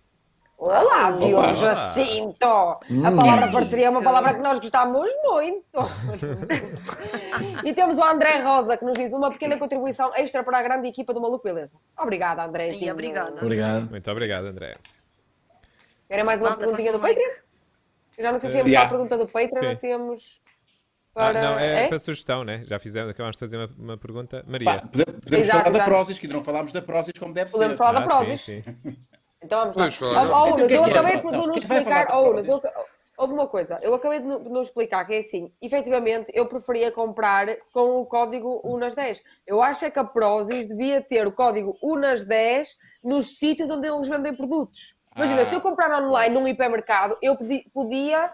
Olá, 0.66 1.10
Diogo. 1.10 1.52
Jacinto! 1.52 2.46
A 2.46 3.12
palavra 3.14 3.50
parceria 3.52 3.86
é 3.86 3.90
uma 3.90 4.02
palavra 4.02 4.32
que 4.32 4.40
nós 4.40 4.58
gostamos 4.58 5.10
muito. 5.22 5.78
e 7.62 7.74
temos 7.74 7.98
o 7.98 8.02
André 8.02 8.38
Rosa 8.42 8.74
que 8.78 8.84
nos 8.84 8.94
diz 8.94 9.12
uma 9.12 9.30
pequena 9.30 9.58
contribuição 9.58 10.10
extra 10.16 10.42
para 10.42 10.58
a 10.58 10.62
grande 10.62 10.88
equipa 10.88 11.12
do 11.12 11.20
Maluco 11.20 11.44
Beleza. 11.44 11.76
Obrigada, 12.00 12.44
André. 12.44 12.72
Sim, 12.78 12.90
obrigada. 12.90 13.36
Obrigado. 13.42 13.90
Muito 13.90 14.10
obrigado, 14.10 14.46
André. 14.46 14.72
Era 16.08 16.24
mais 16.24 16.40
uma 16.40 16.50
Malta, 16.50 16.64
perguntinha 16.64 16.92
do. 16.92 16.98
Patreon? 16.98 17.30
Eu 18.16 18.24
já 18.24 18.32
não 18.32 18.38
sei 18.38 18.48
se 18.50 18.56
íamos 18.56 18.70
Yeah. 18.70 18.88
para 18.88 18.96
a 18.96 18.98
pergunta 19.06 19.18
do 19.22 19.30
Patreon 19.30 19.60
Sim. 19.60 19.66
ou 19.68 19.74
se 19.74 19.88
íamos 19.88 20.42
Ah, 21.14 21.26
para. 21.26 21.42
não, 21.42 21.58
é, 21.58 21.84
É? 21.84 21.88
para 21.88 21.98
sugestão, 21.98 22.42
né? 22.42 22.62
Já 22.64 22.78
fizemos, 22.78 23.10
acabamos 23.10 23.36
de 23.36 23.40
fazer 23.40 23.58
uma, 23.58 23.70
uma 23.78 23.98
pergunta. 23.98 24.38
Pá, 24.42 24.50
Maria. 24.50 24.78
pode- 24.80 25.04
podemos 25.04 25.32
Exato, 25.46 25.58
falar 25.58 25.62
da 25.64 25.70
exato. 25.78 25.90
Prozis, 25.90 26.18
que 26.18 26.26
ainda 26.26 26.36
não 26.38 26.44
falámos 26.44 26.72
da 26.72 26.80
Prozis 26.80 27.12
como 27.18 27.34
deve 27.34 27.50
Podemos 27.52 27.74
ser. 27.74 27.78
falar 27.78 27.92
da 27.92 28.00
Ah, 28.00 28.08
Prozis. 28.08 28.40
sim, 28.40 28.62
sim. 28.62 28.96
Então 29.54 29.72
vamos 29.72 30.00
lá. 30.00 30.48
Então, 30.48 30.66
quem 30.66 30.76
eu 30.76 30.84
é 30.84 30.88
é? 30.88 30.90
acabei 30.90 31.18
por 31.18 31.32
Não, 31.32 31.46
vai 31.46 31.58
explicar. 31.58 32.10
eu- 32.10 32.70
houve 33.16 33.32
uma 33.32 33.46
coisa. 33.46 33.78
Eu 33.82 33.94
acabei 33.94 34.18
de 34.20 34.26
não 34.26 34.60
explicar 34.62 35.04
que 35.04 35.14
é 35.14 35.18
assim. 35.20 35.52
Efetivamente, 35.62 36.32
eu 36.34 36.46
preferia 36.46 36.90
comprar 36.90 37.46
com 37.72 38.00
o 38.00 38.06
código 38.06 38.60
UNAS10. 38.64 39.20
Eu 39.46 39.62
acho 39.62 39.84
é 39.84 39.90
que 39.90 39.98
a 39.98 40.04
Prozis 40.04 40.66
devia 40.66 41.00
ter 41.00 41.26
o 41.26 41.32
código 41.32 41.76
UNAS10 41.82 42.68
nos 43.02 43.38
sítios 43.38 43.70
onde 43.70 43.86
eles 43.86 44.08
vendem 44.08 44.34
produtos. 44.34 44.96
Imagina, 45.16 45.42
Ah. 45.42 45.46
se 45.46 45.54
eu 45.54 45.60
comprar 45.60 46.02
online 46.02 46.34
num 46.34 46.48
hipermercado, 46.48 47.16
eu 47.22 47.36
podia 47.72 48.32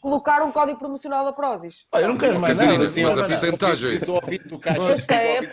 colocar 0.00 0.42
um 0.42 0.52
código 0.52 0.78
promocional 0.78 1.24
da 1.24 1.32
Prozis. 1.32 1.86
Olha, 1.92 2.02
eu 2.04 2.08
não 2.08 2.16
quero 2.16 2.38
mais 2.40 2.56
nada. 2.56 2.84
assim, 2.84 3.02
mas 3.04 3.18
a 3.18 3.24
percentagem. 3.26 3.98
Do 3.98 4.14
ouvido 4.14 4.48
do 4.48 4.58
caixa. 4.58 4.80
Eu 4.90 4.98
sei. 4.98 5.50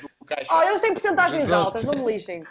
Oh, 0.52 0.62
eles 0.62 0.80
têm 0.82 0.94
porcentagens 0.94 1.44
Exato. 1.44 1.66
altas, 1.66 1.84
não 1.84 1.94
me 1.94 2.12
lixem. 2.14 2.44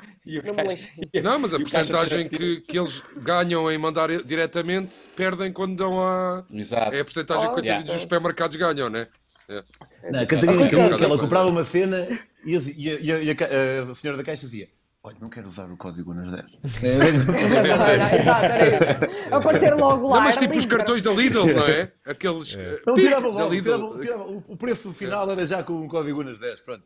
Não 0.45 0.55
me 0.55 0.62
lixem. 0.68 0.93
Não, 1.22 1.38
mas 1.38 1.55
a 1.55 1.59
percentagem 1.59 2.28
que, 2.28 2.61
que 2.61 2.78
eles 2.78 3.03
ganham 3.16 3.70
em 3.70 3.78
mandar 3.78 4.11
diretamente 4.24 4.93
perdem 5.16 5.53
quando 5.53 5.76
dão 5.76 5.99
a. 5.99 6.45
Exato. 6.51 6.95
É 6.95 7.01
a 7.01 7.05
percentagem 7.05 7.49
Oh, 7.49 7.55
que 7.55 7.66
yeah. 7.66 7.84
os 7.95 8.01
supermercados 8.03 8.57
ganham, 8.57 8.88
né? 8.90 9.09
Não, 9.49 10.20
a 10.20 10.26
Catarina, 10.26 10.68
que, 10.68 10.74
ela 11.05 11.18
comprava 11.18 11.49
uma 11.49 11.64
cena 11.64 12.07
e, 12.45 12.57
a- 12.57 12.61
e 12.76 13.12
a- 13.12 13.18
e 13.22 13.30
a, 13.30 13.90
a 13.90 13.95
senhora 13.95 14.16
da 14.18 14.24
caixa 14.24 14.43
dizia: 14.43 14.68
Olha, 15.05 15.16
não 15.20 15.28
quero 15.28 15.48
usar 15.48 15.68
o 15.68 15.76
código 15.76 16.14
nas 16.14 16.30
10. 16.30 16.59
Exato, 16.64 18.44
era 18.44 18.66
isso. 18.68 19.34
Aparecer 19.34 19.74
logo 19.74 20.09
lá. 20.09 20.16
Não, 20.16 20.22
mas 20.22 20.36
tipo 20.36 20.57
os 20.57 20.64
cartões 20.64 21.03
da 21.03 21.11
Lidl, 21.11 21.44
não 21.46 21.66
é? 21.66 21.90
Aqueles. 22.07 22.57
É. 22.57 22.74
eh, 22.74 22.82
Não 22.86 22.94
tirava 22.94 23.22
da 23.22 23.28
logo, 23.28 23.53
Lidl. 23.53 24.00
tirava, 24.00 24.22
o, 24.46 24.57
preço 24.57 24.92
final 24.92 25.28
era 25.28 25.44
já 25.44 25.62
com 25.64 25.84
o 25.84 25.88
código 25.88 26.22
nas 26.22 26.38
10. 26.38 26.61
Pronto. 26.61 26.84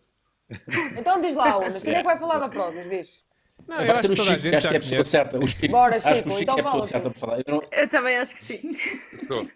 Então 0.96 1.20
diz 1.20 1.34
lá, 1.34 1.58
Unas, 1.58 1.82
quem 1.82 1.92
é 1.92 1.98
que 1.98 2.04
vai 2.04 2.18
falar 2.18 2.38
da 2.38 2.48
Prozis? 2.48 2.88
Diz. 2.88 3.26
Não, 3.66 3.80
eu 3.82 3.92
acho 3.92 4.02
que 4.02 4.08
o 4.08 4.12
a 4.12 4.16
Chico, 4.16 4.30
acho 4.30 4.40
que 4.40 4.48
é 4.48 4.56
a 4.56 4.60
pessoa 4.60 4.80
conhece. 4.90 5.10
certa. 5.10 5.38
O 5.38 5.46
Chico, 5.48 5.68
Bora, 5.68 5.96
acho 5.96 6.06
que 6.08 6.14
Chico, 6.16 6.28
o 6.28 6.32
Chico 6.32 6.42
então 6.42 6.56
é 6.56 6.60
a 6.60 6.64
pessoa 6.64 6.82
fala, 6.82 6.82
certa 6.86 7.08
Chico. 7.08 7.20
para 7.20 7.28
falar. 7.28 7.42
Eu 7.46 7.54
não- 7.54 7.62
Eu 7.72 7.88
também 7.88 8.16
acho 8.16 8.34
que 8.34 8.40
sim. 8.40 8.70
Estou. 9.12 9.46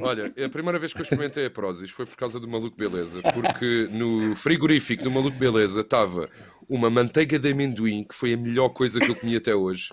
Olha, 0.00 0.32
a 0.44 0.48
primeira 0.48 0.78
vez 0.78 0.92
que 0.92 1.00
eu 1.00 1.02
experimentei 1.02 1.46
a 1.46 1.50
Prozis 1.50 1.90
foi 1.90 2.06
por 2.06 2.16
causa 2.16 2.40
do 2.40 2.48
Maluco 2.48 2.76
Beleza, 2.76 3.20
porque 3.34 3.88
no 3.90 4.34
frigorífico 4.36 5.02
do 5.02 5.10
Maluco 5.10 5.36
Beleza 5.36 5.82
estava 5.82 6.30
uma 6.68 6.90
manteiga 6.90 7.38
de 7.38 7.50
amendoim 7.50 8.04
que 8.04 8.14
foi 8.14 8.34
a 8.34 8.36
melhor 8.36 8.68
coisa 8.68 9.00
que 9.00 9.10
eu 9.10 9.16
comi 9.16 9.34
até 9.36 9.54
hoje. 9.54 9.90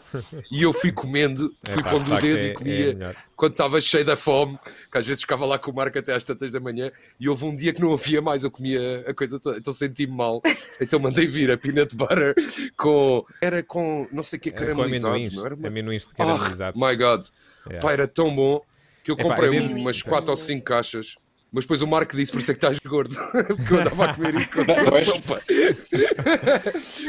E 0.51 0.61
eu 0.63 0.73
fui 0.73 0.91
comendo, 0.91 1.55
fui 1.65 1.80
Epá, 1.80 1.89
pondo 1.91 2.13
o 2.13 2.19
dedo 2.21 2.38
é- 2.38 2.43
e 2.47 2.49
é 2.49 2.53
comia 2.53 2.93
melhor. 2.93 3.15
quando 3.36 3.51
estava 3.53 3.80
cheio 3.80 4.03
da 4.03 4.17
fome, 4.17 4.59
que 4.91 4.97
às 4.97 5.05
vezes 5.07 5.21
ficava 5.21 5.45
lá 5.45 5.57
com 5.57 5.71
o 5.71 5.73
Marco 5.76 5.97
até 5.97 6.13
às 6.13 6.23
tantas 6.23 6.51
da 6.51 6.59
manhã, 6.59 6.91
e 7.19 7.30
houve 7.30 7.45
um 7.45 7.55
dia 7.55 7.71
que 7.73 7.82
não 7.82 7.93
havia 7.93 8.21
mais, 8.21 8.43
eu 8.43 8.51
comia 8.51 9.05
a 9.07 9.13
coisa 9.13 9.39
toda, 9.39 9.57
então 9.57 9.71
senti-me 9.71 10.13
mal. 10.13 10.41
Então 10.82 10.99
mandei 10.99 11.26
vir 11.28 11.49
a 11.51 11.57
peanut 11.57 11.95
butter 11.95 12.36
com. 12.78 13.26
Era 13.41 13.63
com 13.63 14.07
não 14.11 14.23
sei 14.23 14.38
o 14.38 14.41
que, 14.41 14.49
Era 14.49 14.57
com 14.59 14.65
caramelizado. 14.65 15.07
amendoins. 15.13 15.34
não 15.36 15.45
era 15.45 15.55
uma- 15.55 15.67
Amendoins 15.67 16.07
Oh, 16.11 16.15
caramelizados. 16.17 16.82
my 16.82 16.95
God. 16.95 17.26
Yeah. 17.67 17.80
Pá, 17.88 17.93
era 17.93 18.07
tão 18.07 18.36
bom 18.36 18.61
que 19.03 19.11
eu 19.11 19.17
comprei 19.17 19.49
devo- 19.49 19.73
umas 19.76 20.01
4 20.01 20.30
ou 20.32 20.36
5 20.36 20.63
caixas. 20.65 21.15
Mas 21.56 21.64
depois 21.64 21.82
o 21.82 21.88
Marco 21.88 22.16
disse 22.18 22.32
por 22.34 22.39
isso 22.39 22.51
é 22.51 22.53
que 22.53 22.58
estás 22.58 22.78
gordo. 22.80 23.16
Porque 23.32 23.74
eu 23.74 23.80
andava 23.80 24.06
a 24.06 24.14
comer 24.14 24.36
isso 24.36 24.51
com 24.51 24.66
Pois. 24.66 25.08
sopa. 25.08 25.39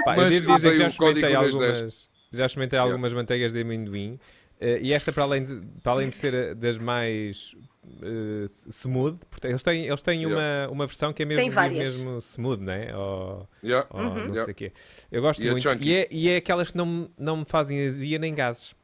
Pá, 0.05 0.13
eu 0.13 0.17
Mas 0.23 0.35
devo 0.41 0.55
dizer 0.57 0.73
que 0.73 0.79
já 0.79 0.87
experimentei 0.87 1.35
algumas, 1.35 2.09
já 2.33 2.47
experimentei 2.47 2.79
algumas 2.79 3.13
manteigas 3.13 3.53
de 3.53 3.61
amendoim 3.61 4.19
eh, 4.61 4.79
e 4.83 4.93
esta 4.93 5.13
para 5.13 5.25
além 5.25 5.45
de, 5.45 5.61
para 5.83 5.93
além 5.93 6.09
de 6.09 6.15
ser 6.17 6.35
a- 6.35 6.55
das 6.55 6.79
mais 6.79 7.55
eh, 8.03 8.45
smooth, 8.71 9.19
porque 9.29 9.49
eles 9.49 9.63
têm, 9.63 9.87
eles 9.87 10.01
têm 10.03 10.23
Yeah. 10.23 10.67
uma, 10.69 10.73
uma 10.73 10.87
versão 10.87 11.13
que 11.13 11.23
é 11.23 11.27
mesmo, 11.27 11.61
mesmo 11.73 12.19
smooth, 12.19 12.63
né? 12.63 12.97
Ou, 12.97 13.49
Yeah. 13.65 13.87
ou 13.91 14.01
Uhum. 14.01 14.09
não 14.15 14.21
Yeah. 14.27 14.45
sei 14.45 14.53
o 14.53 14.55
quê. 14.55 14.73
Eu 15.11 15.23
gosto 15.23 15.43
E 15.43 15.49
é 15.49 15.51
muito. 15.51 15.63
chunky. 15.69 15.89
E 15.89 15.95
é, 15.95 16.09
e 16.11 16.29
é 16.31 16.37
aquelas 16.37 16.71
que 16.71 16.77
não, 16.77 17.11
não 17.19 17.39
me 17.39 17.45
fazem 17.45 17.85
azia 17.85 18.19
nem 18.19 18.33
gases. 18.35 18.76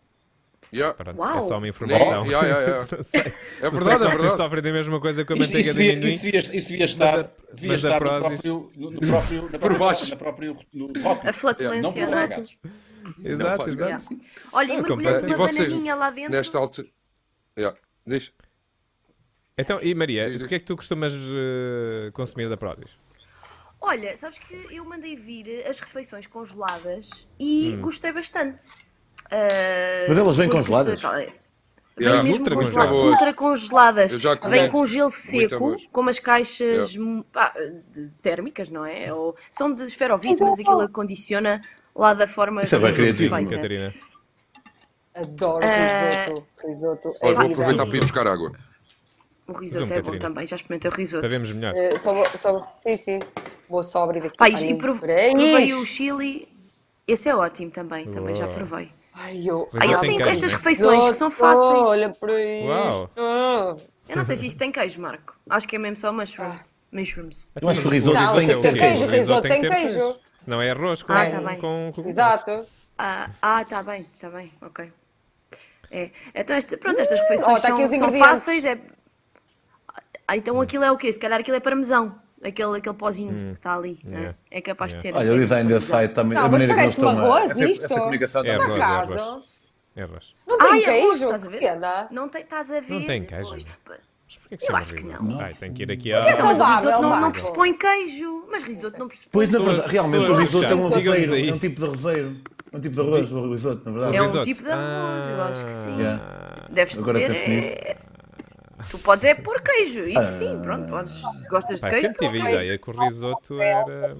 Yeah. 0.75 0.95
Pronto, 0.95 1.19
Uau. 1.19 1.39
é 1.39 1.41
só 1.43 1.59
uma 1.59 1.69
informação. 1.69 2.25
Yeah, 2.25 2.47
yeah, 2.49 2.61
yeah. 2.67 2.83
É 2.83 2.87
verdade, 2.87 3.35
é 3.61 3.71
vocês 3.71 4.11
verdade. 4.13 4.37
sofrem 4.37 4.63
da 4.63 4.73
mesma 4.73 5.01
coisa 5.01 5.25
com 5.25 5.33
a 5.35 5.37
manteiga 5.37 5.59
isso, 5.61 5.75
de 5.79 5.91
amendoim. 5.91 6.09
isso, 6.09 6.23
devia, 6.23 6.41
isso 6.41 6.69
devia 6.71 6.85
estar, 6.87 7.17
da- 7.25 7.31
devia 7.53 7.75
estar 7.75 8.01
no 8.01 8.07
próprio, 8.21 8.71
no, 8.77 8.91
no 8.91 9.01
próprio, 9.01 9.43
na 9.53 9.59
própria, 9.59 9.79
baixo. 9.79 10.11
na 10.11 10.17
próprio 10.17 10.57
no 10.73 10.87
rótulo. 11.03 11.29
A 11.29 11.33
flatulência, 11.35 11.83
não 11.83 11.93
por 11.93 12.01
não 12.09 12.19
é? 12.19 12.27
gases. 12.29 12.59
Exato, 13.23 13.69
exato. 13.69 13.83
Yeah. 13.83 14.05
Olha, 14.53 14.67
e 14.73 14.77
Eu 14.77 14.83
mergulhando 14.83 15.27
uma 15.27 15.37
vocês, 15.37 15.69
bananinha 15.69 15.95
lá 15.95 16.11
dentro. 16.11 16.33
Nesta 16.33 16.57
altura. 16.59 16.89
Yeah. 17.59 17.79
Diz. 18.07 18.33
Então, 19.59 19.79
e 19.83 19.95
Maria, 19.95 20.29
o 20.43 20.49
que 20.49 20.55
é 20.55 20.59
que 20.59 20.65
tu 20.65 20.75
costumas 20.77 21.13
eh, 21.13 22.11
consumir 22.15 22.49
da 22.49 22.57
Prozis? 22.57 22.91
Olha, 23.81 24.17
sabes 24.17 24.39
que 24.39 24.55
eu 24.75 24.85
mandei 24.85 25.17
vir 25.17 25.67
as 25.67 25.81
refeições 25.81 26.27
congeladas 26.27 27.27
e 27.39 27.75
Hum. 27.77 27.83
gostei 27.83 28.13
bastante. 28.13 28.63
Ah, 29.33 30.07
Mas 30.09 30.19
elas 30.19 30.37
vêm 30.37 30.49
congeladas? 30.49 31.01
se- 31.01 31.07
Vêm 31.95 32.07
Yeah. 32.09 32.23
mesmo 32.23 32.39
Ultra 32.39 32.55
congeladas. 32.57 32.91
congeladas. 32.93 33.13
Ultra 33.13 33.33
congeladas. 33.35 34.51
Vem 34.51 34.71
com 34.71 34.87
gelo 34.87 35.11
seco, 35.11 35.77
com 35.93 36.01
umas 36.01 36.19
caixas 36.19 36.97
pá, 37.33 37.53
de- 37.93 38.09
térmicas, 38.23 38.71
não 38.71 38.85
é? 38.85 39.13
Ou, 39.13 39.37
são 39.51 39.73
de 39.75 39.85
esferovite, 39.85 40.35
Então, 40.35 40.49
mas 40.51 40.61
aquilo 40.61 40.81
acondiciona 40.81 41.63
lá 41.95 42.15
da 42.15 42.27
forma 42.27 42.63
Isso 42.63 42.77
é 42.77 42.79
bem 42.79 42.95
criativo, 42.95 43.35
feita. 43.37 43.51
Catarina. 43.57 43.95
Adoro 45.15 45.65
Ah. 45.65 46.25
risoto. 46.25 46.47
É 47.23 47.33
vou 47.35 47.43
aproveitar 47.47 47.87
para 47.87 47.97
ir 47.97 48.01
buscar 48.01 48.27
água. 48.27 48.53
O 49.47 49.53
risoto 49.53 49.87
Zoom, 49.89 49.95
é 49.95 50.01
bom 50.03 50.19
também, 50.19 50.47
já 50.47 50.57
experimentei 50.57 50.91
o 50.91 50.95
risoto. 50.95 51.21
Para 51.21 51.29
vermos 51.29 51.53
melhor. 51.53 51.75
Eh, 51.77 51.99
só 51.99 52.15
vou- 52.15 52.27
só 52.41 52.73
sim, 52.75 52.97
sim. 52.97 53.21
Vou 53.69 53.83
sóbrio 53.83 54.23
daqui. 54.23 54.37
Pá, 54.39 54.47
Ai, 54.47 54.53
e, 54.55 54.71
e 54.71 54.75
prov- 54.79 55.01
provei 55.01 55.75
o 55.75 55.85
chili, 55.85 56.49
esse 57.07 57.29
é 57.29 57.37
ótimo 57.37 57.71
também, 57.71 58.11
também 58.11 58.35
já 58.35 58.47
provei. 58.47 58.91
Ai, 59.15 59.43
eu... 59.45 59.69
Tem 59.79 59.97
têm 59.97 60.17
queijo, 60.17 60.31
estas 60.31 60.53
né? 60.53 60.59
refeições 60.59 61.09
que 61.09 61.15
são 61.15 61.31
fáceis. 61.31 61.87
Olha 61.87 62.11
para 62.11 62.33
isto. 62.33 62.67
Uau. 62.67 63.11
Eu 64.09 64.17
não 64.17 64.25
sei 64.25 64.37
se 64.37 64.47
isso 64.47 64.59
tem 64.59 64.73
queijo, 64.73 65.01
Marco. 65.01 65.37
Acho 65.49 65.69
que 65.69 65.77
é 65.77 65.79
mesmo 65.79 65.97
só 65.97 66.13
mushrooms. 66.13 66.71
Mushrooms. 66.91 67.53
Eu 67.61 67.69
acho 67.69 67.81
que 67.81 67.87
o 67.87 67.91
risoto 67.91 68.19
tem 68.37 68.61
tem 68.61 68.75
queijo, 68.75 69.07
risoto 69.07 69.43
tem 69.43 69.61
queijo. 69.61 70.17
Senão 70.37 70.61
é 70.61 70.71
arroz 70.71 71.03
com, 71.03 71.13
Ah, 71.13 71.31
tá 71.31 71.41
bem. 71.41 71.59
com, 71.59 71.91
com 71.95 72.09
Exato. 72.09 72.67
Ah, 72.99 73.31
ah, 73.41 73.65
tá 73.65 73.83
bem, 73.83 74.03
está 74.13 74.29
bem, 74.29 74.53
ok. 74.61 74.93
É. 75.91 76.11
Então, 76.35 76.57
este, 76.57 76.77
pronto, 76.77 77.01
estas 77.01 77.21
refeições 77.21 77.59
ó, 77.59 77.61
tá 77.61 77.69
aqui 77.69 77.87
são, 77.87 77.95
os 77.95 77.99
são 77.99 78.19
fáceis. 78.19 78.65
É... 78.65 78.79
Ah, 80.27 80.37
então 80.37 80.61
aquilo 80.61 80.85
é 80.85 80.91
o 80.91 80.97
quê? 80.97 81.13
Se 81.13 81.19
calhar 81.19 81.41
aquilo 81.41 81.57
é 81.57 81.61
parmesão. 81.61 82.22
Aquele, 82.45 82.79
aquele 82.79 82.97
pozinho 82.97 83.33
que 83.53 83.59
está 83.59 83.75
ali. 83.75 83.99
né? 84.05 84.19
yeah. 84.19 84.39
É 84.51 84.61
capaz 84.61 84.95
de 84.95 85.01
ser. 85.01 85.15
Olha, 85.15 85.33
o 85.33 85.37
design 85.37 85.69
desse 85.69 85.87
site 85.87 86.13
também, 86.13 86.37
Não, 86.37 86.41
a 86.41 86.49
mas 86.49 86.53
maneira 86.53 86.75
que 86.75 86.81
eles 86.81 86.95
estão 86.95 87.09
arroz, 87.11 87.51
Essa, 87.51 87.65
isto. 87.65 87.85
essa 87.85 87.99
comunicação 88.01 88.45
É 88.45 88.49
está 88.49 88.57
Por 88.57 88.81
arroz, 88.81 88.81
é 88.81 89.21
arroz. 89.21 89.45
É 89.95 90.03
arroz. 90.03 90.35
Não 90.47 90.59
tem 90.59 90.69
Ai, 90.71 90.81
queijo? 90.81 91.25
estás 91.25 91.47
a 91.47 91.51
ver? 91.51 91.59
Que? 91.59 92.15
Não 92.15 92.29
tem, 92.29 92.43
estás 92.43 92.71
a 92.71 92.81
ver? 92.81 92.93
Não 92.93 93.07
tem 93.07 93.25
queijo. 93.25 93.57
Pois. 93.85 94.01
Mas 94.33 94.37
porquê 94.39 94.57
que 94.57 94.73
Eu 94.73 94.77
acho 94.77 94.95
que 94.95 95.03
não. 95.05 95.41
Ai, 95.41 95.55
tem 95.55 95.73
que 95.73 95.83
ir 95.83 95.93
aqui 95.93 96.13
é 96.13 96.19
a... 96.19 96.37
saudável, 96.37 96.47
Mas 96.47 96.61
o 96.61 96.75
risoto 96.75 97.03
não, 97.03 97.21
não 97.21 97.33
pressupõe 97.33 97.75
queijo. 97.75 98.45
Mas 98.51 98.63
risoto 98.63 98.99
não 98.99 99.09
pressupõe. 99.09 99.31
Pois, 99.33 99.51
na 99.51 99.59
verdade, 99.59 99.93
realmente 99.93 100.31
o 100.31 100.35
risoto 100.37 100.65
é 100.65 100.75
um 100.75 101.13
aí. 101.33 101.49
é 101.49 101.55
um 101.55 101.59
tipo 101.59 101.77
de 101.77 101.85
arrozeiro. 101.85 102.37
É 102.73 102.77
um 102.77 102.81
tipo 102.81 102.95
de 102.95 103.01
arroz, 103.01 103.33
o 103.33 103.51
risoto, 103.51 103.85
na 103.85 103.93
verdade. 103.93 104.17
É 104.17 104.23
um 104.23 104.43
tipo 104.43 104.63
de 104.63 104.71
arroz, 104.71 105.29
eu 105.29 105.43
acho 105.43 105.65
que 105.65 105.73
sim. 105.73 105.97
Yeah. 105.99 106.69
Deves 106.71 106.99
Agora 106.99 107.19
ter. 107.19 107.99
Tu 108.91 108.99
podes 108.99 109.25
é 109.25 109.35
pôr 109.35 109.61
queijo. 109.61 110.07
Isso 110.07 110.39
sim, 110.39 110.61
pronto. 110.63 110.89
Podes. 110.89 111.15
Se 111.15 111.49
gostas 111.49 111.77
de 111.77 111.81
Pá, 111.81 111.91
queijo. 111.91 112.09
sempre 112.09 112.27
tive 112.27 112.41
a 112.41 112.51
ideia 112.51 112.79
que 112.79 112.91
o 112.91 112.93
risoto 112.93 113.61
era... 113.61 114.17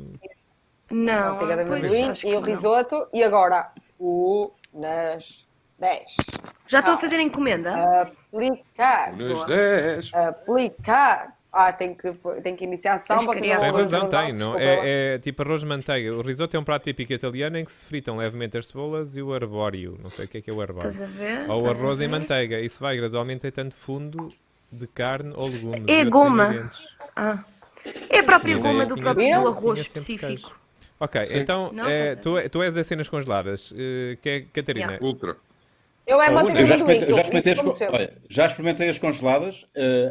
Não, 0.91 1.33
Manteiga 1.33 1.57
de 1.57 1.63
amendoim 1.63 2.13
e 2.25 2.37
o 2.37 2.41
não. 2.41 2.43
risoto. 2.43 3.09
E 3.15 3.25
agora, 3.25 3.71
o 3.99 4.51
nas 4.75 5.47
10. 5.79 6.17
Já 6.67 6.81
estão 6.81 6.95
a 6.95 6.99
fazer 6.99 7.19
encomenda? 7.19 8.03
Aplicar. 8.03 9.13
Boa. 9.17 9.47
10. 9.47 10.15
Aplicar. 10.15 11.37
Ah, 11.53 11.71
tem 11.71 11.95
que, 11.95 12.11
tem 12.43 12.57
que 12.57 12.65
iniciar 12.65 12.95
a 12.95 12.99
que 12.99 13.27
vocês 13.27 13.47
não 13.47 13.61
Tem 13.61 13.73
razão, 13.73 14.09
tem. 14.09 14.33
Não? 14.33 14.59
É, 14.59 15.15
é 15.15 15.19
tipo 15.19 15.43
arroz 15.43 15.61
de 15.61 15.67
manteiga. 15.67 16.17
O 16.17 16.23
risoto 16.23 16.57
é 16.57 16.61
um 16.61 16.65
prato 16.65 16.85
típico 16.85 17.13
italiano 17.13 17.59
em 17.59 17.65
que 17.65 17.73
se 17.73 17.85
fritam 17.85 18.17
levemente 18.17 18.57
as 18.57 18.69
cebolas 18.69 19.17
e 19.17 19.23
o 19.23 19.35
arbóreo. 19.35 19.99
Não 20.03 20.09
sei 20.09 20.25
o 20.25 20.29
que 20.29 20.39
é 20.39 20.41
que 20.41 20.51
é 20.51 20.55
o 20.55 20.63
arbóreo. 20.63 20.89
Estás 20.89 21.03
a 21.03 21.13
ver? 21.13 21.51
Ou 21.51 21.59
Estás 21.59 21.77
a 21.77 21.79
arroz 21.79 22.01
em 22.01 22.09
manteiga. 22.09 22.59
Isso 22.59 22.81
vai 22.81 22.97
gradualmente 22.97 23.43
deitando 23.43 23.75
fundo 23.75 24.29
de 24.73 24.87
carne 24.87 25.33
ou 25.37 25.49
legumes. 25.49 25.85
É 25.89 26.05
goma. 26.05 26.71
Ah. 27.15 27.45
É 28.11 28.19
a 28.21 28.23
própria 28.23 28.55
Sim, 28.57 28.63
goma 28.63 28.87
do 28.87 28.95
tinha- 28.95 29.03
próprio 29.05 29.43
do 29.43 29.49
arroz 29.49 29.81
específico. 29.81 30.27
queijo. 30.27 30.51
Ok, 31.01 31.25
Sim. 31.25 31.39
então 31.39 31.73
Não, 31.73 31.87
é, 31.89 32.13
a 32.13 32.17
tu, 32.17 32.39
é- 32.39 32.49
tu 32.49 32.63
és 32.63 32.77
as 32.77 32.87
cenas 32.87 33.09
congeladas. 33.09 33.73
eh, 33.77 34.17
que 34.23 34.29
é 34.29 34.41
Catarina? 34.43 34.87
Yeah. 34.93 35.05
Ultra. 35.07 35.37
Eu 36.07 36.21
é 36.23 36.31
manteiga 36.31 36.63
de 36.63 36.67
já 36.67 36.75
amendoim. 36.77 36.97
experimentei, 36.97 37.55
já 37.57 37.87
as, 37.87 37.93
olha, 37.93 38.17
já 38.29 38.47
experimentei 38.47 38.89
as 38.89 38.99
congeladas, 38.99 39.67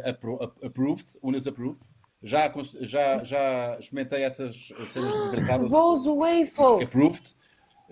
appro- 0.06 0.54
approved, 0.64 1.18
unas 1.22 1.48
approved. 1.48 1.82
Já, 2.24 2.52
já, 2.82 3.24
já 3.24 3.78
experimentei 3.80 4.24
essas 4.24 4.70
cenas 4.90 5.14
desidratadas. 5.14 5.68
Rose 5.72 6.08
waffles. 6.10 6.88
Approved. 6.90 7.36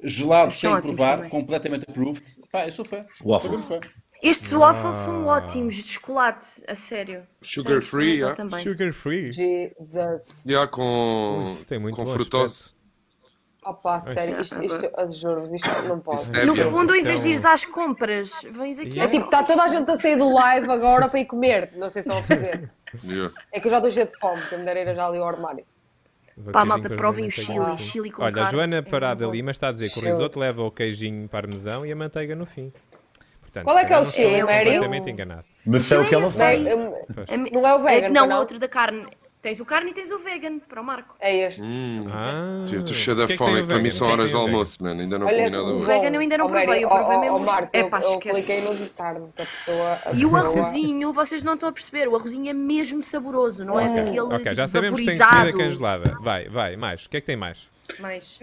Gelado 0.04 0.54
sem 0.54 0.70
provar, 0.82 1.16
também. 1.18 1.30
completamente 1.30 1.86
approved. 1.90 2.26
Pá, 2.52 2.66
eu 2.68 2.72
sou 2.72 2.86
fã. 2.86 3.06
Waffles. 3.24 3.60
Sou 3.62 3.80
fã. 3.82 3.88
Estes 4.22 4.52
waffles 4.52 4.96
são 4.98 5.26
ótimos 5.26 5.76
de 5.76 5.88
chocolate, 5.92 6.62
a 6.68 6.76
sério. 6.76 7.26
Sugar 7.42 7.82
free, 7.82 8.16
yeah. 8.16 8.36
também. 8.36 8.62
Sugar 8.62 8.92
free. 8.92 9.32
Jesus. 9.32 10.46
Yeah, 10.46 10.70
com, 10.70 11.56
Ui, 11.58 11.66
tem 11.66 11.80
muito 11.80 11.96
com 11.96 12.04
bom 12.04 12.12
frutose. 12.12 12.74
Opa, 13.64 14.02
sério, 14.02 14.42
isto, 14.42 14.62
isto, 14.62 14.86
eu 14.98 15.12
juro-vos, 15.12 15.52
isto 15.52 15.70
não 15.88 16.00
pode. 16.00 16.22
Isso 16.22 16.32
No 16.46 16.56
fundo, 16.56 16.96
em 16.96 17.04
vez 17.04 17.22
de 17.22 17.30
ires 17.30 17.46
às 17.46 17.64
compras, 17.64 18.32
vens 18.52 18.80
aqui. 18.80 18.90
Yeah. 18.90 19.06
É 19.06 19.08
tipo, 19.08 19.26
está 19.26 19.44
toda 19.44 19.64
a 19.64 19.68
gente 19.68 19.90
a 19.90 19.96
sair 19.96 20.18
do 20.18 20.34
live 20.34 20.70
agora 20.70 21.08
para 21.08 21.20
ir 21.20 21.26
comer. 21.26 21.72
Não 21.76 21.90
sei 21.90 22.04
se 22.04 22.10
estão 22.10 22.24
a 22.24 22.28
perceber. 22.28 22.70
Yeah. 23.04 23.34
É 23.54 23.60
que 23.60 23.68
eu 23.68 23.72
já 23.72 23.78
estou 23.78 23.92
cheio 23.92 24.08
de 24.08 24.18
fome, 24.18 24.42
que 24.50 24.58
me 24.58 24.66
dera 24.66 24.80
ir 24.80 24.96
já 24.96 25.06
ali 25.06 25.18
ao 25.18 25.28
armário. 25.28 25.64
Pá, 26.52 26.64
malta, 26.64 26.90
provem 26.90 27.28
o 27.28 27.32
chili, 27.32 27.78
chili 27.78 28.12
com 28.12 28.24
Olha, 28.24 28.44
a. 28.44 28.46
Joana 28.46 28.78
É 28.78 28.82
Parada 28.82 29.26
bom. 29.26 29.32
Lima 29.32 29.52
está 29.52 29.68
a 29.68 29.72
dizer 29.72 29.90
que 29.90 30.00
o 30.00 30.04
risoto 30.04 30.40
leva 30.40 30.64
o 30.64 30.72
queijinho 30.72 31.28
parmesão 31.28 31.86
e 31.86 31.92
a 31.92 31.96
manteiga 31.96 32.34
no 32.36 32.46
fim. 32.46 32.72
Portanto, 33.50 33.64
Qual 33.66 33.78
é 33.78 33.86
que 33.86 33.94
é 33.94 34.00
o 34.00 34.06
chile, 34.06 34.44
Mary? 34.44 34.66
completamente 34.66 35.10
enganado. 35.10 35.46
Mas 35.66 35.92
é 35.92 36.00
o 36.00 36.06
que 36.08 36.16
ela 36.16 36.28
faz. 36.30 36.60
Hum, 36.68 37.38
mi- 37.38 37.52
Não 37.52 37.68
é 37.68 37.74
o 37.76 37.80
vegan, 37.80 38.10
não, 38.10 38.28
não? 38.28 38.38
o 38.38 38.40
outro 38.40 38.60
da 38.60 38.68
carne. 38.68 39.06
Tens 39.42 39.58
o 39.58 39.66
carne 39.66 39.92
e 39.92 39.94
tens 39.94 40.12
o 40.12 40.18
vegan, 40.20 40.60
para 40.60 40.82
o 40.82 40.84
Marco. 40.84 41.16
É 41.18 41.34
este. 41.46 41.62
Ah, 42.12 42.66
Eu 42.70 42.80
estou 42.80 42.94
cheio 42.94 43.16
o 43.16 43.26
da 43.26 43.34
é 43.34 43.38
fome, 43.38 43.62
o 43.62 43.68
para 43.68 43.80
mim 43.80 43.90
são 43.90 44.08
O 44.08 44.10
é 44.10 44.14
horas 44.14 44.32
do 44.34 44.38
o 44.38 44.42
almoço, 44.42 44.84
mano. 44.84 45.00
Ainda 45.00 45.18
não 45.18 45.28
Olha, 45.28 45.38
comi 45.38 45.50
nada 45.50 45.64
o 45.64 45.78
hoje. 45.78 45.86
vegan 45.86 46.10
eu 46.14 46.20
ainda 46.20 46.38
não 46.38 46.48
provei, 46.48 46.84
eu 46.84 46.90
provei 46.90 47.18
mesmo 47.20 47.40
Marco, 47.40 47.70
eu, 47.72 47.90
eu 47.90 47.98
esquece. 48.00 48.20
cliquei 48.44 48.62
no 48.62 48.76
de 48.76 48.90
carne, 48.90 49.28
que 49.34 49.42
a 49.42 49.46
pessoa... 49.46 49.98
a 50.06 50.12
E 50.12 50.26
o 50.26 50.36
arrozinho, 50.36 51.14
vocês 51.14 51.42
não 51.42 51.54
estão 51.54 51.70
a 51.70 51.72
perceber, 51.72 52.10
o 52.10 52.18
arrozinho 52.18 52.50
é 52.50 52.54
mesmo 52.54 53.02
saboroso, 53.02 53.64
não 53.64 53.80
é 53.80 53.88
daquele 53.88 54.20
ok, 54.20 54.38
tipo, 54.40 54.56
já 54.56 54.68
sabemos 54.68 55.00
que 55.00 55.06
tem 55.06 55.18
comida 55.18 55.54
congelada. 55.54 56.18
Vai, 56.20 56.50
vai, 56.50 56.76
mais. 56.76 57.06
O 57.06 57.10
que 57.10 57.16
é 57.16 57.22
que 57.22 57.28
tem 57.28 57.38
mais? 57.38 57.66
Mas, 58.00 58.40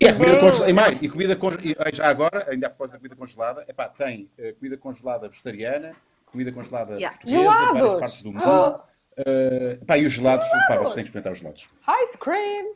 E 0.00 0.08
a 0.08 0.12
comida 0.14 0.38
congelada, 0.40 0.70
e 0.70 0.72
mais, 0.72 1.02
e 1.02 1.08
comida 1.08 1.36
congelada, 1.36 1.90
já 1.92 2.06
agora, 2.08 2.46
ainda 2.50 2.66
a 2.66 2.70
propósito 2.70 2.94
da 2.94 2.98
comida 2.98 3.16
congelada, 3.16 3.64
epá, 3.68 3.88
tem 3.88 4.30
eh, 4.38 4.52
comida 4.58 4.76
congelada 4.76 5.28
vegetariana, 5.28 5.94
comida 6.26 6.50
congelada 6.52 6.94
Yeah. 6.96 7.16
portuguesa, 7.18 7.44
várias 7.50 7.68
Gelados! 7.76 7.98
partes 8.00 8.22
do 8.22 8.32
mundo. 8.32 8.80
Eh, 9.18 9.78
pá, 9.86 9.98
e 9.98 10.06
os 10.06 10.12
gelados, 10.12 10.48
pá, 10.68 10.76
vocês 10.76 10.94
têm 10.94 11.04
que 11.04 11.08
experimentar 11.10 11.32
os 11.32 11.38
gelados. 11.38 11.68
Ice 12.02 12.18
cream! 12.18 12.72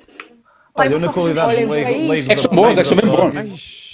Olha, 0.74 0.98
na 0.98 1.12
qualidade 1.12 1.50
de 1.50 1.56
olhem 1.56 1.66
para 1.66 1.74
leigo, 1.76 1.90
isto. 1.90 2.10
leigo 2.10 2.32
É 2.32 2.34
que 2.36 2.40
são 2.42 2.50
bons, 2.52 2.78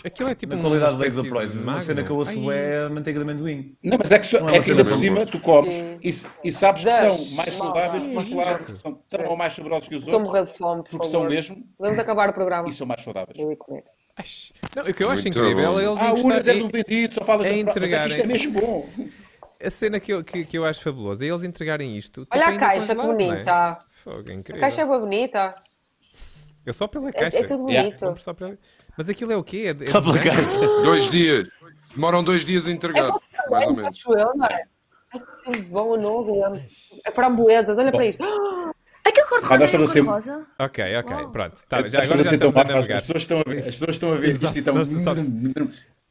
é 0.07 0.09
aquilo 0.09 0.29
é 0.29 0.35
tipo 0.35 0.55
Na 0.55 0.63
qualidade 0.63 0.97
de 0.97 1.23
da 1.23 1.29
Prozis, 1.29 1.63
uma 1.63 1.81
cena 1.81 2.05
que 2.05 2.11
eu 2.11 2.17
ouço 2.17 2.51
Ai. 2.51 2.57
é 2.59 2.85
a 2.85 2.89
manteiga 2.89 3.19
de 3.19 3.31
amendoim. 3.31 3.77
Não, 3.83 3.99
mas 3.99 4.11
é 4.13 4.19
que, 4.19 4.41
Não 4.41 4.49
é 4.49 4.57
é 4.57 4.63
que 4.63 4.71
ainda 4.71 4.85
por 4.85 4.97
cima 4.97 5.27
tu 5.27 5.41
comes 5.41 5.75
e, 6.03 6.09
e 6.49 6.53
sabes 6.53 6.85
que 6.85 6.91
são 6.93 7.37
mais 7.37 7.53
saudáveis 7.55 8.07
que 8.07 8.17
os 8.17 8.27
gelados, 8.27 8.69
Isso. 8.69 8.79
são 8.79 8.95
tão 9.09 9.25
ou 9.27 9.37
mais 9.37 9.53
saborosos 9.55 9.89
que 9.89 9.97
os 9.97 10.05
Estou 10.05 10.21
a 10.21 10.23
morrer 10.23 10.39
outros, 10.41 10.53
de 10.57 10.59
fome, 10.63 10.83
por 10.83 10.91
porque 10.91 11.07
são 11.09 11.25
mesmo 11.25 11.69
Vamos 11.79 11.99
acabar 11.99 12.31
o 12.31 12.33
programa. 12.33 12.69
e 12.69 12.73
são 12.73 12.87
mais 12.87 13.03
saudáveis. 13.03 13.39
Eu 13.39 13.51
ia 13.51 13.57
comer. 13.57 13.85
Não, 14.75 14.83
o 14.85 14.95
que 14.95 15.03
eu 15.05 15.11
acho 15.11 15.23
Muito 15.25 15.39
incrível 15.39 15.79
é 15.81 15.85
eles 15.85 15.99
Ah, 16.01 16.13
Unas 16.15 16.47
é 16.49 16.55
do 16.55 16.69
vendido, 16.69 17.15
só 17.15 17.25
falas 17.25 17.47
é 17.47 17.51
é 17.51 17.53
que 17.53 17.59
isto 17.59 17.69
é 17.69 17.71
entregarem- 17.73 18.27
mesmo 18.27 18.53
bom. 18.61 18.89
A 19.63 19.71
cena 19.71 19.99
que 19.99 20.13
eu, 20.13 20.23
que, 20.23 20.45
que 20.45 20.57
eu 20.59 20.65
acho 20.67 20.83
fabulosa 20.83 21.25
é 21.25 21.29
eles 21.29 21.43
entregarem 21.43 21.97
isto. 21.97 22.27
Olha 22.31 22.49
a 22.49 22.57
caixa, 22.59 22.95
que 22.95 23.01
é? 23.01 23.05
bonita. 23.05 23.79
Fogo, 23.91 24.25
é 24.29 24.33
A 24.33 24.35
incrível. 24.35 24.61
caixa 24.61 24.83
é 24.83 24.87
bem 24.87 24.99
bonita. 25.01 25.55
Eu 26.65 26.75
só 26.75 26.87
pela 26.87 27.09
É, 27.09 27.13
caixa. 27.13 27.39
é 27.39 27.43
tudo 27.43 27.67
Yeah. 27.69 27.83
bonito. 27.89 28.05
Compro 28.07 28.23
só 28.23 28.35
pela- 28.35 28.59
Mas 28.97 29.09
aquilo 29.09 29.33
é 29.33 29.37
o 29.37 29.45
quê? 29.45 29.75
É, 29.79 29.85
é 29.85 29.91
Só 29.91 30.01
pela 30.01 30.19
caixa. 30.19 30.59
Dois 30.83 31.11
dias. 31.11 31.49
Demoram 31.95 32.23
dois 32.23 32.45
dias 32.45 32.69
a 32.69 32.73
entregar. 32.73 33.11
Mais 33.51 33.67
ou 33.67 33.75
menos. 33.75 33.99
Acho 33.99 34.13
eu, 34.19 34.37
não 34.37 34.47
é? 34.47 34.65
Ai, 35.13 35.21
que 35.45 35.57
bom 35.63 35.97
novo. 35.97 36.43
É 37.07 37.11
framboesas, 37.11 37.79
olha 37.79 37.91
para 37.91 38.07
isto. 38.07 38.23
aquele 39.05 39.27
cor-de-rosa 39.27 39.65
é? 40.59 40.65
Ok, 40.65 40.97
ok, 40.97 41.17
Uau. 41.17 41.31
pronto. 41.31 41.61
Tá, 41.69 41.89
já, 41.89 42.01
As 42.01 42.11
agora 42.11 42.25
já 42.25 42.31
pessoas 42.31 42.33
então, 42.33 42.51
estamos 42.51 42.91
a 42.91 42.97
as 42.97 43.03
pessoas 43.03 43.23
estão 43.23 43.41
a 43.41 43.45
ver, 43.45 43.59
as 43.59 43.65
pessoas 43.67 43.91
estão 43.95 44.13
a 44.13 44.15
ver 44.17 44.29
Exato, 44.29 44.47
isto 44.47 44.57
e 44.57 44.59
estão. 44.59 44.75
nós 44.75 44.89
só- 44.89 45.15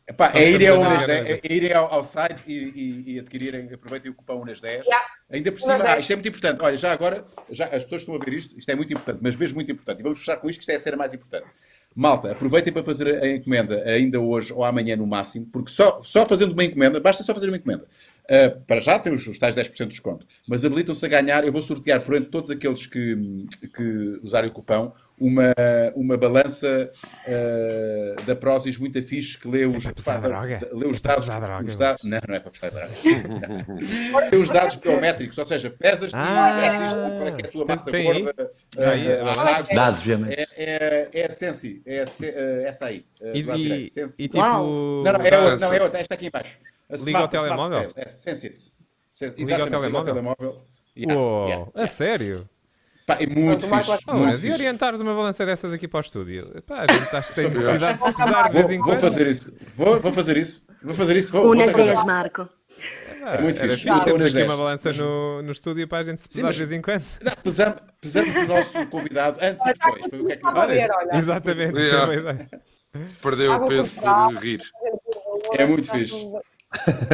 Epá, 0.08 0.32
é 0.36 0.52
irem, 0.52 0.68
ao 0.68 0.76
estamos 0.76 0.86
a 0.86 0.90
Unas 0.98 1.08
navegar 1.08 1.24
10, 1.24 1.40
é 1.44 1.54
irem 1.54 1.74
ao, 1.74 1.92
ao 1.92 2.04
site 2.04 2.44
e, 2.46 2.54
e, 2.54 3.14
e 3.16 3.20
adquirirem, 3.20 3.74
aproveitem 3.74 4.12
o 4.12 4.14
cupom 4.14 4.40
Unas 4.40 4.62
10. 4.62 4.86
Yeah. 4.86 5.06
Ainda 5.32 5.52
por 5.52 5.60
cima, 5.60 5.74
ah, 5.74 5.78
10. 5.78 6.02
isto 6.02 6.14
é 6.14 6.16
muito 6.16 6.30
importante. 6.30 6.62
Olha, 6.62 6.78
já 6.78 6.92
agora, 6.92 7.26
já, 7.50 7.66
as 7.66 7.84
pessoas 7.84 8.02
estão 8.02 8.14
a 8.16 8.20
ver 8.20 8.34
isto, 8.34 8.56
isto 8.58 8.70
é 8.70 8.76
muito 8.76 8.94
importante, 8.94 9.20
mas 9.24 9.36
mesmo 9.36 9.56
muito 9.56 9.72
importante. 9.72 10.00
E 10.02 10.04
vamos 10.04 10.20
fechar 10.20 10.38
com 10.38 10.48
isto, 10.48 10.60
que 10.60 10.62
isto 10.62 10.70
é 10.70 10.76
a 10.76 10.80
cena 10.80 10.96
mais 10.98 11.12
importante. 11.14 11.48
Malta, 11.96 12.34
aproveitem 12.34 12.74
para 12.74 12.84
fazer 12.84 13.24
a 13.24 13.28
encomenda 13.36 13.82
ainda 13.86 14.20
hoje 14.20 14.52
ou 14.52 14.66
amanhã 14.66 14.98
no 14.98 15.08
máximo, 15.08 15.46
porque 15.46 15.72
só, 15.72 16.02
só 16.04 16.26
fazendo 16.26 16.52
uma 16.52 16.66
encomenda, 16.66 17.00
basta 17.00 17.24
só 17.24 17.34
fazer 17.34 17.48
uma 17.48 17.56
encomenda. 17.56 17.86
Uh, 18.26 18.60
para 18.68 18.82
já 18.82 19.00
temos 19.00 19.26
os 19.26 19.40
tais 19.40 19.56
10% 19.56 19.78
de 19.78 19.86
desconto, 19.86 20.28
mas 20.46 20.66
habilitam-se 20.66 21.06
a 21.06 21.10
ganhar. 21.10 21.46
Eu 21.46 21.54
vou 21.54 21.62
sortear 21.62 22.02
por 22.02 22.16
entre 22.16 22.30
todos 22.30 22.52
aqueles 22.52 22.86
que, 22.86 23.46
que 23.74 24.20
usarem 24.22 24.50
o 24.50 24.54
cupão 24.54 24.94
uma, 25.18 25.54
uma 25.96 26.18
balança 26.18 26.92
uh, 27.28 28.24
da 28.24 28.36
Prozis 28.36 28.78
muito 28.78 29.02
fixe 29.02 29.38
que 29.38 29.48
lê 29.48 29.66
os, 29.66 29.86
pá, 30.04 30.18
droga? 30.18 30.68
lê 30.74 30.88
os 30.88 30.98
É 30.98 31.02
dados. 31.02 31.30
os 31.66 31.76
dados 31.76 32.04
não, 32.04 32.20
não 32.28 32.36
é 32.36 32.40
para 32.40 32.52
pesar 32.52 32.70
droga. 32.72 32.92
lê 34.32 34.38
os 34.38 34.50
dados 34.50 34.76
biométricos, 34.76 35.38
ou 35.38 35.46
seja, 35.46 35.70
pesas 35.70 36.12
Ah, 36.14 37.16
qual 37.18 37.28
é 37.28 37.32
que 37.32 37.42
é 37.42 37.48
a 37.48 37.52
tua 37.52 37.66
massa 37.66 37.92
gorda. 37.92 38.52
Ah, 38.78 39.34
larga. 39.44 39.74
Dados, 39.76 40.00
obviamente. 40.02 40.34
É, 40.40 40.48
é, 40.58 41.10
é 41.22 41.26
a 41.28 41.32
Sensi, 41.32 41.82
é 41.86 41.96
eh, 41.98 42.64
essa 42.68 42.86
aí. 42.86 43.06
eh, 43.22 43.32
E, 43.38 43.40
e, 43.42 43.84
e 44.20 44.28
tipo. 44.28 44.38
Não, 44.38 45.04
não, 45.04 45.12
é 45.12 45.14
outra, 45.14 45.58
não, 45.58 45.74
é 45.74 45.82
outra, 45.82 46.00
esta 46.00 46.14
aqui 46.14 46.28
em 46.28 46.32
baixo. 46.32 46.58
A 46.90 46.96
Liga 46.98 47.20
ao 47.20 47.28
telemóvel? 47.28 47.94
É, 47.96 48.06
Sensit. 48.10 48.72
Liga 49.38 49.64
ao 49.64 49.70
telemóvel? 50.04 50.62
Yeah, 50.98 51.20
Uou, 51.20 51.48
yeah, 51.48 51.66
a 51.74 51.80
yeah. 51.80 51.88
sério? 51.94 52.50
Pá, 53.06 53.18
é 53.20 53.28
muito 53.28 53.68
Pronto, 53.68 53.84
fixe. 53.86 54.04
Oh, 54.08 54.14
muito 54.14 54.26
mas 54.30 54.44
e 54.44 54.52
orientares 54.52 55.00
uma 55.00 55.14
balança 55.14 55.46
dessas 55.46 55.72
aqui 55.72 55.88
para 55.88 55.98
o 56.00 56.02
estúdio? 56.02 56.62
Pá, 56.66 56.86
a 56.90 56.92
gente 56.92 57.16
acho 57.16 57.30
que 57.30 57.36
tem 57.36 57.50
necessidade 57.52 57.98
de 58.00 58.04
se 58.06 58.14
pesar 58.14 58.48
de 58.50 58.54
vez 58.54 58.70
em 58.72 58.78
Vou, 58.78 58.86
quando. 58.86 59.00
vou 59.00 59.10
fazer 59.12 59.28
isso. 59.28 59.58
Vou, 59.76 60.00
vou 60.00 60.12
fazer 60.14 60.38
isso. 60.38 60.68
Vou 60.84 60.96
fazer 60.96 61.16
isso. 61.18 61.32
Vou, 61.32 61.42
vou 61.44 61.52
Unas 61.52 61.70
arranjar. 61.74 61.94
10, 61.96 62.06
Marco. 62.08 62.50
Ah, 63.24 63.36
É 63.36 63.42
muito 63.42 63.60
fixe. 63.60 63.78
fixe 63.78 64.04
termos 64.04 64.22
Unas 64.22 64.24
aqui 64.24 64.34
10. 64.34 64.48
uma 64.48 64.58
balança 64.58 64.92
no, 64.94 65.42
no 65.44 65.52
estúdio 65.52 65.88
para 65.88 66.00
a 66.00 66.04
gente 66.04 66.22
se 66.22 66.28
pesar 66.28 66.44
mas- 66.44 66.56
de 66.56 66.66
vez 66.66 66.72
em 66.80 66.82
quando. 66.82 67.04
Não, 67.24 67.32
pesamos, 67.44 67.76
pesamos 68.02 68.36
o 68.36 68.48
nosso 68.48 68.86
convidado 68.88 69.38
antes 69.42 69.64
e 69.66 69.70
Olha, 69.70 69.76
depois. 69.76 70.08
Para 70.08 70.18
ver 70.18 70.22
o 70.24 70.26
que 70.28 70.34
é 70.34 70.36
que 70.38 70.46
a 70.48 70.64
ele 70.64 70.74
ver, 70.82 70.92
olha. 70.92 71.16
Exatamente, 71.18 71.80
Yeah. 71.80 72.00
é 72.02 72.06
uma 72.06 72.32
ideia. 72.32 72.50
Se 73.06 73.16
perdeu 73.18 73.54
o 73.54 73.68
peso 73.68 73.94
corporal. 73.94 74.32
por 74.32 74.42
rir. 74.42 74.62
É 75.58 75.66
muito 75.66 75.92
fixe. 75.92 76.16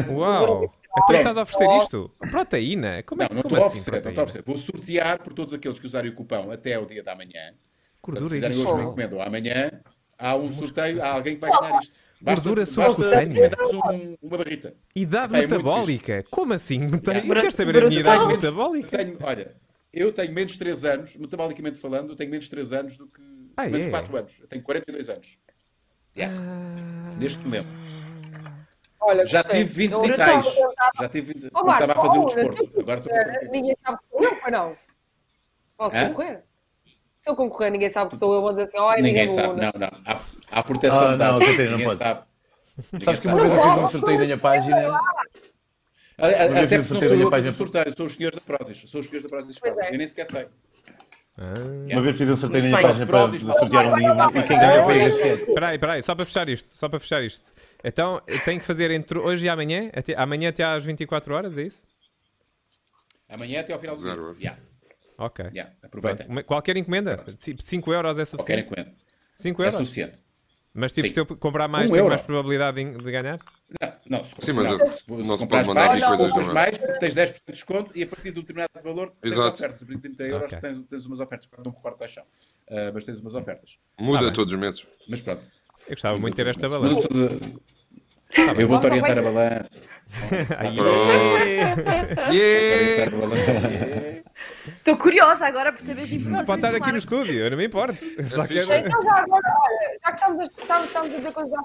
Uau! 0.10 0.74
Então 0.98 1.16
estás 1.16 1.38
a 1.38 1.42
oferecer 1.44 1.78
isto? 1.84 2.12
Proteína? 2.30 3.04
Como, 3.04 3.24
é, 3.24 3.30
Não, 3.30 3.36
não 3.36 3.44
como 3.44 3.56
estou 3.56 3.64
a 3.64 3.68
assim 3.72 3.80
oferecer, 3.80 3.92
não 4.04 4.10
estou 4.12 4.22
a 4.22 4.26
oferecer. 4.26 4.44
Vou 4.46 4.58
sortear 4.58 5.20
por 5.24 5.34
todos 5.34 5.54
aqueles 5.54 5.80
que 5.80 5.86
usarem 5.86 6.12
o 6.12 6.16
cupão 6.16 6.52
até 6.52 6.78
o 6.78 6.86
dia 6.86 7.02
da 7.04 7.16
manhã. 7.16 7.52
Se 7.52 7.56
Gordura 8.02 8.26
e 8.38 8.42
fizerem 8.42 8.58
hoje 8.58 8.72
uma 8.74 8.84
encomenda 8.84 9.16
ou 9.16 9.22
amanhã, 9.22 9.72
há 10.18 10.36
um 10.36 10.52
sorteio, 10.52 11.02
há 11.02 11.12
alguém 11.12 11.36
que 11.36 11.42
vai 11.42 11.52
ganhar 11.52 11.80
isto. 11.82 11.94
Gordura 12.22 12.66
basta 12.66 12.92
subcutânea. 12.92 13.50
dares 13.50 13.74
um, 13.74 14.18
uma 14.22 14.38
barrita. 14.38 14.76
Idade 14.96 15.26
Epá, 15.34 15.38
é 15.38 15.40
muito 15.48 15.52
metabólica? 15.58 16.24
Como 16.30 16.54
assim? 16.54 16.80
Não 16.80 17.00
tenho- 17.00 17.18
Yeah. 17.18 17.28
Eu 17.30 17.42
quero 17.42 17.52
saber 17.56 17.84
a 17.84 17.88
minha 17.88 18.00
idade 18.00 18.26
metabólica. 18.28 18.98
Tenho, 18.98 19.18
olha, 19.24 19.56
eu 19.94 20.12
tenho 20.12 20.32
menos 20.34 20.52
de 20.54 20.60
3 20.60 20.86
anos, 20.86 21.16
metabolicamente 21.16 21.80
falando, 21.80 22.10
eu 22.12 22.16
tenho 22.16 22.30
menos 22.30 22.46
de 22.46 22.52
3 22.52 22.74
anos 22.74 22.98
do 22.98 23.08
que. 23.08 23.22
Ah, 23.58 23.64
menos 23.64 23.82
de 23.82 23.88
é? 23.88 23.90
4 23.92 24.18
anos. 24.18 24.40
Eu 24.40 24.48
tenho 24.48 24.62
42 24.62 25.10
anos. 25.10 25.38
Yeah. 26.16 26.36
Ah. 26.40 27.16
Neste 27.18 27.40
momento. 27.44 27.68
Olha, 29.02 29.26
Já 29.26 29.42
gostei. 29.42 29.60
tive 29.64 29.88
20 29.88 29.92
Eu 29.94 30.06
e 30.06 30.10
estava 30.12 30.32
tais. 30.32 30.48
a 30.48 30.52
tentar- 30.52 30.92
Já 31.02 31.10
tive 31.10 31.34
20 31.34 31.46
Ó, 31.48 31.50
quando 31.52 31.66
Marco, 31.68 31.84
estava 31.84 32.00
a 32.00 32.06
fazer 32.06 32.20
ó, 32.20 32.26
desporto. 32.26 32.80
Agora 32.80 33.00
estou 33.00 33.14
42. 33.14 33.52
Ninguém 33.52 33.78
sabe 33.84 33.98
que 33.98 34.04
sou 34.12 34.24
eu, 34.24 34.36
pois 34.36 34.52
não? 34.54 34.74
Posso 35.78 35.98
Hã? 35.98 36.08
concorrer? 36.10 36.44
Se 37.20 37.30
eu 37.30 37.36
concorrer, 37.36 37.72
ninguém 37.72 37.90
sabe 37.90 38.12
que 38.12 38.18
sou 38.18 38.34
eu. 38.34 38.42
Vão 38.42 38.52
dizer 38.52 38.64
assim, 38.64 38.78
oh, 38.80 38.92
é 38.92 39.02
Ninguém 39.02 39.24
amiga 39.24 39.28
sabe, 39.42 39.48
Luna. 39.50 39.72
não, 39.74 39.80
não. 39.80 40.02
Há, 40.06 40.20
há 40.52 40.64
proteção 40.64 41.00
Ah, 41.00 41.04
de 41.06 41.10
não, 41.12 41.18
dados. 41.18 41.40
Catarina, 41.40 41.64
não 41.64 41.72
Ninguém 41.72 41.88
pode. 41.88 41.98
sabe. 42.00 42.22
Sabes 43.04 43.22
que 43.22 43.28
uma 43.28 43.42
vez 43.42 43.54
eu 43.56 43.62
fiz 43.64 43.84
um 43.84 43.88
sorteio 43.88 44.18
na 44.20 44.24
minha 44.26 44.38
página. 44.38 44.78
A- 44.78 44.90
a- 44.90 46.28
Uma 46.28 46.36
vez 46.38 46.52
Até 46.52 46.52
fiz 46.52 46.52
porque 46.52 46.76
um 46.76 46.78
não 46.78 46.86
sorteio 46.86 47.02
sou 47.02 47.12
eu 47.12 47.18
minha 47.18 47.28
a 47.28 47.32
fazer 47.32 47.32
página 47.32 47.52
o 47.52 47.54
sorteio, 47.56 47.98
são 47.98 48.06
os 48.06 48.16
senhores 48.16 48.40
da 48.40 48.42
Prozis. 48.58 48.90
São 48.90 49.00
os 49.02 49.08
senhores 49.08 49.24
da 49.24 49.30
Prozis. 49.30 49.58
É. 49.64 49.94
Eu 49.94 49.98
nem 49.98 50.08
sequer 50.08 50.28
sei. 50.28 50.48
Uma 51.92 52.02
vez 52.02 52.18
fiz 52.18 52.30
um 52.30 52.38
sorteio 52.38 52.64
na 52.66 52.70
minha 52.70 52.82
página 52.82 53.08
para 53.08 53.30
sortear 53.58 53.86
um 53.88 53.96
livro 53.96 54.38
e 54.40 54.44
quem 54.44 54.60
ganhou 54.60 54.84
foi 54.84 55.02
a 55.02 55.10
GC. 55.10 55.28
Espera 55.48 55.68
aí, 55.70 55.76
espera 55.76 55.94
aí, 55.94 56.04
só 56.04 56.14
para 56.16 56.26
fechar 56.26 56.50
isto, 56.50 56.70
só 56.70 56.90
para 56.90 57.00
fechar 57.00 57.24
isto. 57.24 57.52
Então, 57.84 58.22
tenho 58.46 58.60
que 58.60 58.66
fazer 58.66 58.92
entre 58.92 59.18
hoje 59.18 59.46
e 59.46 59.50
amanhã, 59.50 59.90
até, 59.94 60.16
amanhã 60.16 60.50
até 60.50 60.64
às 60.64 60.84
24 60.86 61.34
horas, 61.34 61.58
é 61.58 61.64
isso? 61.64 61.84
Amanhã 63.30 63.62
até 63.62 63.74
ao 63.74 63.80
final 63.80 63.96
do 63.96 64.02
dia. 64.36 64.40
Yeah, 64.42 64.60
Ok. 65.18 65.46
yeah. 65.54 65.74
Aproveitem. 65.82 66.26
Pronto. 66.26 66.32
Uma- 66.32 66.44
Qualquer 66.44 66.78
encomenda? 66.78 67.24
5 67.40 67.94
euros 67.94 68.12
é 68.20 68.26
Qualquer 68.26 68.26
suficiente? 68.26 68.66
encomenda. 68.66 68.94
5 69.36 69.62
É 69.64 69.66
euros? 69.68 69.80
suficiente. 69.80 70.20
Mas 70.74 70.94
tipo, 70.94 71.08
Sim. 71.10 71.14
se 71.14 71.20
eu 71.20 71.26
comprar 71.26 71.68
mais, 71.68 71.88
Um 71.88 71.94
tenho 71.94 72.04
euro. 72.04 72.10
mais 72.12 72.22
probabilidade 72.22 72.82
de, 72.82 72.98
de 72.98 73.12
ganhar? 73.12 73.40
Não, 73.82 73.94
não, 74.20 74.24
se, 74.24 74.36
Sim, 74.40 74.54
mas 74.54 74.66
não, 74.70 74.80
eu- 74.80 74.92
se, 74.94 75.04
não 75.12 75.24
se 75.26 75.38
se 75.40 75.48
pode 75.48 75.68
mandar 75.68 75.88
mais, 75.90 76.04
coisas, 76.06 76.28
compras 76.28 76.46
não 76.48 76.52
é? 76.52 76.56
mais, 76.56 76.78
porque 76.78 77.00
tens 77.00 77.14
10% 77.14 77.34
de 77.46 77.52
desconto 77.52 77.92
e 77.94 78.04
a 78.04 78.08
partir 78.08 78.32
de 78.32 78.40
um 78.40 78.42
determinado 78.42 78.70
valor 78.82 79.12
tens 79.22 79.34
Exato. 79.34 79.54
ofertas. 79.54 79.84
A 79.84 79.86
partir 79.86 79.96
de 80.02 80.16
30 80.16 80.24
euros 80.28 80.54
Ok. 80.54 80.60
tens, 80.62 80.86
tens 80.88 81.06
umas 81.06 81.20
ofertas. 81.20 81.50
Não 81.58 81.72
me 81.72 81.76
recordo 81.78 81.98
quais 81.98 82.14
são, 82.14 82.24
Ah, 82.70 82.92
mas 82.94 83.04
tens 83.06 83.20
umas 83.20 83.34
ofertas. 83.36 83.78
Ah, 83.98 84.04
Muda 84.04 84.20
bem. 84.24 84.34
todos 84.34 84.54
os 84.54 84.60
meses. 84.60 84.88
Mas 85.10 85.20
pronto. 85.22 85.44
Eu 85.88 85.92
gostava 85.96 86.18
muito 86.18 86.36
de 86.36 86.44
ter 86.44 86.50
esta 86.50 86.70
balança. 86.70 87.08
tudo- 87.08 87.62
Tá 88.34 88.54
eu 88.58 88.66
vou-te 88.68 88.86
orientar 88.86 89.18
a 89.20 89.22
balança. 89.22 89.72
Estou 94.78 94.96
curiosa 94.98 95.46
agora 95.46 95.72
por 95.74 95.82
saber 95.82 96.04
as 96.04 96.12
informações. 96.12 96.48
pode 96.48 96.60
estar 96.66 96.76
aqui 96.76 96.92
no 96.92 96.98
estúdio, 96.98 97.34
eu 97.34 97.50
não 97.52 97.58
me 97.58 97.66
importo. 97.66 97.94
Só 98.30 98.48
que 98.48 98.60
agora- 98.60 98.80
Então, 98.80 99.02
já 99.02 99.14
agora, 99.16 99.42
olha, 99.48 100.00
já 100.04 100.12
que 100.12 100.18
estamos 100.20 100.40
a, 100.40 100.44
estamos, 100.44 100.86
estamos 100.88 101.14
a 101.14 101.18
dizer 101.18 101.32
coisas 101.34 101.60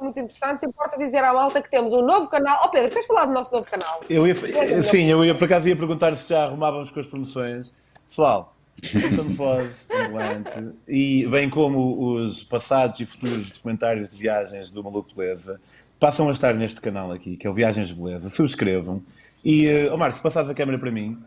muito 0.00 0.20
interessantes, 0.20 0.62
importa 0.64 0.98
dizer 0.98 1.18
à 1.24 1.32
malta 1.32 1.62
que 1.62 1.70
temos 1.70 1.92
um 1.92 2.02
novo 2.02 2.28
canal. 2.28 2.62
Oh, 2.64 2.68
Pedro, 2.70 2.90
queres 2.90 3.06
falar 3.06 3.26
do 3.26 3.32
nosso 3.32 3.52
novo 3.52 3.70
canal? 3.70 4.00
Eu 4.10 4.26
ia, 4.26 4.34
sim, 4.82 5.04
eu 5.10 5.24
ia 5.24 5.34
por 5.34 5.44
acaso 5.44 5.68
ia 5.68 5.76
perguntar 5.76 6.16
se 6.16 6.28
já 6.28 6.44
arrumávamos 6.44 6.90
com 6.90 6.98
as 7.00 7.06
promoções. 7.06 7.72
Pessoal, 8.08 8.56
Metamorfose, 8.94 9.86
ambulante, 9.90 10.72
e 10.86 11.26
bem 11.26 11.50
como 11.50 12.12
os 12.14 12.42
passados 12.44 13.00
e 13.00 13.06
futuros 13.06 13.50
documentários 13.50 14.10
de 14.10 14.18
viagens 14.18 14.70
do 14.72 14.82
Maluco 14.82 15.14
Beleza, 15.14 15.60
passam 15.98 16.28
a 16.28 16.32
estar 16.32 16.54
neste 16.54 16.80
canal 16.80 17.10
aqui, 17.10 17.36
que 17.36 17.46
é 17.46 17.50
o 17.50 17.54
Viagens 17.54 17.88
de 17.88 17.94
Beleza. 17.94 18.30
Subscrevam. 18.30 19.02
E, 19.44 19.66
uh, 19.66 19.94
oh 19.94 19.96
Marco, 19.96 20.16
se 20.16 20.22
passares 20.22 20.48
a 20.48 20.54
câmera 20.54 20.78
para 20.78 20.90
mim, 20.90 21.18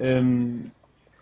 hum, 0.00 0.64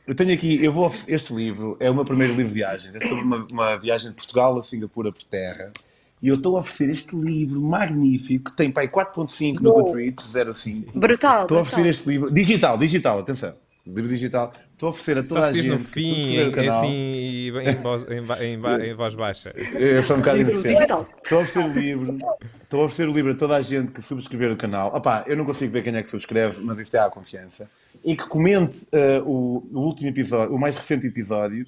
eu 0.07 0.15
tenho 0.15 0.35
aqui, 0.35 0.63
eu 0.63 0.71
vou, 0.71 0.93
este 1.09 1.33
livro 1.33 1.77
é 1.81 1.91
o 1.91 1.95
meu 1.95 2.05
primeiro 2.05 2.35
livro 2.35 2.49
de 2.49 2.55
viagens, 2.55 2.95
é 2.95 3.07
sobre 3.07 3.25
uma, 3.25 3.47
uma 3.51 3.77
viagem 3.77 4.11
de 4.11 4.17
Portugal 4.17 4.59
a 4.59 4.63
Singapura 4.63 5.11
por 5.11 5.23
terra. 5.25 5.73
E 6.21 6.29
eu 6.29 6.35
estou 6.35 6.57
a 6.57 6.61
oferecer 6.61 6.89
este 6.91 7.15
livro 7.17 7.61
magnífico, 7.61 8.51
que 8.51 8.57
tem 8.57 8.71
pai 8.71 8.89
4.5 8.89 9.61
no. 9.61 9.73
Goodreads, 9.73 10.25
0.5. 10.33 10.93
Brutal, 10.95 11.43
Estou 11.43 11.59
a 11.59 11.61
oferecer 11.61 11.83
brutal. 11.83 11.91
este 11.91 12.09
livro, 12.09 12.31
digital, 12.31 12.79
digital, 12.79 13.19
atenção. 13.19 13.55
Livro 13.87 14.09
digital. 14.09 14.53
Estou 14.75 14.89
a 14.89 14.91
oferecer 14.91 15.19
a 15.19 15.23
toda 15.23 15.43
Só 15.43 15.49
a 15.49 15.53
gente 15.53 15.69
no 15.69 15.79
fim, 15.79 16.11
subscrever 16.11 16.47
o 16.47 16.49
em, 16.49 16.53
canal. 16.53 16.79
assim, 16.79 16.93
e 16.93 17.49
em, 17.49 17.75
voz, 17.77 18.11
em, 18.11 18.45
em, 18.45 18.91
em 18.91 18.95
voz 18.95 19.15
baixa. 19.15 19.55
Eu 19.73 20.03
sou 20.03 20.17
um 20.17 20.19
bocado 20.19 20.39
inocente. 20.41 20.69
digital. 20.69 21.09
Estou 21.23 21.39
a 21.39 21.43
oferecer 21.43 21.59
o 21.71 21.73
livro. 21.73 22.19
Estou 22.61 22.81
a 22.81 22.85
oferecer 22.85 23.09
o 23.09 23.13
livro 23.13 23.33
a 23.33 23.35
toda 23.37 23.57
a 23.57 23.63
gente 23.63 23.93
que 23.93 24.03
subscrever 24.03 24.51
o 24.51 24.57
canal. 24.57 24.95
Opá, 24.95 25.25
eu 25.29 25.37
não 25.37 25.45
consigo 25.45 25.73
ver 25.73 25.83
quem 25.83 25.95
é 25.95 26.03
que 26.03 26.09
subscreve, 26.09 26.61
mas 26.61 26.81
isto 26.81 26.97
é 26.97 26.99
à 26.99 27.09
confiança. 27.09 27.71
E 28.05 28.17
que 28.17 28.27
comente 28.27 28.85
eh, 28.91 29.23
o, 29.25 29.65
o 29.73 29.79
último 29.79 30.09
episódio, 30.11 30.53
o 30.55 30.59
mais 30.59 30.77
recente 30.77 31.07
episódio. 31.07 31.65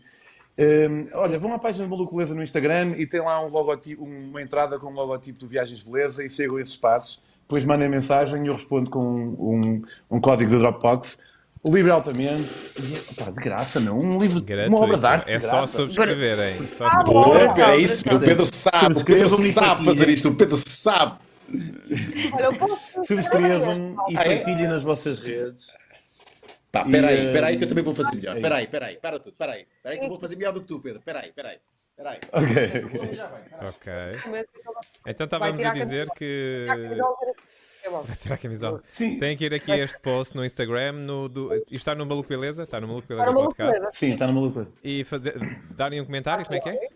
Hum, 0.59 1.07
olha, 1.13 1.39
vão 1.39 1.55
à 1.55 1.61
página 1.61 1.85
do 1.85 1.91
Maluco 1.91 2.17
Beleza 2.17 2.35
no 2.35 2.43
Instagram 2.43 2.95
e 2.97 3.07
tem 3.07 3.21
lá 3.21 3.45
um 3.45 3.49
logotipo, 3.49 4.03
uma 4.03 4.43
entrada 4.43 4.81
com 4.81 4.89
um 4.89 4.95
logotipo 4.95 5.39
do 5.39 5.47
Viagens 5.47 5.81
Beleza 5.81 6.25
e 6.25 6.29
sigam 6.29 6.59
esses 6.59 6.77
passos. 6.77 7.23
Depois 7.43 7.65
mandem 7.65 7.89
mensagem 7.89 8.45
e 8.45 8.49
eu 8.49 8.55
respondo 8.55 8.91
com 8.91 9.01
um, 9.01 9.83
um 10.11 10.21
código 10.21 10.51
do 10.51 10.59
Dropbox. 10.59 11.19
O 11.67 11.75
livro 11.75 11.91
é 11.91 11.95
altamente. 11.95 12.45
de 12.79 13.43
graça, 13.43 13.81
não. 13.81 13.99
Um 13.99 14.21
livro, 14.21 14.41
Gratuito. 14.41 14.71
uma 14.77 14.85
obra 14.85 14.99
de 14.99 15.07
arte. 15.07 15.33
é 15.33 15.37
de 15.37 15.43
só 15.43 15.67
subscreverem. 15.67 16.65
Só 16.65 16.87
Ah, 16.87 17.05
subscreverem. 17.05 17.65
é 17.73 17.77
isso. 17.79 18.05
O 18.09 18.21
Pedro 18.21 18.47
sabe, 18.47 19.01
o 19.01 19.05
Pedro 19.05 19.29
sabe 19.29 19.85
fazer 19.85 20.09
isto. 20.09 20.29
O 20.29 20.35
Pedro 20.37 20.57
sabe. 20.57 21.19
Subscrevam 23.05 23.97
e 24.09 24.15
partilhem 24.15 24.69
nas 24.69 24.85
vossas 24.85 25.19
redes. 25.19 25.77
Pá, 26.71 26.85
peraí, 26.85 27.31
E, 27.31 27.33
peraí 27.33 27.55
eh, 27.55 27.59
que 27.59 27.65
eu 27.65 27.69
também 27.69 27.83
vou 27.83 27.95
fazer 27.95 28.15
melhor. 28.15 28.37
é 28.37 28.41
Peraí, 28.41 28.67
peraí, 28.69 28.97
para 28.99 29.19
tudo, 29.19 29.35
peraí. 29.37 29.67
Peraí 29.83 29.99
que 29.99 30.05
eu 30.05 30.09
vou 30.09 30.21
fazer 30.21 30.37
melhor 30.37 30.53
do 30.53 30.61
que 30.61 30.67
tu, 30.69 30.79
Pedro. 30.79 31.01
Peraí, 31.05 31.33
peraí. 31.33 31.57
Peraí. 31.97 32.19
Ok, 32.31 32.55
peraí. 32.93 33.21
Ok. 33.69 33.93
Então 35.07 35.25
estávamos 35.25 35.65
a 35.65 35.73
dizer 35.73 36.09
que. 36.11 36.67
É 37.87 37.91
bom. 37.91 38.05
Tirar 38.21 38.35
a 38.35 38.39
camisola. 38.39 38.83
Sim. 38.91 39.19
Tem 39.21 39.37
que 39.37 39.45
ir 39.45 39.55
aqui 39.55 39.71
a 39.71 39.79
este 39.79 39.99
post 40.01 40.35
no 40.35 40.45
Instagram. 40.45 40.93
No, 40.93 41.29
do... 41.29 41.55
Isto 41.55 41.73
está 41.75 41.95
no 41.95 42.05
Maluco 42.05 42.29
Beleza? 42.29 42.65
Está 42.65 42.81
no 42.81 42.89
Maluco 42.89 43.07
Beleza 43.07 43.25
Para 43.27 43.33
uma 43.39 43.45
Podcast. 43.45 43.73
loucura. 43.81 43.91
Sim, 43.99 44.13
está 44.13 44.27
no 44.27 44.33
maluco. 44.33 44.67
E 44.83 45.05
fazer... 45.05 45.35
darem 45.71 46.01
um 46.01 46.05
comentário, 46.05 46.45
como 46.45 46.57
é 46.59 46.61
que 46.61 46.69
é? 46.69 46.89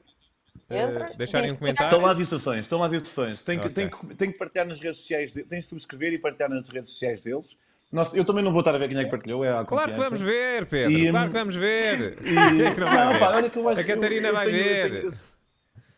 Entra. 0.71 1.11
Eh, 1.13 1.17
deixarem 1.17 1.53
um 1.53 1.57
comentário. 1.57 1.89
Estão 1.93 2.05
lá 2.07 2.13
as 2.13 2.19
instruções, 2.21 2.61
estão 2.61 2.79
lá 2.79 2.87
as 2.87 2.93
instruções. 2.93 3.43
Tem 3.43 3.59
que, 3.59 3.67
Ok. 3.67 3.75
tem, 3.75 3.89
que, 3.91 4.15
tem 4.15 4.33
que 4.33 4.39
partilhar 4.39 4.67
nas 4.67 4.79
redes 4.81 4.99
sociais, 5.01 5.33
tem 5.33 5.45
que 5.61 5.63
subscrever 5.63 6.13
e 6.13 6.19
partilhar 6.19 6.49
nas 6.51 6.69
redes 6.69 6.91
sociais 6.93 7.25
deles. 7.25 7.57
Nós, 7.93 8.15
eu 8.15 8.25
também 8.25 8.45
não 8.45 8.53
vou 8.53 8.61
estar 8.61 8.73
a 8.75 8.79
ver 8.79 8.89
quem 8.89 8.97
é 8.99 9.03
que 9.05 9.11
partilhou, 9.11 9.45
é 9.45 9.51
a 9.53 9.65
Claro 9.65 9.93
que 9.93 9.99
vamos 9.99 10.21
ver, 10.21 10.67
Pedro. 10.67 10.93
E, 10.93 11.11
claro 11.11 11.27
que 11.29 11.39
vamos 11.39 11.57
ver. 11.57 12.19
E- 12.23 12.35
Quem 12.57 12.67
é 12.67 12.75
que 12.75 12.81
não 12.81 12.87
vai 12.89 13.13
ver? 13.13 13.19
pá, 13.19 13.29
olha 13.35 13.51
que 13.51 13.59
eu 13.59 13.69
acho 13.69 13.81
A 13.81 13.85
que 13.85 13.91
eu- 13.91 13.97
Catarina 13.97 14.29
eu 14.29 14.33
vai 14.35 14.47
tenho- 14.47 14.59
eu 14.59 14.65
ver. 14.65 15.01
tenho- 15.01 15.13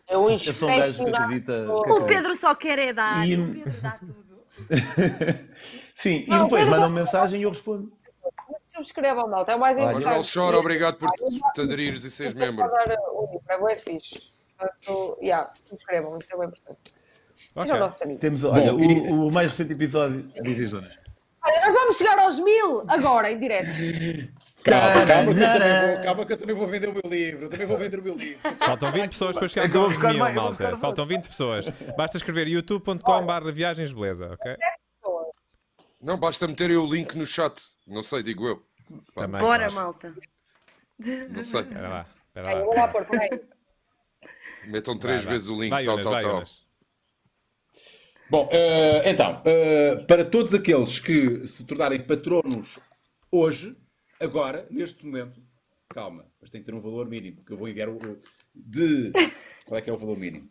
É 0.08 0.18
um 0.18 0.30
Eu 0.30 0.38
sou 0.38 0.70
um 0.70 0.76
gajo 0.78 1.04
que 1.04 1.14
acredita. 1.14 1.64
que 1.84 1.90
O. 1.90 2.02
Pedro 2.04 2.34
só 2.36 2.54
quer 2.54 2.78
é 2.78 2.92
dar. 2.94 3.28
E- 3.28 3.36
O 3.38 3.52
Pedro 3.52 3.80
dá 3.82 3.90
tudo. 3.92 4.31
Sim, 5.94 6.24
e 6.26 6.30
Não, 6.30 6.44
depois 6.44 6.64
Pedro- 6.64 6.70
mandam 6.80 6.90
mensagem 6.90 7.40
e 7.40 7.44
eu 7.44 7.50
respondo. 7.50 7.92
Subscrevam, 8.68 9.28
malta. 9.28 9.52
É 9.52 9.56
o 9.56 9.60
mais 9.60 9.76
Olha, 9.76 9.84
importante. 9.84 10.04
Manuel 10.06 10.22
Chora, 10.32 10.58
obrigado 10.58 10.96
por 10.96 11.10
te 11.10 11.60
aderires 11.60 12.04
e 12.04 12.10
seres 12.10 12.34
membro. 12.34 12.66
Dar 12.70 12.84
o 13.12 13.26
livro, 13.26 13.42
É 13.48 13.58
bem 13.60 13.76
fixe. 13.76 14.30
Portanto, 14.56 15.18
yeah, 15.20 15.50
subscrevam, 15.64 16.18
isso 16.18 16.32
é 16.32 16.38
bem 16.38 16.46
importante. 16.48 16.78
Sejam 17.54 17.76
Ok. 17.76 17.78
nossos 17.78 18.02
amigos. 18.02 18.20
Temos, 18.20 18.44
olha, 18.44 18.72
Bom, 18.72 18.80
e- 18.80 19.10
o, 19.10 19.26
o 19.26 19.32
mais 19.32 19.50
recente 19.50 19.72
episódio. 19.72 20.22
Diz 20.42 20.58
as 20.60 20.70
zonas. 20.70 20.98
Olha, 21.44 21.60
nós 21.66 21.74
vamos 21.74 21.96
chegar 21.98 22.18
aos 22.20 22.38
mil 22.38 22.84
agora, 22.88 23.30
em 23.30 23.38
direto. 23.38 23.68
Calma, 24.64 25.06
calma 25.06 25.34
que, 25.34 25.42
eu 25.42 25.46
também 25.46 25.94
vou, 25.96 26.04
calma 26.04 26.26
que 26.26 26.32
eu 26.32 26.36
também 26.36 26.54
vou 26.56 26.66
vender 26.66 26.88
o 26.88 26.92
meu 26.92 27.02
livro. 27.04 27.44
Eu 27.46 27.50
também 27.50 27.66
vou 27.66 27.76
vender 27.76 27.98
o 27.98 28.02
meu 28.02 28.14
livro. 28.14 28.38
Faltam 28.58 28.92
20 28.92 29.08
pessoas 29.10 29.36
para 29.36 29.48
chegarmos 29.48 29.76
aos 29.76 29.98
mil, 29.98 30.32
malta. 30.32 30.76
Faltam 30.76 31.06
20 31.06 31.28
pessoas. 31.28 31.68
Basta 31.96 32.16
escrever 32.16 32.46
youtube.com.br 32.48 33.50
viagens 33.52 33.92
beleza, 33.92 34.32
ok? 34.32 34.56
Não, 36.00 36.18
basta 36.18 36.48
meterem 36.48 36.76
o 36.76 36.84
link 36.84 37.16
no 37.16 37.24
chat. 37.24 37.62
Não 37.86 38.02
sei, 38.02 38.24
digo 38.24 38.44
eu. 38.46 38.66
Também. 39.14 39.40
Bora, 39.40 39.66
acho. 39.66 39.74
malta. 39.76 40.12
Não 41.30 41.42
sei. 41.44 41.60
Espera 41.60 41.88
lá. 41.88 42.06
Espera 42.26 42.48
Ai, 42.48 42.54
eu 42.54 42.58
lá. 42.58 42.64
vou 42.64 42.74
lá 42.74 42.88
pôr, 42.88 43.04
peraí. 43.06 43.40
Metam 44.66 44.98
três 44.98 45.18
Vai, 45.18 45.26
vai. 45.26 45.34
vezes 45.34 45.48
o 45.48 45.60
link, 45.60 45.70
Vai, 45.70 45.84
tal, 45.84 45.94
Unas, 45.94 46.04
tal, 46.04 46.12
vai, 46.12 46.22
tal. 46.22 46.36
Unas. 46.38 46.62
Bom, 48.28 48.48
eh, 48.50 49.10
então, 49.10 49.42
eh, 49.44 49.96
para 50.08 50.24
todos 50.24 50.54
aqueles 50.54 50.98
que 50.98 51.46
se 51.46 51.66
tornarem 51.66 52.00
patronos 52.02 52.80
hoje, 53.30 53.76
agora, 54.22 54.66
neste 54.70 55.04
momento, 55.04 55.40
calma, 55.88 56.26
mas 56.40 56.50
tem 56.50 56.60
que 56.60 56.66
ter 56.66 56.74
um 56.74 56.80
valor 56.80 57.08
mínimo, 57.08 57.44
que 57.44 57.52
eu 57.52 57.56
vou 57.56 57.68
enviar 57.68 57.88
o, 57.88 57.96
o- 57.96 58.20
de. 58.54 59.12
Qual 59.66 59.78
é 59.78 59.82
que 59.82 59.90
é 59.90 59.92
o 59.92 59.96
valor 59.96 60.18
mínimo? 60.18 60.48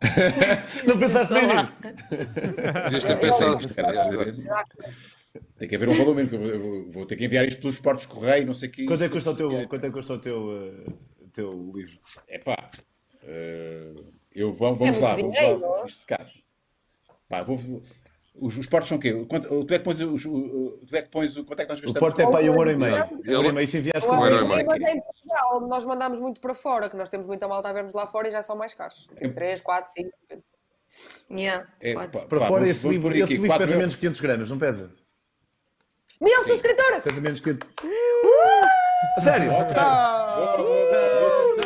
Não 0.86 0.98
pensaste 0.98 1.32
bem 1.34 1.46
nisso? 1.46 1.72
Devias 2.84 3.04
ter 3.04 3.18
pensado. 3.18 3.58
Tem 5.58 5.68
que 5.68 5.76
haver 5.76 5.88
um 5.88 5.94
valor 5.96 6.14
mínimo, 6.16 6.28
que 6.30 6.36
eu 6.36 6.40
vou, 6.40 6.48
eu 6.48 6.90
vou- 6.90 7.06
ter 7.06 7.16
que 7.16 7.24
enviar 7.24 7.46
isto 7.46 7.60
pelos 7.60 7.78
portos 7.78 8.06
correio, 8.06 8.46
não 8.46 8.54
sei 8.54 8.68
o 8.68 8.72
que. 8.72 8.84
Quanto 8.86 9.02
é 9.04 9.08
que 9.08 9.14
custa 9.14 9.30
o 9.30 9.36
teu, 9.36 9.68
quanto 9.68 9.84
é 9.84 9.88
que 9.88 9.92
custa 9.94 10.14
o 10.14 10.18
teu, 10.18 10.50
eh, 10.86 10.92
teu 11.32 11.72
livro? 11.74 11.98
É 12.26 12.38
pá, 12.38 12.70
eu 14.34 14.52
vou, 14.52 14.74
vamos 14.76 14.96
É 14.96 15.00
lá, 15.00 15.14
vamos 15.16 15.34
dinheiro, 15.34 15.60
lá, 15.60 15.68
não 15.68 15.82
é? 15.82 15.86
isto 15.86 15.98
se 16.00 16.06
casa. 16.06 16.32
Pá, 17.28 17.42
vou- 17.42 17.82
os, 18.34 18.56
os 18.56 18.66
portos 18.66 18.88
são 18.88 18.98
o 18.98 19.00
quê? 19.00 19.12
Quanto, 19.28 19.64
tu 19.64 19.74
é 19.74 19.78
que 19.78 19.84
pões 19.84 20.00
os, 20.00 20.24
o- 20.24 20.80
tu 20.88 20.96
é 20.96 21.02
que 21.02 21.08
pões 21.08 21.36
o, 21.36 21.44
quanto 21.44 21.60
é 21.60 21.64
que 21.64 21.70
nós 21.70 21.80
O 21.80 21.82
gastamos? 21.82 22.08
porte 22.08 22.22
é 22.22 22.26
para 22.30 22.38
aí 22.40 22.50
um 22.50 22.54
euro 22.54 22.70
e 22.70 22.76
meio. 22.76 23.04
Um 23.26 23.30
euro 23.30 23.48
e 23.48 23.52
meio 23.52 23.68
se 23.68 23.78
enviares 23.78 24.04
Eu 24.04 24.10
com 24.10 24.16
Um 24.16 24.24
euro 24.26 24.44
e 24.44 24.48
meio. 24.48 24.66
mas 24.66 24.80
é 24.82 24.92
em 24.92 25.00
Portugal, 25.00 25.60
nós 25.68 25.84
mandamos 25.84 26.20
muito 26.20 26.40
para 26.40 26.54
fora, 26.54 26.88
que 26.88 26.96
nós 26.96 27.08
temos 27.08 27.26
muita 27.26 27.48
malta 27.48 27.68
a 27.68 27.72
ver-nos 27.72 27.92
lá 27.92 28.06
fora 28.06 28.28
e 28.28 28.30
já 28.30 28.42
são 28.42 28.56
mais 28.56 28.72
caros. 28.74 29.08
3, 29.34 29.60
4, 29.60 29.92
5. 29.92 30.10
Yeah, 31.30 31.68
É, 31.80 31.94
pode. 31.94 32.12
pá, 32.12 32.18
Para 32.26 32.40
pá, 32.40 32.46
fora 32.46 32.60
vamos- 32.60 32.68
esse 32.70 32.80
vamos 32.82 32.96
livro, 32.96 33.14
esse 33.16 33.40
pesa 33.40 33.54
euros. 33.62 33.76
menos 33.76 33.94
de 33.94 34.00
500 34.00 34.20
gramas, 34.20 34.50
não 34.50 34.58
pesa? 34.58 34.90
Mil 36.20 36.42
subscritores! 36.44 37.02
Pesa 37.04 37.20
menos 37.20 37.40
que... 37.40 37.56
A 39.16 39.20
sério? 39.20 39.52
Muito 39.52 39.80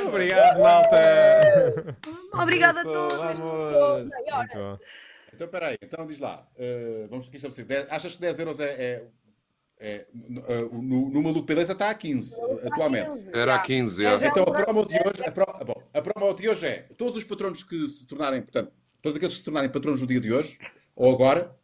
obrigado, 0.09 0.61
malta. 0.63 1.97
Obrigada 2.35 2.81
a 2.81 2.85
todos. 2.85 3.41
Muito 3.41 4.55
bom. 4.55 4.79
Então, 5.35 5.47
espera 5.47 5.67
aí, 5.69 5.77
então 5.83 6.07
diz 6.07 6.21
lá, 6.21 6.49
eh, 6.57 7.07
vamos 7.11 7.27
aqui 7.27 7.37
estabelecer, 7.37 7.65
10 7.65 7.87
achas 7.91 8.15
que 8.15 8.21
10 8.21 8.39
euros 8.39 8.61
é, 8.61 8.71
é, 8.71 9.07
é 9.79 10.07
no, 10.13 10.41
eh, 10.41 10.69
no, 10.73 11.09
no 11.11 11.23
Maluco 11.23 11.43
Beleza 11.45 11.73
está 11.73 11.91
a 11.91 11.95
15, 11.95 12.41
atualmente. 12.65 13.29
Era 13.33 13.57
a 13.57 13.59
15, 13.59 14.07
É 14.07 14.29
Então 14.29 14.45
a 14.45 14.53
promo 14.53 14.87
de 14.87 14.95
hoje, 14.95 15.25
a, 15.25 15.33
pro, 15.33 15.45
bom, 15.65 15.83
a 15.93 16.01
promo 16.01 16.35
de 16.35 16.49
hoje 16.49 16.67
é 16.67 16.83
todos 16.97 17.17
os 17.17 17.25
patronos 17.25 17.65
que 17.65 17.89
se 17.89 18.07
tornarem, 18.07 18.43
portanto, 18.43 18.73
todos 19.03 19.17
aqueles 19.17 19.35
que 19.35 19.41
se 19.41 19.45
tornarem 19.45 19.71
patronos 19.71 20.01
no 20.01 20.07
dia 20.07 20.21
de 20.21 20.33
hoje, 20.33 20.57
ou 20.95 21.13
agora, 21.13 21.55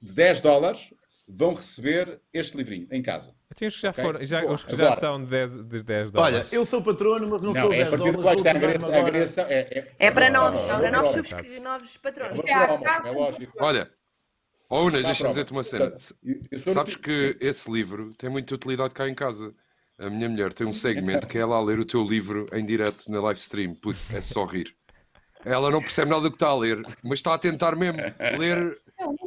de 0.00 0.14
10 0.14 0.40
dólares, 0.40 0.94
vão 1.28 1.52
receber 1.52 2.22
este 2.32 2.56
livrinho 2.56 2.88
em 2.90 3.02
casa. 3.02 3.34
Tem 3.54 3.66
os 3.68 3.74
que 3.74 3.82
já 3.82 3.90
Ok. 3.90 4.04
foram, 4.04 4.24
já, 4.24 4.40
Boa. 4.42 4.54
os 4.54 4.64
que 4.64 4.76
já 4.76 4.84
Agora. 4.86 5.00
são 5.00 5.20
de 5.24 5.26
10, 5.30 5.58
de 5.58 5.82
10 5.82 6.02
Olha, 6.08 6.10
dólares. 6.12 6.52
eu 6.52 6.64
sou 6.64 6.82
patrono, 6.82 7.28
mas 7.28 7.42
não, 7.42 7.52
Não, 7.52 7.60
sou 7.62 7.72
é 7.72 7.76
10 7.78 7.86
a 7.86 7.90
partir 7.90 8.12
dólares. 8.12 8.38
está 8.40 8.50
a 8.50 8.52
vou 8.54 8.62
agressão. 8.62 8.78
tornar-me 8.78 8.94
A 8.94 8.98
agora- 8.98 9.08
agressão 9.16 9.44
é, 9.48 9.54
é, 9.60 9.92
É 9.98 10.10
para 10.10 10.30
novos, 10.30 10.60
promo, 10.64 10.80
para 10.80 10.90
novos, 10.92 11.10
subscri- 11.10 11.60
novos 11.60 11.94
É 11.96 11.98
patrões. 11.98 12.38
uma 12.40 12.50
É 12.50 12.66
promo, 12.66 12.86
é 12.86 13.10
lógico. 13.10 13.52
Olha, 13.60 13.90
ó 14.70 14.80
Unas, 14.82 14.94
Está 15.00 15.06
deixa-me 15.08 15.30
dizer-te 15.30 15.52
uma 15.52 15.64
cena. 15.64 15.92
Sabes 16.58 16.94
no- 16.96 17.02
que 17.02 17.36
esse 17.40 17.70
livro 17.70 18.14
tem 18.16 18.30
muita 18.30 18.54
utilidade 18.54 18.94
cá 18.94 19.08
em 19.08 19.14
casa. 19.14 19.52
A 19.98 20.08
minha 20.08 20.28
mulher 20.28 20.54
tem 20.54 20.66
um 20.66 20.72
segmento 20.72 21.26
que 21.26 21.36
é 21.36 21.40
ela 21.42 21.56
a 21.56 21.60
ler 21.62 21.78
o 21.80 21.84
teu 21.84 22.02
livro 22.04 22.46
em 22.54 22.64
direto 22.64 23.10
na 23.10 23.20
live 23.20 23.38
stream. 23.40 23.74
Putz, 23.74 24.14
é 24.14 24.20
só 24.20 24.44
rir. 24.46 24.74
Ela 25.44 25.70
não 25.70 25.80
percebe 25.80 26.10
nada 26.10 26.22
do 26.22 26.30
que 26.30 26.36
está 26.36 26.48
a 26.48 26.56
ler, 26.56 26.82
mas 27.02 27.18
está 27.18 27.34
a 27.34 27.38
tentar 27.38 27.74
mesmo 27.76 27.98
ler. 28.38 28.78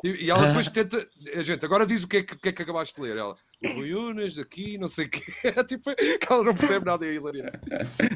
E 0.03 0.29
ela 0.29 0.45
depois 0.47 0.67
tenta. 0.67 1.07
A 1.35 1.41
gente, 1.41 1.65
agora 1.65 1.87
diz 1.87 2.03
o 2.03 2.07
que 2.07 2.17
é 2.17 2.23
que, 2.23 2.33
o 2.35 2.37
que, 2.39 2.49
é 2.49 2.51
que 2.51 2.61
acabaste 2.61 2.95
de 2.95 3.01
ler. 3.01 3.17
Ela, 3.17 3.35
o 3.63 3.67
Rui 3.73 3.93
Unas, 3.95 4.37
aqui, 4.37 4.77
não 4.77 4.87
sei 4.87 5.05
o 5.05 5.09
quê. 5.09 5.23
É 5.43 5.63
tipo, 5.65 5.89
ela 6.29 6.43
não 6.43 6.53
percebe 6.53 6.85
nada 6.85 7.05
e 7.05 7.09
é 7.09 7.13
hilariante. 7.15 7.59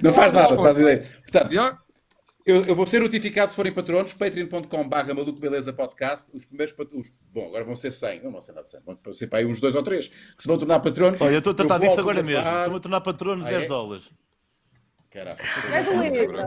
Não 0.03 0.13
faz 0.13 0.31
nada, 0.33 0.55
faz 0.55 0.79
ideia. 0.79 0.99
Portanto, 1.23 1.51
Yeah? 1.51 1.79
eu, 2.45 2.63
eu 2.65 2.75
vou 2.75 2.85
ser 2.85 3.01
notificado 3.01 3.49
se 3.49 3.55
forem 3.55 3.73
patronos, 3.73 4.13
patreon.com.br 4.13 5.13
Maluco 5.15 5.39
Beleza 5.39 5.73
Podcast. 5.73 6.35
Os 6.37 6.45
primeiros 6.45 6.73
patronos, 6.75 7.11
bom, 7.33 7.47
agora 7.47 7.63
vão 7.63 7.75
ser 7.75 7.91
100, 7.91 8.23
não 8.23 8.31
vão 8.31 8.39
ser 8.41 8.51
nada 8.53 8.63
de 8.63 8.69
100, 8.69 8.81
vão 8.85 9.13
ser 9.13 9.27
para 9.27 9.39
aí 9.39 9.45
uns 9.45 9.59
dois 9.59 9.73
ou 9.75 9.81
três 9.83 10.07
que 10.07 10.41
se 10.43 10.47
vão 10.47 10.57
tornar 10.59 10.79
patronos. 10.81 11.19
Olha, 11.19 11.33
eu 11.33 11.37
estou 11.39 11.51
a 11.51 11.55
tratar 11.55 11.79
disso 11.79 11.99
agora 11.99 12.21
mesmo. 12.21 12.47
Estou-me 12.47 12.77
a 12.77 12.79
tornar 12.79 13.01
patrono 13.01 13.41
de 13.43 13.47
Ah, 13.47 13.57
10 13.57 13.63
é? 13.63 13.67
dólares. 13.67 14.09
Caraca. 15.17 15.43
És 15.73 15.87
um 15.87 16.01
livro. 16.03 16.37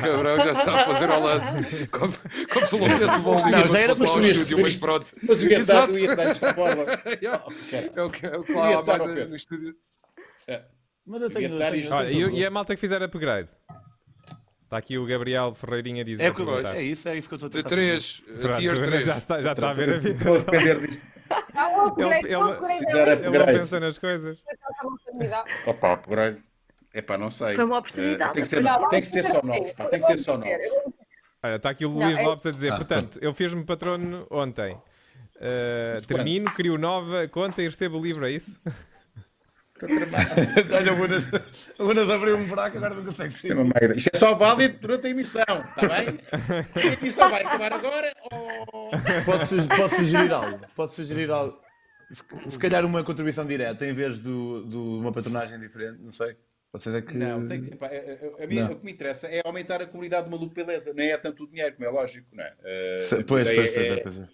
Cabrão, 0.00 0.36
já 0.40 0.54
se 0.54 0.60
está 0.60 0.80
a 0.80 0.84
fazer 0.86 1.10
ao 1.10 1.20
lance. 1.22 1.86
Como, 1.88 2.14
como 2.50 2.66
se 2.66 2.78
não 2.78 2.88
tivesse 2.88 3.20
bom 3.20 3.34
livro. 3.36 3.50
Não, 3.50 3.64
já 3.64 3.78
era, 3.78 3.94
mas 3.94 4.10
tu 4.10 4.20
ias 4.22 4.36
estúdio, 4.38 4.62
mas 4.62 4.76
pronto. 4.78 5.06
Mas 5.22 5.42
eu 5.42 5.50
ia 5.50 5.64
dar, 5.64 5.88
eu 5.90 5.98
ia 5.98 6.16
dar. 6.16 6.26
É 7.94 8.02
o 8.02 8.10
que, 8.10 8.24
é 8.26 8.38
o 8.38 8.42
ia 8.50 8.78
há 8.78 8.82
mais 8.82 9.28
no 9.28 9.36
estúdio. 9.36 9.74
Mas 11.06 11.22
eu 11.22 11.30
tenho. 11.30 12.34
E, 12.34 12.46
a 12.46 12.50
malta 12.50 12.74
que 12.74 12.80
fizer 12.80 13.02
upgrade? 13.02 13.48
Está 14.64 14.78
aqui 14.78 14.96
o 14.98 15.04
Gabriel 15.06 15.54
Ferreirinha 15.54 16.02
a 16.02 16.04
dizer. 16.04 16.22
É, 16.22 16.26
a 16.28 16.34
que- 16.34 16.42
é 16.76 16.82
isso, 16.82 17.08
é 17.08 17.16
isso 17.16 17.28
que 17.28 17.34
eu 17.34 17.36
estou 17.36 17.46
a 17.46 17.50
De 17.50 17.56
tentar 17.58 17.68
3, 17.70 18.22
Pronto, 18.40 18.58
tier 18.58 18.82
3. 18.82 19.04
já, 19.04 19.16
está, 19.18 19.42
já 19.42 19.52
está 19.52 19.70
a 19.70 19.72
ver 19.74 19.94
a 19.94 19.98
vida. 19.98 20.24
Vou 20.24 20.34
arrepender 20.36 20.80
disto. 20.86 21.06
Ah, 21.54 21.68
o 21.68 21.86
upgrade, 21.88 22.26
Ele- 22.26 22.36
o 22.36 22.40
ele- 22.40 23.10
é 23.10 23.16
muito 23.16 23.26
Ele 23.26 23.38
não 23.38 23.46
pensa 23.46 23.80
nas 23.80 23.98
coisas. 23.98 24.44
Opa, 25.66 25.92
upgrade. 25.94 26.47
É 26.98 27.02
pá, 27.02 27.16
não 27.16 27.30
sei. 27.30 27.54
Foi 27.54 27.64
uma 27.64 27.78
oportunidade, 27.78 28.30
Eh, 28.30 28.32
tem, 28.34 28.42
que 28.42 28.48
ser, 28.48 28.58
apareceu. 28.66 28.88
tem 28.88 29.00
que 29.00 29.06
ser 29.06 29.22
só 29.24 29.40
novos, 29.42 29.72
pá, 29.72 29.84
tem 29.84 30.00
que 30.00 30.06
ser 30.06 30.18
só 30.18 30.36
novos. 30.36 30.52
Olha, 31.42 31.54
está 31.56 31.70
aqui 31.70 31.86
o 31.86 31.90
Não, 31.90 32.06
Luís 32.06 32.18
é- 32.18 32.22
Lopes 32.22 32.46
a 32.46 32.50
dizer, 32.50 32.72
Ah, 32.72 32.76
portanto, 32.76 33.18
eu 33.22 33.32
fiz-me 33.32 33.64
patrono 33.64 34.26
ontem. 34.30 34.74
Uh, 35.36 36.04
termino, 36.08 36.50
crio 36.52 36.76
nova 36.76 37.28
conta 37.28 37.62
e 37.62 37.68
recebo 37.68 37.96
o 37.98 38.02
livro, 38.02 38.26
é 38.26 38.32
isso? 38.32 38.60
Olha, 40.74 40.92
o 40.92 41.02
Unas, 41.04 41.24
o 41.78 41.84
Unas 41.84 42.10
abriu 42.10 42.36
um 42.36 42.44
buraco, 42.48 42.76
agora 42.78 42.96
não 42.96 43.04
consegue 43.04 43.48
É 43.48 43.54
merda. 43.54 43.96
Isto 43.96 44.10
é 44.12 44.18
só 44.18 44.34
válido 44.34 44.76
durante 44.80 45.06
a 45.06 45.10
emissão, 45.10 45.44
está 45.48 45.82
bem? 45.86 46.18
A 46.74 46.94
emissão 47.00 47.30
vai 47.30 47.44
acabar 47.44 47.72
agora 47.72 48.12
ou. 48.32 48.90
Posso, 49.24 49.54
posso 49.68 49.94
sugerir 49.96 50.32
algo? 50.32 50.60
Posso 50.74 50.94
sugerir 50.96 51.30
algo? 51.30 51.56
Se, 52.10 52.22
se 52.50 52.58
calhar 52.58 52.84
uma 52.84 53.04
contribuição 53.04 53.46
direta 53.46 53.86
em 53.86 53.92
vez 53.92 54.18
do 54.64 54.98
uma 54.98 55.12
patronagem 55.12 55.60
diferente, 55.60 56.00
não 56.02 56.10
sei. 56.10 56.36
Vocês 56.72 56.94
é 56.94 57.00
que. 57.02 57.16
Não, 57.16 57.46
tem 57.46 57.62
que- 57.62 57.76
pá, 57.76 57.86
a, 57.86 57.90
a- 57.90 58.44
a 58.44 58.46
mim, 58.46 58.56
Não. 58.56 58.72
o 58.72 58.76
que 58.76 58.84
me 58.84 58.92
interessa 58.92 59.26
é 59.28 59.40
aumentar 59.44 59.80
a 59.80 59.86
comunidade 59.86 60.24
de 60.26 60.30
maluco 60.30 60.54
beleza, 60.54 60.92
não 60.94 61.02
é 61.02 61.16
tanto 61.16 61.44
o 61.44 61.48
dinheiro, 61.48 61.74
como 61.74 61.88
é 61.88 61.90
lógico, 61.90 62.26
não 62.32 62.44
é? 62.44 62.54
Se- 63.06 63.14
a 63.14 63.24
Pois, 63.24 63.48
pois, 63.48 63.56
pois, 63.72 63.76
é- 63.76 63.88
é, 63.88 63.96
pois 64.02 64.20
é. 64.20 64.28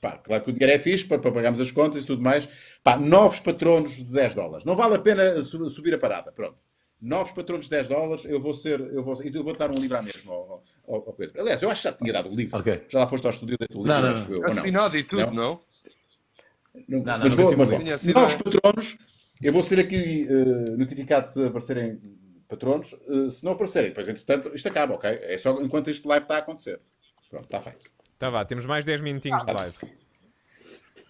Pá, 0.00 0.12
claro 0.18 0.44
que 0.44 0.50
o 0.50 0.52
dinheiro 0.52 0.72
é 0.74 0.78
fixe 0.78 1.04
para, 1.06 1.18
para 1.18 1.32
pagarmos 1.32 1.60
as 1.60 1.70
contas 1.72 2.04
e 2.04 2.06
tudo 2.06 2.22
mais. 2.22 2.48
Pá, 2.84 2.96
novos 2.96 3.40
patronos 3.40 3.96
de 3.96 4.12
10 4.12 4.34
dólares. 4.34 4.64
Não 4.64 4.76
vale 4.76 4.94
a 4.94 4.98
pena 5.00 5.42
su- 5.42 5.68
subir 5.70 5.94
a 5.94 5.98
parada. 5.98 6.30
Pronto. 6.30 6.56
Novos 7.00 7.32
patronos 7.32 7.64
de 7.66 7.70
10 7.70 7.88
dólares, 7.88 8.24
eu 8.24 8.40
vou 8.40 8.54
ser. 8.54 8.78
Eu 8.80 9.02
vou, 9.02 9.20
eu 9.22 9.42
vou 9.42 9.56
dar 9.56 9.70
um 9.70 9.74
livro 9.80 9.96
à 9.96 10.02
mesma 10.02 10.32
ao, 10.32 10.62
ao- 10.86 10.94
ao 11.08 11.12
Pedro. 11.14 11.40
Aliás, 11.40 11.60
eu 11.62 11.70
acho 11.70 11.80
que 11.82 11.88
já 11.88 11.92
te 11.92 11.98
tinha 11.98 12.12
dado 12.12 12.28
o 12.28 12.34
livro. 12.34 12.56
Ok. 12.58 12.84
Já 12.88 12.98
lá 13.00 13.06
foste 13.08 13.24
ao 13.24 13.30
estúdio 13.30 13.56
dei-te 13.58 13.74
o 13.76 13.82
livro, 13.82 13.92
Não, 13.92 14.02
não, 14.02 14.14
não. 14.14 14.30
eu, 14.30 14.40
não? 14.40 14.46
Assinado 14.48 14.96
e 14.96 15.02
tudo, 15.02 15.26
Não? 15.26 15.32
não? 15.32 15.60
Não, 16.88 16.98
Não, 16.98 17.04
não, 17.04 17.18
mas 17.24 17.34
nunca 17.36 17.56
vou, 17.56 17.66
mas 17.66 18.04
bom. 18.04 18.12
Novos 18.20 18.34
patronos, 18.36 18.98
eu 19.42 19.52
vou 19.52 19.62
ser 19.62 19.78
aqui 19.78 20.26
eh, 20.28 20.70
notificado 20.76 21.26
se 21.28 21.46
aparecerem 21.46 22.00
patronos. 22.48 22.94
Eh, 23.08 23.28
se 23.28 23.44
não 23.44 23.52
aparecerem, 23.52 23.90
depois, 23.90 24.08
entretanto, 24.08 24.54
isto 24.54 24.68
acaba, 24.68 24.94
ok? 24.94 25.10
É 25.22 25.38
só 25.38 25.60
enquanto 25.60 25.88
este 25.88 26.06
live 26.08 26.24
está 26.24 26.36
a 26.36 26.38
acontecer. 26.38 26.80
Pronto, 27.30 27.44
está 27.44 27.60
feito. 27.60 27.90
Tá 28.18 28.30
vá, 28.30 28.44
temos 28.44 28.66
mais 28.66 28.84
10 28.84 29.00
minutinhos 29.00 29.44
de 29.44 29.52
live. 29.52 29.76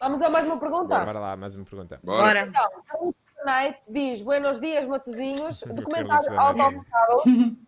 Vamos 0.01 0.21
a 0.21 0.29
mais 0.29 0.47
uma 0.47 0.61
pergunta. 0.61 1.05
Bora 1.05 1.19
lá, 1.19 1.37
mais 1.37 1.55
uma 1.55 1.65
pergunta. 1.65 1.99
Bora. 2.03 2.23
Bora. 2.23 2.41
Então, 2.47 3.15
Night 3.45 3.79
diz: 3.91 4.21
Buenos 4.21 4.61
dias, 4.61 4.87
Matozinhos. 4.87 5.61
Documentário 5.73 6.39
automatado. 6.39 7.23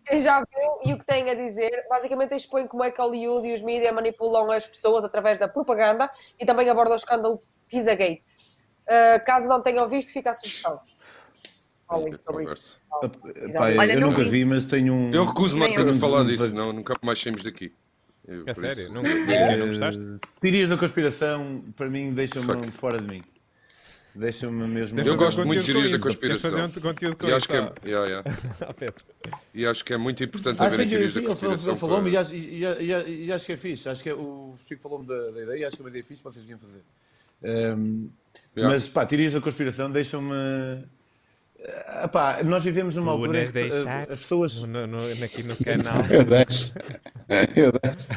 Quem 0.05 0.21
já 0.21 0.39
viu 0.39 0.79
e 0.85 0.93
o 0.93 0.99
que 0.99 1.05
tem 1.05 1.29
a 1.29 1.33
dizer, 1.33 1.85
basicamente 1.89 2.35
expõe 2.35 2.67
como 2.67 2.83
é 2.83 2.91
que 2.91 3.01
Hollywood 3.01 3.47
e 3.47 3.53
os 3.53 3.61
mídias 3.61 3.93
manipulam 3.93 4.51
as 4.51 4.67
pessoas 4.67 5.03
através 5.03 5.37
da 5.37 5.47
propaganda 5.47 6.09
e 6.39 6.45
também 6.45 6.69
aborda 6.69 6.93
o 6.93 6.97
escândalo 6.97 7.41
Pizzagate. 7.67 8.50
Uh, 8.91 9.25
caso 9.25 9.47
não 9.47 9.61
tenham 9.61 9.87
visto, 9.87 10.11
fica 10.11 10.31
a 10.31 10.33
sugestão. 10.33 10.79
Falem 11.87 12.13
sobre 12.17 12.43
isso. 12.45 12.79
Eu, 13.01 13.11
Olha, 13.61 13.93
eu 13.93 13.99
não 13.99 14.09
nunca 14.09 14.23
vi. 14.23 14.29
vi, 14.29 14.45
mas 14.45 14.63
tenho 14.65 14.93
um. 14.93 15.13
Eu 15.13 15.25
recuso-me 15.25 15.65
a 15.65 15.73
ter 15.73 15.93
falar 15.95 16.23
disso, 16.25 16.53
não, 16.53 16.73
nunca 16.73 16.93
mais 17.01 17.19
saímos 17.21 17.43
daqui. 17.43 17.73
Eu, 18.27 18.43
É 18.47 18.53
sério? 18.53 18.81
isso- 18.83 18.93
Não, 18.93 19.01
não, 19.03 19.57
não 19.57 19.67
gostaste? 19.67 20.01
Eh, 20.01 20.27
Teorias 20.39 20.69
da 20.69 20.77
conspiração, 20.77 21.63
para 21.75 21.89
mim, 21.89 22.13
deixam-me 22.13 22.47
Fuck. 22.47 22.71
fora 22.71 23.01
de 23.01 23.07
mim. 23.07 23.23
Deixam-me 24.13 24.67
mesmo. 24.67 24.99
Eu 24.99 25.15
gosto 25.15 25.41
um 25.41 25.45
muito 25.45 25.63
de 25.63 25.71
teorias 25.71 25.91
da 25.91 25.99
conspiração. 25.99 26.51
fazer 26.51 26.61
um 26.63 26.81
conteúdo 26.81 27.15
com 27.17 27.27
E 27.27 27.33
acho, 27.33 27.47
que 27.47 27.55
é, 27.55 27.61
ó. 27.61 27.71
yeah, 27.85 28.05
yeah. 28.07 28.23
Pedro. 28.77 29.03
e 29.53 29.65
acho 29.65 29.85
que 29.85 29.93
é 29.93 29.97
muito 29.97 30.21
importante 30.23 30.61
Ah, 30.61 30.65
haver 30.65 30.87
teorias 30.87 31.13
sim, 31.13 31.21
da 31.21 31.27
conspiração. 31.29 31.71
ele 31.71 31.79
falou-me 31.79 32.09
e, 32.09 32.11
para- 32.11 32.21
acho- 32.21 32.35
e- 32.35 32.63
e- 32.63 32.65
e- 32.65 33.25
e 33.27 33.31
acho 33.33 33.45
que 33.45 33.53
é 33.53 33.57
fixe. 33.57 33.87
Acho 33.89 34.03
que 34.03 34.09
é, 34.09 34.13
o 34.13 34.53
Chico 34.59 34.81
falou-me 34.81 35.05
da, 35.05 35.27
da 35.27 35.43
ideia 35.43 35.59
e 35.59 35.65
acho 35.65 35.75
que 35.77 35.81
é 35.81 35.85
uma 35.85 35.89
ideia 35.89 36.03
fixe 36.03 36.21
que 36.21 36.29
vocês 36.29 36.45
deviam 36.45 36.59
fazer. 36.59 36.81
Ehm, 37.43 38.07
Yeah. 38.55 38.73
Mas, 38.75 38.87
pá, 38.89 39.05
teorias 39.05 39.33
da 39.33 39.41
conspiração 39.41 39.89
deixam-me. 39.91 40.33
Ah, 41.87 42.07
pá, 42.07 42.43
nós 42.43 42.63
vivemos 42.63 42.95
numa 42.95 43.11
altura 43.11 43.43
em 43.43 43.45
que 43.45 43.51
deixar- 43.51 44.11
as 44.11 44.19
pessoas. 44.19 44.61
No, 44.63 44.87
no, 44.87 44.97
aqui 45.23 45.43
no 45.43 45.55
canal. 45.63 46.03
Eu 46.09 46.23
deixo. 46.25 46.73
Eu 47.55 47.71
deixo. 47.71 48.07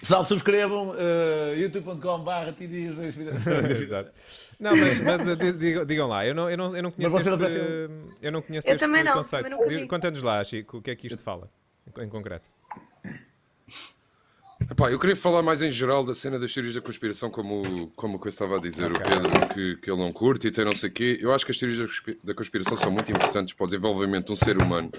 Pessoal, 0.00 0.24
subscrevam 0.24 0.90
uh, 0.90 1.54
youtube.com.br 1.56 2.52
teorias 2.56 2.96
da. 2.96 3.70
Exato. 3.70 4.10
Não, 4.58 4.76
mas, 4.76 4.98
mas 4.98 5.38
di- 5.38 5.52
digam, 5.52 5.86
digam 5.86 6.08
lá, 6.08 6.26
eu 6.26 6.34
não, 6.34 6.50
eu 6.50 6.56
não, 6.56 6.76
eu 6.76 6.82
não 6.82 6.90
conheço 6.90 7.14
não 7.14 7.20
este, 7.20 7.38
vai 7.38 7.88
eu 8.20 8.32
não 8.32 8.42
conheço 8.42 8.68
Eu 8.68 8.72
este 8.72 8.80
também 8.80 9.04
não, 9.04 9.12
conceito. 9.14 9.86
Conta-nos 9.86 10.22
lá, 10.24 10.42
Chico, 10.42 10.78
o 10.78 10.82
que 10.82 10.90
é 10.90 10.96
que 10.96 11.06
isto 11.06 11.22
fala, 11.22 11.48
em 11.96 12.08
concreto. 12.08 12.44
Epá, 14.60 14.90
eu 14.90 14.98
queria 14.98 15.14
falar 15.16 15.40
mais 15.42 15.62
em 15.62 15.70
geral 15.70 16.04
da 16.04 16.14
cena 16.14 16.38
das 16.38 16.52
teorias 16.52 16.74
da 16.74 16.80
conspiração, 16.80 17.30
como, 17.30 17.90
como 17.94 18.16
o 18.16 18.20
que 18.20 18.26
eu 18.26 18.30
estava 18.30 18.56
a 18.56 18.60
dizer, 18.60 18.90
o 18.90 18.98
Pedro, 18.98 19.48
que, 19.54 19.76
que 19.76 19.90
ele 19.90 19.98
não 20.00 20.12
curte 20.12 20.48
e 20.48 20.50
tem 20.50 20.64
não 20.64 20.74
sei 20.74 20.90
o 20.90 20.92
quê. 20.92 21.18
Eu 21.22 21.32
acho 21.32 21.44
que 21.44 21.52
as 21.52 21.58
teorias 21.58 21.78
da 21.78 21.86
conspi- 21.86 22.18
da 22.24 22.34
conspiração 22.34 22.76
são 22.76 22.90
muito 22.90 23.10
importantes 23.10 23.54
para 23.54 23.64
o 23.64 23.66
desenvolvimento 23.66 24.26
de 24.26 24.32
um 24.32 24.36
ser 24.36 24.58
humano. 24.58 24.90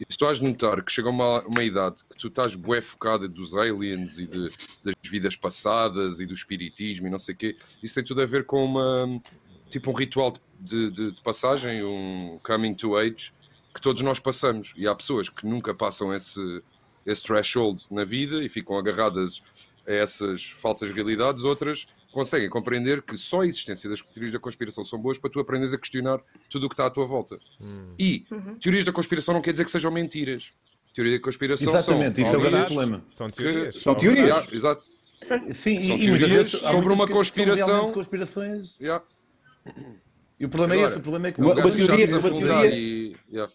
E 0.00 0.04
se 0.08 0.16
tu 0.16 0.24
has 0.24 0.38
de 0.38 0.44
notar 0.46 0.82
que 0.84 0.92
chega 0.92 1.08
uma, 1.10 1.42
uma 1.42 1.62
idade 1.64 1.96
que 2.08 2.16
tu 2.16 2.28
estás 2.28 2.54
bué 2.54 2.80
focada 2.80 3.28
dos 3.28 3.56
aliens 3.56 4.18
e 4.18 4.26
de- 4.26 4.50
das 4.84 4.94
vidas 5.04 5.34
passadas 5.36 6.20
e 6.20 6.26
do 6.26 6.32
espiritismo 6.32 7.08
e 7.08 7.10
não 7.10 7.18
sei 7.18 7.34
o 7.34 7.38
quê, 7.38 7.56
isso 7.82 7.96
tem 7.96 8.04
tudo 8.04 8.22
a 8.22 8.26
ver 8.26 8.44
com 8.44 8.64
uma 8.64 9.20
tipo 9.68 9.90
um 9.90 9.94
ritual 9.94 10.32
de, 10.58 10.90
de- 10.90 11.10
de 11.10 11.20
passagem, 11.20 11.82
um 11.84 12.38
coming 12.42 12.72
to 12.72 12.96
age, 12.96 13.32
que 13.74 13.80
todos 13.80 14.00
nós 14.00 14.18
passamos. 14.20 14.72
E 14.76 14.86
há 14.86 14.94
pessoas 14.94 15.28
que 15.28 15.44
nunca 15.44 15.74
passam 15.74 16.14
esse, 16.14 16.62
esse 17.10 17.22
threshold 17.22 17.82
na 17.90 18.04
vida 18.04 18.42
e 18.44 18.48
ficam 18.48 18.76
agarradas 18.78 19.42
a 19.86 19.92
essas 19.92 20.44
falsas 20.44 20.90
realidades, 20.90 21.44
outras 21.44 21.86
conseguem 22.12 22.48
compreender 22.48 23.02
que 23.02 23.16
só 23.16 23.42
a 23.42 23.46
existência 23.46 23.88
das 23.88 24.00
teorias 24.00 24.32
da 24.32 24.38
conspiração 24.38 24.82
são 24.84 24.98
boas 24.98 25.18
para 25.18 25.30
tu 25.30 25.38
aprenderes 25.40 25.72
a 25.74 25.78
questionar 25.78 26.20
tudo 26.50 26.66
o 26.66 26.68
que 26.68 26.74
está 26.74 26.86
à 26.86 26.90
tua 26.90 27.04
volta. 27.06 27.36
E 27.98 28.24
teorias 28.60 28.84
da 28.84 28.92
conspiração 28.92 29.34
não 29.34 29.42
quer 29.42 29.52
dizer 29.52 29.64
que 29.64 29.70
sejam 29.70 29.90
mentiras. 29.90 30.52
Teoria 30.94 31.18
da 31.18 31.22
conspiração 31.22 31.68
Exatamente, 31.68 32.16
são 32.16 32.24
isso 32.26 32.34
é 32.34 32.38
o 32.38 32.40
grande 32.40 32.66
problema. 32.66 33.04
São 33.08 33.26
que- 33.28 33.32
teorias. 33.36 33.78
São 33.80 33.94
teorias. 33.94 34.52
Exato. 34.52 34.86
São- 35.22 35.38
Sim, 35.54 35.80
São 35.80 35.96
e, 35.96 36.08
muitas 36.10 36.28
vezes 36.28 36.52
sobre 36.52 36.92
uma 36.92 37.06
conspiração. 37.06 37.86
conspirações. 37.88 38.76
Yeah. 38.80 39.04
E 40.40 40.44
o 40.44 40.48
problema 40.48 40.74
é 40.74 40.76
Agora, 40.78 40.90
esse, 40.90 40.98
o 40.98 41.02
problema 41.02 41.28
é 41.28 41.32
que 41.32 41.40
Uma- 41.40 41.50
Um 41.50 41.52
uma 41.58 41.70
teoria- 41.70 42.18
uma 42.18 42.30
teoria- 42.30 42.74
e- 42.76 43.16
yeah. 43.30 43.52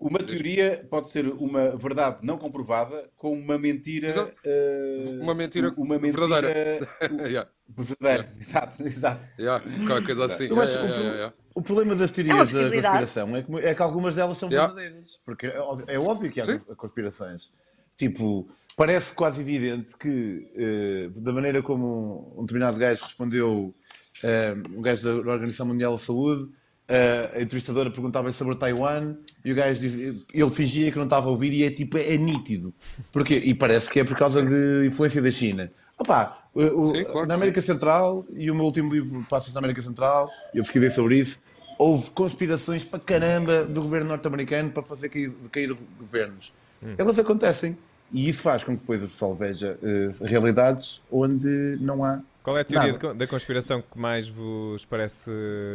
Uma 0.00 0.18
teoria 0.18 0.86
pode 0.90 1.10
ser 1.10 1.26
uma 1.28 1.76
verdade 1.76 2.18
não 2.26 2.38
comprovada 2.38 3.10
com 3.16 3.32
uma 3.32 3.58
mentira. 3.58 4.32
Eh, 4.44 5.18
Uma 5.20 5.34
mentira 5.34 5.72
uma 5.76 5.98
mentira 5.98 6.26
verdadeira. 6.26 6.88
Yeah. 7.28 7.50
verdadeira. 7.68 8.28
Exato, 8.38 8.82
exato. 8.82 9.20
Yeah. 9.38 9.64
Qualquer 9.86 10.06
coisa 10.06 10.24
assim. 10.26 10.44
Yeah, 10.44 10.64
yeah, 10.64 10.82
o, 10.86 10.88
yeah, 11.00 11.14
yeah. 11.16 11.34
o 11.54 11.62
problema 11.62 11.94
das 11.94 12.10
É 12.10 12.14
teorias 12.14 12.36
da 12.36 12.44
possibilidade. 12.44 12.82
conspiração 12.98 13.36
é 13.36 13.42
que, 13.42 13.54
é 13.68 13.74
que 13.74 13.82
algumas 13.82 14.14
delas 14.14 14.38
são 14.38 14.48
Yeah. 14.48 14.72
verdadeiras. 14.74 15.20
Porque 15.24 15.46
é 15.46 15.58
óbvio, 15.60 15.84
é 15.88 15.98
óbvio 15.98 16.30
que 16.30 16.40
há 16.40 16.44
Sim. 16.44 16.58
cons- 16.58 16.76
conspirações. 16.76 17.52
Tipo, 17.96 18.48
parece 18.76 19.12
quase 19.12 19.40
evidente 19.40 19.96
que, 19.96 20.50
eh, 20.56 21.10
da 21.16 21.32
maneira 21.32 21.60
como 21.62 22.34
um, 22.36 22.40
um 22.40 22.42
determinado 22.42 22.78
gajo 22.78 23.02
respondeu, 23.02 23.74
eh, 24.22 24.54
um 24.76 24.80
gajo 24.80 25.02
da 25.24 25.32
Organização 25.32 25.66
Mundial 25.66 25.92
da 25.92 25.98
Saúde, 25.98 26.48
a 26.88 27.40
entrevistadora 27.42 27.90
perguntava 27.90 28.32
sobre 28.32 28.56
Taiwan 28.56 29.14
e 29.44 29.52
o 29.52 29.54
gajo 29.54 29.78
dizia, 29.80 30.12
ele 30.32 30.50
fingia 30.50 30.90
que 30.90 30.96
não 30.96 31.04
estava 31.04 31.26
a 31.28 31.30
ouvir 31.30 31.52
e 31.52 31.62
é 31.64 31.70
tipo, 31.70 31.98
é, 31.98 32.16
nítido. 32.16 32.72
Porquê? 33.12 33.36
E 33.44 33.54
parece 33.54 33.90
que 33.90 34.00
é 34.00 34.04
por 34.04 34.16
causa 34.16 34.42
de 34.42 34.86
influência 34.86 35.20
da 35.20 35.30
China. 35.30 35.70
Opa, 35.98 36.38
o- 36.54 36.86
Sim, 36.86 37.04
claro 37.04 37.26
na 37.26 37.34
América 37.34 37.60
Central, 37.60 38.24
e 38.32 38.50
o 38.50 38.54
meu 38.54 38.64
último 38.64 38.92
livro 38.92 39.24
passa-se 39.28 39.52
na 39.54 39.58
América 39.60 39.82
Central, 39.82 40.30
eu 40.54 40.62
pesquisei 40.62 40.90
sobre 40.90 41.18
isso, 41.18 41.40
houve 41.78 42.08
conspirações 42.10 42.82
para 42.84 42.98
caramba 43.00 43.64
do 43.64 43.82
governo 43.82 44.08
norte-americano 44.08 44.70
para 44.70 44.82
fazer 44.82 45.08
cair, 45.08 45.30
cair 45.52 45.76
governos. 45.98 46.52
Elas 46.96 47.18
acontecem. 47.18 47.76
E 48.12 48.28
isso 48.28 48.40
faz 48.40 48.64
com 48.64 48.72
que 48.74 48.80
depois 48.80 49.02
o 49.02 49.08
pessoal 49.08 49.34
veja 49.34 49.78
eh, 49.82 50.08
realidades 50.24 51.02
onde 51.12 51.76
não 51.80 52.02
há. 52.02 52.20
Qual 52.42 52.56
é 52.56 52.62
a 52.62 52.64
teoria 52.64 52.92
Nada. 52.92 53.12
da 53.14 53.26
conspiração 53.26 53.82
que 53.82 53.98
mais 53.98 54.28
vos 54.28 54.84
parece 54.86 55.30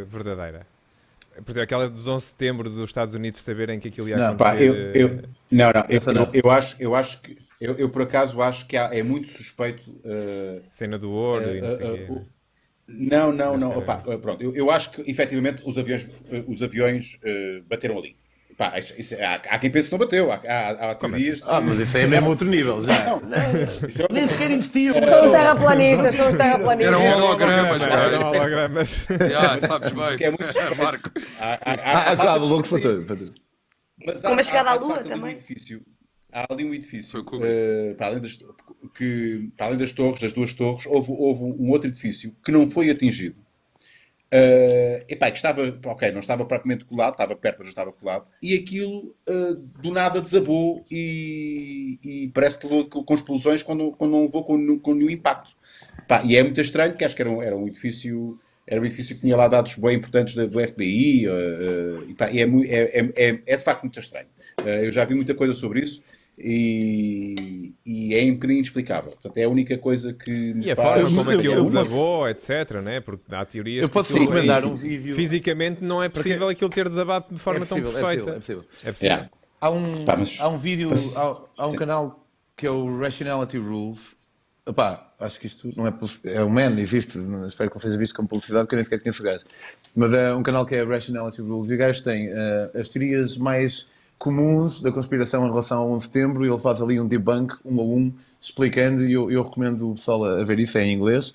verdadeira? 0.07 0.65
Por 1.33 1.41
exemplo, 1.51 1.61
aquela 1.61 1.89
dos 1.89 2.07
11 2.07 2.25
de 2.25 2.29
setembro 2.31 2.69
dos 2.69 2.89
Estados 2.89 3.13
Unidos 3.15 3.41
saberem 3.41 3.79
que 3.79 3.87
aquilo 3.87 4.07
ia 4.09 4.17
Não, 4.17 4.35
Pá, 4.37 4.55
eu, 4.59 4.73
acontecer. 4.73 4.93
eu, 4.93 5.09
não, 5.51 5.71
não, 5.71 5.85
eu, 5.89 6.01
não. 6.13 6.29
eu, 6.33 6.41
eu 6.45 6.51
acho, 6.51 6.75
eu 6.81 6.95
acho 6.95 7.21
que, 7.21 7.37
eu, 7.59 7.75
eu 7.77 7.89
por 7.89 8.01
acaso 8.03 8.41
acho 8.41 8.65
que 8.67 8.77
há- 8.77 8.89
é 8.93 9.03
muito 9.03 9.29
suspeito. 9.31 9.99
eh, 10.05 10.61
Cena 10.69 10.99
do 10.99 11.09
ouro 11.11 11.55
e 11.55 11.61
não 11.61 11.69
sei 11.69 11.85
eh, 11.85 11.87
o 11.87 11.89
eh, 11.93 11.97
quê. 11.97 12.09
o- 12.09 12.27
não, 12.87 13.31
não, 13.33 13.57
não. 13.57 13.71
Opa, 13.77 14.03
eh, 14.07 14.17
pronto, 14.17 14.43
eu, 14.43 14.55
eu 14.55 14.71
acho 14.71 14.91
que 14.91 15.01
efetivamente 15.09 15.63
os 15.65 15.77
aviões, 15.77 16.09
eh, 16.29 16.43
os 16.47 16.61
aviões 16.61 17.19
eh, 17.23 17.61
bateram 17.67 17.97
ali. 17.99 18.17
Pá, 18.57 18.77
isso- 18.77 18.93
isso- 18.97 19.15
há, 19.15 19.35
há 19.35 19.57
quem 19.59 19.71
pense 19.71 19.89
que 19.89 19.93
não 19.93 19.99
bateu. 19.99 20.31
Há, 20.31 20.35
há, 20.47 20.91
há 20.91 20.95
teorias. 20.95 21.41
Ah, 21.45 21.59
mas 21.59 21.79
isso 21.79 21.97
aí 21.97 22.03
é 22.03 22.07
mesmo 22.07 22.29
outro 22.29 22.47
nível 22.47 22.83
já. 22.83 23.05
Não, 23.05 23.21
isso 23.89 24.03
é 24.03 24.07
Nem 24.11 24.27
sequer 24.27 24.51
existia. 24.51 24.93
São 24.93 25.25
os 25.25 25.31
terraplanistas, 25.31 26.15
são 26.15 26.29
os 26.31 26.37
terraplanistas. 26.37 26.87
Era 26.93 26.97
um 26.99 27.05
Eram 27.07 27.23
hologramas, 27.25 27.81
Não, 27.81 27.87
eram 27.87 28.27
hologramas. 28.27 29.07
Yeah, 29.09 29.59
sabes 29.59 29.91
bem. 29.91 30.17
Que 30.17 30.23
é 30.25 30.29
muito 30.29 30.43
Marco. 30.77 31.11
Há, 31.39 31.53
há, 31.53 31.73
há, 31.73 32.11
Ah, 32.13 32.31
há 32.31 32.35
loucos 32.35 32.69
que 32.69 33.05
para 33.05 33.15
tudo. 33.15 33.33
Como 34.23 34.39
a 34.39 34.43
chegada 34.43 34.69
à 34.71 34.73
Lua 34.75 34.99
um 34.99 35.03
também. 35.03 35.31
edifício, 35.31 35.81
há 36.31 36.45
ali 36.51 36.65
um 36.65 36.73
edifício 36.73 37.25
eh, 37.43 37.93
para, 37.97 38.07
além 38.07 38.19
das, 38.19 38.37
que, 38.95 39.49
para 39.55 39.67
além 39.67 39.77
das 39.77 39.91
torres, 39.93 40.19
das 40.19 40.33
duas 40.33 40.53
torres, 40.53 40.85
houve, 40.85 41.11
houve 41.11 41.43
um 41.43 41.69
outro 41.69 41.87
edifício 41.89 42.35
que 42.43 42.51
não 42.51 42.69
foi 42.69 42.89
atingido. 42.89 43.35
Uh, 44.33 45.05
epá, 45.07 45.29
que 45.29 45.37
estava, 45.37 45.61
ok, 45.85 46.11
não 46.11 46.19
estava 46.19 46.43
propriamente 46.43 46.85
colado, 46.85 47.11
estava 47.11 47.35
perto, 47.35 47.57
mas 47.59 47.67
não 47.67 47.71
estava 47.71 47.91
colado, 47.93 48.25
e 48.41 48.55
aquilo 48.55 49.15
uh, 49.29 49.53
do 49.79 49.91
nada 49.91 50.19
desabou 50.19 50.83
e, 50.89 51.99
e 52.03 52.31
parece 52.33 52.57
que 52.57 52.65
levou 52.65 52.85
com 52.85 53.13
explosões 53.13 53.61
quando, 53.61 53.91
quando 53.91 54.09
não 54.09 54.23
levou 54.23 54.43
com, 54.43 54.79
com 54.79 54.95
nenhum 54.95 55.11
impacto. 55.11 55.51
Pá, 56.07 56.23
e 56.25 56.35
é 56.35 56.41
muito 56.41 56.59
estranho, 56.59 56.95
que 56.95 57.05
acho 57.05 57.15
que 57.15 57.21
era 57.21 57.29
um, 57.29 57.43
era 57.43 57.55
um 57.55 57.67
edifício 57.67 58.39
era 58.65 58.81
um 58.81 58.85
edifício 58.85 59.13
que 59.15 59.21
tinha 59.21 59.35
lá 59.35 59.47
dados 59.47 59.75
bem 59.75 59.97
importantes 59.97 60.33
do 60.33 60.67
FBI, 60.67 61.27
uh, 61.27 61.31
uh, 61.31 62.09
e, 62.09 62.13
pá, 62.15 62.31
e 62.31 62.39
é, 62.39 62.43
é, 62.43 63.11
é, 63.15 63.39
é, 63.45 63.57
de 63.57 63.63
facto 63.63 63.83
muito 63.83 63.99
estranho. 63.99 64.27
Uh, 64.61 64.67
eu 64.67 64.91
já 64.91 65.05
vi 65.05 65.13
muita 65.13 65.35
coisa 65.35 65.53
sobre 65.53 65.81
isso 65.81 66.01
e, 66.37 67.73
e, 67.85 68.15
é 68.15 68.23
um 68.23 68.33
bocadinho 68.33 68.57
inexplicável. 68.59 69.11
Portanto, 69.11 69.37
é 69.37 69.43
a 69.43 69.49
única 69.49 69.77
coisa 69.77 70.13
que 70.13 70.31
me 70.53 70.65
E 70.65 70.71
a 70.71 70.75
faz... 70.75 71.01
forma 71.01 71.23
como 71.23 71.37
aquilo 71.37 71.65
desabou, 71.65 72.27
etc, 72.29 72.49
né? 72.83 72.99
Porque 72.99 73.33
há 73.33 73.45
teorias 73.45 73.83
Eu 73.83 73.89
que 73.89 73.93
posso 73.93 74.17
recomendar 74.17 74.63
é- 74.63 74.65
um 74.65 74.73
vídeo. 74.73 75.15
Fisicamente 75.15 75.83
não 75.83 76.01
é 76.01 76.09
possível 76.09 76.47
aquilo 76.49 76.69
ter 76.69 76.87
desabado 76.89 77.25
de 77.31 77.39
forma 77.39 77.63
é 77.63 77.67
possível, 77.67 77.91
tão 77.91 77.99
é 77.99 78.03
perfeita. 78.03 78.31
possível, 78.33 78.33
é 78.33 78.39
possível. 78.39 78.65
É 78.83 78.91
possível. 78.91 79.09
Yeah. 79.15 79.29
Há 79.61 79.69
um, 79.69 80.05
Pá, 80.05 80.17
mas- 80.17 80.37
há 80.39 80.49
um 80.49 80.57
vídeo, 80.57 80.89
mas- 80.89 81.17
há, 81.17 81.37
há 81.57 81.65
um 81.67 81.69
sim. 81.69 81.75
canal 81.77 82.27
que 82.57 82.65
é 82.67 82.69
o 82.71 82.99
Rationality 82.99 83.57
Rules. 83.57 84.15
Epá, 84.65 85.13
acho 85.19 85.39
que 85.39 85.47
isto 85.47 85.69
não 85.75 85.85
é. 85.87 85.93
É 86.25 86.41
o 86.41 86.49
Man, 86.49 86.79
existe. 86.79 87.17
Espero 87.47 87.69
que 87.69 87.75
não 87.75 87.81
seja 87.81 87.97
visto 87.97 88.15
como 88.15 88.27
publicidade, 88.29 88.63
porque 88.65 88.75
eu 88.75 88.77
nem 88.77 88.83
sequer 88.85 88.99
conheço 89.01 89.21
o 89.21 89.25
gajo. 89.25 89.43
Mas 89.95 90.13
é 90.13 90.33
um 90.33 90.41
canal 90.41 90.65
que 90.65 90.73
é 90.75 90.83
Rationality 90.83 91.41
Rules 91.41 91.69
e 91.69 91.75
o 91.75 91.77
gajo 91.77 92.01
tem 92.01 92.29
eh, 92.29 92.71
as 92.73 92.87
teorias 92.87 93.37
mais 93.37 93.89
comuns 94.17 94.81
da 94.81 94.91
conspiração 94.91 95.45
em 95.45 95.49
relação 95.49 95.79
ao 95.79 95.91
11 95.91 95.97
de 95.97 96.13
setembro 96.13 96.45
e 96.45 96.49
ele 96.49 96.57
faz 96.57 96.81
ali 96.81 96.99
um 96.99 97.07
debunk, 97.07 97.55
um 97.65 97.79
a 97.79 97.83
um, 97.83 98.13
explicando. 98.39 99.05
E 99.05 99.13
eu, 99.13 99.31
eu 99.31 99.43
recomendo 99.43 99.91
o 99.91 99.95
pessoal 99.95 100.23
a, 100.25 100.43
ver 100.43 100.59
isso, 100.59 100.77
é 100.77 100.83
em 100.83 100.93
inglês. 100.93 101.33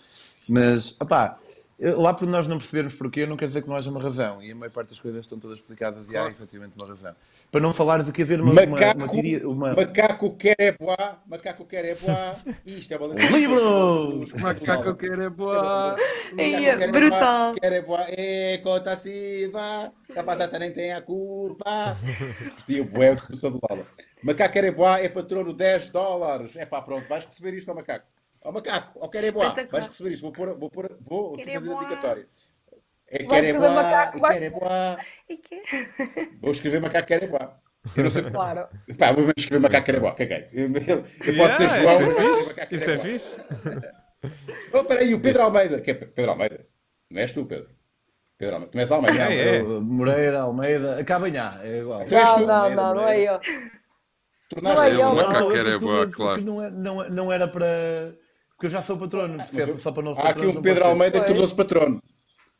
Mas, 0.48 0.96
opá, 1.00 1.38
lá 1.80 2.12
por 2.12 2.26
nós 2.26 2.48
não 2.48 2.58
percebermos 2.58 2.94
porquê, 2.94 3.24
não 3.24 3.36
quer 3.36 3.46
dizer 3.46 3.62
que 3.62 3.68
não 3.68 3.76
haja 3.76 3.88
uma 3.88 4.02
razão. 4.02 4.42
E 4.42 4.50
a 4.50 4.54
maior 4.54 4.72
parte 4.72 4.88
das 4.88 4.98
coisas 4.98 5.20
estão 5.20 5.38
todas 5.38 5.58
explicadas 5.58 6.10
e 6.10 6.16
há 6.16 6.26
efetivamente 6.26 6.72
uma 6.76 6.86
razão. 6.86 7.14
Para 7.52 7.60
não 7.60 7.72
falar 7.72 8.02
de 8.02 8.10
que 8.10 8.22
haver 8.22 8.40
uma, 8.40 8.52
uma, 8.52 8.66
Macaco, 8.66 8.98
uma 8.98 9.08
teoria. 9.08 9.48
Uma... 9.48 9.74
macaco 9.74 10.36
quer 10.36 10.56
é 10.58 10.72
boa, 10.72 11.18
macaco 11.26 11.64
quer 11.64 11.84
é 11.84 11.94
boa. 11.94 12.36
Isto 12.66 12.94
é 12.94 12.96
uma 12.96 13.14
Livros! 13.30 14.32
Macaco 14.34 14.94
quer 14.96 15.18
é 15.20 15.30
boa. 15.30 15.96
Ei, 16.36 16.86
brutal. 16.88 17.54
Quer 17.54 17.72
é 17.72 17.80
boa. 17.80 18.04
É, 18.08 18.58
cota 18.58 18.96
siva. 18.96 19.92
Capaz 20.12 20.40
nem 20.58 20.72
tem 20.72 20.92
a 20.92 21.00
culpa. 21.00 21.96
Curti 22.56 22.80
o 22.80 22.84
bué 22.84 23.14
do. 23.14 23.86
Macaco 24.22 24.52
quer 24.52 24.64
é 24.64 24.70
boa 24.72 24.98
é 24.98 25.08
patrono 25.08 25.52
10 25.52 25.90
dólares. 25.90 26.56
É 26.56 26.66
pá, 26.66 26.82
pronto, 26.82 27.08
vais 27.08 27.24
receber 27.24 27.54
isto 27.54 27.68
ao 27.68 27.76
macaco. 27.76 28.17
Ao 28.48 28.52
macaco, 28.54 28.98
ao 28.98 29.10
quer 29.10 29.24
é 29.24 29.30
boa. 29.30 29.44
Espetacular. 29.48 29.80
Vais 29.82 29.92
receber 29.92 30.10
isto. 30.12 30.22
Vou 30.22 30.32
pôr, 30.32 30.58
vou 30.58 30.70
pôr, 30.70 30.96
vou 31.02 31.36
fazer 31.38 31.70
a 31.70 31.74
dedicatória. 31.80 32.26
É 33.10 33.18
Vais 33.24 33.28
quer 33.28 33.36
é 33.36 33.40
escrever 33.40 33.58
boa, 33.58 33.82
macaco, 33.82 34.16
é 34.16 34.20
vai- 34.20 34.32
quer 34.38 34.42
é 34.42 34.50
boa. 34.50 34.98
E 35.28 35.36
quê? 35.36 35.60
Vou 36.40 36.50
escrever 36.50 36.80
macaco 36.80 37.06
quer 37.08 37.22
é 37.24 37.26
boa. 37.26 37.60
Eu 37.94 38.02
não 38.04 38.10
sei 38.10 38.22
Claro. 38.30 38.68
Pá, 38.98 39.12
vou 39.12 39.30
escrever 39.36 39.60
macaco 39.60 39.84
quer 39.84 39.94
é 39.96 40.00
boa. 40.00 40.14
Caguei. 40.14 40.48
Eu, 40.52 40.66
eu- 40.66 41.04
eu 41.26 41.36
posso 41.36 41.56
ser 41.58 41.64
Yeah, 41.64 41.82
João, 41.82 41.94
isso 41.94 42.00
mas 42.00 42.00
é 42.00 42.04
vou 42.04 42.14
fixe. 42.14 42.40
escrever 42.40 42.48
macaco 42.48 42.74
Isso 42.74 42.90
é 42.90 42.94
é 42.94 42.98
fixe. 42.98 43.36
Oh, 44.72 44.84
peraí, 44.84 45.14
o 45.14 45.20
Pedro 45.20 45.42
Almeida. 45.42 45.80
Que 45.82 45.90
é 45.90 45.94
Pe- 45.94 46.06
Pedro 46.06 46.30
Almeida? 46.30 46.66
Não 47.10 47.20
és 47.20 47.32
tu, 47.32 47.44
Pedro? 47.44 47.68
Pedro 48.38 48.54
Almeida. 48.56 48.80
És 48.80 48.90
Almeida? 48.90 49.22
É, 49.30 49.34
é. 49.56 49.60
Eu, 49.60 49.80
Moreira, 49.82 50.40
Almeida, 50.40 50.98
acaba 50.98 51.28
em 51.28 51.36
A, 51.36 51.60
é 51.62 51.78
igual. 51.80 52.00
Não, 52.00 52.46
não, 52.46 52.54
Almeida, 52.54 52.82
não, 52.82 52.94
não 52.94 53.08
é 53.08 53.20
eu. 53.20 53.38
Tornaste 54.50 54.76
Não 54.78 54.82
é 54.82 54.90
é? 54.90 55.14
Macaco 55.14 55.44
eu, 55.44 55.50
quer 55.50 55.66
é 55.66 55.78
boa, 55.78 56.06
tu- 56.06 56.12
claro. 56.16 56.40
Não, 56.42 56.62
é- 56.64 56.70
não, 56.70 57.02
é- 57.04 57.10
não 57.10 57.30
era 57.32 57.46
para. 57.46 58.14
Porque 58.58 58.66
eu 58.66 58.70
já 58.70 58.82
sou 58.82 58.98
patrono, 58.98 59.36
percebe? 59.36 59.78
Só 59.78 59.92
para 59.92 60.02
novos 60.02 60.18
Há 60.18 60.30
aqui 60.30 60.44
um 60.44 60.60
Pedro. 60.60 60.84
Almeida 60.84 61.20
que 61.20 61.26
tornou-se 61.26 61.54
patrono. 61.54 62.02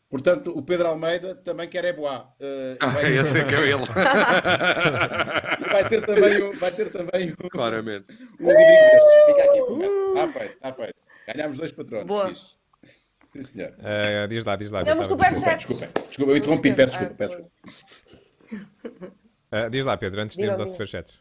Portanto, 0.08 0.56
o 0.56 0.62
Pedro 0.62 0.86
Almeida 0.86 1.34
também 1.34 1.68
quer 1.68 1.84
é 1.84 1.92
boa. 1.92 2.32
Uh, 2.40 2.76
e 2.80 2.86
vai, 2.86 3.18
Esse 3.18 3.40
é 3.40 3.44
que 3.44 3.54
é 3.56 3.62
ele. 3.62 3.84
vai 5.72 5.88
ter 5.88 6.06
também 6.06 6.40
o, 6.40 6.56
vai 6.56 6.70
ter 6.70 6.90
também 6.92 7.32
o, 7.32 7.50
Claramente. 7.50 8.12
o 8.12 8.48
livrinho 8.48 8.90
destes. 8.92 9.24
Fica 9.26 9.42
aqui 9.42 9.60
promessa. 9.60 9.98
Está 9.98 10.28
feito, 10.28 10.54
está 10.54 10.72
feito. 10.72 11.02
Ganhámos 11.34 11.58
dois 11.58 11.72
patronos. 11.72 12.06
Boa. 12.06 12.28
Fixe. 12.28 12.56
Sim, 13.26 13.42
senhor. 13.42 13.74
Ah, 13.80 14.26
diz 14.28 14.44
lá, 14.44 14.54
diz 14.54 14.70
lá. 14.70 14.84
Temos 14.84 15.08
Pedro, 15.08 15.24
estavas 15.26 15.42
a 15.42 15.56
dizer. 15.56 15.60
superchat. 15.60 15.66
Desculpem, 15.66 15.88
desculpem. 15.88 16.08
Desculpa, 16.08 16.32
eu 16.32 16.36
interrompi. 16.36 16.72
Peço 16.74 16.90
desculpa, 16.90 17.14
peço 17.16 17.36
desculpa. 18.46 19.12
Ah, 19.50 19.68
diz 19.68 19.84
lá, 19.84 19.96
Pedro, 19.96 20.20
antes 20.20 20.36
de 20.36 20.44
irmos 20.44 20.58
diga. 20.60 20.70
superchats. 20.70 21.18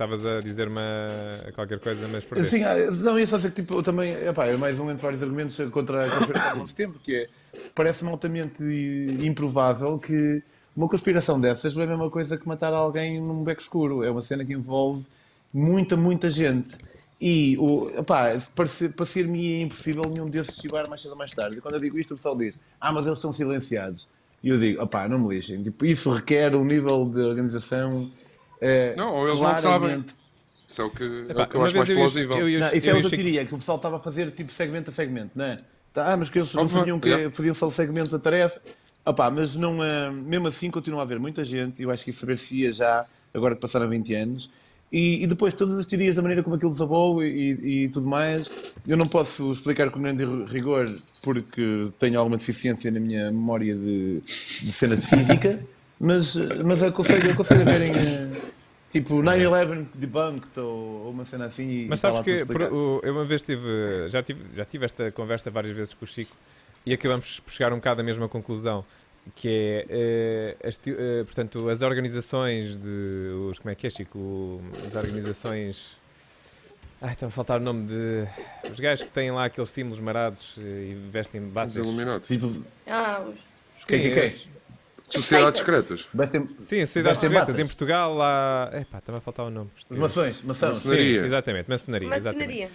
Estavas 0.00 0.24
a 0.24 0.40
dizer 0.40 0.66
uma 0.66 1.06
qualquer 1.54 1.78
coisa, 1.78 2.08
mas 2.08 2.24
por 2.24 2.42
Sim, 2.46 2.64
ah, 2.64 2.90
não, 2.90 3.18
ia 3.18 3.26
só 3.26 3.36
dizer 3.36 3.50
que 3.50 3.60
tipo, 3.60 3.74
eu 3.74 3.82
também, 3.82 4.12
epá, 4.12 4.46
é 4.46 4.56
mais 4.56 4.78
um 4.78 4.90
entre 4.90 5.02
vários 5.02 5.22
argumentos 5.22 5.58
contra 5.70 6.06
a 6.06 6.10
conspiração 6.10 6.52
11 6.54 6.62
de 6.62 6.70
setembro, 6.70 7.00
que 7.04 7.14
é, 7.14 7.28
parece-me 7.74 8.10
altamente 8.10 8.64
improvável 9.20 9.98
que 9.98 10.42
uma 10.74 10.88
conspiração 10.88 11.38
dessas 11.38 11.76
não 11.76 11.82
é 11.82 11.84
a 11.84 11.88
mesma 11.90 12.08
coisa 12.08 12.38
que 12.38 12.48
matar 12.48 12.72
alguém 12.72 13.20
num 13.20 13.44
beco 13.44 13.60
escuro. 13.60 14.02
É 14.02 14.10
uma 14.10 14.22
cena 14.22 14.42
que 14.42 14.54
envolve 14.54 15.04
muita, 15.52 15.98
muita 15.98 16.30
gente. 16.30 16.78
E, 17.20 17.58
parece- 18.54 18.88
parecer-me 18.88 19.64
impossível 19.64 20.02
nenhum 20.10 20.30
desses 20.30 20.56
chegar 20.56 20.88
mais 20.88 21.02
cedo 21.02 21.10
ou 21.10 21.18
mais 21.18 21.30
tarde. 21.32 21.58
E 21.58 21.60
quando 21.60 21.74
eu 21.74 21.80
digo 21.80 21.98
isto, 21.98 22.14
o 22.14 22.16
pessoal 22.16 22.34
diz, 22.34 22.54
ah, 22.80 22.90
mas 22.90 23.06
eles 23.06 23.18
são 23.18 23.34
silenciados. 23.34 24.08
E 24.42 24.48
eu 24.48 24.58
digo, 24.58 24.82
opá, 24.82 25.06
não 25.06 25.18
me 25.18 25.34
lixem. 25.34 25.62
Tipo, 25.62 25.84
isso 25.84 26.10
requer 26.10 26.56
um 26.56 26.64
nível 26.64 27.04
de 27.04 27.20
organização 27.20 28.10
eh, 28.60 28.94
Não, 28.96 29.14
ou 29.14 29.28
eles 29.28 29.40
não 29.40 29.48
sabem. 29.56 29.62
claramente 29.62 30.16
Isso 30.68 30.82
é 30.82 30.84
o 30.84 30.90
que, 30.90 31.02
é 31.02 31.32
Epá, 31.32 31.42
o 31.44 31.46
que 31.48 31.56
eu 31.56 31.64
acho 31.64 31.76
mais 31.76 31.88
eu 31.88 31.94
o- 31.94 31.98
plausível. 31.98 32.36
eu 32.38 32.48
e 32.48 32.56
o- 32.56 32.60
Não, 32.60 32.66
isso 32.72 32.86
eu 32.86 32.90
é 32.90 32.92
o 32.94 32.96
outra 32.96 33.10
teoria, 33.10 33.44
que 33.44 33.54
o 33.54 33.58
pessoal 33.58 33.76
estava 33.76 33.96
a 33.96 34.00
fazer 34.00 34.30
tipo 34.32 34.52
segmento 34.52 34.90
a 34.90 34.92
segmento, 34.92 35.30
não 35.34 35.44
é? 35.44 35.58
Tá, 35.92 36.12
ah, 36.12 36.16
mas 36.16 36.30
que 36.30 36.38
eles 36.38 36.54
não 36.54 36.68
sabiam 36.68 37.00
que 37.00 37.08
yeah. 37.08 37.30
faziam 37.34 37.54
só 37.54 37.66
o 37.66 37.70
segmento 37.72 38.10
da 38.10 38.18
tarefa. 38.18 38.60
Opá, 39.04 39.30
mas 39.30 39.56
não, 39.56 39.82
ah, 39.82 40.12
mesmo 40.12 40.46
assim 40.48 40.70
continua 40.70 41.00
a 41.00 41.02
haver 41.02 41.18
muita 41.18 41.42
gente, 41.44 41.80
e 41.80 41.82
eu 41.84 41.90
acho 41.90 42.04
que 42.04 42.10
isso 42.10 42.20
saber 42.20 42.38
se 42.38 42.54
ia 42.54 42.72
já, 42.72 43.04
agora 43.34 43.54
que 43.56 43.60
passaram 43.60 43.88
20 43.88 44.14
anos. 44.14 44.48
E, 44.92 45.22
e 45.22 45.26
depois 45.28 45.54
todas 45.54 45.78
as 45.78 45.86
teorias 45.86 46.16
da 46.16 46.22
maneira 46.22 46.42
como 46.42 46.56
aquilo 46.56 46.72
desabou 46.72 47.22
e, 47.22 47.28
e- 47.28 47.84
e 47.84 47.88
tudo 47.88 48.08
mais, 48.08 48.72
eu 48.88 48.96
não 48.96 49.06
posso 49.06 49.50
explicar 49.52 49.88
com 49.90 50.00
grande 50.02 50.24
rigor 50.46 50.84
porque 51.22 51.88
tenho 51.98 52.18
alguma 52.18 52.36
deficiência 52.36 52.90
na 52.90 52.98
minha 52.98 53.30
memória 53.30 53.74
de, 53.76 54.20
de 54.20 54.72
cena 54.72 54.96
de 54.96 55.06
física, 55.06 55.58
mas, 56.00 56.34
mas 56.64 56.82
aconselho, 56.82 57.30
aconselho 57.32 57.62
a 57.62 57.64
verem 57.64 57.90
eh, 57.94 58.30
tipo 58.90 59.16
9-11 59.16 59.86
debunked 59.94 60.58
ou, 60.58 61.04
ou 61.04 61.10
uma 61.10 61.24
cena 61.24 61.44
assim. 61.44 61.68
e 61.84 61.86
Mas 61.88 61.98
está 62.00 62.12
sabes 62.12 62.24
que 62.42 62.44
por- 62.46 62.62
o- 62.62 63.00
eu 63.04 63.12
uma 63.12 63.24
vez 63.24 63.42
tive 63.42 64.08
já, 64.08 64.22
tive, 64.22 64.40
já 64.56 64.64
tive 64.64 64.84
esta 64.86 65.12
conversa 65.12 65.50
várias 65.50 65.76
vezes 65.76 65.94
com 65.94 66.04
o 66.04 66.08
Chico 66.08 66.34
e 66.86 66.92
acabamos 66.94 67.38
por 67.40 67.52
chegar 67.52 67.72
um 67.72 67.76
bocado 67.76 68.00
à 68.00 68.04
mesma 68.04 68.26
conclusão, 68.28 68.82
que 69.36 69.48
é, 69.48 70.56
eh, 70.62 70.68
as, 70.68 70.80
eh, 70.86 71.22
portanto, 71.24 71.68
as 71.68 71.82
organizações 71.82 72.76
de. 72.78 73.28
Os, 73.50 73.58
como 73.58 73.70
é 73.70 73.74
que 73.74 73.86
é, 73.86 73.90
Chico? 73.90 74.62
As 74.86 74.96
organizações. 74.96 75.94
Ai, 77.02 77.12
está 77.12 77.26
a 77.26 77.30
faltar 77.30 77.60
o 77.60 77.62
nome 77.62 77.86
de. 77.86 78.26
Os 78.72 78.80
gajos 78.80 79.04
que 79.06 79.12
têm 79.12 79.30
lá 79.30 79.44
aqueles 79.44 79.70
símbolos 79.70 80.00
marados 80.00 80.54
e 80.58 80.96
vestem 81.12 81.42
Os 81.44 81.52
bates. 81.52 81.76
Iluminados. 81.76 82.26
Tipo, 82.28 82.46
Ah, 82.86 83.22
os... 83.28 83.84
Quem, 83.84 84.00
quem, 84.02 84.10
quem? 84.12 84.22
esses- 84.24 84.48
Sociedades 85.10 85.58
secretas. 85.58 86.08
Sim, 86.58 86.84
sociedades 86.86 87.20
secretas. 87.20 87.58
Em 87.58 87.66
Portugal 87.66 88.14
lá. 88.14 88.70
Epá, 88.80 88.98
estava 88.98 89.18
a 89.18 89.20
faltar 89.20 89.46
o 89.46 89.50
nome. 89.50 89.70
Os 89.88 89.98
mações, 89.98 90.42
maçã. 90.42 90.68
Maçã- 90.68 90.80
Sim, 90.80 90.88
Maçonaria. 90.88 91.24
exatamente, 91.26 91.68
maçonaria. 91.68 92.14
exatamente. 92.14 92.48
Maçonaria. 92.62 92.70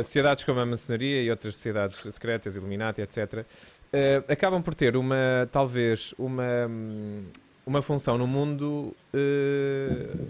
Uh, 0.00 0.02
sociedades 0.02 0.42
como 0.42 0.58
a 0.58 0.66
maçonaria 0.66 1.22
e 1.22 1.30
outras 1.30 1.54
sociedades 1.54 1.98
secretas, 1.98 2.56
Illuminati, 2.56 3.02
etc., 3.02 3.44
uh, 3.44 4.32
acabam 4.32 4.62
por 4.62 4.74
ter 4.74 4.96
uma, 4.96 5.46
talvez, 5.52 6.14
uma, 6.18 6.66
hum, 6.68 7.24
uma 7.66 7.82
função 7.82 8.16
no 8.16 8.26
mundo 8.26 8.96
uh, 9.14 10.26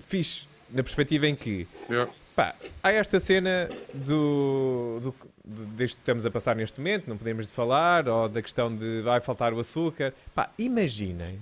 fixe, 0.00 0.46
na 0.70 0.82
perspectiva 0.82 1.26
em 1.26 1.34
que 1.34 1.66
Yeah. 1.90 2.12
pá, 2.36 2.54
há 2.82 2.92
esta 2.92 3.18
cena 3.18 3.68
do, 3.94 5.00
do, 5.02 5.14
deste 5.44 5.96
que 5.96 6.02
estamos 6.02 6.24
a 6.26 6.30
passar 6.30 6.54
neste 6.56 6.78
momento, 6.78 7.08
não 7.08 7.16
podemos 7.16 7.50
falar, 7.50 8.08
ou 8.08 8.28
da 8.28 8.42
questão 8.42 8.74
de 8.74 9.00
vai 9.02 9.20
faltar 9.20 9.52
o 9.52 9.60
açúcar. 9.60 10.12
Pá, 10.34 10.50
imaginem 10.58 11.40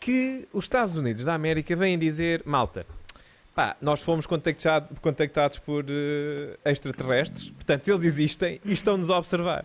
que 0.00 0.46
os 0.52 0.64
Estados 0.64 0.94
Unidos 0.96 1.24
da 1.24 1.34
América 1.34 1.74
vêm 1.76 1.98
dizer, 1.98 2.42
malta, 2.44 2.86
pá, 3.54 3.76
nós 3.80 4.00
fomos 4.02 4.26
contactado- 4.26 4.88
contactados 5.00 5.58
por 5.58 5.84
eh, 5.88 6.56
extraterrestres, 6.64 7.50
portanto 7.50 7.88
eles 7.88 8.04
existem 8.04 8.60
e 8.64 8.72
estão-nos 8.72 9.10
a 9.10 9.18
observar. 9.18 9.64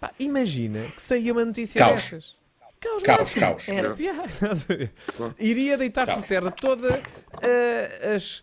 Pá, 0.00 0.10
imagina 0.18 0.80
que 0.94 1.00
saía 1.02 1.32
uma 1.32 1.44
notícia 1.44 1.78
Caos. 1.78 2.02
dessas. 2.02 2.36
Caos, 2.80 3.02
Caos, 3.04 3.34
caos. 3.34 3.68
Era. 3.68 3.94
Yeah, 3.96 4.24
estás 4.24 4.66
a 4.68 4.74
ver? 4.74 4.90
Iria 5.38 5.78
deitar 5.78 6.04
por 6.06 6.14
Caos. 6.16 6.26
terra 6.26 6.50
toda 6.50 7.00
eh, 7.40 8.14
as. 8.16 8.42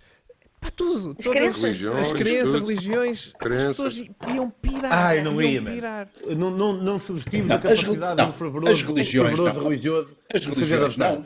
Pá, 0.59 0.69
tudo. 0.75 1.15
todas 1.15 1.27
crenças. 1.27 1.61
Religiões, 1.61 1.99
As 1.99 2.11
crenças, 2.11 2.51
tudo. 2.51 2.65
religiões. 2.65 3.33
Crenças. 3.39 3.65
As 3.69 3.97
pessoas 3.97 4.09
iam 4.35 4.49
pirar. 4.49 4.91
Ai, 4.91 5.23
não 5.23 5.41
iam 5.41 5.51
ia, 5.51 5.61
pirar. 5.61 6.09
Não, 6.37 6.51
não, 6.51 6.73
não 6.73 6.99
subestimes 6.99 7.49
a 7.51 7.55
as 7.55 7.61
capacidade 7.61 8.21
não, 8.21 8.27
do 8.27 8.33
fervoroso, 8.33 8.71
as 8.73 8.81
religiões, 8.81 9.27
fervoroso 9.29 9.55
não. 9.55 9.63
religioso 9.69 10.17
As 10.33 10.45
religiões 10.45 10.97
não. 10.97 11.25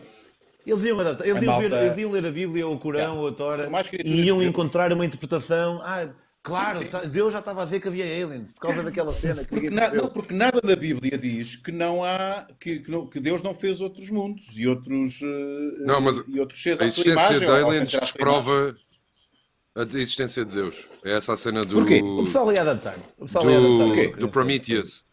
Eles 0.65 0.83
iam 0.83 0.99
adaptar. 0.99 1.25
Eles 1.27 1.41
A 1.41 1.43
iam, 1.45 1.59
ver, 1.59 1.69
malta- 1.69 1.83
eles 1.85 1.97
iam 1.97 2.11
ler 2.11 2.25
a 2.25 2.31
Bíblia, 2.31 2.67
ou 2.67 2.75
o 2.75 2.79
Corão, 2.79 2.99
Yeah. 2.99 3.19
ou 3.21 3.27
a 3.27 3.31
Tora, 3.33 3.69
e 4.05 4.21
iam 4.25 4.41
encontrar 4.41 4.93
uma 4.93 5.05
interpretação. 5.05 5.81
Ah, 5.83 6.07
Claro, 6.45 6.79
Sim, 6.79 6.83
sim. 6.83 6.89
tá- 6.91 7.03
Deus 7.05 7.31
já 7.31 7.39
estava 7.39 7.61
a 7.61 7.63
dizer 7.63 7.79
que 7.79 7.87
havia 7.87 8.03
aliens 8.03 8.51
por 8.51 8.59
causa 8.67 8.83
daquela 8.83 9.13
cena 9.13 9.43
que 9.45 9.47
Porque, 9.49 9.69
na- 9.69 9.93
não, 9.93 10.09
porque 10.09 10.33
nada 10.33 10.59
da 10.59 10.75
Bíblia 10.75 11.17
diz 11.17 11.55
que 11.55 11.71
não 11.71 12.03
há 12.03 12.45
que, 12.59 12.79
que 12.81 12.91
não- 12.91 13.07
que 13.07 13.17
Deus 13.21 13.41
não 13.41 13.55
fez 13.55 13.79
outros 13.79 14.09
mundos 14.09 14.47
e 14.53 14.67
outros 14.67 15.21
eh, 15.23 15.85
Não, 15.85 16.01
mas 16.01 16.21
e 16.27 16.41
outros 16.41 16.61
seres 16.61 16.81
A 16.81 16.85
à 16.85 16.91
sua 16.91 17.01
existência 17.13 17.45
imagem, 17.45 17.47
de 17.47 17.53
aliens 17.71 17.91
desprova 17.91 18.75
a 19.75 19.81
existência 19.81 20.45
de 20.45 20.53
Deus. 20.53 20.85
É 21.03 21.13
essa 21.17 21.33
a 21.33 21.37
cena 21.37 21.63
do, 21.63 21.75
Porquê? 21.77 22.01
O 22.01 22.23
pessoal 22.23 22.51
ia 22.51 22.61
adaptar. 22.61 22.95
O 23.17 23.25
pessoal 23.25 23.49
ia 23.49 23.57
adaptar. 23.57 23.77
do, 23.77 23.85
Porquê? 23.87 24.07
do 24.19 24.29
Prometheus. 24.29 25.05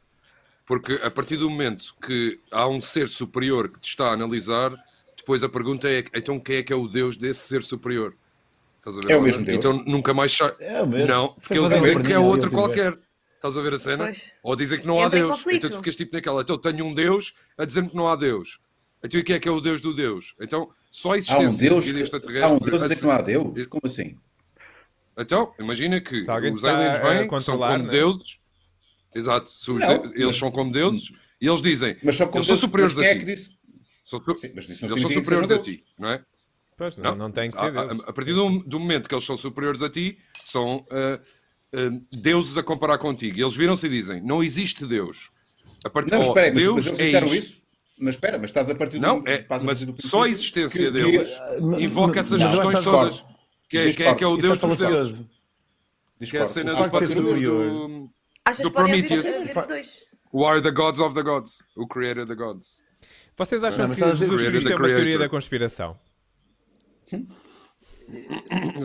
Porque 0.66 0.93
a 1.03 1.11
partir 1.11 1.37
do 1.37 1.49
momento 1.51 1.95
que 2.01 2.39
há 2.51 2.69
um 2.69 2.81
ser 2.81 3.09
superior 3.09 3.69
que 3.69 3.81
te 3.81 3.89
está 3.89 4.09
a 4.09 4.12
analisar, 4.12 4.73
depois 5.16 5.43
a 5.43 5.49
pergunta 5.49 5.89
é: 5.91 6.05
então 6.15 6.39
quem 6.39 6.57
é 6.57 6.62
que 6.62 6.73
é 6.73 6.77
o 6.77 6.87
Deus 6.87 7.16
desse 7.16 7.41
ser 7.49 7.62
superior? 7.62 8.15
Estás 8.78 8.97
a 8.97 9.01
ver? 9.01 9.12
É 9.15 9.16
o 9.16 9.23
mesmo 9.23 9.45
Deus. 9.45 9.59
Então 9.59 9.73
nunca 9.85 10.15
mais 10.15 10.32
sai. 10.32 10.55
É 10.61 10.81
o 10.82 10.87
mesmo. 10.87 11.09
Não, 11.09 11.35
porque 11.35 11.59
eles 11.59 11.70
dizem 11.70 12.03
que 12.03 12.12
é 12.12 12.19
outro 12.19 12.51
qualquer. 12.51 12.97
Estás 13.35 13.57
a 13.57 13.62
ver 13.62 13.74
a 13.74 13.78
cena? 13.78 14.05
Pois. 14.05 14.23
Ou 14.43 14.55
dizem 14.55 14.78
que 14.78 14.87
não 14.87 15.01
há 15.01 15.07
Entra 15.07 15.19
Deus. 15.20 15.45
Então 15.51 15.70
tu 15.70 15.77
ficas 15.78 15.97
tipo 15.97 16.15
naquela. 16.15 16.43
Então 16.43 16.59
tenho 16.59 16.85
um 16.85 16.95
Deus 16.95 17.32
a 17.59 17.65
dizer-me 17.65 17.89
que 17.89 17.97
não 17.97 18.07
há 18.07 18.15
Deus. 18.15 18.61
Então 19.03 19.19
e 19.19 19.24
quem 19.24 19.35
é 19.37 19.39
que 19.41 19.49
é 19.49 19.51
o 19.51 19.61
Deus 19.61 19.81
do 19.81 19.95
Deus? 19.95 20.35
Então 20.41 20.69
só 20.91 21.09
a 21.09 21.12
Há 21.12 21.15
um 21.15 21.19
existência 21.19 21.70
Deus, 21.70 21.85
de 21.87 21.95
que- 21.95 22.01
extraterrestre. 22.01 22.45
há 22.45 22.49
um 22.55 22.59
Deus 22.59 22.82
a 22.82 22.87
dizer 22.87 22.93
assim- 22.93 23.01
que 23.01 23.07
não 23.07 23.12
há 23.15 23.23
Deus? 23.23 23.66
Como 23.66 23.82
assim? 23.87 24.16
Então, 25.21 25.53
imagina 25.59 26.01
que 26.01 26.15
os 26.15 26.21
está 26.21 26.35
aliens 26.37 26.99
vêm, 27.01 27.29
que 27.29 27.41
são 27.41 27.59
como 27.59 27.79
né? 27.79 27.91
deuses. 27.91 28.39
Exato. 29.15 29.51
Não, 29.69 29.77
de- 29.79 30.15
eles 30.15 30.27
mas- 30.27 30.37
são 30.37 30.51
como 30.51 30.73
deuses 30.73 31.13
e 31.41 31.47
eles 31.49 31.61
dizem. 31.63 31.97
Mas 32.03 32.17
só 32.17 32.27
como 32.27 32.39
eles 32.39 32.47
são 32.47 32.57
superiores 32.57 32.97
mas 32.97 33.05
quem 33.07 33.09
a 33.09 33.15
é 33.17 33.19
ti. 33.19 33.25
que 33.27 33.33
disse? 33.35 33.59
São 34.05 34.19
su- 34.23 34.37
Sim, 34.39 34.53
mas 34.55 34.69
isso 34.69 34.85
não 34.87 34.93
eles 34.93 35.03
são 35.03 35.11
superiores 35.11 35.51
a 35.51 35.59
ti, 35.59 35.85
não 35.99 36.11
é? 36.11 36.23
Pois, 36.77 36.97
não, 36.97 37.15
não 37.15 37.31
tem 37.31 37.51
que 37.51 37.57
ser 37.59 37.65
A, 37.77 37.83
a- 37.83 37.93
a 38.09 38.13
partir 38.13 38.33
do, 38.33 38.61
do 38.61 38.81
momento 38.81 39.09
que 39.09 39.15
eles 39.15 39.25
são 39.25 39.37
superiores 39.37 39.83
a 39.83 39.91
ti, 39.91 40.17
são 40.45 40.85
ah, 40.91 41.21
ah, 41.75 41.79
deuses 42.23 42.57
a 42.57 42.63
comparar 42.63 42.99
contigo. 42.99 43.39
E 43.39 43.43
eles 43.43 43.55
viram-se 43.55 43.87
e 43.87 43.91
dizem: 43.91 44.21
não 44.23 44.43
existe 44.43 44.87
Deus. 44.87 45.31
A 45.85 45.91
partir 45.91 46.13
Não, 46.13 46.19
mas 46.19 46.29
oh, 46.29 46.31
espera 46.31 46.47
aí, 46.47 46.53
mas, 46.55 46.63
Deus 46.63 46.77
mas 46.77 46.87
eles 46.87 47.01
é 47.01 47.05
disseram 47.05 47.27
isto. 47.29 47.39
isso? 47.53 47.61
Mas 47.99 48.15
espera, 48.15 48.39
mas 48.39 48.51
estás 48.51 48.71
a 48.71 48.75
partir 48.75 48.99
do 48.99 49.03
Não, 49.03 49.23
é, 49.27 49.45
mas 49.63 49.85
do 49.85 49.95
só 50.01 50.23
a 50.23 50.29
existência 50.29 50.87
que- 50.87 50.91
deles 50.91 51.31
que- 51.77 51.83
invoca 51.85 52.21
essas 52.21 52.43
não, 52.43 52.51
questões 52.51 52.81
todas. 52.85 53.25
Que 53.71 53.79
é, 53.79 53.93
quem 53.93 54.07
é 54.07 54.15
que 54.15 54.25
é 54.25 54.27
o 54.27 54.37
Isso 54.37 54.47
é 54.47 54.49
Deus 54.49 54.59
dos 54.61 54.77
deuses? 54.77 55.25
Que 56.29 56.37
é 56.37 56.41
a 56.43 56.47
cena 56.47 56.73
O 56.73 56.77
do 56.77 56.83
facto 56.83 56.93
de 56.93 56.99
pode 56.99 57.07
ser 57.07 57.15
ser 57.15 57.21
Deus 57.23 57.29
superior. 57.39 57.71
do, 57.89 58.11
Achas 58.45 58.63
do 58.63 58.71
que 58.71 58.75
Prometheus. 58.77 59.27
Who 60.33 60.45
are 60.45 60.61
the 60.61 60.71
gods 60.71 61.01
of 61.01 61.15
the 61.15 61.23
gods? 61.23 61.63
Who 61.77 61.87
created 61.89 62.27
the 62.27 62.35
gods? 62.35 62.81
Vocês 63.37 63.65
acham 63.65 63.87
Não, 63.89 63.95
que 63.95 64.01
Jesus 64.01 64.19
Creator, 64.29 64.51
Cristo 64.51 64.69
é 64.69 64.75
uma 64.75 64.79
teoria 64.85 65.03
Creator. 65.05 65.21
da 65.21 65.29
conspiração? 65.31 65.99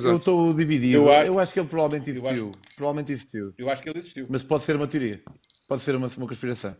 Eu 0.06 0.18
estou 0.18 0.54
dividido. 0.54 0.98
Eu 0.98 1.04
Eu 1.06 1.12
acho- 1.12 1.40
acho, 1.40 1.54
que 1.54 1.60
ele 1.60 1.68
provavelmente 1.68 2.10
eu 2.10 2.16
existiu. 2.16 2.52
Provavelmente 2.76 3.12
existiu. 3.12 3.50
Eu 3.58 3.70
acho 3.70 3.82
que 3.82 3.90
ele 3.90 4.00
existiu. 4.00 4.28
Mas 4.30 4.44
pode 4.44 4.64
ser 4.64 4.76
uma 4.76 4.88
teoria. 4.88 5.22
Pode 5.68 5.82
ser 5.82 5.96
uma, 5.96 6.08
uma 6.18 6.28
conspiração. 6.28 6.76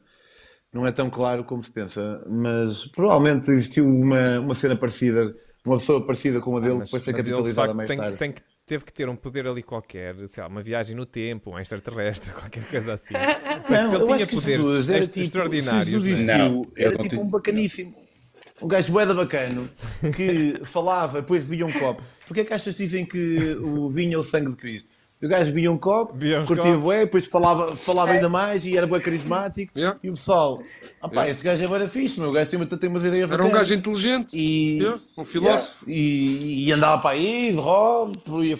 Não 0.72 0.86
é 0.86 0.92
tão 0.92 1.10
claro 1.10 1.44
como 1.44 1.62
se 1.62 1.72
pensa. 1.72 2.24
Mas 2.30 2.86
provavelmente 2.86 3.50
existiu 3.52 3.88
uma, 3.88 4.40
uma 4.40 4.54
cena 4.54 4.76
parecida, 4.76 5.36
uma 5.66 5.78
pessoa 5.78 6.06
parecida 6.06 6.40
com 6.40 6.58
a 6.58 6.60
dele, 6.60 6.74
que 6.74 6.78
Mas- 6.80 6.88
depois 6.90 7.04
foi 7.04 7.14
capitalizada 7.14 7.54
facto, 7.54 7.76
mais 7.76 7.88
tem, 7.90 7.98
tarde. 7.98 8.18
tem 8.18 8.32
que, 8.32 8.42
teve 8.66 8.86
que 8.86 8.94
ter 8.94 9.10
um 9.10 9.16
poder 9.16 9.48
ali 9.48 9.64
qualquer, 9.64 10.16
sei 10.28 10.44
lá, 10.44 10.50
uma 10.50 10.62
viagem 10.62 10.96
no 10.96 11.06
tempo, 11.06 11.52
um 11.52 11.60
extraterrestre, 11.60 12.32
qualquer 12.34 12.64
coisa 12.68 12.94
assim. 12.94 13.14
Não, 13.70 13.90
se 13.90 13.96
ele 13.96 14.04
eu 14.04 14.08
tinha 14.08 14.28
poderes 14.28 14.66
Jesus 14.66 14.90
era 14.90 15.08
tipo, 15.08 15.20
extraordinários, 15.26 15.88
Jesus 15.88 16.20
né? 16.20 16.34
existiu, 16.36 16.38
Não, 16.38 16.66
era 16.76 16.98
tipo 16.98 17.22
um 17.22 17.28
bacaníssimo. 17.30 17.94
Um 18.62 18.68
gajo 18.70 18.90
bué 18.94 19.06
da 19.06 19.14
bacano 19.14 19.68
que 20.16 20.60
falava, 20.64 21.20
depois 21.22 21.44
bebia 21.44 21.66
um 21.66 21.74
copo. 21.74 22.02
Porquê 22.26 22.40
é 22.42 22.46
que 22.46 22.54
achas 22.54 22.76
que 22.78 22.84
dizem 22.84 23.06
que 23.06 23.56
o 23.62 23.90
vinho 23.90 24.16
é 24.16 24.18
o 24.18 24.24
sangue 24.24 24.50
de 24.52 24.56
Cristo? 24.56 24.90
O 25.24 25.28
gajo 25.28 25.46
bebia 25.46 25.72
um 25.72 25.78
copo, 25.78 26.14
uns 26.14 26.48
curtia 26.48 26.78
bué, 26.78 27.00
depois 27.06 27.26
falava, 27.26 27.74
falava 27.76 28.12
ainda 28.12 28.30
mais 28.30 28.64
e 28.66 28.78
era 28.78 28.86
bué 28.86 29.00
carismático. 29.00 29.72
Yeah. 29.76 29.98
E 30.04 30.10
o 30.10 30.14
pessoal, 30.14 30.60
ah 31.02 31.08
pá, 31.08 31.22
Yeah. 31.22 31.32
este 31.32 31.44
gajo 31.44 31.64
é 31.64 31.68
bué 31.68 31.88
fixe, 31.88 32.20
meu. 32.20 32.30
o 32.30 32.34
gajo 32.34 32.50
tem, 32.50 32.60
uma- 32.60 32.66
tem 32.68 32.90
umas 32.90 33.04
ideias 33.06 33.32
Era 33.32 33.44
um 33.44 33.50
gajo 33.50 33.74
inteligente. 33.74 34.38
E, 34.38 34.78
Yeah, 34.78 35.02
um 35.18 35.24
filósofo. 35.24 35.90
Yeah. 35.90 36.06
E, 36.06 36.66
e 36.68 36.72
andava 36.74 37.02
para 37.02 37.12
aí, 37.12 37.52
de 37.54 37.58
robe, 37.58 38.18
por 38.20 38.42
aí 38.42 38.56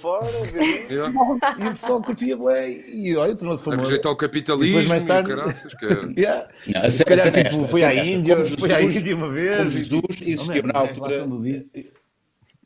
Yeah. 0.90 1.14
e 1.60 1.68
o 1.68 1.72
pessoal 1.72 2.02
curtia 2.02 2.38
bué. 2.38 2.72
E 2.72 3.16
olha, 3.16 3.36
tornou-se 3.36 3.62
A 3.62 3.66
famoso. 3.72 3.84
rejeitar 3.90 4.12
o 4.12 4.16
E 4.16 4.18
depois 4.18 4.32
capitalismo 4.32 4.90
mais 4.90 5.04
e 5.04 5.06
tarde- 5.06 5.34
o 5.34 5.36
caraças. 5.36 5.74
Que 5.76 5.86
é... 5.86 5.90
Yeah. 6.18 6.48
Não, 6.68 6.82
a 6.82 6.90
Se 6.90 7.06
calhar 7.06 7.26
a 7.26 7.30
é 7.30 7.32
tipo, 7.44 7.56
esta, 7.56 7.68
foi 7.68 7.84
a 7.84 7.88
à 7.90 7.94
é. 7.94 8.06
Índia, 8.08 8.46
foi 8.58 8.72
à 8.74 8.78
Jesus- 8.82 8.96
Índia 8.96 9.16
uma 9.16 9.30
vez. 9.30 9.58
Como 9.58 9.68
e- 9.70 9.72
Jesus 9.72 10.04
existiu 10.22 10.64
na 10.64 10.80
altura. 10.80 11.26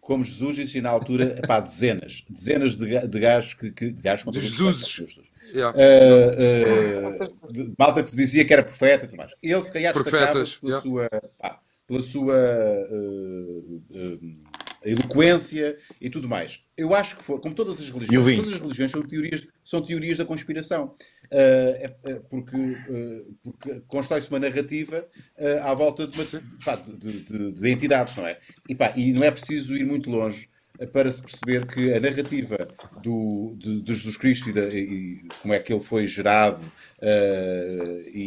Como 0.09 0.25
Jesus 0.25 0.57
existiu 0.57 0.81
na 0.81 0.89
altura, 0.89 1.37
epá, 1.37 1.59
dezenas, 1.59 2.25
dezenas 2.27 2.75
de, 2.75 3.07
de 3.07 3.19
gajos 3.19 3.53
que, 3.53 3.69
que 3.69 3.91
de 3.91 4.01
gajos 4.01 4.25
respeito, 4.25 4.89
Jesus. 4.89 5.31
Yeah. 5.53 5.77
Uh, 5.77 7.13
uh, 7.13 7.53
de- 7.53 7.71
malta 7.77 8.01
que 8.01 8.09
se 8.09 8.17
dizia 8.17 8.43
que 8.43 8.51
era 8.51 8.63
profeta 8.63 9.05
e 9.05 9.07
tudo 9.07 9.17
mais. 9.17 9.35
Ele 9.39 9.61
se 9.61 9.71
calhar 9.71 9.93
Profetas, 9.93 10.59
destacava 10.59 10.59
pela 10.61 10.71
yeah. 10.71 10.81
sua, 10.81 11.31
pá, 11.37 11.59
pela 11.85 12.01
sua 12.01 12.33
uh, 12.33 13.83
uh, 13.91 14.37
eloquência 14.83 15.77
e 16.01 16.09
tudo 16.09 16.27
mais. 16.27 16.65
Eu 16.75 16.95
acho 16.95 17.17
que 17.17 17.23
foi, 17.23 17.37
como 17.37 17.53
todas 17.53 17.79
as 17.79 17.89
religiões, 17.89 18.37
todas 18.37 18.53
as 18.53 18.59
religiões 18.59 18.91
são 18.91 19.03
teorias, 19.03 19.47
são 19.63 19.81
teorias 19.83 20.17
da 20.17 20.25
conspiração. 20.25 20.95
Uh, 21.31 21.75
é- 21.77 21.95
é 22.05 22.13
porque, 22.29 22.55
uh, 22.57 23.35
porque 23.43 23.81
constrói-se 23.87 24.29
uma 24.31 24.39
narrativa 24.39 25.07
uh, 25.37 25.59
à 25.63 25.73
volta 25.75 26.07
de, 26.07 26.19
uma- 26.19 26.43
pá, 26.65 26.75
de- 26.75 27.21
de- 27.21 27.51
de 27.51 27.69
entidades, 27.69 28.15
não 28.17 28.25
é? 28.25 28.39
E, 28.67 28.73
pá, 28.73 28.93
e 28.95 29.13
não 29.13 29.23
é 29.23 29.29
preciso 29.29 29.75
ir 29.77 29.85
muito 29.85 30.09
longe 30.09 30.49
para 30.93 31.11
se 31.11 31.21
perceber 31.21 31.67
que 31.67 31.93
a 31.93 31.99
narrativa 31.99 32.57
do, 33.03 33.53
de, 33.57 33.81
de 33.81 33.93
Jesus 33.93 34.15
Cristo 34.17 34.49
e, 34.49 34.53
da- 34.53 34.69
e 34.73 35.21
como 35.41 35.53
é 35.53 35.59
que 35.59 35.71
ele 35.73 35.83
foi 35.83 36.07
gerado 36.07 36.63
uh, 36.63 38.09
e, 38.13 38.23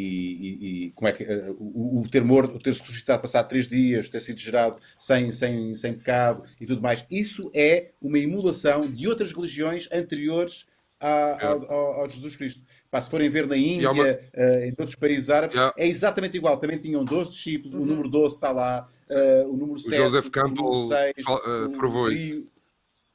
e- 0.60 0.86
e 0.86 0.92
como 0.92 1.08
é 1.08 1.12
que 1.12 1.24
uh, 1.24 1.56
o, 1.58 2.02
o 2.02 2.08
ter 2.08 2.22
morto, 2.22 2.56
o 2.56 2.58
ter 2.58 2.70
ressuscitado 2.70 3.22
passado 3.22 3.48
três 3.48 3.66
dias, 3.66 4.08
ter 4.08 4.20
sido 4.20 4.38
gerado 4.38 4.78
sem, 4.98 5.32
sem, 5.32 5.74
sem 5.74 5.94
pecado 5.94 6.42
e 6.60 6.66
tudo 6.66 6.82
mais, 6.82 7.04
isso 7.10 7.50
é 7.54 7.90
uma 8.00 8.18
emulação 8.18 8.86
de 8.90 9.08
outras 9.08 9.32
religiões 9.32 9.88
anteriores 9.92 10.66
a- 11.06 11.46
ao, 11.46 11.72
ao- 12.02 12.08
Jesus 12.08 12.36
Cristo. 12.36 12.62
Pá, 12.90 13.00
se 13.00 13.10
forem 13.10 13.28
ver 13.28 13.46
na 13.46 13.56
Índia, 13.56 13.90
uma- 13.90 14.06
eh, 14.08 14.66
em 14.68 14.70
outros 14.78 14.94
países 14.96 15.28
árabes, 15.30 15.56
Yeah. 15.56 15.74
é 15.78 15.86
exatamente 15.88 16.36
igual. 16.36 16.56
Também 16.58 16.78
tinham 16.78 17.04
12 17.04 17.30
discípulos, 17.32 17.74
o 17.74 17.84
número 17.84 18.08
12 18.08 18.34
está 18.36 18.52
lá, 18.52 18.86
eh, 19.10 19.44
o 19.46 19.56
número 19.56 19.78
7, 19.78 19.96
Joseph 19.96 20.26
o 20.26 20.30
Campbell 20.30 20.64
número 20.64 20.88
6, 20.88 21.12
fal- 21.24 21.42
eh, 21.46 21.68
provou 21.76 22.10
isso. 22.12 22.46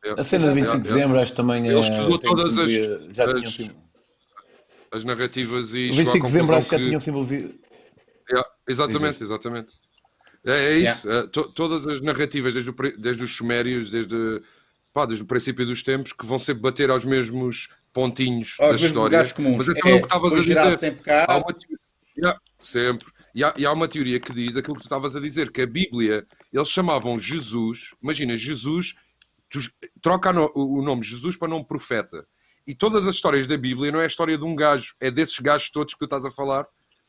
Yeah. 0.06 0.22
A 0.22 0.26
cena 0.26 0.48
de 0.50 0.54
25 0.54 0.56
de 0.56 0.60
Yeah, 0.60 0.70
yeah. 0.70 0.84
dezembro 0.94 1.20
acho 1.20 1.32
que 1.32 1.38
também 1.38 1.64
é. 1.68 1.72
Ele 1.72 1.80
estudou 1.80 2.20
tem 2.20 2.30
todas 2.30 2.58
as- 2.58 2.72
Já 3.16 3.26
as- 3.26 3.54
tinham 3.54 3.76
As 4.92 5.04
narrativas 5.04 5.74
e 5.74 5.90
O 5.90 5.94
chegou 5.94 6.12
à 6.12 6.14
25 6.14 6.28
de 6.28 6.32
dezembro 6.32 6.56
acho 6.56 6.70
que 6.70 6.78
já 6.78 6.84
tinham 6.86 7.00
simbologia. 7.00 7.40
Yeah, 8.30 8.50
exatamente, 8.68 9.24
exatamente. 9.24 9.74
É, 10.46 10.66
é 10.66 10.78
isso. 10.78 11.10
é, 11.12 11.28
to- 11.28 11.52
todas 11.52 11.86
as 11.88 12.00
narrativas, 12.00 12.54
desde, 12.54 12.70
o 12.70 12.76
desde 12.98 13.24
os 13.24 13.36
sumérios, 13.36 13.90
desde, 13.90 14.42
pá, 14.98 15.06
desde 15.06 15.24
o 15.24 15.28
princípio 15.28 15.64
dos 15.64 15.84
tempos, 15.84 16.12
que 16.12 16.26
vão 16.26 16.40
sempre 16.40 16.64
bater 16.64 16.90
aos 16.90 17.06
mesmos 17.06 17.70
pontinhos 17.94 18.56
aos 18.60 18.78
da 18.78 18.82
mesmos 18.82 18.88
história. 18.88 19.20
Mas 19.56 19.68
é 19.70 19.74
também 19.76 19.94
o 19.94 20.00
que 20.00 20.06
estavas 20.08 20.34
a 20.34 20.40
dizer. 20.40 20.78
sem 20.78 20.92
pecado. 20.96 21.30
Há 21.30 21.38
uma 21.38 21.54
teoria- 21.54 21.78
Yeah, 22.18 22.40
sempre. 22.60 23.08
E 23.36 23.44
há, 23.44 23.54
e 23.56 23.64
há 23.64 23.72
uma 23.72 23.88
teoria 23.88 24.20
que 24.20 24.34
diz 24.34 24.56
aquilo 24.58 24.76
que 24.76 24.82
tu 24.82 24.86
estavas 24.88 25.16
a 25.16 25.20
dizer, 25.20 25.52
que 25.52 25.62
a 25.62 25.68
Bíblia, 25.68 26.26
eles 26.52 26.70
chamavam 26.70 27.20
Jesus, 27.20 27.94
imagina, 28.02 28.36
Jesus, 28.36 28.96
tu, 29.48 29.60
troca 30.02 30.34
no- 30.34 30.52
o 30.56 30.82
nome 30.82 31.04
Jesus 31.04 31.36
para 31.38 31.48
nome 31.48 31.64
profeta. 31.68 32.26
E 32.66 32.74
todas 32.74 33.06
as 33.06 33.14
histórias 33.14 33.46
da 33.46 33.56
Bíblia 33.56 33.92
não 33.92 34.00
é 34.00 34.06
a 34.06 34.08
história 34.08 34.36
de 34.36 34.44
um 34.44 34.56
gajo, 34.56 34.96
é 35.00 35.12
desses 35.12 35.38
gajos 35.38 35.70
todos 35.70 35.94
que 35.94 36.00
tu 36.00 36.06
estás 36.06 36.26
a 36.26 36.32
falar, 36.32 36.66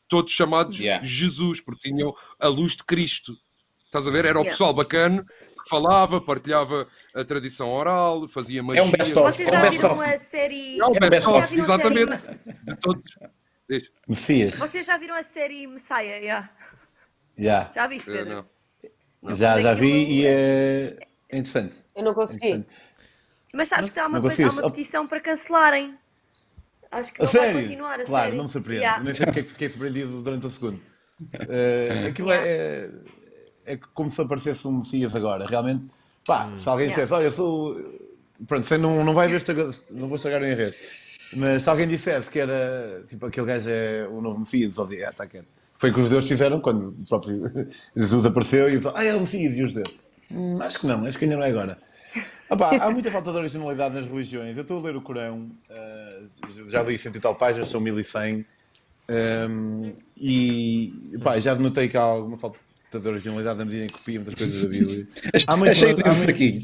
todos 0.07 0.31
chamados 0.31 0.79
Yeah. 0.79 1.03
Jesus, 1.03 1.59
porque 1.59 1.89
tinham 1.89 2.13
a 2.39 2.47
luz 2.47 2.75
de 2.75 2.83
Cristo. 2.83 3.35
Estás 3.85 4.07
a 4.07 4.11
ver? 4.11 4.25
Era 4.25 4.37
o 4.37 4.41
Yeah. 4.41 4.51
pessoal 4.51 4.73
bacana 4.75 5.25
falava, 5.69 6.19
partilhava 6.19 6.87
a 7.13 7.23
tradição 7.23 7.69
oral, 7.69 8.27
fazia 8.27 8.61
magia. 8.63 8.81
É 8.81 8.83
um 8.85 8.91
best-of. 8.91 9.21
Vocês 9.31 9.47
É 9.47 9.51
um 9.51 9.55
já 9.55 9.61
best 9.61 9.77
viram 9.81 9.93
of. 9.93 10.03
a 10.03 10.17
série. 10.17 10.79
É 10.79 10.85
um 10.85 10.87
É 10.87 10.89
um 10.89 11.09
best-of, 11.09 11.39
Já 11.39 11.45
viram 11.45 11.63
a 11.63 11.79
série- 11.79 11.99
exatamente. 12.01 12.63
De 12.63 12.75
todos. 12.77 13.05
Messias. 14.07 14.55
Vocês 14.55 14.85
já 14.85 14.97
viram 14.97 15.15
a 15.15 15.21
série 15.23 15.67
Messiah? 15.67 16.01
Yeah. 16.17 16.49
Já. 17.37 17.71
Já 17.75 17.87
viste, 17.87 18.09
É, 18.09 18.13
Pedro? 18.13 18.33
não. 18.33 18.45
Não, 19.21 19.35
Já, 19.35 19.59
já 19.61 19.73
vi 19.73 20.21
e 20.21 20.25
é 20.25 20.97
é 21.29 21.37
interessante. 21.37 21.75
Eu 21.95 22.03
não 22.03 22.11
É 22.11 22.15
consegui. 22.15 22.47
interessante. 22.47 22.69
Mas 23.53 23.67
sabes 23.67 23.91
que 23.93 23.99
há 23.99 24.07
uma, 24.07 24.19
Não 24.19 24.23
consigo. 24.29 24.49
há 24.49 24.53
uma 24.53 24.61
petição 24.71 25.07
para 25.07 25.19
cancelarem. 25.19 25.95
Acho 26.91 27.13
que 27.13 27.21
A 27.21 27.25
não 27.25 27.31
vai 27.31 27.41
sério? 27.43 27.61
continuar 27.61 27.99
a 27.99 28.03
claro, 28.05 28.25
série. 28.25 28.37
não 28.37 28.43
me 28.45 28.49
surpreende. 28.49 28.81
Yeah. 28.83 29.03
Nem 29.03 29.13
sei 29.13 29.25
porque 29.27 29.39
é 29.39 29.43
que 29.43 29.49
fiquei 29.49 29.69
surpreendido 29.69 30.21
durante 30.23 30.45
o 30.45 30.49
segundo. 30.49 30.81
Eh, 31.49 32.05
aquilo 32.09 32.31
é, 32.31 32.89
é, 33.69 33.73
é 33.73 33.79
como 33.93 34.09
se 34.09 34.21
aparecesse 34.21 34.67
um 34.67 34.79
Messias 34.79 35.15
agora. 35.15 35.45
Realmente, 35.45 35.85
pá, 36.25 36.51
se 36.57 36.67
alguém 36.67 36.87
Yeah. 36.87 37.03
dissesse, 37.03 37.13
olha, 37.13 37.25
eu 37.25 37.31
sou. 37.31 37.99
Pronto, 38.47 38.65
você 38.65 38.77
não, 38.77 39.03
não 39.03 39.13
vai 39.13 39.27
ver, 39.27 39.43
não 39.91 40.07
vou 40.07 40.15
estragar 40.15 40.41
em 40.43 40.55
rede. 40.55 40.75
Mas 41.35 41.63
se 41.63 41.69
alguém 41.69 41.87
dissesse 41.87 42.29
que 42.29 42.39
era 42.39 43.03
tipo 43.07 43.25
aquele 43.25 43.45
gajo 43.45 43.69
é 43.69 44.07
o 44.09 44.21
novo 44.21 44.39
Messias, 44.39 44.77
ou 44.77 44.87
de, 44.87 45.03
ah, 45.03 45.11
tá 45.11 45.27
quieto. 45.27 45.47
Foi 45.77 45.91
o 45.91 45.93
que 45.93 45.99
os 45.99 46.09
deuses 46.09 46.27
fizeram 46.27 46.59
quando 46.59 46.89
o 46.89 47.07
próprio 47.07 47.69
Jesus 47.95 48.25
apareceu 48.25 48.69
e 48.69 48.81
falou, 48.81 48.97
ah, 48.97 49.05
é 49.05 49.15
o 49.15 49.19
Messias 49.21 49.55
e 49.55 49.63
os 49.63 49.73
deuses. 49.73 49.93
Hum, 50.31 50.61
acho 50.61 50.79
que 50.79 50.87
não, 50.87 51.05
acho 51.05 51.17
que 51.17 51.25
ainda 51.25 51.37
não 51.37 51.43
é 51.43 51.49
agora. 51.49 51.77
Pá, 52.57 52.77
há 52.77 52.89
muita 52.89 53.11
falta 53.11 53.31
de 53.31 53.37
originalidade 53.37 53.93
nas 53.93 54.05
religiões. 54.05 54.55
Eu 54.57 54.63
estou 54.63 54.79
a 54.79 54.81
ler 54.81 54.95
o 54.95 55.01
Corão, 55.01 55.51
eh, 55.69 56.21
já 56.67 56.81
li 56.81 56.97
cento 56.97 57.17
e 57.17 57.19
tal 57.19 57.35
páginas, 57.35 57.69
são 57.69 57.79
1100. 57.79 58.43
Um, 59.09 59.93
e 60.17 60.93
pá, 61.23 61.39
já 61.39 61.53
notei 61.55 61.87
que 61.87 61.97
há 61.97 62.01
alguma 62.01 62.37
falta 62.37 62.57
de 62.97 63.07
originalidade 63.07 63.59
na 63.59 63.65
medida 63.65 63.83
em 63.83 63.87
que 63.87 63.93
copia 63.93 64.15
muitas 64.19 64.33
coisas 64.35 64.61
da 64.61 64.67
Bíblia. 64.69 65.07
Há 65.47 65.57
muito- 65.57 65.71
Achei 65.71 65.93
o 65.93 65.95
livro 65.95 66.13
fraquinho. 66.15 66.61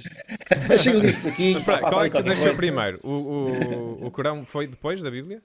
Achei 0.74 0.96
o 0.96 1.00
livro 1.00 1.22
fraquinho. 1.22 1.64
Qual 1.64 2.04
é 2.04 2.10
que 2.10 2.24
nasceu 2.24 2.56
primeiro? 2.56 3.00
O, 3.04 3.10
o, 3.12 4.08
o 4.08 4.12
Corão 4.12 4.46
foi 4.46 4.66
depois 4.68 5.02
da 5.02 5.12
Bíblia? 5.12 5.42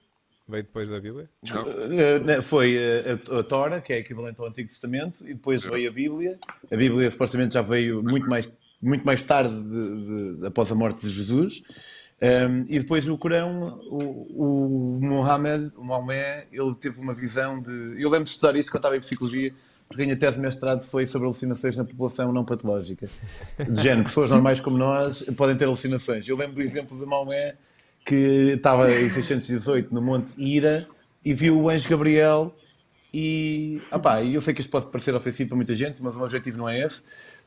Veio 0.48 0.62
depois 0.64 0.88
da 0.88 0.98
Bíblia? 0.98 1.28
Não. 1.48 1.64
Eh, 1.68 2.18
né, 2.20 2.42
Foi 2.42 2.74
eh, 2.76 3.18
a, 3.30 3.38
a 3.38 3.42
Tora, 3.44 3.80
que 3.80 3.92
é 3.92 3.98
equivalente 3.98 4.40
ao 4.40 4.48
Antigo 4.48 4.68
Testamento, 4.68 5.22
e 5.24 5.34
depois 5.34 5.62
veio 5.64 5.88
a 5.88 5.92
Bíblia. 5.92 6.38
A 6.70 6.76
Bíblia 6.76 7.08
supostamente 7.10 7.54
já 7.54 7.62
veio 7.62 8.02
muito 8.02 8.28
mais, 8.28 8.50
muito 8.82 9.04
mais 9.04 9.22
tarde 9.22 9.54
de- 9.54 10.36
de- 10.40 10.46
após 10.46 10.72
a 10.72 10.74
morte 10.74 11.02
de 11.06 11.08
Jesus. 11.12 11.62
Um, 12.20 12.66
e 12.68 12.78
depois 12.80 13.08
o 13.08 13.16
Corão, 13.16 13.80
o, 13.88 14.96
o 14.98 15.00
Mohammed, 15.00 15.70
o 15.76 15.84
Maomé, 15.84 16.46
ele 16.52 16.74
teve 16.74 17.00
uma 17.00 17.14
visão 17.14 17.62
de. 17.62 17.70
Eu 18.02 18.10
lembro 18.10 18.24
de 18.24 18.30
estudar 18.30 18.56
isto 18.56 18.70
quando 18.72 18.80
estava 18.80 18.96
em 18.96 19.00
psicologia, 19.00 19.54
porque 19.90 20.02
a 20.02 20.06
minha 20.06 20.16
tese 20.16 20.36
de 20.36 20.42
mestrado 20.42 20.84
foi 20.84 21.04
sobre 21.04 21.26
alucinações 21.26 21.76
na 21.76 21.84
população 21.84 22.32
não 22.32 22.44
patológica. 22.44 23.08
De 23.58 23.82
género, 23.82 24.04
pessoas 24.04 24.30
normais 24.30 24.60
como 24.60 24.78
nós 24.78 25.24
podem 25.36 25.56
ter 25.56 25.64
alucinações. 25.64 26.28
Eu 26.28 26.36
lembro 26.36 26.54
do 26.54 26.62
exemplo 26.62 26.96
de 26.96 27.04
Maomé, 27.04 27.56
que 28.06 28.54
estava 28.54 28.88
em 28.92 29.10
618 29.10 29.92
no 29.92 30.00
Monte 30.00 30.40
Ira 30.40 30.86
e 31.24 31.34
viu 31.34 31.60
o 31.60 31.68
anjo 31.68 31.88
Gabriel. 31.88 32.54
E 33.12 33.82
opá, 33.90 34.22
eu 34.22 34.40
sei 34.40 34.54
que 34.54 34.60
isto 34.60 34.70
pode 34.70 34.86
parecer 34.86 35.12
ofensivo 35.12 35.48
para 35.48 35.56
muita 35.56 35.74
gente, 35.74 35.96
mas 36.00 36.14
o 36.14 36.18
meu 36.18 36.26
objetivo 36.26 36.56
não 36.56 36.68
é 36.68 36.78
esse. 36.78 37.02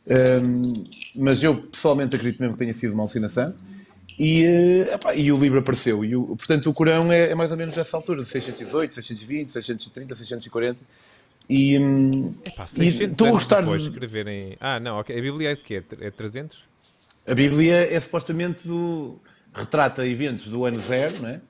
Um, 0.06 0.84
mas 1.16 1.42
eu 1.42 1.56
pessoalmente 1.56 2.18
acredito 2.18 2.42
mesmo 2.42 2.56
que 2.56 2.60
tenha 2.60 2.74
sido 2.74 2.92
uma 2.92 3.04
alucinação. 3.04 3.54
E, 4.20 4.44
eh, 4.44 4.94
epá, 4.96 5.16
e 5.16 5.32
o 5.32 5.38
livro 5.40 5.60
apareceu. 5.60 6.04
E 6.04 6.12
portanto, 6.12 6.70
o 6.70 6.74
Corão 6.74 7.10
é, 7.10 7.30
é 7.30 7.36
mais 7.36 7.52
ou 7.52 7.58
menos 7.58 7.78
nessa 7.78 7.96
altura, 7.96 8.22
618, 8.22 8.96
620, 8.96 9.50
630, 9.50 10.14
640. 10.14 10.80
E, 11.50 11.78
Pá, 12.56 12.66
600 12.66 13.12
estou 13.12 13.28
a 13.28 13.32
gostar 13.32 13.62
depois 13.62 13.82
de 13.84 13.90
de... 13.90 13.94
escreverem... 13.94 14.58
Ah, 14.60 14.80
não, 14.80 15.00
ok. 15.00 15.18
A 15.18 15.22
Bíblia 15.22 15.52
é 15.52 15.56
de 15.56 15.62
quê? 15.62 15.84
É 16.00 16.10
300? 16.10 16.64
A 17.28 17.34
Bíblia 17.34 17.94
é 17.94 18.00
supostamente 18.00 18.68
do... 18.68 19.20
retrata 19.54 20.08
eventos 20.08 20.48
do 20.48 20.66
ano 20.66 20.80
zero, 20.80 21.22
não 21.22 21.30
é? 21.30 21.42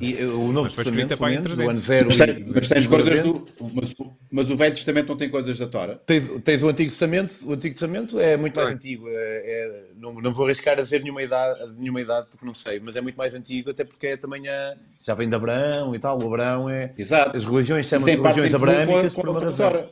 E 0.00 0.16
eh, 0.20 0.24
o 0.26 0.52
Novo 0.52 0.68
Testamento, 0.68 1.16
pelo 1.16 1.30
menos, 1.30 1.56
do 1.56 1.62
ano 1.68 1.80
300. 1.80 1.84
zero. 1.84 2.06
Mas, 2.06 2.16
e- 2.20 2.26
tem- 2.26 2.52
mas 2.54 2.68
tens 2.68 2.86
coisas 2.86 3.20
90. 3.24 3.38
do. 3.38 3.70
Mas, 3.74 3.94
o- 3.98 4.16
mas 4.30 4.50
o 4.50 4.56
Velho 4.56 4.74
Testamento 4.74 5.08
não 5.08 5.16
tem 5.16 5.28
coisas 5.28 5.58
da 5.58 5.66
Tora. 5.66 6.00
Tens, 6.06 6.28
tens 6.42 6.62
o 6.62 6.68
Antigo 6.68 6.90
Testamento, 6.90 7.40
o 7.44 7.52
Antigo 7.52 7.74
Testamento 7.74 8.18
é 8.20 8.36
muito 8.36 8.56
mais 8.56 8.68
Bem. 8.68 8.76
antigo. 8.76 9.08
É, 9.08 9.12
é- 9.14 9.84
não, 9.96 10.14
não 10.14 10.32
vou 10.32 10.46
arriscar 10.46 10.78
a 10.78 10.82
dizer 10.82 11.00
nenhuma 11.02 11.22
idade, 11.22 11.72
nenhuma 11.78 12.00
idade 12.00 12.26
porque 12.30 12.44
não 12.46 12.54
sei, 12.54 12.80
mas 12.80 12.96
é 12.96 13.00
muito 13.00 13.16
mais 13.16 13.34
antigo, 13.34 13.70
até 13.70 13.84
porque 13.84 14.06
é 14.08 14.16
também 14.16 14.48
a, 14.48 14.74
já 15.00 15.14
vem 15.14 15.28
de 15.28 15.34
Abraão 15.34 15.94
e 15.94 15.98
tal. 15.98 16.20
O 16.22 16.26
Abraão 16.26 16.68
é. 16.68 16.92
Exato. 16.96 17.36
As 17.36 17.44
religiões 17.44 17.86
chamam-se 17.86 18.16
religiões 18.16 18.54
abraâmicas 18.54 19.12
a, 19.16 19.20
por 19.20 19.28
uma 19.28 19.40
a 19.40 19.44
razão. 19.44 19.70
Tora. 19.70 19.88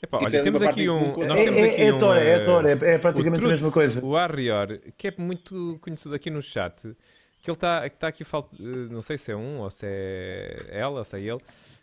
Epá, 0.00 0.18
E 0.20 0.24
olha, 0.26 0.42
temos 0.44 0.62
aqui 0.62 0.88
um... 0.88 1.00
Nós 1.00 1.40
É, 1.40 1.44
temos 1.44 1.58
é, 1.60 1.64
aqui 1.70 1.82
é 1.82 1.92
um, 1.92 1.96
a 1.96 1.98
Tora, 1.98 2.20
é 2.20 2.34
a 2.34 2.36
eh, 2.36 2.40
Tora, 2.44 2.68
é, 2.70 2.72
é 2.72 2.96
o 2.96 3.00
praticamente 3.00 3.36
a 3.36 3.40
Truth, 3.40 3.50
mesma 3.50 3.70
coisa. 3.72 4.04
O 4.06 4.16
Arrior, 4.16 4.76
que 4.96 5.08
é 5.08 5.14
muito 5.18 5.76
conhecido 5.82 6.14
aqui 6.14 6.30
no 6.30 6.40
chat, 6.40 6.94
que 7.42 7.50
ele 7.50 7.56
está 7.56 7.88
que 7.88 7.96
tá 7.96 8.08
aqui, 8.08 8.22
eh, 8.24 8.64
não 8.90 9.02
sei 9.02 9.16
se 9.18 9.32
é 9.32 9.36
um 9.36 9.58
ou 9.60 9.70
se 9.70 9.86
é 9.86 10.66
ela 10.70 10.98
ou 11.00 11.04
se 11.04 11.16
é 11.16 11.20
ele, 11.20 11.38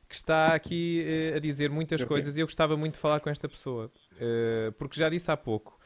que 0.07 0.15
está 0.15 0.53
aqui 0.53 1.03
eh, 1.07 1.33
a 1.37 1.39
dizer 1.39 1.69
muitas 1.69 1.99
o 2.01 2.03
quê? 2.03 2.07
coisas 2.09 2.37
e 2.37 2.39
eu 2.41 2.45
gostava 2.45 2.75
muito 2.77 2.93
de 2.93 2.99
falar 2.99 3.19
com 3.19 3.29
esta 3.29 3.47
pessoa, 3.49 3.91
Eh, 4.19 4.71
porque 4.77 4.97
já 4.99 5.09
disse 5.09 5.29
há 5.29 5.35
pouco 5.35 5.77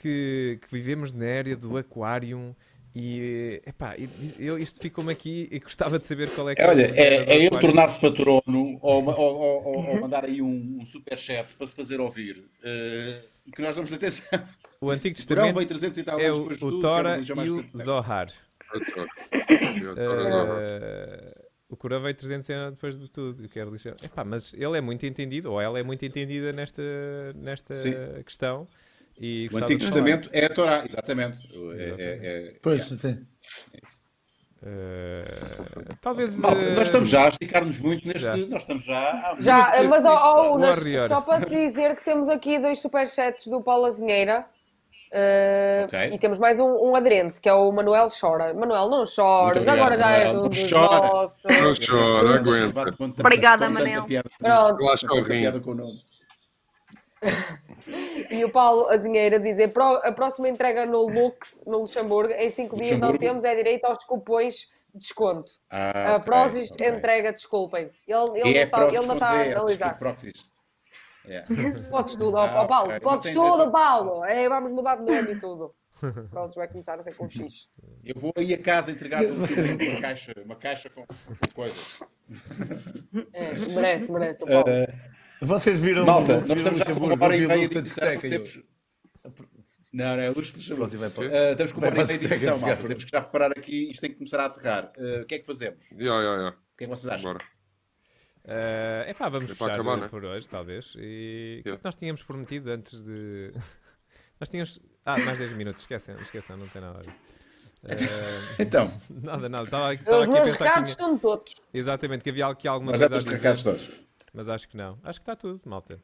que, 0.00 0.58
que 0.62 0.68
vivemos 0.72 1.12
na 1.12 1.26
área 1.26 1.54
do 1.56 1.76
aquário 1.76 2.56
e, 2.96 3.60
epá, 3.66 3.94
eu, 4.38 4.56
isto 4.56 4.80
ficou-me 4.80 5.12
aqui 5.12 5.48
e 5.50 5.58
gostava 5.58 5.98
de 5.98 6.06
saber 6.06 6.30
qual 6.30 6.48
é 6.48 6.54
que 6.54 6.62
É, 6.62 6.68
olha, 6.68 6.82
é, 6.94 7.34
é 7.34 7.36
ele 7.36 7.50
tornar-se 7.60 8.00
patrono 8.00 8.78
ou, 8.80 9.04
ou- 9.04 9.36
ou- 9.64 9.88
ou- 9.88 10.00
mandar 10.00 10.24
aí 10.24 10.40
um, 10.40 10.78
um 10.80 10.86
superchefe 10.86 11.54
para 11.56 11.66
se 11.66 11.74
fazer 11.74 12.00
ouvir 12.00 12.44
eh, 12.62 13.20
e 13.46 13.50
que 13.50 13.60
nós 13.60 13.74
damos 13.74 13.92
atenção. 13.92 14.26
O 14.80 14.90
Antigo 14.90 15.14
O 15.14 15.16
Testamento 15.16 15.54
veio 15.54 15.66
300 15.68 16.02
tal 16.04 16.20
é 16.20 16.30
o, 16.30 16.34
de 16.54 16.62
o 16.62 16.68
é 16.68 16.70
uma 16.70 16.80
Tora 16.80 17.18
e 17.18 17.50
o. 17.50 17.64
Zohar. 17.74 18.28
Zohar. 18.72 20.48
Eh, 20.60 21.34
o 21.68 21.76
Corão 21.76 22.00
veio 22.00 22.14
300 22.14 22.50
anos 22.50 22.70
depois 22.74 22.98
de 22.98 23.08
tudo, 23.08 23.48
que 23.48 23.58
é 23.58 23.62
a 23.62 23.64
religião. 23.64 23.96
Epá, 24.02 24.24
mas 24.24 24.52
ele 24.54 24.78
é 24.78 24.80
muito 24.80 25.04
entendido, 25.06 25.50
ou 25.52 25.60
ela 25.60 25.78
é 25.78 25.82
muito 25.82 26.04
entendida 26.04 26.52
nesta, 26.52 26.82
nesta 27.34 27.74
Sim. 27.74 27.94
questão. 28.24 28.66
E 29.18 29.48
O 29.52 29.58
Antigo. 29.58 29.80
Testamento 29.80 30.28
é 30.32 30.44
a 30.46 30.48
Torá, 30.48 30.84
exatamente. 30.86 31.38
É- 31.78 31.94
é- 31.98 32.48
é- 32.48 32.52
Pois, 32.62 32.90
é. 32.92 32.96
sim. 32.96 33.26
Eh, 34.66 35.24
talvez. 36.00 36.38
Malta, 36.38 36.64
eh, 36.64 36.70
nós 36.74 36.84
estamos 36.88 37.08
já 37.10 37.26
a 37.26 37.28
esticar-nos 37.28 37.78
muito 37.80 38.06
neste. 38.08 38.22
Já. 38.22 38.36
Nós 38.36 38.62
estamos 38.62 38.84
já. 38.84 39.36
Já, 39.38 39.82
mas 39.88 40.02
pá. 40.02 40.42
Unas, 40.50 40.78
Warrior. 40.78 41.06
só 41.08 41.20
para 41.20 41.44
te 41.44 41.50
dizer 41.50 41.94
que 41.96 42.04
temos 42.04 42.28
aqui 42.30 42.58
dois 42.58 42.80
superchats 42.80 43.46
do 43.46 43.60
Paulo 43.62 43.84
Azinheira. 43.84 44.46
Eh, 45.14 45.84
Ok. 45.86 46.08
E 46.12 46.18
temos 46.18 46.38
mais 46.38 46.58
um, 46.58 46.66
um 46.90 46.96
aderente, 46.96 47.40
que 47.40 47.48
é 47.48 47.52
o 47.54 47.70
Manuel 47.70 48.08
Chora. 48.08 48.52
Manuel, 48.52 48.88
não 48.90 49.06
obrigado, 49.60 49.78
agora 49.78 49.96
já 49.98 50.10
és 50.10 50.24
Manuel. 50.26 50.40
um 50.40 50.42
Não 50.42 50.48
dos 50.50 50.70
chora. 50.70 51.06
nossos. 51.08 51.36
Não 51.44 51.72
chora, 51.86 52.38
aguenta. 52.40 53.20
Obrigada, 53.20 53.70
Manel. 53.70 54.04
piada- 54.04 54.28
Pronto. 54.38 54.82
Nome. 55.74 56.02
E 58.30 58.44
o 58.44 58.50
Paulo 58.50 58.88
Azinheira 58.88 59.38
dizer: 59.38 59.68
"Pro- 59.68 60.00
a 60.02 60.10
próxima 60.10 60.48
entrega 60.48 60.86
no 60.86 61.02
Lux, 61.06 61.62
no 61.66 61.78
Luxemburgo, 61.78 62.32
em 62.32 62.50
5 62.50 62.74
dias 62.80 62.98
não 62.98 63.16
temos 63.16 63.44
é 63.44 63.54
direito 63.54 63.84
aos 63.84 64.02
cupons 64.04 64.54
de 64.92 64.98
desconto. 65.00 65.52
Ah, 65.70 66.16
a 66.16 66.20
Prozis 66.20 66.70
ok. 66.70 66.88
entrega, 66.88 67.32
desculpem. 67.32 67.90
Ele, 68.08 68.40
ele 68.40 68.40
não 68.40 68.60
é 68.60 68.62
está 68.62 68.78
proxys 68.78 68.98
ele 68.98 69.06
não 69.06 69.14
está 69.14 69.30
a 69.30 69.44
é, 69.46 69.52
analisar. 69.52 69.98
proxys. 69.98 70.53
É. 71.26 71.42
Podes 71.90 72.16
tudo, 72.16 72.36
Ah, 72.36 72.62
ó, 72.62 72.66
Paulo, 72.66 72.88
ok. 72.90 73.00
podes 73.00 73.32
tudo. 73.32 73.70
Paulo. 73.72 74.24
É, 74.24 74.48
vamos 74.48 74.72
mudar 74.72 74.96
de 74.96 75.02
nome 75.10 75.32
e 75.32 75.38
tudo. 75.38 75.74
Prozis 76.30 76.54
vai 76.56 76.68
começar 76.68 76.98
a 76.98 77.02
ser 77.02 77.14
com 77.14 77.28
X. 77.28 77.68
Eu 78.04 78.14
vou 78.20 78.32
aí 78.36 78.52
a 78.52 78.58
casa 78.58 78.90
entregar 78.90 79.22
um 79.24 79.34
uma 79.34 80.00
caixa, 80.00 80.34
uma 80.44 80.56
caixa 80.56 80.90
com 80.90 81.02
com 81.06 81.52
coisas. 81.54 82.00
É, 83.32 83.52
merece, 83.74 84.12
merece 84.12 84.44
o 84.44 84.46
Paulo. 84.46 84.64
Vocês 85.40 85.80
viram 85.80 86.04
Malta, 86.04 86.38
o 86.38 86.48
nós 86.48 86.50
estamos 86.58 86.78
já 86.78 86.84
com 86.86 86.90
Luxemburgo, 86.92 87.14
uma 87.16 87.24
hora 87.24 87.36
e 87.36 87.44
o 87.46 87.48
meia 87.48 87.68
de 87.68 87.78
edição. 87.78 88.20
Temos... 88.20 88.62
Não, 89.92 90.16
não, 90.16 90.22
é 90.22 90.28
Luxo 90.30 90.58
de 90.58 90.72
Ah, 90.74 91.50
estamos 91.52 91.72
com 91.72 91.78
uma 91.80 91.86
hora 91.86 92.02
e 92.02 92.06
meia 92.06 92.18
de 92.18 92.26
edição, 92.26 92.58
malta. 92.58 92.82
Temos 92.82 93.04
que 93.04 93.10
já 93.10 93.20
preparar 93.20 93.50
aqui, 93.52 93.90
isto 93.90 94.00
tem 94.00 94.10
que 94.10 94.16
começar 94.16 94.40
a 94.40 94.46
aterrar. 94.46 94.92
Ah, 94.98 95.22
o 95.22 95.26
que 95.26 95.34
é 95.36 95.38
que 95.38 95.46
fazemos? 95.46 95.90
O 95.92 96.00
Ya, 96.00 96.20
ya, 96.22 96.42
ya. 96.42 96.54
que 96.76 96.84
é 96.84 96.86
que 96.86 96.96
vocês 96.96 97.08
acham? 97.12 97.32
Bora. 97.32 97.44
É 98.46 99.06
epá, 99.08 99.28
vamos 99.28 99.50
É 99.50 99.54
fechar 99.54 99.72
acabar, 99.72 99.96
né? 99.96 100.08
por 100.08 100.24
hoje, 100.24 100.46
talvez. 100.48 100.94
E 100.98 101.58
o 101.60 101.62
que 101.62 101.70
é 101.70 101.76
que 101.76 101.84
nós 101.84 101.94
tínhamos 101.94 102.22
prometido 102.22 102.70
antes 102.70 103.00
de. 103.00 103.52
nós 104.40 104.48
tínhamos. 104.48 104.80
Ah, 105.04 105.18
mais 105.18 105.38
10 105.38 105.52
minutos, 105.54 105.80
esquecem, 105.82 106.14
esqueçam, 106.22 106.56
não 106.56 106.68
tem 106.68 106.80
nada 106.82 106.98
a 106.98 107.02
ver. 107.02 107.14
Eh, 107.86 108.62
Então, 108.62 108.90
nada, 109.22 109.46
nada. 109.46 109.64
Estava, 109.66 109.92
estava 109.92 110.20
Os 110.20 110.22
aqui 110.26 110.30
a 110.30 110.34
meus 110.42 110.50
pensar 110.52 110.64
recados 110.64 110.90
que 110.92 110.96
tinha... 110.96 111.06
estão 111.14 111.18
todos. 111.18 111.54
Exatamente, 111.74 112.24
que 112.24 112.30
havia 112.30 112.46
aqui 112.46 112.66
alguma 112.66 112.92
já 112.96 113.08
coisa 113.10 113.16
a 113.16 113.18
dizer. 113.18 113.30
recados 113.36 113.62
todos. 113.62 114.04
Mas 114.32 114.48
acho 114.48 114.68
que 114.70 114.76
não. 114.78 114.98
Acho 115.04 115.20
que 115.20 115.22
está 115.22 115.36
tudo, 115.36 115.60
malta. 115.66 116.00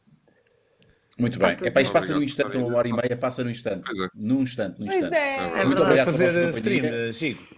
Muito 1.18 1.38
bem. 1.38 1.56
É 1.62 1.70
para 1.70 1.80
isto 1.80 1.92
passa 1.92 2.14
num 2.14 2.22
instante, 2.22 2.56
uma 2.58 2.76
hora 2.76 2.86
e 2.86 2.92
meia 2.92 3.16
passa 3.16 3.42
num 3.42 3.48
instante. 3.50 3.90
É. 3.98 4.08
Num 4.14 4.42
instante, 4.42 4.78
num 4.78 4.86
instante. 4.88 5.14
é. 5.14 5.36
É 5.36 5.64
Muito 5.64 5.82
verdade. 5.82 5.82
obrigado 5.82 6.06
pela 6.16 6.18
fazer 6.18 6.54
stream, 6.58 6.84
eh, 6.84 7.12
Chico? 7.14 7.54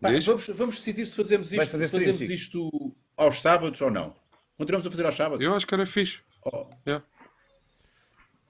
Pá, 0.00 0.08
vamos, 0.26 0.46
vamos 0.48 0.76
decidir 0.76 1.06
se 1.06 1.14
fazemos 1.14 1.52
isto, 1.52 1.66
fazer 1.70 1.84
se 1.84 1.90
fazemos 1.92 2.20
stream, 2.22 2.34
isto 2.34 2.89
aos 3.20 3.40
sábados 3.42 3.80
ou 3.82 3.90
não. 3.90 4.14
Continuamos 4.56 4.86
a 4.86 4.90
fazer 4.90 5.04
aos 5.04 5.14
sábados? 5.14 5.44
Eu 5.44 5.54
acho 5.54 5.66
que 5.66 5.74
era 5.74 5.84
fixe. 5.86 6.20
Oh, 6.44 6.66
Yeah. 6.86 7.04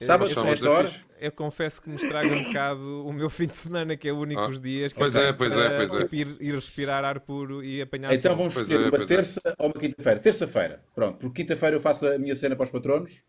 sábados, 0.01 0.35
Eu- 0.35 0.43
a 0.43 0.49
esta 0.49 0.65
eu- 0.65 0.71
hora? 0.71 0.91
Eu 1.19 1.31
confesso 1.31 1.79
que 1.79 1.87
me 1.89 1.97
estraga 1.97 2.33
um 2.33 2.43
bocado 2.45 3.05
o 3.07 3.13
meu 3.13 3.29
fim 3.29 3.45
de 3.45 3.55
semana, 3.55 3.95
que 3.95 4.07
é 4.09 4.11
o 4.13 4.17
único 4.17 4.41
Ah, 4.41 4.47
dos 4.47 4.59
dias 4.59 4.91
que 4.91 4.97
pois 4.97 5.15
eu 5.15 5.21
é, 5.21 5.25
tenho 5.25 5.37
pois 5.37 5.55
é, 5.55 5.67
para 5.67 5.77
pois 5.77 5.93
é. 5.93 5.97
tipo, 6.03 6.15
Ir, 6.15 6.37
ir 6.39 6.55
respirar 6.55 7.03
ar 7.05 7.19
puro 7.19 7.63
e 7.63 7.79
apanhar 7.81 8.11
Então 8.11 8.35
vamos 8.35 8.55
Pois 8.55 8.67
escolher 8.71 8.87
é, 8.87 8.89
uma 8.97 9.03
é. 9.03 9.05
terça 9.05 9.39
ou 9.59 9.67
uma 9.67 9.73
quinta-feira. 9.79 10.19
Terça-feira, 10.19 10.83
pronto, 10.95 11.17
porque 11.19 11.43
quinta-feira 11.43 11.75
eu 11.75 11.79
faço 11.81 12.07
a 12.07 12.17
minha 12.17 12.35
cena 12.35 12.55
para 12.55 12.63
os 12.63 12.71
patronos. 12.71 13.21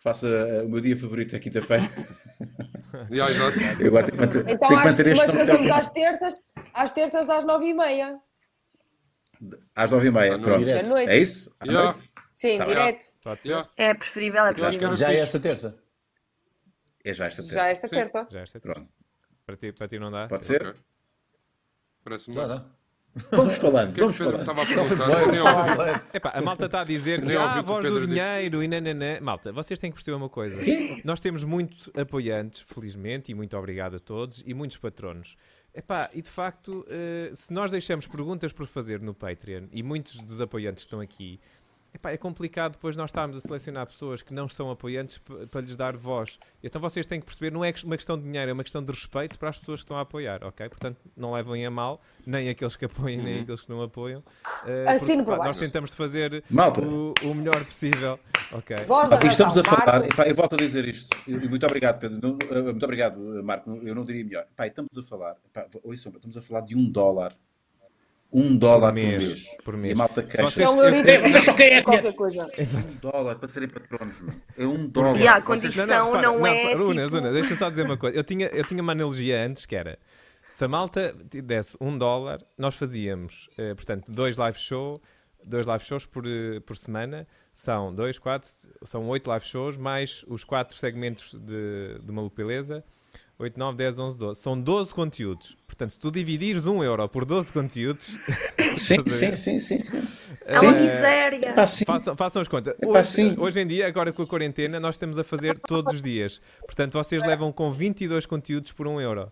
Faço 0.00 0.26
a- 0.26 0.64
o 0.64 0.68
meu 0.68 0.80
dia 0.80 0.94
favorito 0.96 1.34
é 1.34 1.38
quinta-feira. 1.38 1.84
Exato. 3.10 3.58
Eu 3.80 3.86
agora 3.88 4.06
tenho 4.06 4.18
que 4.18 4.26
manter, 4.26 4.40
Então, 4.50 4.68
tenho 4.68 4.80
que 4.82 4.86
manter 4.88 5.06
este 5.06 5.26
mas 5.26 5.34
nome 5.34 5.46
fazemos 5.46 5.62
até 5.66 5.72
ao 5.72 5.78
às 5.80 5.90
terças, 5.90 6.34
às 6.74 6.90
terças 6.92 7.30
às 7.30 7.44
nove 7.46 7.66
e 7.66 7.72
meia. 7.74 8.18
Às 9.74 9.90
nove 9.90 10.08
e 10.08 10.10
meia. 10.10 10.34
À 10.36 10.38
Pronto. 10.38 10.64
noite. 10.88 11.10
É 11.10 11.16
isso? 11.18 11.54
À 11.60 11.64
Yeah. 11.66 11.84
noite? 11.92 12.10
Sim, 12.32 12.58
Tá 12.58 12.64
direto. 12.66 13.04
Ya. 13.44 13.68
É 13.76 13.94
preferível, 13.94 14.44
é 14.46 14.52
preferível. 14.52 14.96
Já 14.96 15.12
é 15.12 15.16
esta 15.18 15.40
terça? 15.40 15.78
É 17.04 17.14
já 17.14 17.26
esta 17.26 17.42
terça. 17.42 17.54
Já 17.56 17.66
esta 17.68 17.88
Sim. 17.88 17.94
terça. 17.96 18.26
Já 18.30 18.40
esta 18.40 18.60
Pronto. 18.60 18.88
para 19.46 19.56
ti, 19.56 19.72
para 19.72 19.88
ti 19.88 19.98
não 19.98 20.10
dá? 20.10 20.26
Pode 20.28 20.44
ser? 20.44 20.62
Ok. 20.66 20.80
Parece-me 22.04 22.36
bem. 22.36 22.48
dá. 22.48 22.64
Vamos 23.32 23.56
falando, 23.56 23.92
que 23.94 24.00
é 24.00 24.06
que 24.06 24.12
vamos 24.12 24.16
falando. 24.16 24.40
estava 24.40 24.62
a 24.62 24.66
perguntar? 24.66 26.08
Epá, 26.14 26.30
a 26.34 26.40
malta 26.40 26.66
está 26.66 26.82
a 26.82 26.84
dizer 26.84 27.24
que 27.24 27.34
ah, 27.34 27.54
a 27.54 27.62
voz 27.62 27.84
do 27.84 27.90
Pedro 27.90 28.06
disse. 28.06 28.20
dinheiro 28.20 28.62
e 28.62 28.68
nananã. 28.68 29.18
Malta, 29.20 29.50
vocês 29.50 29.76
têm 29.78 29.90
que 29.90 29.96
perceber 29.96 30.16
uma 30.16 30.28
coisa. 30.28 30.56
Nós 31.04 31.18
temos 31.18 31.42
muitos 31.42 31.90
apoiantes, 31.96 32.60
felizmente, 32.60 33.32
e 33.32 33.34
muito 33.34 33.56
obrigado 33.56 33.96
a 33.96 33.98
todos, 33.98 34.44
e 34.46 34.54
muitos 34.54 34.76
patronos. 34.76 35.36
Epá, 35.74 36.10
e 36.12 36.22
de 36.22 36.30
facto, 36.30 36.84
eh, 36.88 37.30
se 37.34 37.52
nós 37.52 37.70
deixamos 37.70 38.06
perguntas 38.06 38.52
por 38.52 38.66
fazer 38.66 39.00
no 39.00 39.14
Patreon, 39.14 39.66
e 39.70 39.82
muitos 39.82 40.16
dos 40.22 40.40
apoiantes 40.40 40.82
estão 40.84 41.00
aqui, 41.00 41.38
epá, 41.98 42.12
é 42.12 42.16
complicado 42.16 42.72
depois 42.72 42.96
nós 42.96 43.10
estarmos 43.10 43.36
a 43.36 43.40
selecionar 43.40 43.86
pessoas 43.86 44.22
que 44.22 44.32
não 44.32 44.48
são 44.48 44.70
apoiantes 44.70 45.18
para 45.50 45.60
lhes 45.60 45.76
dar 45.76 45.96
voz. 45.96 46.38
Então 46.62 46.80
vocês 46.80 47.04
têm 47.06 47.20
que 47.20 47.26
perceber, 47.26 47.52
não 47.52 47.64
é 47.64 47.74
uma 47.84 47.96
questão 47.96 48.16
de 48.16 48.24
dinheiro, 48.24 48.50
é 48.50 48.54
uma 48.54 48.62
questão 48.62 48.82
de 48.82 48.90
respeito 48.90 49.38
para 49.38 49.50
as 49.50 49.58
pessoas 49.58 49.80
que 49.80 49.84
estão 49.84 49.96
a 49.96 50.02
apoiar, 50.02 50.44
ok? 50.44 50.68
Portanto, 50.68 50.98
não 51.16 51.32
levem 51.32 51.66
a 51.66 51.70
mal, 51.70 52.00
nem 52.26 52.48
aqueles 52.48 52.76
que 52.76 52.84
apoiam, 52.84 53.22
nem 53.22 53.40
aqueles 53.40 53.60
que 53.60 53.68
não 53.68 53.82
apoiam. 53.82 54.22
Eh, 54.66 54.84
Assino 54.88 55.24
porque, 55.24 55.36
por 55.36 55.38
pá, 55.38 55.44
nós 55.46 55.56
tentamos 55.56 55.94
fazer 55.94 56.42
o, 56.86 57.14
o 57.24 57.34
melhor 57.34 57.64
possível, 57.64 58.18
ok? 58.52 58.76
Voz 58.86 59.08
estamos 59.24 59.58
a 59.58 59.64
falar, 59.64 60.04
epá, 60.04 60.26
eu 60.26 60.34
volto 60.34 60.54
a 60.54 60.56
dizer 60.56 60.86
isto, 60.88 61.16
e 61.26 61.32
muito 61.48 61.66
obrigado, 61.66 61.98
Pedro, 61.98 62.18
Não, 62.22 62.38
eh, 62.50 62.62
muito 62.62 62.84
obrigado, 62.84 63.18
Marco, 63.42 63.70
eu 63.82 63.94
não 63.94 64.04
diria 64.04 64.24
melhor. 64.24 64.46
Pá, 64.56 64.66
estamos 64.66 64.96
a 64.96 65.02
falar, 65.02 65.36
epá, 65.46 65.66
estamos 65.92 66.36
a 66.36 66.42
falar 66.42 66.60
de 66.60 66.76
um 66.76 66.90
dólar, 66.90 67.36
um 68.32 68.56
dólar 68.56 68.88
por 68.88 68.94
mês, 68.94 69.24
mês, 69.26 69.44
por 69.64 69.74
e 69.74 69.76
mês. 69.78 69.92
a 69.94 69.96
malta 69.96 70.22
queixa, 70.22 70.42
vocês- 70.42 70.68
É 70.68 70.70
um 70.70 70.82
eurito, 70.82 71.08
É, 71.08 71.18
vocês 71.28 71.44
só 71.44 71.54
querem 71.54 71.78
é 71.78 71.82
qualquer 71.82 72.12
coisa. 72.14 72.50
Exato. 72.58 72.86
um 72.92 73.10
dólar 73.10 73.36
para 73.36 73.48
serem 73.48 73.68
patronos, 73.68 74.20
meu. 74.20 74.34
é 74.58 74.66
um 74.66 74.86
dólar. 74.86 75.18
E 75.20 75.26
a 75.26 75.40
Vocês- 75.40 75.44
condição 75.44 76.12
não, 76.12 76.46
é. 76.46 76.74
Luna, 76.74 77.04
tipo... 77.06 77.16
Luna, 77.16 77.32
deixa 77.32 77.52
eu 77.54 77.56
só 77.56 77.70
dizer 77.70 77.82
uma 77.84 77.96
coisa. 77.96 78.16
Eu 78.16 78.24
tinha, 78.24 78.46
eu 78.48 78.64
tinha 78.64 78.82
uma 78.82 78.92
analogia 78.92 79.44
antes 79.44 79.64
que 79.66 79.74
era 79.74 79.98
se 80.50 80.64
a 80.64 80.68
malta 80.68 81.14
desse 81.44 81.76
um 81.80 81.96
dólar, 81.96 82.40
nós 82.56 82.74
fazíamos, 82.74 83.48
eh, 83.56 83.74
portanto, 83.74 84.10
dois 84.10 84.36
live 84.36 84.58
show, 84.58 85.00
dois 85.44 85.66
live 85.66 85.84
shows 85.84 86.04
por, 86.06 86.26
eh, 86.26 86.60
por 86.60 86.76
semana. 86.76 87.26
São 87.54 87.94
dois, 87.94 88.18
quatro, 88.18 88.48
são 88.84 89.08
oito 89.08 89.26
live 89.28 89.44
shows, 89.44 89.76
mais 89.76 90.24
os 90.28 90.44
quatro 90.44 90.76
segmentos 90.76 91.34
de, 91.34 91.98
de 92.02 92.10
uma 92.12 92.28
beleza. 92.30 92.84
8, 93.38 93.56
9, 93.56 93.76
10, 93.78 93.98
11, 94.00 94.18
12. 94.18 94.40
São 94.40 94.60
12 94.60 94.92
conteúdos. 94.92 95.56
Portanto, 95.66 95.90
se 95.92 95.98
tu 96.00 96.10
dividires 96.10 96.66
1 96.66 96.82
euro 96.82 97.08
por 97.08 97.24
12 97.24 97.52
conteúdos, 97.52 98.16
Sim, 98.78 98.96
sim, 99.08 99.32
sim, 99.34 99.60
sim, 99.60 99.80
sim. 99.80 100.02
É 100.44 100.58
uma 100.58 100.72
miséria. 100.72 101.52
Pá, 101.52 101.66
sim. 101.66 101.84
Façam, 101.84 102.16
façam 102.16 102.42
as 102.42 102.48
contas. 102.48 102.74
Epá, 102.82 102.98
Hoje, 102.98 103.34
hoje 103.38 103.60
em 103.60 103.66
dia, 103.66 103.86
agora 103.86 104.12
com 104.12 104.22
a 104.22 104.26
quarentena, 104.26 104.80
nós 104.80 104.96
estamos 104.96 105.18
a 105.20 105.24
fazer 105.24 105.56
todos 105.58 105.94
os 105.94 106.02
dias. 106.02 106.40
Portanto, 106.62 106.94
vocês 106.94 107.22
levam 107.24 107.52
com 107.52 107.70
22 107.72 108.26
conteúdos 108.26 108.72
por 108.72 108.88
1 108.88 109.00
euro. 109.00 109.30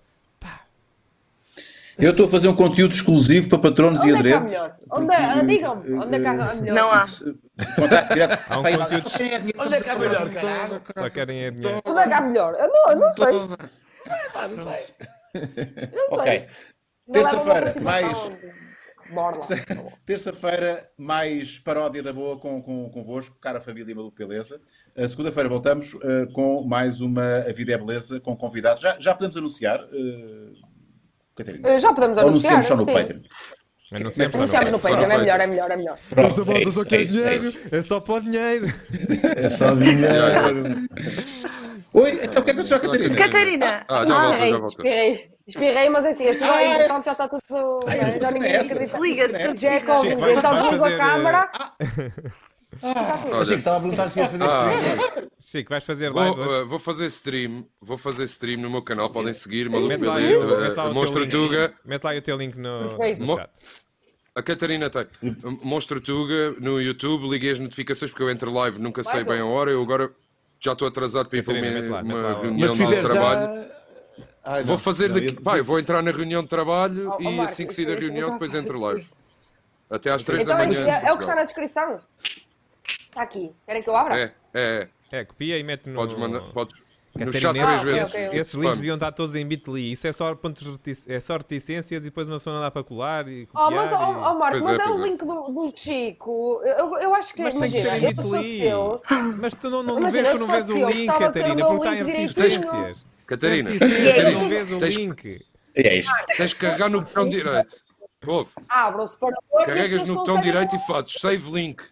Eu 1.99 2.11
estou 2.11 2.27
a 2.27 2.28
fazer 2.28 2.47
um 2.47 2.55
conteúdo 2.55 2.93
exclusivo 2.93 3.49
para 3.49 3.59
patronos 3.59 4.03
Onde 4.03 4.11
e 4.11 4.15
é 4.15 4.23
que 4.23 4.28
há 4.28 4.37
aderentes. 4.37 4.53
melhor? 4.55 4.77
Onde 4.91 5.15
é, 5.15 5.16
ah, 5.24 5.43
digam-me, 5.43 5.93
onde 5.95 6.15
é 6.16 6.20
que 6.20 6.27
há 6.27 6.33
melhor? 6.55 6.74
Não 6.74 6.93
há. 6.93 7.05
Direto. 8.12 8.45
Há 8.51 8.59
um 8.59 8.62
Pá, 8.62 8.70
conteúdo- 8.77 9.09
é 9.23 9.62
Onde 9.65 9.74
é 9.74 9.81
que 9.81 9.89
há 9.91 9.99
melhor, 9.99 10.81
Só 10.95 11.09
querem 11.11 11.45
é 11.45 11.51
dinheiro. 11.51 11.81
Onde 11.87 11.99
é 12.01 12.07
que 12.07 12.12
há 12.12 12.20
melhor? 12.20 12.55
Eu 12.55 12.69
não, 12.69 12.91
eu 12.91 12.97
não 12.99 13.12
sei. 13.12 13.24
Não 14.57 14.65
sei. 14.65 14.95
Ok. 16.11 16.47
Não 17.07 17.23
leva 17.23 17.43
uma 17.43 17.55
Terça-feira, 17.62 17.81
mais-. 17.81 18.33
Terça-feira, 20.05 20.91
mais 20.99 21.59
paródia 21.59 22.03
da 22.03 22.12
boa 22.12 22.39
com, 22.39 22.61
com, 22.61 22.91
convosco, 22.91 23.39
cara 23.41 23.61
família 23.61 23.95
Maluco 23.95 24.16
Beleza. 24.16 24.61
Uh, 24.97 25.09
Segunda-feira 25.09 25.49
voltamos 25.49 25.95
uh, 25.95 26.33
com 26.33 26.65
mais 26.65 27.01
uma 27.01 27.39
A 27.49 27.53
Vida 27.53 27.73
é 27.73 27.78
Beleza 27.78 28.20
com 28.20 28.37
convidados. 28.37 28.83
Já, 28.83 28.97
já 28.99 29.15
podemos 29.15 29.37
anunciar, 29.37 29.85
uh, 29.85 30.66
Catarina? 31.37 31.69
Eh, 31.69 31.78
Já 31.78 31.93
podemos 31.93 32.16
Ou 32.16 32.28
anunciar. 32.28 32.55
anunciamos 32.55 32.66
só 32.66 32.77
no 32.77 32.85
sim. 32.85 32.93
Patreon? 32.95 33.20
Anunciamos 33.93 34.33
só 34.33 34.39
no 34.39 34.43
Anunciamos 34.43 34.70
no 34.70 34.78
Patreon. 34.81 35.11
É 35.11 35.19
melhor, 35.19 35.41
é 35.41 35.47
melhor, 35.47 35.70
é 35.70 35.77
melhor. 35.77 35.99
Pronto, 36.11 36.53
é 36.53 36.62
isso, 36.62 36.73
só 36.73 36.83
é 36.83 36.85
quer 36.85 37.01
isso, 37.03 37.23
é 37.23 37.39
dinheiro. 37.39 37.59
É 37.70 37.83
só 37.83 38.01
para 38.01 38.15
o 38.15 38.20
dinheiro. 38.20 38.66
É 39.37 39.51
só 39.51 39.74
dinheiro. 39.74 40.89
Oi, 41.98 42.20
então 42.23 42.43
o 42.43 42.44
que 42.44 42.51
é 42.51 42.55
que 42.55 42.60
a 42.74 42.78
Catarina? 42.78 43.16
Catarina! 43.16 43.85
Ah, 43.89 44.05
já 44.05 44.14
volto, 44.14 44.32
Espirrei, 44.32 44.51
já 44.51 44.59
volto. 44.59 44.70
espirrei. 44.73 45.31
Espirrei, 45.47 45.89
mas 45.89 46.05
assim, 46.05 46.28
as 46.28 46.36
pessoas, 46.39 46.51
Ah, 46.56 46.62
é. 46.62 46.74
entretanto, 46.74 47.05
já 47.06 47.12
está 47.12 47.28
tudo. 47.28 47.81
Ai, 47.86 48.20
já 48.20 48.31
ninguém 48.32 48.51
é 48.51 48.56
essa. 48.56 48.74
acredita. 48.74 49.66
É 49.66 49.81
Covid, 49.81 50.14
vais- 50.16 50.39
então 50.39 50.55
desligo 50.55 50.78
fazer, 50.78 50.94
a 50.94 50.98
câmara. 50.98 51.51
Achei 52.82 52.93
que 53.31 53.35
Olha, 53.35 53.55
estava 53.55 53.77
a 53.77 53.81
perguntar 53.81 54.10
se 54.10 54.18
ia 54.18 54.27
fazer 54.28 54.43
Ah, 54.43 54.68
stream. 54.70 55.28
Chico, 55.40 55.70
vais 55.70 55.85
fazer 55.85 56.10
live 56.12 56.36
vou, 56.36 56.47
hoje? 56.47 56.62
uh, 56.62 56.68
vou 56.68 56.78
fazer 56.78 57.06
stream, 57.06 57.66
vou 57.81 57.97
fazer 57.97 58.24
stream 58.24 58.60
no 58.60 58.68
meu 58.70 58.82
canal, 58.82 59.09
podem 59.09 59.32
seguir, 59.32 59.70
Maluco 59.70 59.89
teu 60.74 60.93
Monstro 60.93 61.20
link. 61.23 61.31
Tuga. 61.31 61.74
Mete 61.85 62.05
lá 62.05 62.14
o 62.14 62.23
teu 62.23 62.36
link 62.36 62.56
no, 62.56 62.82
no 62.82 63.36
chat. 63.36 63.51
A 64.35 64.43
Catarina 64.43 64.90
tem. 64.90 65.06
Monstro 65.62 66.01
Tuga 66.02 66.55
no 66.60 66.78
YouTube, 66.78 67.27
liguei 67.28 67.52
as 67.52 67.59
notificações 67.59 68.10
porque 68.10 68.24
eu 68.24 68.28
entro 68.31 68.52
live, 68.52 68.78
nunca 68.78 69.02
sei 69.02 69.24
bem 69.24 69.40
a 69.40 69.47
hora. 69.47 69.70
Eu 69.70 69.81
agora 69.81 70.10
já 70.61 70.73
estou 70.73 70.89
atrasado 70.89 71.28
para 71.28 71.39
ir 71.39 71.43
para 71.43 71.55
uma, 71.55 72.03
uma 72.03 72.35
reunião 72.41 72.77
Mas 72.77 72.89
de 72.89 73.03
trabalho. 73.03 73.62
já... 73.62 73.77
Ai, 74.45 74.62
Vou 74.65 74.78
fazer 74.78 75.09
Não, 75.09 75.15
daqui. 75.16 75.27
ia- 75.45 75.57
eu 75.57 75.65
vou 75.65 75.78
entrar 75.78 76.03
na 76.03 76.11
reunião 76.12 76.41
de 76.43 76.49
trabalho 76.49 77.11
Oh, 77.11 77.16
oh, 77.16 77.20
e 77.20 77.24
Marco, 77.24 77.43
assim 77.43 77.66
que 77.66 77.74
sair 77.74 77.87
da 77.87 77.95
reunião, 77.97 78.31
depois 78.33 78.55
entro 78.55 78.78
live. 78.81 79.07
Até 79.91 80.11
às 80.11 80.23
3 80.23 80.45
da 80.45 80.55
Então, 80.55 80.66
manhã. 80.66 80.87
é, 80.89 81.07
é 81.09 81.12
o 81.12 81.16
que 81.16 81.23
está 81.24 81.35
na 81.35 81.43
descrição. 81.45 82.01
Está 82.85 83.23
aqui. 83.23 83.53
Querem 83.66 83.83
que 83.83 83.89
eu 83.91 83.97
abra? 83.97 84.19
É, 84.20 84.33
é. 84.55 84.89
É, 85.12 85.24
copia 85.24 85.59
e 85.59 85.62
mete 85.62 85.89
no. 85.89 85.95
Podes 85.97 86.16
mandar. 86.16 86.41
Podes... 86.53 86.74
Catarina, 87.18 87.51
Ah, 87.51 87.78
três 87.80 87.80
ok, 87.80 87.93
vezes. 87.94 88.09
ok, 88.14 88.26
ok. 88.28 88.40
Esses 88.40 88.55
links 88.55 88.78
deviam 88.78 88.94
estar 88.94 89.12
todos 89.12 89.34
em 89.34 89.47
bit.ly. 89.47 89.93
Isso 89.93 90.06
é 90.06 90.12
só, 90.12 90.34
pontos 90.34 90.62
é 91.06 91.20
só 91.20 91.36
reticências 91.36 92.02
e 92.02 92.05
depois 92.05 92.28
uma 92.28 92.38
pessoa 92.38 92.55
não 92.56 92.62
dá 92.62 92.70
para 92.70 92.84
colar 92.84 93.26
e 93.28 93.48
Oh, 93.55 93.59
copiar. 93.59 93.72
mas, 93.72 93.93
oh, 93.93 93.94
e- 93.94 93.98
oh, 94.16 94.34
Marco, 94.38 94.51
Pois 94.52 94.64
mas 94.64 94.78
é, 94.78 94.82
é, 94.82 94.88
o 94.90 95.01
é. 95.05 95.09
link 95.09 95.18
do, 95.24 95.43
do 95.48 95.72
Chico. 95.76 96.60
Eu, 96.64 96.98
eu 96.98 97.14
acho 97.14 97.34
que, 97.34 97.43
Mas 97.43 97.55
tem 97.55 97.70
que 97.70 97.78
imagina, 97.78 98.14
ser 98.22 98.43
em 98.44 98.62
eu 98.62 99.02
Mas 99.38 99.55
tu 99.55 99.70
não, 99.70 99.82
não 99.82 99.98
Imagina, 99.98 100.22
vês, 100.22 100.34
tu 100.34 100.38
não 100.40 100.47
vês 100.47 100.68
o 100.68 100.78
eu, 100.78 100.90
link, 100.90 101.06
Catarina, 101.18 101.66
o 101.66 101.68
porque 101.68 101.88
está 101.88 101.94
em 101.97 102.02
link 102.05 102.16
reticências. 102.16 103.02
Catarina, 103.26 103.70
é 103.70 103.78
tu 104.32 104.38
não 104.40 104.48
vês 104.48 104.72
o 104.72 104.78
Tens- 104.78 104.97
link. 104.97 105.47
É 105.74 105.97
isto. 105.97 106.12
tens 106.36 106.55
que 106.55 106.60
carregar 106.60 106.88
no 106.88 107.01
botão 107.02 107.28
direito. 107.28 107.76
Ouve, 108.26 108.51
abra 108.68 109.02
o 109.02 109.06
separador. 109.06 109.43
carregas 109.66 110.02
as 110.02 110.09
no 110.09 110.14
botão 110.16 110.40
direito 110.40 110.74
e 110.74 110.78
fazes 110.86 111.12
save 111.12 111.51
link. 111.52 111.82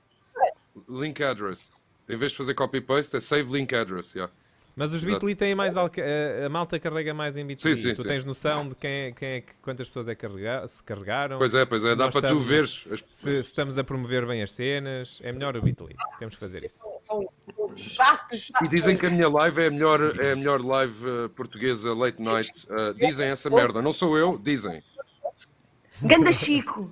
Link 0.89 1.23
address. 1.23 1.69
Em 2.09 2.17
vez 2.17 2.33
de 2.33 2.39
fazer 2.39 2.55
copy 2.55 2.81
paste, 2.81 3.17
é 3.17 3.21
save 3.21 3.53
link 3.53 3.73
address. 3.75 4.15
yeah. 4.15 4.33
Mas 4.77 4.93
os 4.93 5.05
bit.ly 5.05 5.37
têm 5.37 5.55
mais. 5.55 5.77
alca- 5.77 6.03
A 6.45 6.49
malta 6.49 6.81
carrega 6.81 7.15
mais 7.15 7.37
em 7.37 7.47
bit.ly. 7.47 7.77
Sim, 7.77 7.81
sim, 7.81 7.95
tu 7.95 8.03
sim. 8.03 8.09
tens 8.09 8.25
noção 8.25 8.69
de 8.69 8.75
quem 8.75 8.91
é, 8.91 9.13
quem 9.13 9.29
é 9.29 9.41
que- 9.41 9.53
quantas 9.63 9.87
pessoas 9.87 10.09
é 10.09 10.15
que 10.17 10.27
carrega- 10.27 10.67
se 10.67 10.83
carregaram. 10.83 11.39
Pois 11.39 11.55
é, 11.55 11.65
pois 11.65 11.85
é, 11.85 11.95
dá 11.95 12.09
para 12.09 12.27
tu 12.27 12.41
veres. 12.41 12.85
as- 12.91 13.05
Se, 13.11 13.23
se 13.35 13.39
estamos 13.39 13.79
a 13.79 13.85
promover 13.85 14.27
bem 14.27 14.43
as 14.43 14.51
cenas. 14.51 15.21
É 15.23 15.31
melhor 15.31 15.57
o 15.57 15.63
bit.ly. 15.63 15.95
Temos 16.19 16.35
que 16.35 16.41
fazer 16.41 16.65
isso. 16.65 16.85
São 17.03 17.25
chatos, 17.77 18.41
chatos. 18.41 18.67
E 18.67 18.69
dizem 18.69 18.97
que 18.97 19.07
a 19.07 19.11
minha 19.11 19.29
live 19.29 19.63
é 19.63 19.67
a 19.69 19.71
melhor, 19.71 20.19
é 20.21 20.33
a 20.33 20.37
melhor 20.37 20.61
live 20.61 21.09
eh, 21.09 21.29
portuguesa 21.29 21.95
late 21.95 22.21
night. 22.21 22.51
Eh, 22.69 22.93
dizem 22.95 23.29
essa 23.29 23.49
merda, 23.49 23.81
não 23.81 23.93
sou 23.93 24.19
eu, 24.19 24.37
dizem. 24.39 24.83
Ganda 26.03 26.33
Chico! 26.33 26.91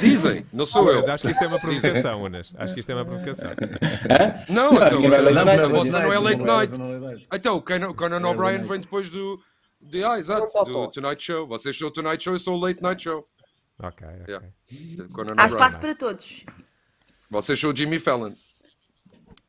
Dizem, 0.00 0.46
não 0.52 0.64
sou 0.66 0.84
Mas 0.84 1.06
eu. 1.06 1.12
acho 1.12 1.24
que 1.24 1.30
isto 1.30 1.44
é 1.44 1.46
uma 1.46 1.60
provocação, 1.60 2.22
Unas. 2.22 2.54
Acho 2.56 2.74
que 2.74 2.80
isto 2.80 2.90
é 2.90 2.94
uma 2.94 3.04
provocação. 3.04 3.50
Não, 4.48 4.72
Não, 4.72 4.86
então, 4.86 5.00
não 5.00 5.14
é 5.14 5.20
late 5.20 5.38
a- 5.38 5.44
night, 5.44 5.50
a 5.50 5.56
não 5.56 5.64
é 5.64 5.68
vossa 5.68 6.00
não 6.00 6.12
é 6.12 6.18
late 6.18 6.42
night. 6.42 7.26
Então, 7.32 7.56
o 7.56 7.62
Conan, 7.94 8.28
O'Brien 8.28 8.62
vem 8.62 8.80
depois 8.80 9.10
do. 9.10 9.40
De, 9.80 10.02
ah, 10.02 10.18
exato, 10.18 10.46
do. 10.64 10.90
Tonight 10.90 11.22
Show. 11.22 11.46
Vocês 11.46 11.76
são 11.76 11.88
o 11.88 11.90
Tonight 11.90 12.24
Show, 12.24 12.32
eu 12.32 12.38
sou 12.38 12.56
o 12.56 12.60
Late 12.60 12.82
Night 12.82 13.02
Show. 13.02 13.26
Ok, 13.82 14.06
ok. 14.06 14.24
Yeah. 14.28 14.46
Há 15.36 15.46
espaço 15.46 15.78
para 15.78 15.94
todos. 15.94 16.44
Vocês 17.30 17.58
são 17.60 17.70
o 17.70 17.76
Jimmy 17.76 17.98
Fallon. 17.98 18.32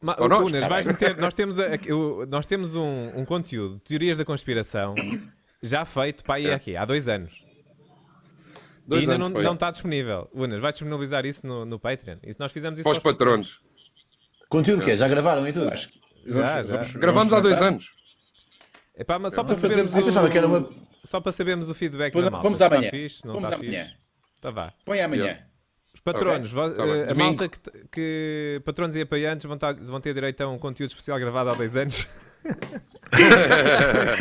Ma- 0.01 0.15
Ou 0.19 0.27
nós? 0.27 0.45
Unas, 0.45 0.67
vais 0.67 0.85
meter, 0.85 1.15
nós 1.17 1.33
temos, 1.33 1.59
a- 1.59 1.69
nós 2.27 2.45
temos 2.45 2.75
um, 2.75 3.11
um 3.15 3.23
conteúdo 3.23 3.75
de 3.75 3.81
teorias 3.81 4.17
da 4.17 4.25
conspiração 4.25 4.93
já 5.63 5.85
feito 5.85 6.23
para 6.23 6.35
aí 6.35 6.47
É. 6.47 6.53
aqui, 6.53 6.75
há 6.75 6.83
dois 6.85 7.07
anos. 7.07 7.44
Dois 8.87 9.01
e 9.07 9.11
ainda 9.11 9.25
anos, 9.25 9.37
não, 9.37 9.43
não 9.43 9.53
está 9.53 9.71
disponível. 9.71 10.29
Unas, 10.33 10.59
vais 10.59 10.73
disponibilizar 10.75 11.25
isso 11.25 11.45
no, 11.45 11.65
no 11.65 11.79
Patreon? 11.79 12.17
E 12.23 12.31
se 12.33 12.39
nós 12.39 12.51
fizemos 12.51 12.77
isso 12.79 12.83
Para 12.83 12.91
os 12.91 12.99
patronos. 12.99 13.59
Conteúdo 14.47 14.81
o 14.83 14.85
quê? 14.85 14.95
Já 14.95 15.07
gravaram 15.07 15.47
e 15.47 15.51
tudo? 15.53 15.69
Acho 15.69 15.89
que- 15.89 15.99
Já, 16.27 16.63
já. 16.63 16.81
Gravamos 16.99 17.33
há 17.33 17.39
dois 17.39 17.61
anos. 17.61 17.89
Epá, 18.97 19.19
mas 19.19 19.33
só 19.33 19.43
para 19.43 19.55
sabermos 19.55 19.93
que 19.93 20.37
era 20.37 20.47
uma... 20.47 20.59
o, 20.59 20.75
só 21.03 21.19
para 21.19 21.31
sabermos 21.31 21.69
o 21.69 21.73
feedback 21.73 22.13
Pois, 22.13 22.23
da 22.25 22.31
malta. 22.31 22.43
vamos 22.43 22.61
amanhã. 22.61 22.89
fixe, 22.89 23.17
se 23.21 23.25
não 23.27 23.33
Vamos 23.33 23.49
está 23.49 23.61
amanhã. 23.61 23.83
fixe. 23.85 23.97
Então 24.39 24.53
vá. 24.53 24.73
Põe 24.85 25.01
amanhã. 25.01 25.39
Os 25.93 25.99
patronos, 26.01 26.53
Ok, 26.53 26.69
vo- 26.69 26.75
tá 26.75 26.85
eh, 26.87 27.03
a 27.03 27.05
Domingo. 27.07 27.25
malta 27.25 27.49
que, 27.49 27.59
que 27.91 28.61
patronos 28.63 28.95
e 28.95 29.01
apoiantes 29.01 29.45
vão, 29.45 29.57
tar- 29.57 29.75
vão 29.75 29.99
ter 29.99 30.13
direito 30.13 30.41
a 30.41 30.47
um 30.49 30.57
conteúdo 30.57 30.89
especial 30.89 31.19
gravado 31.19 31.49
há 31.49 31.53
dois 31.55 31.75
anos. 31.75 32.07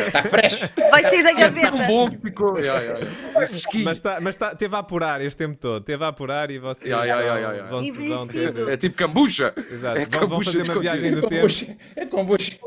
Está 0.07 0.23
fresh. 0.23 0.61
Vai 0.91 1.03
sair 1.03 1.23
da 1.23 1.31
Tão 1.31 1.39
gaveta. 1.39 1.87
bom 1.87 2.11
que 2.11 2.19
ficou. 2.19 2.59
Yeah, 2.59 2.81
yeah, 2.81 3.01
yeah. 3.01 3.47
Fresquinho. 3.49 3.85
Mas, 3.85 4.01
tá, 4.01 4.21
mas 4.21 4.37
tá, 4.37 4.55
teve 4.55 4.75
a 4.75 4.79
apurar 4.79 5.21
este 5.21 5.37
tempo 5.37 5.57
todo, 5.59 5.83
teve 5.85 6.05
a 6.05 6.09
apurar 6.09 6.51
e 6.51 6.59
vocês 6.59 6.91
Ya, 6.91 7.05
ya, 7.05 7.21
ya, 7.21 7.33
vão- 7.33 7.41
ya, 7.43 7.53
ya. 7.53 7.63
vão, 7.67 7.93
vão 7.93 8.27
ter. 8.29 8.69
É 8.69 8.77
tipo 8.77 8.97
cambucha. 8.97 9.53
Exato, 9.71 9.99
É 9.99 10.07
vão, 10.07 10.29
vão 10.29 10.43
fazer 10.43 10.63
uma 10.71 10.81
viagem 10.81 11.09
É 11.09 11.13
no 11.13 11.21
tempo. 11.23 11.35
kombucha. 11.35 11.77
É 11.97 12.07
kombucha. 12.07 12.59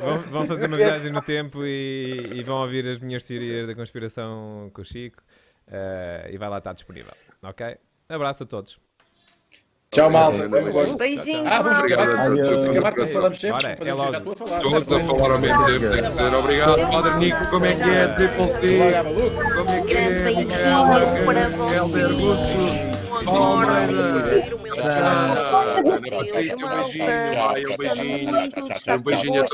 Vão, 0.00 0.20
vão 0.20 0.46
fazer 0.46 0.66
uma 0.66 0.76
viagem 0.76 1.12
no 1.12 1.22
tempo 1.22 1.64
e, 1.64 2.20
e 2.34 2.42
vão 2.42 2.56
ouvir 2.62 2.88
as 2.88 2.98
minhas 2.98 3.22
teorias 3.24 3.66
da 3.66 3.74
conspiração 3.74 4.70
com 4.72 4.82
o 4.82 4.84
Chico. 4.84 5.22
eh, 5.72 6.30
e 6.32 6.36
vai 6.38 6.48
lá 6.48 6.58
estar 6.58 6.72
disponível. 6.72 7.12
Ok? 7.42 7.76
Abraço 8.08 8.42
a 8.42 8.46
todos. 8.46 8.78
Tchau, 9.92 10.08
malta. 10.08 10.48
Beijinhos, 10.96 11.50
Ah, 11.50 11.62
vamos. 11.62 11.92
Adeus. 11.92 12.60
Vamos 12.60 12.70
acabar 12.70 12.92
quando 12.94 13.08
falamos 13.12 13.40
sempre. 13.40 13.66
É. 13.66 13.74
Todos 14.60 14.92
a 14.92 15.00
falar 15.00 15.32
ao 15.32 15.38
mesmo 15.40 15.64
tempo, 15.66 15.80
tem 15.80 15.90
que 15.90 16.02
dizer 16.02 16.32
obrigado, 16.34 16.90
Padre 16.92 17.14
Nico, 17.18 17.46
como 17.50 17.64
é 17.66 17.74
que 17.74 17.90
é? 17.90 18.08
Triple 18.08 18.46
maluco. 19.02 19.54
como 19.56 19.70
é 19.70 19.80
que 19.80 19.86
Grande 19.88 20.20
é? 20.20 20.22
beijinho 20.22 20.46
para 21.26 22.08
vocês. 22.08 22.90
Ana 24.80 26.00
Patrícia, 26.08 26.66
um 26.66 26.70
beijinho, 26.70 27.06
vai, 27.34 27.62
um 27.66 27.76
beijinho, 27.76 28.30
um 28.96 28.98
beijinho 29.02 29.42
a 29.42 29.44